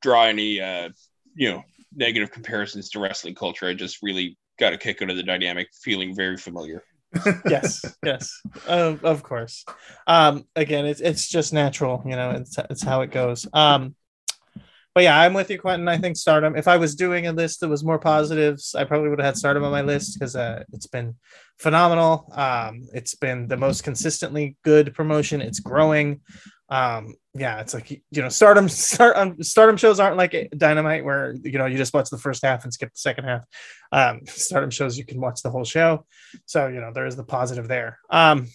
draw 0.00 0.24
any, 0.24 0.60
uh, 0.60 0.88
you 1.34 1.50
know, 1.50 1.62
negative 1.94 2.30
comparisons 2.30 2.88
to 2.90 3.00
wrestling 3.00 3.34
culture. 3.34 3.66
I 3.66 3.74
just 3.74 4.02
really 4.02 4.38
got 4.58 4.72
a 4.72 4.78
kick 4.78 5.02
out 5.02 5.10
of 5.10 5.16
the 5.16 5.22
dynamic, 5.22 5.68
feeling 5.82 6.14
very 6.14 6.38
familiar. 6.38 6.82
Yes, 7.48 7.84
yes, 8.04 8.40
uh, 8.66 8.96
of 9.02 9.22
course. 9.22 9.64
Um, 10.06 10.44
again, 10.56 10.86
it's 10.86 11.00
it's 11.00 11.28
just 11.28 11.52
natural, 11.52 12.02
you 12.04 12.16
know. 12.16 12.30
It's 12.30 12.56
it's 12.70 12.82
how 12.82 13.02
it 13.02 13.10
goes. 13.10 13.46
Um, 13.52 13.94
but 14.94 15.02
yeah, 15.02 15.18
I'm 15.18 15.34
with 15.34 15.50
you, 15.50 15.58
Quentin. 15.58 15.88
I 15.88 15.98
think 15.98 16.16
Stardom. 16.16 16.56
If 16.56 16.68
I 16.68 16.76
was 16.76 16.94
doing 16.94 17.26
a 17.26 17.32
list 17.32 17.60
that 17.60 17.68
was 17.68 17.82
more 17.82 17.98
positives, 17.98 18.76
I 18.76 18.84
probably 18.84 19.08
would 19.08 19.18
have 19.18 19.26
had 19.26 19.36
Stardom 19.36 19.64
on 19.64 19.72
my 19.72 19.82
list 19.82 20.14
because 20.14 20.36
uh, 20.36 20.62
it's 20.72 20.86
been 20.86 21.16
phenomenal. 21.58 22.30
Um, 22.32 22.82
it's 22.94 23.16
been 23.16 23.48
the 23.48 23.56
most 23.56 23.82
consistently 23.82 24.56
good 24.62 24.94
promotion. 24.94 25.40
It's 25.40 25.58
growing 25.58 26.20
um 26.74 27.14
yeah 27.34 27.60
it's 27.60 27.72
like 27.72 27.90
you 27.90 28.22
know 28.22 28.28
stardom 28.28 28.68
start 28.68 29.16
um, 29.16 29.40
stardom 29.42 29.76
shows 29.76 30.00
aren't 30.00 30.16
like 30.16 30.52
dynamite 30.56 31.04
where 31.04 31.36
you 31.44 31.56
know 31.58 31.66
you 31.66 31.76
just 31.76 31.94
watch 31.94 32.10
the 32.10 32.18
first 32.18 32.44
half 32.44 32.64
and 32.64 32.72
skip 32.72 32.92
the 32.92 32.98
second 32.98 33.24
half. 33.24 33.42
Um 33.92 34.22
stardom 34.26 34.70
shows 34.70 34.98
you 34.98 35.04
can 35.04 35.20
watch 35.20 35.40
the 35.42 35.50
whole 35.50 35.64
show. 35.64 36.04
So 36.46 36.66
you 36.66 36.80
know 36.80 36.92
there 36.92 37.06
is 37.06 37.14
the 37.14 37.22
positive 37.22 37.68
there. 37.68 37.98
Um 38.10 38.48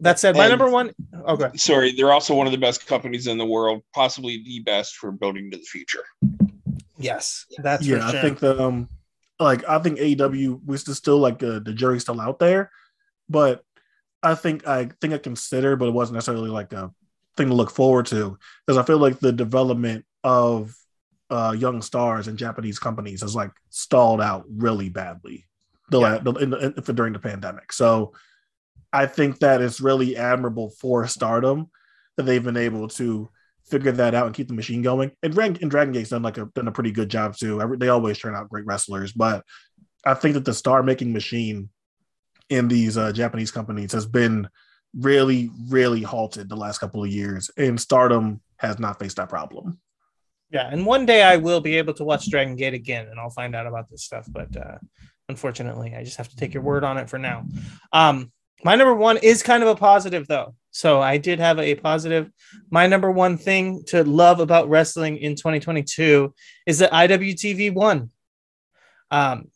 that 0.00 0.18
said 0.18 0.34
my 0.34 0.46
and, 0.46 0.50
number 0.50 0.70
one 0.70 0.90
oh 1.26 1.36
good 1.36 1.60
sorry 1.60 1.92
they're 1.92 2.12
also 2.12 2.34
one 2.34 2.46
of 2.46 2.52
the 2.52 2.58
best 2.58 2.86
companies 2.86 3.26
in 3.26 3.36
the 3.36 3.44
world 3.44 3.82
possibly 3.94 4.42
the 4.44 4.60
best 4.60 4.96
for 4.96 5.12
building 5.12 5.50
to 5.50 5.56
the 5.56 5.62
future. 5.62 6.04
Yes 6.98 7.46
that's 7.58 7.86
yeah 7.86 8.08
sure. 8.08 8.18
i 8.18 8.22
think 8.22 8.38
the 8.38 8.62
um 8.62 8.88
like 9.38 9.68
i 9.68 9.78
think 9.78 9.98
aew 9.98 10.60
was 10.64 10.82
still 10.96 11.18
like 11.18 11.42
uh, 11.42 11.58
the 11.58 11.74
jury's 11.74 12.02
still 12.02 12.20
out 12.20 12.38
there 12.38 12.70
but 13.28 13.62
i 14.22 14.34
think 14.34 14.66
i 14.66 14.88
think 15.00 15.12
i 15.12 15.18
consider 15.18 15.76
but 15.76 15.88
it 15.88 15.94
wasn't 15.94 16.14
necessarily 16.14 16.50
like 16.50 16.72
a 16.72 16.90
thing 17.36 17.48
to 17.48 17.54
look 17.54 17.70
forward 17.70 18.06
to 18.06 18.38
because 18.66 18.78
I 18.78 18.82
feel 18.82 18.98
like 18.98 19.18
the 19.20 19.32
development 19.32 20.04
of 20.24 20.74
uh, 21.30 21.54
young 21.56 21.80
stars 21.80 22.28
and 22.28 22.38
Japanese 22.38 22.78
companies 22.78 23.22
has 23.22 23.34
like 23.34 23.52
stalled 23.68 24.20
out 24.20 24.44
really 24.48 24.88
badly 24.88 25.46
the, 25.90 26.00
yeah. 26.00 26.18
the, 26.18 26.32
in 26.34 26.50
the 26.50 26.58
in, 26.58 26.94
during 26.94 27.12
the 27.12 27.18
pandemic. 27.18 27.72
So 27.72 28.12
I 28.92 29.06
think 29.06 29.38
that 29.38 29.60
it's 29.60 29.80
really 29.80 30.16
admirable 30.16 30.70
for 30.70 31.06
Stardom 31.06 31.70
that 32.16 32.24
they've 32.24 32.42
been 32.42 32.56
able 32.56 32.88
to 32.88 33.30
figure 33.70 33.92
that 33.92 34.14
out 34.14 34.26
and 34.26 34.34
keep 34.34 34.48
the 34.48 34.54
machine 34.54 34.82
going. 34.82 35.12
And, 35.22 35.36
and 35.38 35.70
Dragon 35.70 35.92
Gate's 35.92 36.10
done 36.10 36.22
like 36.22 36.38
a 36.38 36.46
done 36.54 36.68
a 36.68 36.72
pretty 36.72 36.90
good 36.90 37.08
job 37.08 37.36
too. 37.36 37.76
They 37.78 37.88
always 37.88 38.18
turn 38.18 38.34
out 38.34 38.48
great 38.50 38.66
wrestlers, 38.66 39.12
but 39.12 39.44
I 40.04 40.14
think 40.14 40.34
that 40.34 40.44
the 40.44 40.54
star 40.54 40.82
making 40.82 41.12
machine 41.12 41.68
in 42.48 42.66
these 42.66 42.98
uh, 42.98 43.12
Japanese 43.12 43.52
companies 43.52 43.92
has 43.92 44.06
been 44.06 44.48
really, 44.96 45.50
really 45.68 46.02
halted 46.02 46.48
the 46.48 46.56
last 46.56 46.78
couple 46.78 47.02
of 47.02 47.10
years, 47.10 47.50
and 47.56 47.80
Stardom 47.80 48.40
has 48.56 48.78
not 48.78 48.98
faced 48.98 49.16
that 49.16 49.28
problem. 49.28 49.78
Yeah, 50.50 50.68
and 50.70 50.84
one 50.84 51.06
day 51.06 51.22
I 51.22 51.36
will 51.36 51.60
be 51.60 51.76
able 51.76 51.94
to 51.94 52.04
watch 52.04 52.28
Dragon 52.28 52.56
Gate 52.56 52.74
again, 52.74 53.06
and 53.08 53.20
I'll 53.20 53.30
find 53.30 53.54
out 53.54 53.66
about 53.66 53.88
this 53.88 54.04
stuff. 54.04 54.26
But 54.28 54.56
uh, 54.56 54.78
unfortunately, 55.28 55.94
I 55.96 56.02
just 56.02 56.16
have 56.16 56.28
to 56.28 56.36
take 56.36 56.54
your 56.54 56.62
word 56.62 56.82
on 56.82 56.98
it 56.98 57.08
for 57.08 57.18
now. 57.18 57.44
Um, 57.92 58.32
my 58.64 58.74
number 58.74 58.94
one 58.94 59.16
is 59.18 59.42
kind 59.42 59.62
of 59.62 59.68
a 59.68 59.76
positive, 59.76 60.26
though. 60.26 60.54
So 60.70 61.00
I 61.00 61.18
did 61.18 61.38
have 61.38 61.58
a 61.58 61.74
positive. 61.76 62.30
My 62.70 62.86
number 62.86 63.10
one 63.10 63.38
thing 63.38 63.84
to 63.88 64.04
love 64.04 64.40
about 64.40 64.68
wrestling 64.68 65.18
in 65.18 65.34
2022 65.34 66.34
is 66.66 66.78
that 66.80 66.92
IWTV 66.92 67.72
won. 67.72 68.10
Um, 69.10 69.50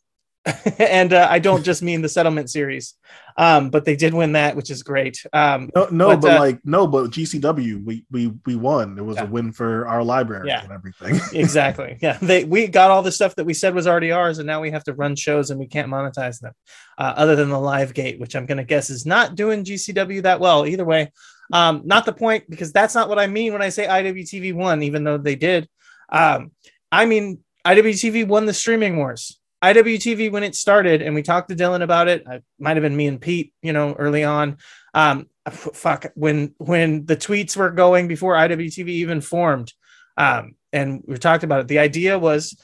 and 0.79 1.11
uh, 1.11 1.27
I 1.29 1.39
don't 1.39 1.63
just 1.63 1.81
mean 1.81 2.01
the 2.01 2.09
settlement 2.09 2.51
series, 2.51 2.93
um, 3.35 3.71
but 3.71 3.83
they 3.83 3.95
did 3.95 4.13
win 4.13 4.33
that, 4.33 4.55
which 4.55 4.69
is 4.69 4.83
great. 4.83 5.25
Um, 5.33 5.71
no, 5.75 5.87
no 5.89 6.07
but, 6.09 6.21
but 6.21 6.37
uh, 6.37 6.39
like 6.39 6.59
no, 6.63 6.85
but 6.85 7.09
GCW, 7.09 7.83
we 7.83 8.05
we 8.11 8.31
we 8.45 8.55
won. 8.55 8.97
It 8.97 9.03
was 9.03 9.17
yeah. 9.17 9.23
a 9.23 9.25
win 9.25 9.51
for 9.51 9.87
our 9.87 10.03
library 10.03 10.49
yeah. 10.49 10.63
and 10.63 10.71
everything. 10.71 11.19
exactly. 11.39 11.97
Yeah, 11.99 12.17
they 12.21 12.43
we 12.43 12.67
got 12.67 12.91
all 12.91 13.01
the 13.01 13.11
stuff 13.11 13.35
that 13.35 13.45
we 13.45 13.55
said 13.55 13.73
was 13.73 13.87
already 13.87 14.11
ours, 14.11 14.37
and 14.37 14.45
now 14.45 14.61
we 14.61 14.69
have 14.69 14.83
to 14.83 14.93
run 14.93 15.15
shows 15.15 15.49
and 15.49 15.59
we 15.59 15.65
can't 15.65 15.89
monetize 15.89 16.39
them, 16.39 16.53
uh, 16.99 17.13
other 17.15 17.35
than 17.35 17.49
the 17.49 17.59
live 17.59 17.95
gate, 17.95 18.19
which 18.19 18.35
I'm 18.35 18.45
going 18.45 18.59
to 18.59 18.63
guess 18.63 18.91
is 18.91 19.05
not 19.05 19.35
doing 19.35 19.63
GCW 19.63 20.23
that 20.23 20.39
well. 20.39 20.67
Either 20.67 20.85
way, 20.85 21.11
um, 21.51 21.81
not 21.85 22.05
the 22.05 22.13
point 22.13 22.47
because 22.49 22.71
that's 22.71 22.93
not 22.93 23.09
what 23.09 23.17
I 23.17 23.25
mean 23.25 23.51
when 23.51 23.63
I 23.63 23.69
say 23.69 23.87
IWTV 23.87 24.53
won, 24.53 24.83
even 24.83 25.03
though 25.03 25.17
they 25.17 25.35
did. 25.35 25.67
Um, 26.09 26.51
I 26.91 27.05
mean 27.05 27.39
IWTV 27.65 28.27
won 28.27 28.45
the 28.45 28.53
streaming 28.53 28.97
wars. 28.97 29.39
IWTV 29.63 30.31
when 30.31 30.43
it 30.43 30.55
started, 30.55 31.01
and 31.01 31.15
we 31.15 31.23
talked 31.23 31.49
to 31.49 31.55
Dylan 31.55 31.81
about 31.81 32.07
it. 32.07 32.23
It 32.27 32.43
might 32.59 32.77
have 32.77 32.83
been 32.83 32.95
me 32.95 33.07
and 33.07 33.19
Pete, 33.19 33.53
you 33.61 33.73
know, 33.73 33.93
early 33.93 34.23
on. 34.23 34.57
Um, 34.93 35.27
fuck 35.49 36.11
when 36.15 36.53
when 36.57 37.05
the 37.05 37.17
tweets 37.17 37.55
were 37.55 37.71
going 37.71 38.07
before 38.07 38.35
IWTV 38.35 38.87
even 38.87 39.21
formed, 39.21 39.73
um, 40.17 40.55
and 40.71 41.03
we 41.07 41.17
talked 41.17 41.43
about 41.43 41.61
it. 41.61 41.67
The 41.67 41.79
idea 41.79 42.19
was 42.19 42.55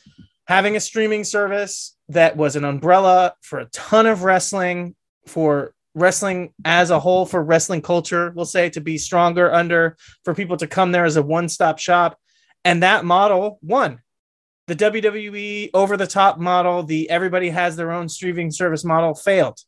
having 0.48 0.76
a 0.76 0.82
streaming 0.82 1.24
service 1.24 1.96
that 2.10 2.36
was 2.36 2.56
an 2.56 2.66
umbrella 2.66 3.34
for 3.42 3.60
a 3.60 3.66
ton 3.68 4.06
of 4.06 4.24
wrestling 4.24 4.96
for 5.28 5.74
wrestling 5.94 6.54
as 6.66 6.90
a 6.90 7.00
whole 7.00 7.26
for 7.26 7.44
wrestling 7.44 7.82
culture 7.82 8.32
we'll 8.36 8.46
say 8.46 8.70
to 8.70 8.82
be 8.82 8.98
stronger 8.98 9.54
under 9.54 9.98
for 10.24 10.34
people 10.34 10.58
to 10.58 10.68
come 10.68 10.92
there 10.92 11.06
as 11.06 11.18
a 11.18 11.22
one-stop 11.22 11.80
shop 11.80 12.18
and 12.64 12.84
that 12.84 13.06
model 13.06 13.60
won 13.62 14.00
the 14.72 14.86
WWE 14.86 15.70
over 15.74 15.98
the 15.98 16.08
top 16.08 16.40
model, 16.40 16.82
the 16.82 17.10
everybody 17.10 17.50
has 17.50 17.76
their 17.76 17.92
own 17.92 18.08
streaming 18.08 18.52
service 18.52 18.86
model 18.86 19.14
failed. 19.14 19.60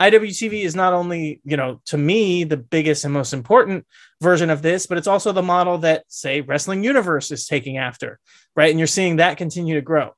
IWTV 0.00 0.62
is 0.62 0.76
not 0.76 0.92
only, 0.92 1.40
you 1.42 1.56
know, 1.56 1.80
to 1.86 1.98
me, 1.98 2.44
the 2.44 2.56
biggest 2.56 3.04
and 3.04 3.12
most 3.12 3.32
important 3.32 3.84
version 4.20 4.48
of 4.48 4.62
this, 4.62 4.86
but 4.86 4.96
it's 4.96 5.08
also 5.08 5.32
the 5.32 5.42
model 5.42 5.78
that, 5.78 6.04
say, 6.06 6.40
Wrestling 6.40 6.84
Universe 6.84 7.32
is 7.32 7.48
taking 7.48 7.78
after, 7.78 8.20
right? 8.54 8.70
And 8.70 8.78
you're 8.78 8.86
seeing 8.86 9.16
that 9.16 9.38
continue 9.38 9.74
to 9.74 9.80
grow 9.80 10.14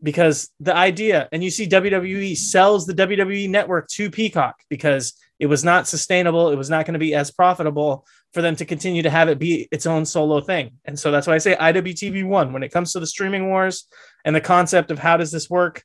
because 0.00 0.48
the 0.60 0.76
idea, 0.76 1.28
and 1.32 1.42
you 1.42 1.50
see 1.50 1.66
WWE 1.66 2.36
sells 2.36 2.86
the 2.86 2.94
WWE 2.94 3.50
network 3.50 3.88
to 3.88 4.12
Peacock 4.12 4.60
because 4.68 5.14
it 5.40 5.46
was 5.46 5.64
not 5.64 5.88
sustainable. 5.88 6.52
It 6.52 6.56
was 6.56 6.70
not 6.70 6.86
going 6.86 6.94
to 6.94 7.00
be 7.00 7.16
as 7.16 7.32
profitable 7.32 8.06
for 8.36 8.42
them 8.42 8.54
to 8.54 8.66
continue 8.66 9.02
to 9.02 9.08
have 9.08 9.30
it 9.30 9.38
be 9.38 9.66
its 9.72 9.86
own 9.86 10.04
solo 10.04 10.42
thing. 10.42 10.72
And 10.84 10.98
so 10.98 11.10
that's 11.10 11.26
why 11.26 11.36
I 11.36 11.38
say 11.38 11.56
IWTV 11.56 12.28
one 12.28 12.52
when 12.52 12.62
it 12.62 12.70
comes 12.70 12.92
to 12.92 13.00
the 13.00 13.06
streaming 13.06 13.48
wars 13.48 13.88
and 14.26 14.36
the 14.36 14.42
concept 14.42 14.90
of 14.90 14.98
how 14.98 15.16
does 15.16 15.32
this 15.32 15.48
work. 15.48 15.82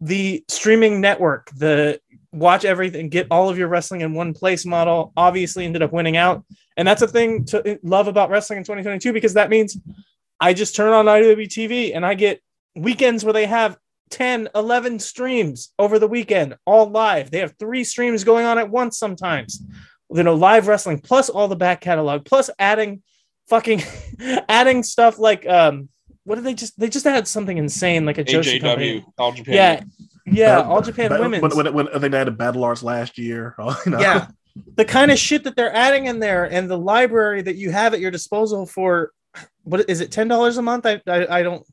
The 0.00 0.42
streaming 0.48 1.02
network, 1.02 1.50
the 1.54 2.00
watch 2.32 2.64
everything, 2.64 3.10
get 3.10 3.26
all 3.30 3.50
of 3.50 3.58
your 3.58 3.68
wrestling 3.68 4.00
in 4.00 4.14
one 4.14 4.32
place 4.32 4.64
model, 4.64 5.12
obviously 5.14 5.66
ended 5.66 5.82
up 5.82 5.92
winning 5.92 6.16
out. 6.16 6.42
And 6.78 6.88
that's 6.88 7.02
a 7.02 7.06
thing 7.06 7.44
to 7.46 7.78
love 7.82 8.08
about 8.08 8.30
wrestling 8.30 8.56
in 8.56 8.64
2022 8.64 9.12
because 9.12 9.34
that 9.34 9.50
means 9.50 9.76
I 10.40 10.54
just 10.54 10.74
turn 10.74 10.94
on 10.94 11.04
IWTV 11.04 11.94
and 11.94 12.06
I 12.06 12.14
get 12.14 12.40
weekends 12.76 13.24
where 13.24 13.34
they 13.34 13.44
have 13.44 13.76
10, 14.08 14.48
11 14.54 15.00
streams 15.00 15.74
over 15.78 15.98
the 15.98 16.08
weekend, 16.08 16.56
all 16.64 16.88
live. 16.88 17.30
They 17.30 17.40
have 17.40 17.58
three 17.58 17.84
streams 17.84 18.24
going 18.24 18.46
on 18.46 18.56
at 18.56 18.70
once 18.70 18.96
sometimes. 18.96 19.62
You 20.10 20.22
know, 20.22 20.34
live 20.34 20.68
wrestling 20.68 21.00
plus 21.00 21.28
all 21.28 21.48
the 21.48 21.56
back 21.56 21.80
catalog, 21.80 22.24
plus 22.24 22.48
adding 22.58 23.02
fucking 23.48 23.82
adding 24.48 24.82
stuff 24.82 25.18
like 25.18 25.46
um 25.46 25.88
what 26.24 26.34
did 26.36 26.44
they 26.44 26.54
just 26.54 26.78
they 26.78 26.88
just 26.88 27.06
added 27.06 27.26
something 27.26 27.56
insane 27.56 28.04
like 28.04 28.18
a 28.18 28.24
Joshi 28.24 28.58
AJW, 28.58 28.60
company. 28.60 29.04
All 29.18 29.32
Japan. 29.32 29.54
Yeah. 29.54 29.82
Yeah, 30.30 30.60
all 30.60 30.82
Japan 30.82 31.08
but- 31.08 31.20
women's. 31.20 31.42
When, 31.54 31.64
when, 31.66 31.74
when 31.74 31.88
I 31.88 31.98
think 31.98 32.12
they 32.12 32.18
had 32.18 32.28
a 32.28 32.32
Battle 32.32 32.64
Arts 32.64 32.82
last 32.82 33.16
year. 33.16 33.54
you 33.86 33.92
know? 33.92 34.00
yeah 34.00 34.28
the 34.76 34.84
kind 34.84 35.10
of 35.10 35.18
shit 35.18 35.44
that 35.44 35.56
they're 35.56 35.74
adding 35.74 36.06
in 36.06 36.18
there 36.18 36.44
and 36.44 36.70
the 36.70 36.76
library 36.78 37.42
that 37.42 37.56
you 37.56 37.70
have 37.70 37.94
at 37.94 38.00
your 38.00 38.10
disposal 38.10 38.66
for 38.66 39.12
what 39.62 39.88
is 39.88 40.00
it 40.00 40.10
ten 40.10 40.26
dollars 40.28 40.56
a 40.56 40.62
month 40.62 40.84
I, 40.86 41.00
I 41.06 41.38
i 41.38 41.42
don't 41.42 41.64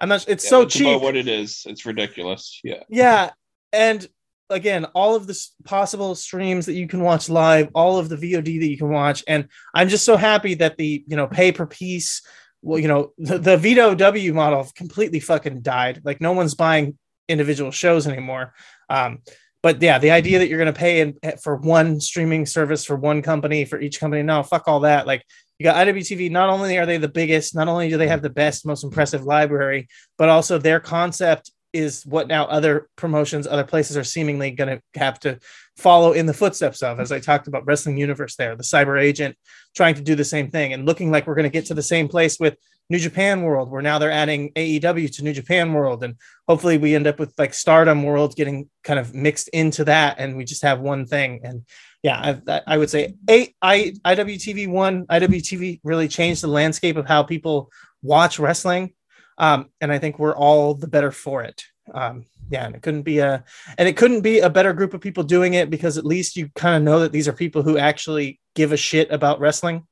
i'm 0.00 0.08
not 0.08 0.24
it's 0.28 0.44
Yeah, 0.44 0.50
so 0.50 0.62
that's 0.62 0.76
about 0.76 0.92
cheap 0.94 1.02
what 1.02 1.16
it 1.16 1.28
is. 1.28 1.64
It's 1.68 1.84
ridiculous. 1.84 2.60
Yeah. 2.64 2.82
yeah 2.88 3.30
and 3.72 4.06
again 4.52 4.84
all 4.94 5.14
of 5.14 5.26
the 5.26 5.48
possible 5.64 6.14
streams 6.14 6.66
that 6.66 6.74
you 6.74 6.86
can 6.86 7.00
watch 7.00 7.28
live 7.28 7.68
all 7.74 7.98
of 7.98 8.08
the 8.08 8.16
vod 8.16 8.44
that 8.44 8.70
you 8.70 8.78
can 8.78 8.88
watch 8.88 9.24
and 9.26 9.48
i'm 9.74 9.88
just 9.88 10.04
so 10.04 10.16
happy 10.16 10.54
that 10.54 10.76
the 10.76 11.04
you 11.06 11.16
know 11.16 11.26
pay 11.26 11.52
per 11.52 11.66
piece 11.66 12.22
well 12.62 12.78
you 12.78 12.88
know 12.88 13.12
the, 13.18 13.38
the 13.38 14.32
model 14.32 14.68
completely 14.74 15.20
fucking 15.20 15.60
died 15.60 16.00
like 16.04 16.20
no 16.20 16.32
one's 16.32 16.54
buying 16.54 16.96
individual 17.28 17.70
shows 17.70 18.06
anymore 18.06 18.54
um 18.88 19.18
but 19.62 19.80
yeah 19.80 19.98
the 19.98 20.10
idea 20.10 20.38
that 20.38 20.48
you're 20.48 20.58
going 20.58 20.72
to 20.72 20.78
pay 20.78 21.00
in, 21.00 21.16
for 21.42 21.56
one 21.56 22.00
streaming 22.00 22.46
service 22.46 22.84
for 22.84 22.96
one 22.96 23.22
company 23.22 23.64
for 23.64 23.80
each 23.80 23.98
company 23.98 24.22
no 24.22 24.42
fuck 24.42 24.68
all 24.68 24.80
that 24.80 25.06
like 25.06 25.24
you 25.58 25.64
got 25.64 25.86
IWTV. 25.86 26.28
Not 26.32 26.48
only 26.48 26.76
are 26.76 26.86
they 26.86 26.96
the 26.96 27.06
biggest, 27.06 27.54
not 27.54 27.68
only 27.68 27.88
do 27.88 27.96
they 27.96 28.08
have 28.08 28.20
the 28.20 28.30
best, 28.30 28.66
most 28.66 28.82
impressive 28.82 29.22
library, 29.22 29.86
but 30.18 30.28
also 30.28 30.58
their 30.58 30.80
concept 30.80 31.52
is 31.72 32.04
what 32.04 32.28
now 32.28 32.44
other 32.44 32.88
promotions, 32.96 33.46
other 33.46 33.64
places 33.64 33.96
are 33.96 34.04
seemingly 34.04 34.50
going 34.50 34.78
to 34.78 34.98
have 34.98 35.18
to 35.20 35.38
follow 35.76 36.12
in 36.12 36.26
the 36.26 36.34
footsteps 36.34 36.82
of. 36.82 37.00
As 37.00 37.12
I 37.12 37.20
talked 37.20 37.48
about 37.48 37.66
Wrestling 37.66 37.96
Universe, 37.96 38.36
there, 38.36 38.56
the 38.56 38.62
Cyber 38.62 39.00
Agent 39.00 39.36
trying 39.74 39.94
to 39.94 40.02
do 40.02 40.14
the 40.14 40.24
same 40.24 40.50
thing 40.50 40.72
and 40.72 40.86
looking 40.86 41.10
like 41.10 41.26
we're 41.26 41.34
going 41.34 41.44
to 41.44 41.50
get 41.50 41.66
to 41.66 41.74
the 41.74 41.82
same 41.82 42.08
place 42.08 42.38
with 42.38 42.56
New 42.90 42.98
Japan 42.98 43.42
World, 43.42 43.70
where 43.70 43.80
now 43.80 43.98
they're 43.98 44.10
adding 44.10 44.52
AEW 44.52 45.14
to 45.16 45.24
New 45.24 45.32
Japan 45.32 45.72
World, 45.72 46.04
and 46.04 46.16
hopefully 46.46 46.76
we 46.76 46.94
end 46.94 47.06
up 47.06 47.18
with 47.18 47.32
like 47.38 47.54
Stardom 47.54 48.02
World 48.02 48.36
getting 48.36 48.68
kind 48.84 48.98
of 48.98 49.14
mixed 49.14 49.48
into 49.48 49.84
that, 49.84 50.16
and 50.18 50.36
we 50.36 50.44
just 50.44 50.62
have 50.62 50.80
one 50.80 51.06
thing. 51.06 51.40
And 51.42 51.64
yeah, 52.02 52.38
I, 52.46 52.60
I 52.66 52.76
would 52.76 52.90
say 52.90 53.14
eight 53.28 53.56
I 53.62 53.94
IWTV 54.04 54.68
one 54.68 55.06
IWTV 55.06 55.80
really 55.84 56.08
changed 56.08 56.42
the 56.42 56.48
landscape 56.48 56.96
of 56.96 57.06
how 57.06 57.22
people 57.22 57.70
watch 58.02 58.38
wrestling, 58.38 58.92
um, 59.38 59.68
and 59.80 59.92
I 59.92 59.98
think 59.98 60.18
we're 60.18 60.36
all 60.36 60.74
the 60.74 60.88
better 60.88 61.10
for 61.10 61.42
it. 61.42 61.64
Um, 61.92 62.26
yeah, 62.50 62.66
and 62.66 62.74
it 62.74 62.82
couldn't 62.82 63.02
be 63.02 63.18
a 63.18 63.44
and 63.78 63.88
it 63.88 63.96
couldn't 63.96 64.20
be 64.20 64.40
a 64.40 64.50
better 64.50 64.72
group 64.72 64.94
of 64.94 65.00
people 65.00 65.24
doing 65.24 65.54
it 65.54 65.70
because 65.70 65.98
at 65.98 66.04
least 66.06 66.36
you 66.36 66.48
kind 66.54 66.76
of 66.76 66.82
know 66.82 67.00
that 67.00 67.12
these 67.12 67.26
are 67.28 67.32
people 67.32 67.62
who 67.62 67.78
actually 67.78 68.38
give 68.54 68.72
a 68.72 68.76
shit 68.76 69.10
about 69.10 69.40
wrestling 69.40 69.86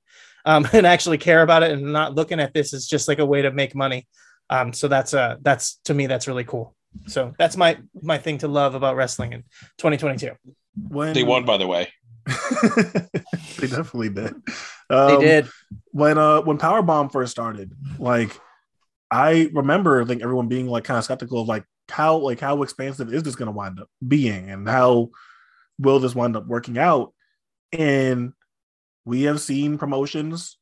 um, 0.45 0.69
and 0.73 0.87
actually 0.87 1.19
care 1.19 1.43
about 1.43 1.63
it 1.63 1.73
and 1.73 1.93
not 1.93 2.15
looking 2.15 2.39
at 2.41 2.55
this 2.55 2.73
as 2.75 2.87
just 2.87 3.09
like 3.09 3.19
a 3.19 3.27
way 3.27 3.43
to 3.43 3.51
make 3.51 3.75
money. 3.75 4.07
Um, 4.51 4.73
so 4.73 4.89
that's 4.89 5.15
uh 5.15 5.37
that's 5.43 5.77
to 5.85 5.95
me 5.95 6.07
that's 6.07 6.27
really 6.29 6.45
cool. 6.45 6.75
So 7.07 7.33
that's 7.39 7.57
my 7.57 7.79
my 8.03 8.19
thing 8.19 8.39
to 8.39 8.49
love 8.49 8.75
about 8.75 8.97
wrestling 8.97 9.33
in 9.33 9.43
2022. 9.79 10.33
When 10.89 11.13
They 11.13 11.23
won, 11.25 11.45
by 11.45 11.57
the 11.57 11.67
way. 11.67 11.89
they 12.27 13.67
definitely 13.67 14.11
did. 14.11 14.35
They 14.89 14.95
Um, 14.97 15.21
did. 15.21 15.49
when 15.93 16.19
uh 16.19 16.41
when 16.43 16.59
Powerbomb 16.59 17.11
first 17.13 17.31
started, 17.33 17.73
like 17.99 18.39
I 19.11 19.51
remember 19.53 20.05
think 20.05 20.23
everyone 20.23 20.49
being 20.49 20.67
like 20.69 20.85
kind 20.85 20.99
of 20.99 21.05
skeptical 21.05 21.43
of 21.43 21.49
like 21.49 21.65
how 21.89 22.19
like 22.19 22.41
how 22.41 22.63
expansive 22.63 23.13
is 23.13 23.23
this 23.23 23.35
going 23.35 23.47
to 23.47 23.53
wind 23.53 23.81
up 23.81 23.89
being 24.07 24.51
and 24.51 24.69
how 24.69 25.11
will 25.79 25.99
this 25.99 26.15
wind 26.15 26.37
up 26.37 26.47
working 26.47 26.79
out 26.79 27.13
and 27.73 28.33
we 29.05 29.23
have 29.23 29.41
seen 29.41 29.79
promotions 29.79 30.59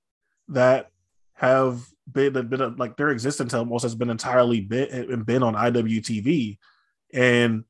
that 0.48 0.90
have 1.34 1.84
been, 2.10 2.32
been 2.48 2.76
like 2.76 2.96
their 2.96 3.10
existence 3.10 3.52
almost 3.52 3.82
has 3.82 3.94
been 3.94 4.10
entirely 4.10 4.60
been, 4.60 5.22
been 5.24 5.42
on 5.42 5.54
IWTV 5.54 6.58
and 7.12 7.64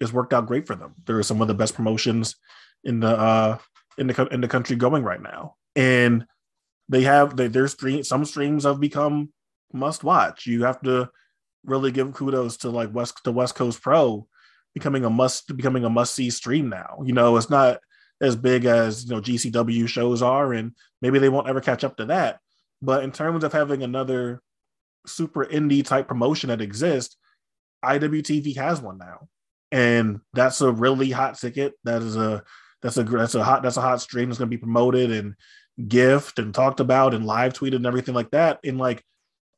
it's 0.00 0.12
worked 0.12 0.32
out 0.32 0.46
great 0.46 0.66
for 0.66 0.74
them. 0.74 0.94
There 1.06 1.18
are 1.18 1.22
some 1.22 1.40
of 1.40 1.48
the 1.48 1.54
best 1.54 1.74
promotions 1.74 2.36
in 2.82 3.00
the 3.00 3.08
uh 3.08 3.58
in 3.98 4.06
the 4.06 4.28
in 4.32 4.40
the 4.40 4.48
country 4.48 4.76
going 4.76 5.04
right 5.04 5.22
now. 5.22 5.54
And 5.76 6.26
they 6.88 7.02
have 7.02 7.36
they, 7.36 7.46
their 7.46 7.68
stream 7.68 8.02
some 8.02 8.24
streams 8.24 8.64
have 8.64 8.80
become 8.80 9.32
must 9.72 10.04
watch. 10.04 10.46
You 10.46 10.64
have 10.64 10.80
to 10.82 11.10
really 11.64 11.92
give 11.92 12.12
kudos 12.12 12.58
to 12.58 12.70
like 12.70 12.92
West 12.92 13.22
the 13.24 13.32
West 13.32 13.54
Coast 13.54 13.82
Pro 13.82 14.26
becoming 14.74 15.04
a 15.04 15.10
must 15.10 15.54
becoming 15.56 15.84
a 15.84 15.90
must 15.90 16.14
see 16.14 16.30
stream 16.30 16.68
now. 16.68 16.98
You 17.04 17.12
know, 17.12 17.36
it's 17.36 17.50
not 17.50 17.80
as 18.20 18.36
big 18.36 18.64
as 18.64 19.04
you 19.04 19.10
know 19.10 19.20
GCW 19.20 19.88
shows 19.88 20.22
are, 20.22 20.52
and 20.52 20.72
maybe 21.00 21.18
they 21.18 21.28
won't 21.28 21.48
ever 21.48 21.60
catch 21.60 21.84
up 21.84 21.96
to 21.96 22.06
that. 22.06 22.38
But 22.80 23.04
in 23.04 23.12
terms 23.12 23.44
of 23.44 23.52
having 23.52 23.82
another 23.82 24.42
super 25.06 25.44
indie 25.44 25.84
type 25.84 26.08
promotion 26.08 26.48
that 26.48 26.60
exists, 26.60 27.16
IWTV 27.84 28.56
has 28.56 28.80
one 28.80 28.98
now, 28.98 29.28
and 29.70 30.20
that's 30.32 30.60
a 30.60 30.72
really 30.72 31.10
hot 31.10 31.38
ticket. 31.38 31.74
That 31.84 32.02
is 32.02 32.16
a 32.16 32.42
that's 32.82 32.96
a 32.96 33.04
that's 33.04 33.34
a 33.34 33.44
hot 33.44 33.62
that's 33.62 33.76
a 33.76 33.82
hot 33.82 34.00
stream 34.00 34.28
that's 34.28 34.38
going 34.38 34.50
to 34.50 34.56
be 34.56 34.60
promoted 34.60 35.10
and 35.10 35.34
gift 35.88 36.38
and 36.38 36.54
talked 36.54 36.80
about 36.80 37.14
and 37.14 37.26
live 37.26 37.52
tweeted 37.54 37.76
and 37.76 37.86
everything 37.86 38.14
like 38.14 38.30
that. 38.30 38.60
And 38.64 38.78
like, 38.78 39.02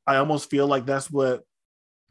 I 0.06 0.16
almost 0.16 0.50
feel 0.50 0.66
like 0.66 0.86
that's 0.86 1.10
what 1.10 1.42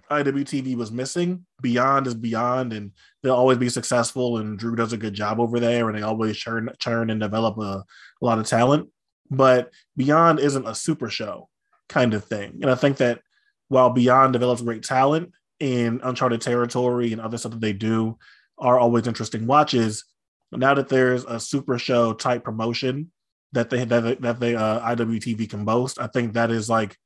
IWTV 0.10 0.76
was 0.76 0.92
missing. 0.92 1.46
Beyond 1.62 2.08
is 2.08 2.16
beyond, 2.16 2.74
and 2.74 2.92
they'll 3.22 3.36
always 3.36 3.58
be 3.58 3.70
successful. 3.70 4.38
And 4.38 4.58
Drew 4.58 4.76
does 4.76 4.94
a 4.94 4.98
good 4.98 5.14
job 5.14 5.40
over 5.40 5.60
there, 5.60 5.90
and 5.90 5.98
they 5.98 6.04
always 6.04 6.38
churn, 6.38 6.70
churn 6.80 7.10
and 7.10 7.20
develop 7.20 7.58
a, 7.58 7.62
a 7.62 7.86
lot 8.22 8.40
of 8.40 8.48
talent. 8.48 8.90
But 9.30 9.72
Beyond 9.98 10.40
isn't 10.40 10.68
a 10.68 10.76
super 10.76 11.10
show 11.10 11.50
kind 11.90 12.14
of 12.14 12.26
thing. 12.26 12.60
And 12.62 12.70
I 12.70 12.76
think 12.76 12.98
that 12.98 13.22
while 13.70 13.90
Beyond 13.90 14.34
develops 14.34 14.62
great 14.62 14.84
talent 14.84 15.32
in 15.60 16.02
Uncharted 16.04 16.42
Territory 16.42 17.14
and 17.14 17.22
other 17.22 17.38
stuff 17.38 17.54
that 17.54 17.62
they 17.62 17.74
do 17.74 18.18
are 18.58 18.80
always 18.80 19.08
interesting 19.08 19.48
watches, 19.48 20.06
now 20.52 20.74
that 20.74 20.90
there's 20.90 21.26
a 21.26 21.40
super 21.40 21.80
show 21.80 22.14
type 22.14 22.44
promotion 22.44 23.12
that 23.54 23.70
they 23.70 23.86
that 23.86 24.02
they, 24.02 24.16
that 24.16 24.40
they 24.40 24.56
uh, 24.56 24.96
IWTV 24.96 25.50
can 25.50 25.66
boast, 25.66 26.00
I 26.00 26.08
think 26.08 26.34
that 26.34 26.52
is 26.52 26.70
like 26.70 26.98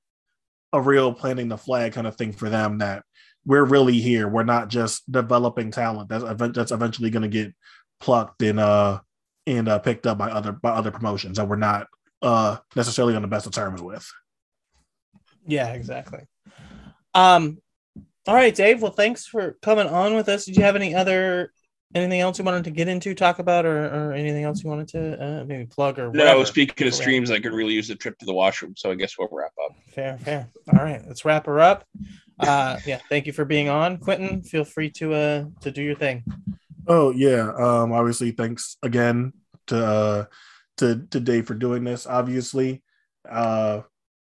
a 0.73 0.81
real 0.81 1.13
planting 1.13 1.47
the 1.47 1.57
flag 1.57 1.93
kind 1.93 2.07
of 2.07 2.15
thing 2.15 2.33
for 2.33 2.49
them 2.49 2.79
that 2.79 3.03
we're 3.45 3.63
really 3.63 3.99
here. 3.99 4.27
We're 4.27 4.43
not 4.43 4.67
just 4.67 5.09
developing 5.11 5.71
talent 5.71 6.09
that's 6.09 6.23
event 6.23 6.53
that's 6.53 6.71
eventually 6.71 7.09
going 7.09 7.23
to 7.23 7.29
get 7.29 7.53
plucked 7.99 8.41
and 8.43 8.59
uh 8.59 8.99
and 9.47 9.69
uh, 9.69 9.79
picked 9.79 10.05
up 10.05 10.17
by 10.17 10.29
other 10.29 10.51
by 10.51 10.71
other 10.71 10.91
promotions 10.91 11.37
that 11.37 11.47
we're 11.47 11.55
not 11.55 11.87
uh 12.21 12.57
necessarily 12.75 13.15
on 13.15 13.21
the 13.21 13.27
best 13.27 13.45
of 13.45 13.53
terms 13.53 13.81
with. 13.81 14.07
Yeah, 15.45 15.71
exactly. 15.73 16.19
Um, 17.13 17.59
all 18.27 18.35
right, 18.35 18.53
Dave. 18.53 18.81
Well, 18.81 18.91
thanks 18.91 19.25
for 19.25 19.57
coming 19.61 19.87
on 19.87 20.15
with 20.15 20.27
us. 20.27 20.45
Did 20.45 20.57
you 20.57 20.63
have 20.63 20.75
any 20.75 20.93
other 20.93 21.51
anything 21.95 22.19
else 22.19 22.37
you 22.37 22.45
wanted 22.45 22.65
to 22.65 22.71
get 22.71 22.87
into, 22.87 23.15
talk 23.15 23.39
about, 23.39 23.65
or, 23.65 23.85
or 23.85 24.13
anything 24.13 24.43
else 24.43 24.63
you 24.63 24.69
wanted 24.69 24.87
to 24.89 25.23
uh, 25.23 25.45
maybe 25.45 25.65
plug 25.65 25.99
or 25.99 26.11
No, 26.11 26.43
speaking 26.43 26.87
of 26.87 26.93
streams, 26.93 27.31
I 27.31 27.39
could 27.39 27.53
really 27.53 27.73
use 27.73 27.89
a 27.89 27.95
trip 27.95 28.17
to 28.19 28.25
the 28.25 28.33
washroom. 28.33 28.75
So 28.75 28.91
I 28.91 28.95
guess 28.95 29.17
we'll 29.17 29.29
wrap 29.31 29.53
up. 29.65 29.75
Fair, 29.93 30.17
fair. 30.17 30.49
All 30.73 30.83
right, 30.83 31.01
let's 31.07 31.25
wrap 31.25 31.45
her 31.45 31.59
up. 31.59 31.85
Uh, 32.39 32.79
yeah, 32.85 32.99
thank 33.09 33.25
you 33.25 33.33
for 33.33 33.45
being 33.45 33.69
on, 33.69 33.97
Quentin. 33.97 34.43
Feel 34.43 34.63
free 34.63 34.91
to 34.91 35.13
uh 35.13 35.45
to 35.61 35.71
do 35.71 35.81
your 35.81 35.95
thing. 35.95 36.23
Oh 36.87 37.11
yeah. 37.11 37.51
Um 37.57 37.91
obviously 37.91 38.31
thanks 38.31 38.77
again 38.83 39.33
to 39.67 39.85
uh 39.85 40.25
to 40.77 41.07
to 41.09 41.19
Dave 41.19 41.47
for 41.47 41.55
doing 41.55 41.83
this. 41.83 42.05
Obviously. 42.05 42.83
Uh 43.27 43.81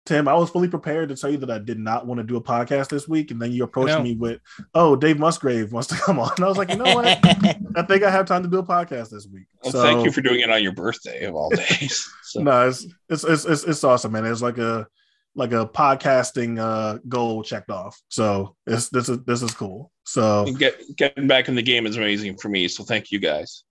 Tim, 0.04 0.26
I 0.26 0.34
was 0.34 0.50
fully 0.50 0.66
prepared 0.68 1.08
to 1.10 1.16
tell 1.16 1.30
you 1.30 1.36
that 1.38 1.50
I 1.50 1.58
did 1.58 1.78
not 1.78 2.06
want 2.06 2.18
to 2.18 2.24
do 2.24 2.36
a 2.36 2.42
podcast 2.42 2.88
this 2.88 3.06
week, 3.06 3.30
and 3.30 3.40
then 3.40 3.52
you 3.52 3.62
approached 3.62 3.92
No. 3.92 4.02
me 4.02 4.16
with, 4.16 4.40
"Oh, 4.74 4.96
Dave 4.96 5.18
Musgrave 5.20 5.72
wants 5.72 5.88
to 5.88 5.94
come 6.06 6.18
on." 6.18 6.32
And 6.36 6.44
I 6.44 6.48
was 6.48 6.58
like, 6.58 6.70
"You 6.70 6.76
know 6.76 6.94
what? 6.94 7.06
I 7.76 7.82
think 7.82 8.02
I 8.02 8.10
have 8.10 8.26
time 8.26 8.42
to 8.42 8.48
do 8.48 8.58
a 8.58 8.66
podcast 8.66 9.10
this 9.10 9.28
week." 9.32 9.46
Well, 9.62 9.72
so, 9.72 9.82
thank 9.82 10.04
you 10.04 10.10
for 10.10 10.20
doing 10.20 10.40
it 10.40 10.50
on 10.50 10.62
your 10.62 10.72
birthday 10.72 11.24
of 11.24 11.36
all 11.36 11.50
days. 11.54 12.10
So, 12.24 12.42
no, 12.42 12.68
it's, 12.68 12.84
it's 13.08 13.22
it's 13.22 13.44
it's 13.44 13.64
it's 13.64 13.84
awesome, 13.84 14.10
man. 14.12 14.24
It's 14.26 14.42
like 14.42 14.58
a 14.58 14.88
like 15.36 15.52
a 15.52 15.66
podcasting 15.66 16.58
uh 16.58 16.98
goal 17.08 17.44
checked 17.44 17.70
off. 17.70 17.98
So 18.08 18.56
it's 18.66 18.88
this 18.88 19.08
is 19.08 19.18
this 19.24 19.40
is 19.42 19.52
cool. 19.54 19.92
So 20.04 20.46
get, 20.58 20.80
getting 20.96 21.28
back 21.28 21.48
in 21.48 21.54
the 21.54 21.62
game 21.62 21.86
is 21.86 21.96
amazing 21.96 22.36
for 22.38 22.48
me. 22.48 22.66
So 22.66 22.82
thank 22.82 23.12
you 23.12 23.20
guys. 23.20 23.62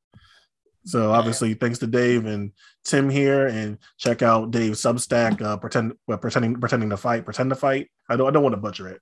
so 0.86 1.12
obviously 1.12 1.54
thanks 1.56 1.78
to 1.80 1.88
Dave 1.88 2.26
and 2.26 2.52
Tim 2.84 3.10
here, 3.10 3.48
and 3.48 3.78
check 3.98 4.22
out 4.22 4.52
Dave's 4.52 4.82
Substack, 4.82 5.42
uh, 5.42 5.58
pretend 5.58 5.94
well, 6.08 6.18
pretending 6.18 6.60
pretending 6.60 6.90
to 6.90 6.98
fight, 6.98 7.26
pretend 7.26 7.50
to 7.52 7.56
fight. 7.56 7.90
I 8.10 8.16
don't 8.16 8.28
I 8.28 8.32
don't 8.32 8.44
want 8.44 8.54
to 8.54 8.62
butcher 8.62 8.88
it. 8.88 9.02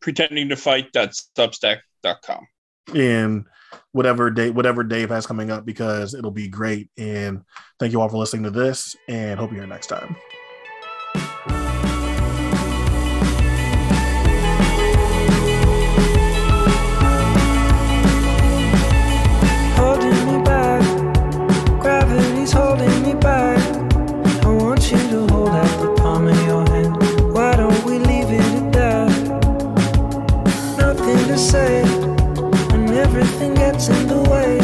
Pretending 0.00 0.48
to 0.50 0.56
fight. 0.56 0.92
Substack.com. 0.92 2.46
and 2.94 3.44
whatever 3.92 4.30
Dave 4.30 4.54
whatever 4.54 4.84
Dave 4.84 5.08
has 5.10 5.26
coming 5.26 5.50
up 5.50 5.64
because 5.64 6.14
it'll 6.14 6.30
be 6.30 6.48
great. 6.48 6.90
And 6.98 7.42
thank 7.80 7.92
you 7.92 8.00
all 8.00 8.08
for 8.08 8.18
listening 8.18 8.44
to 8.44 8.50
this, 8.50 8.94
and 9.08 9.40
hope 9.40 9.50
you're 9.50 9.60
here 9.60 9.66
next 9.66 9.86
time. 9.86 10.16
away. 34.26 34.63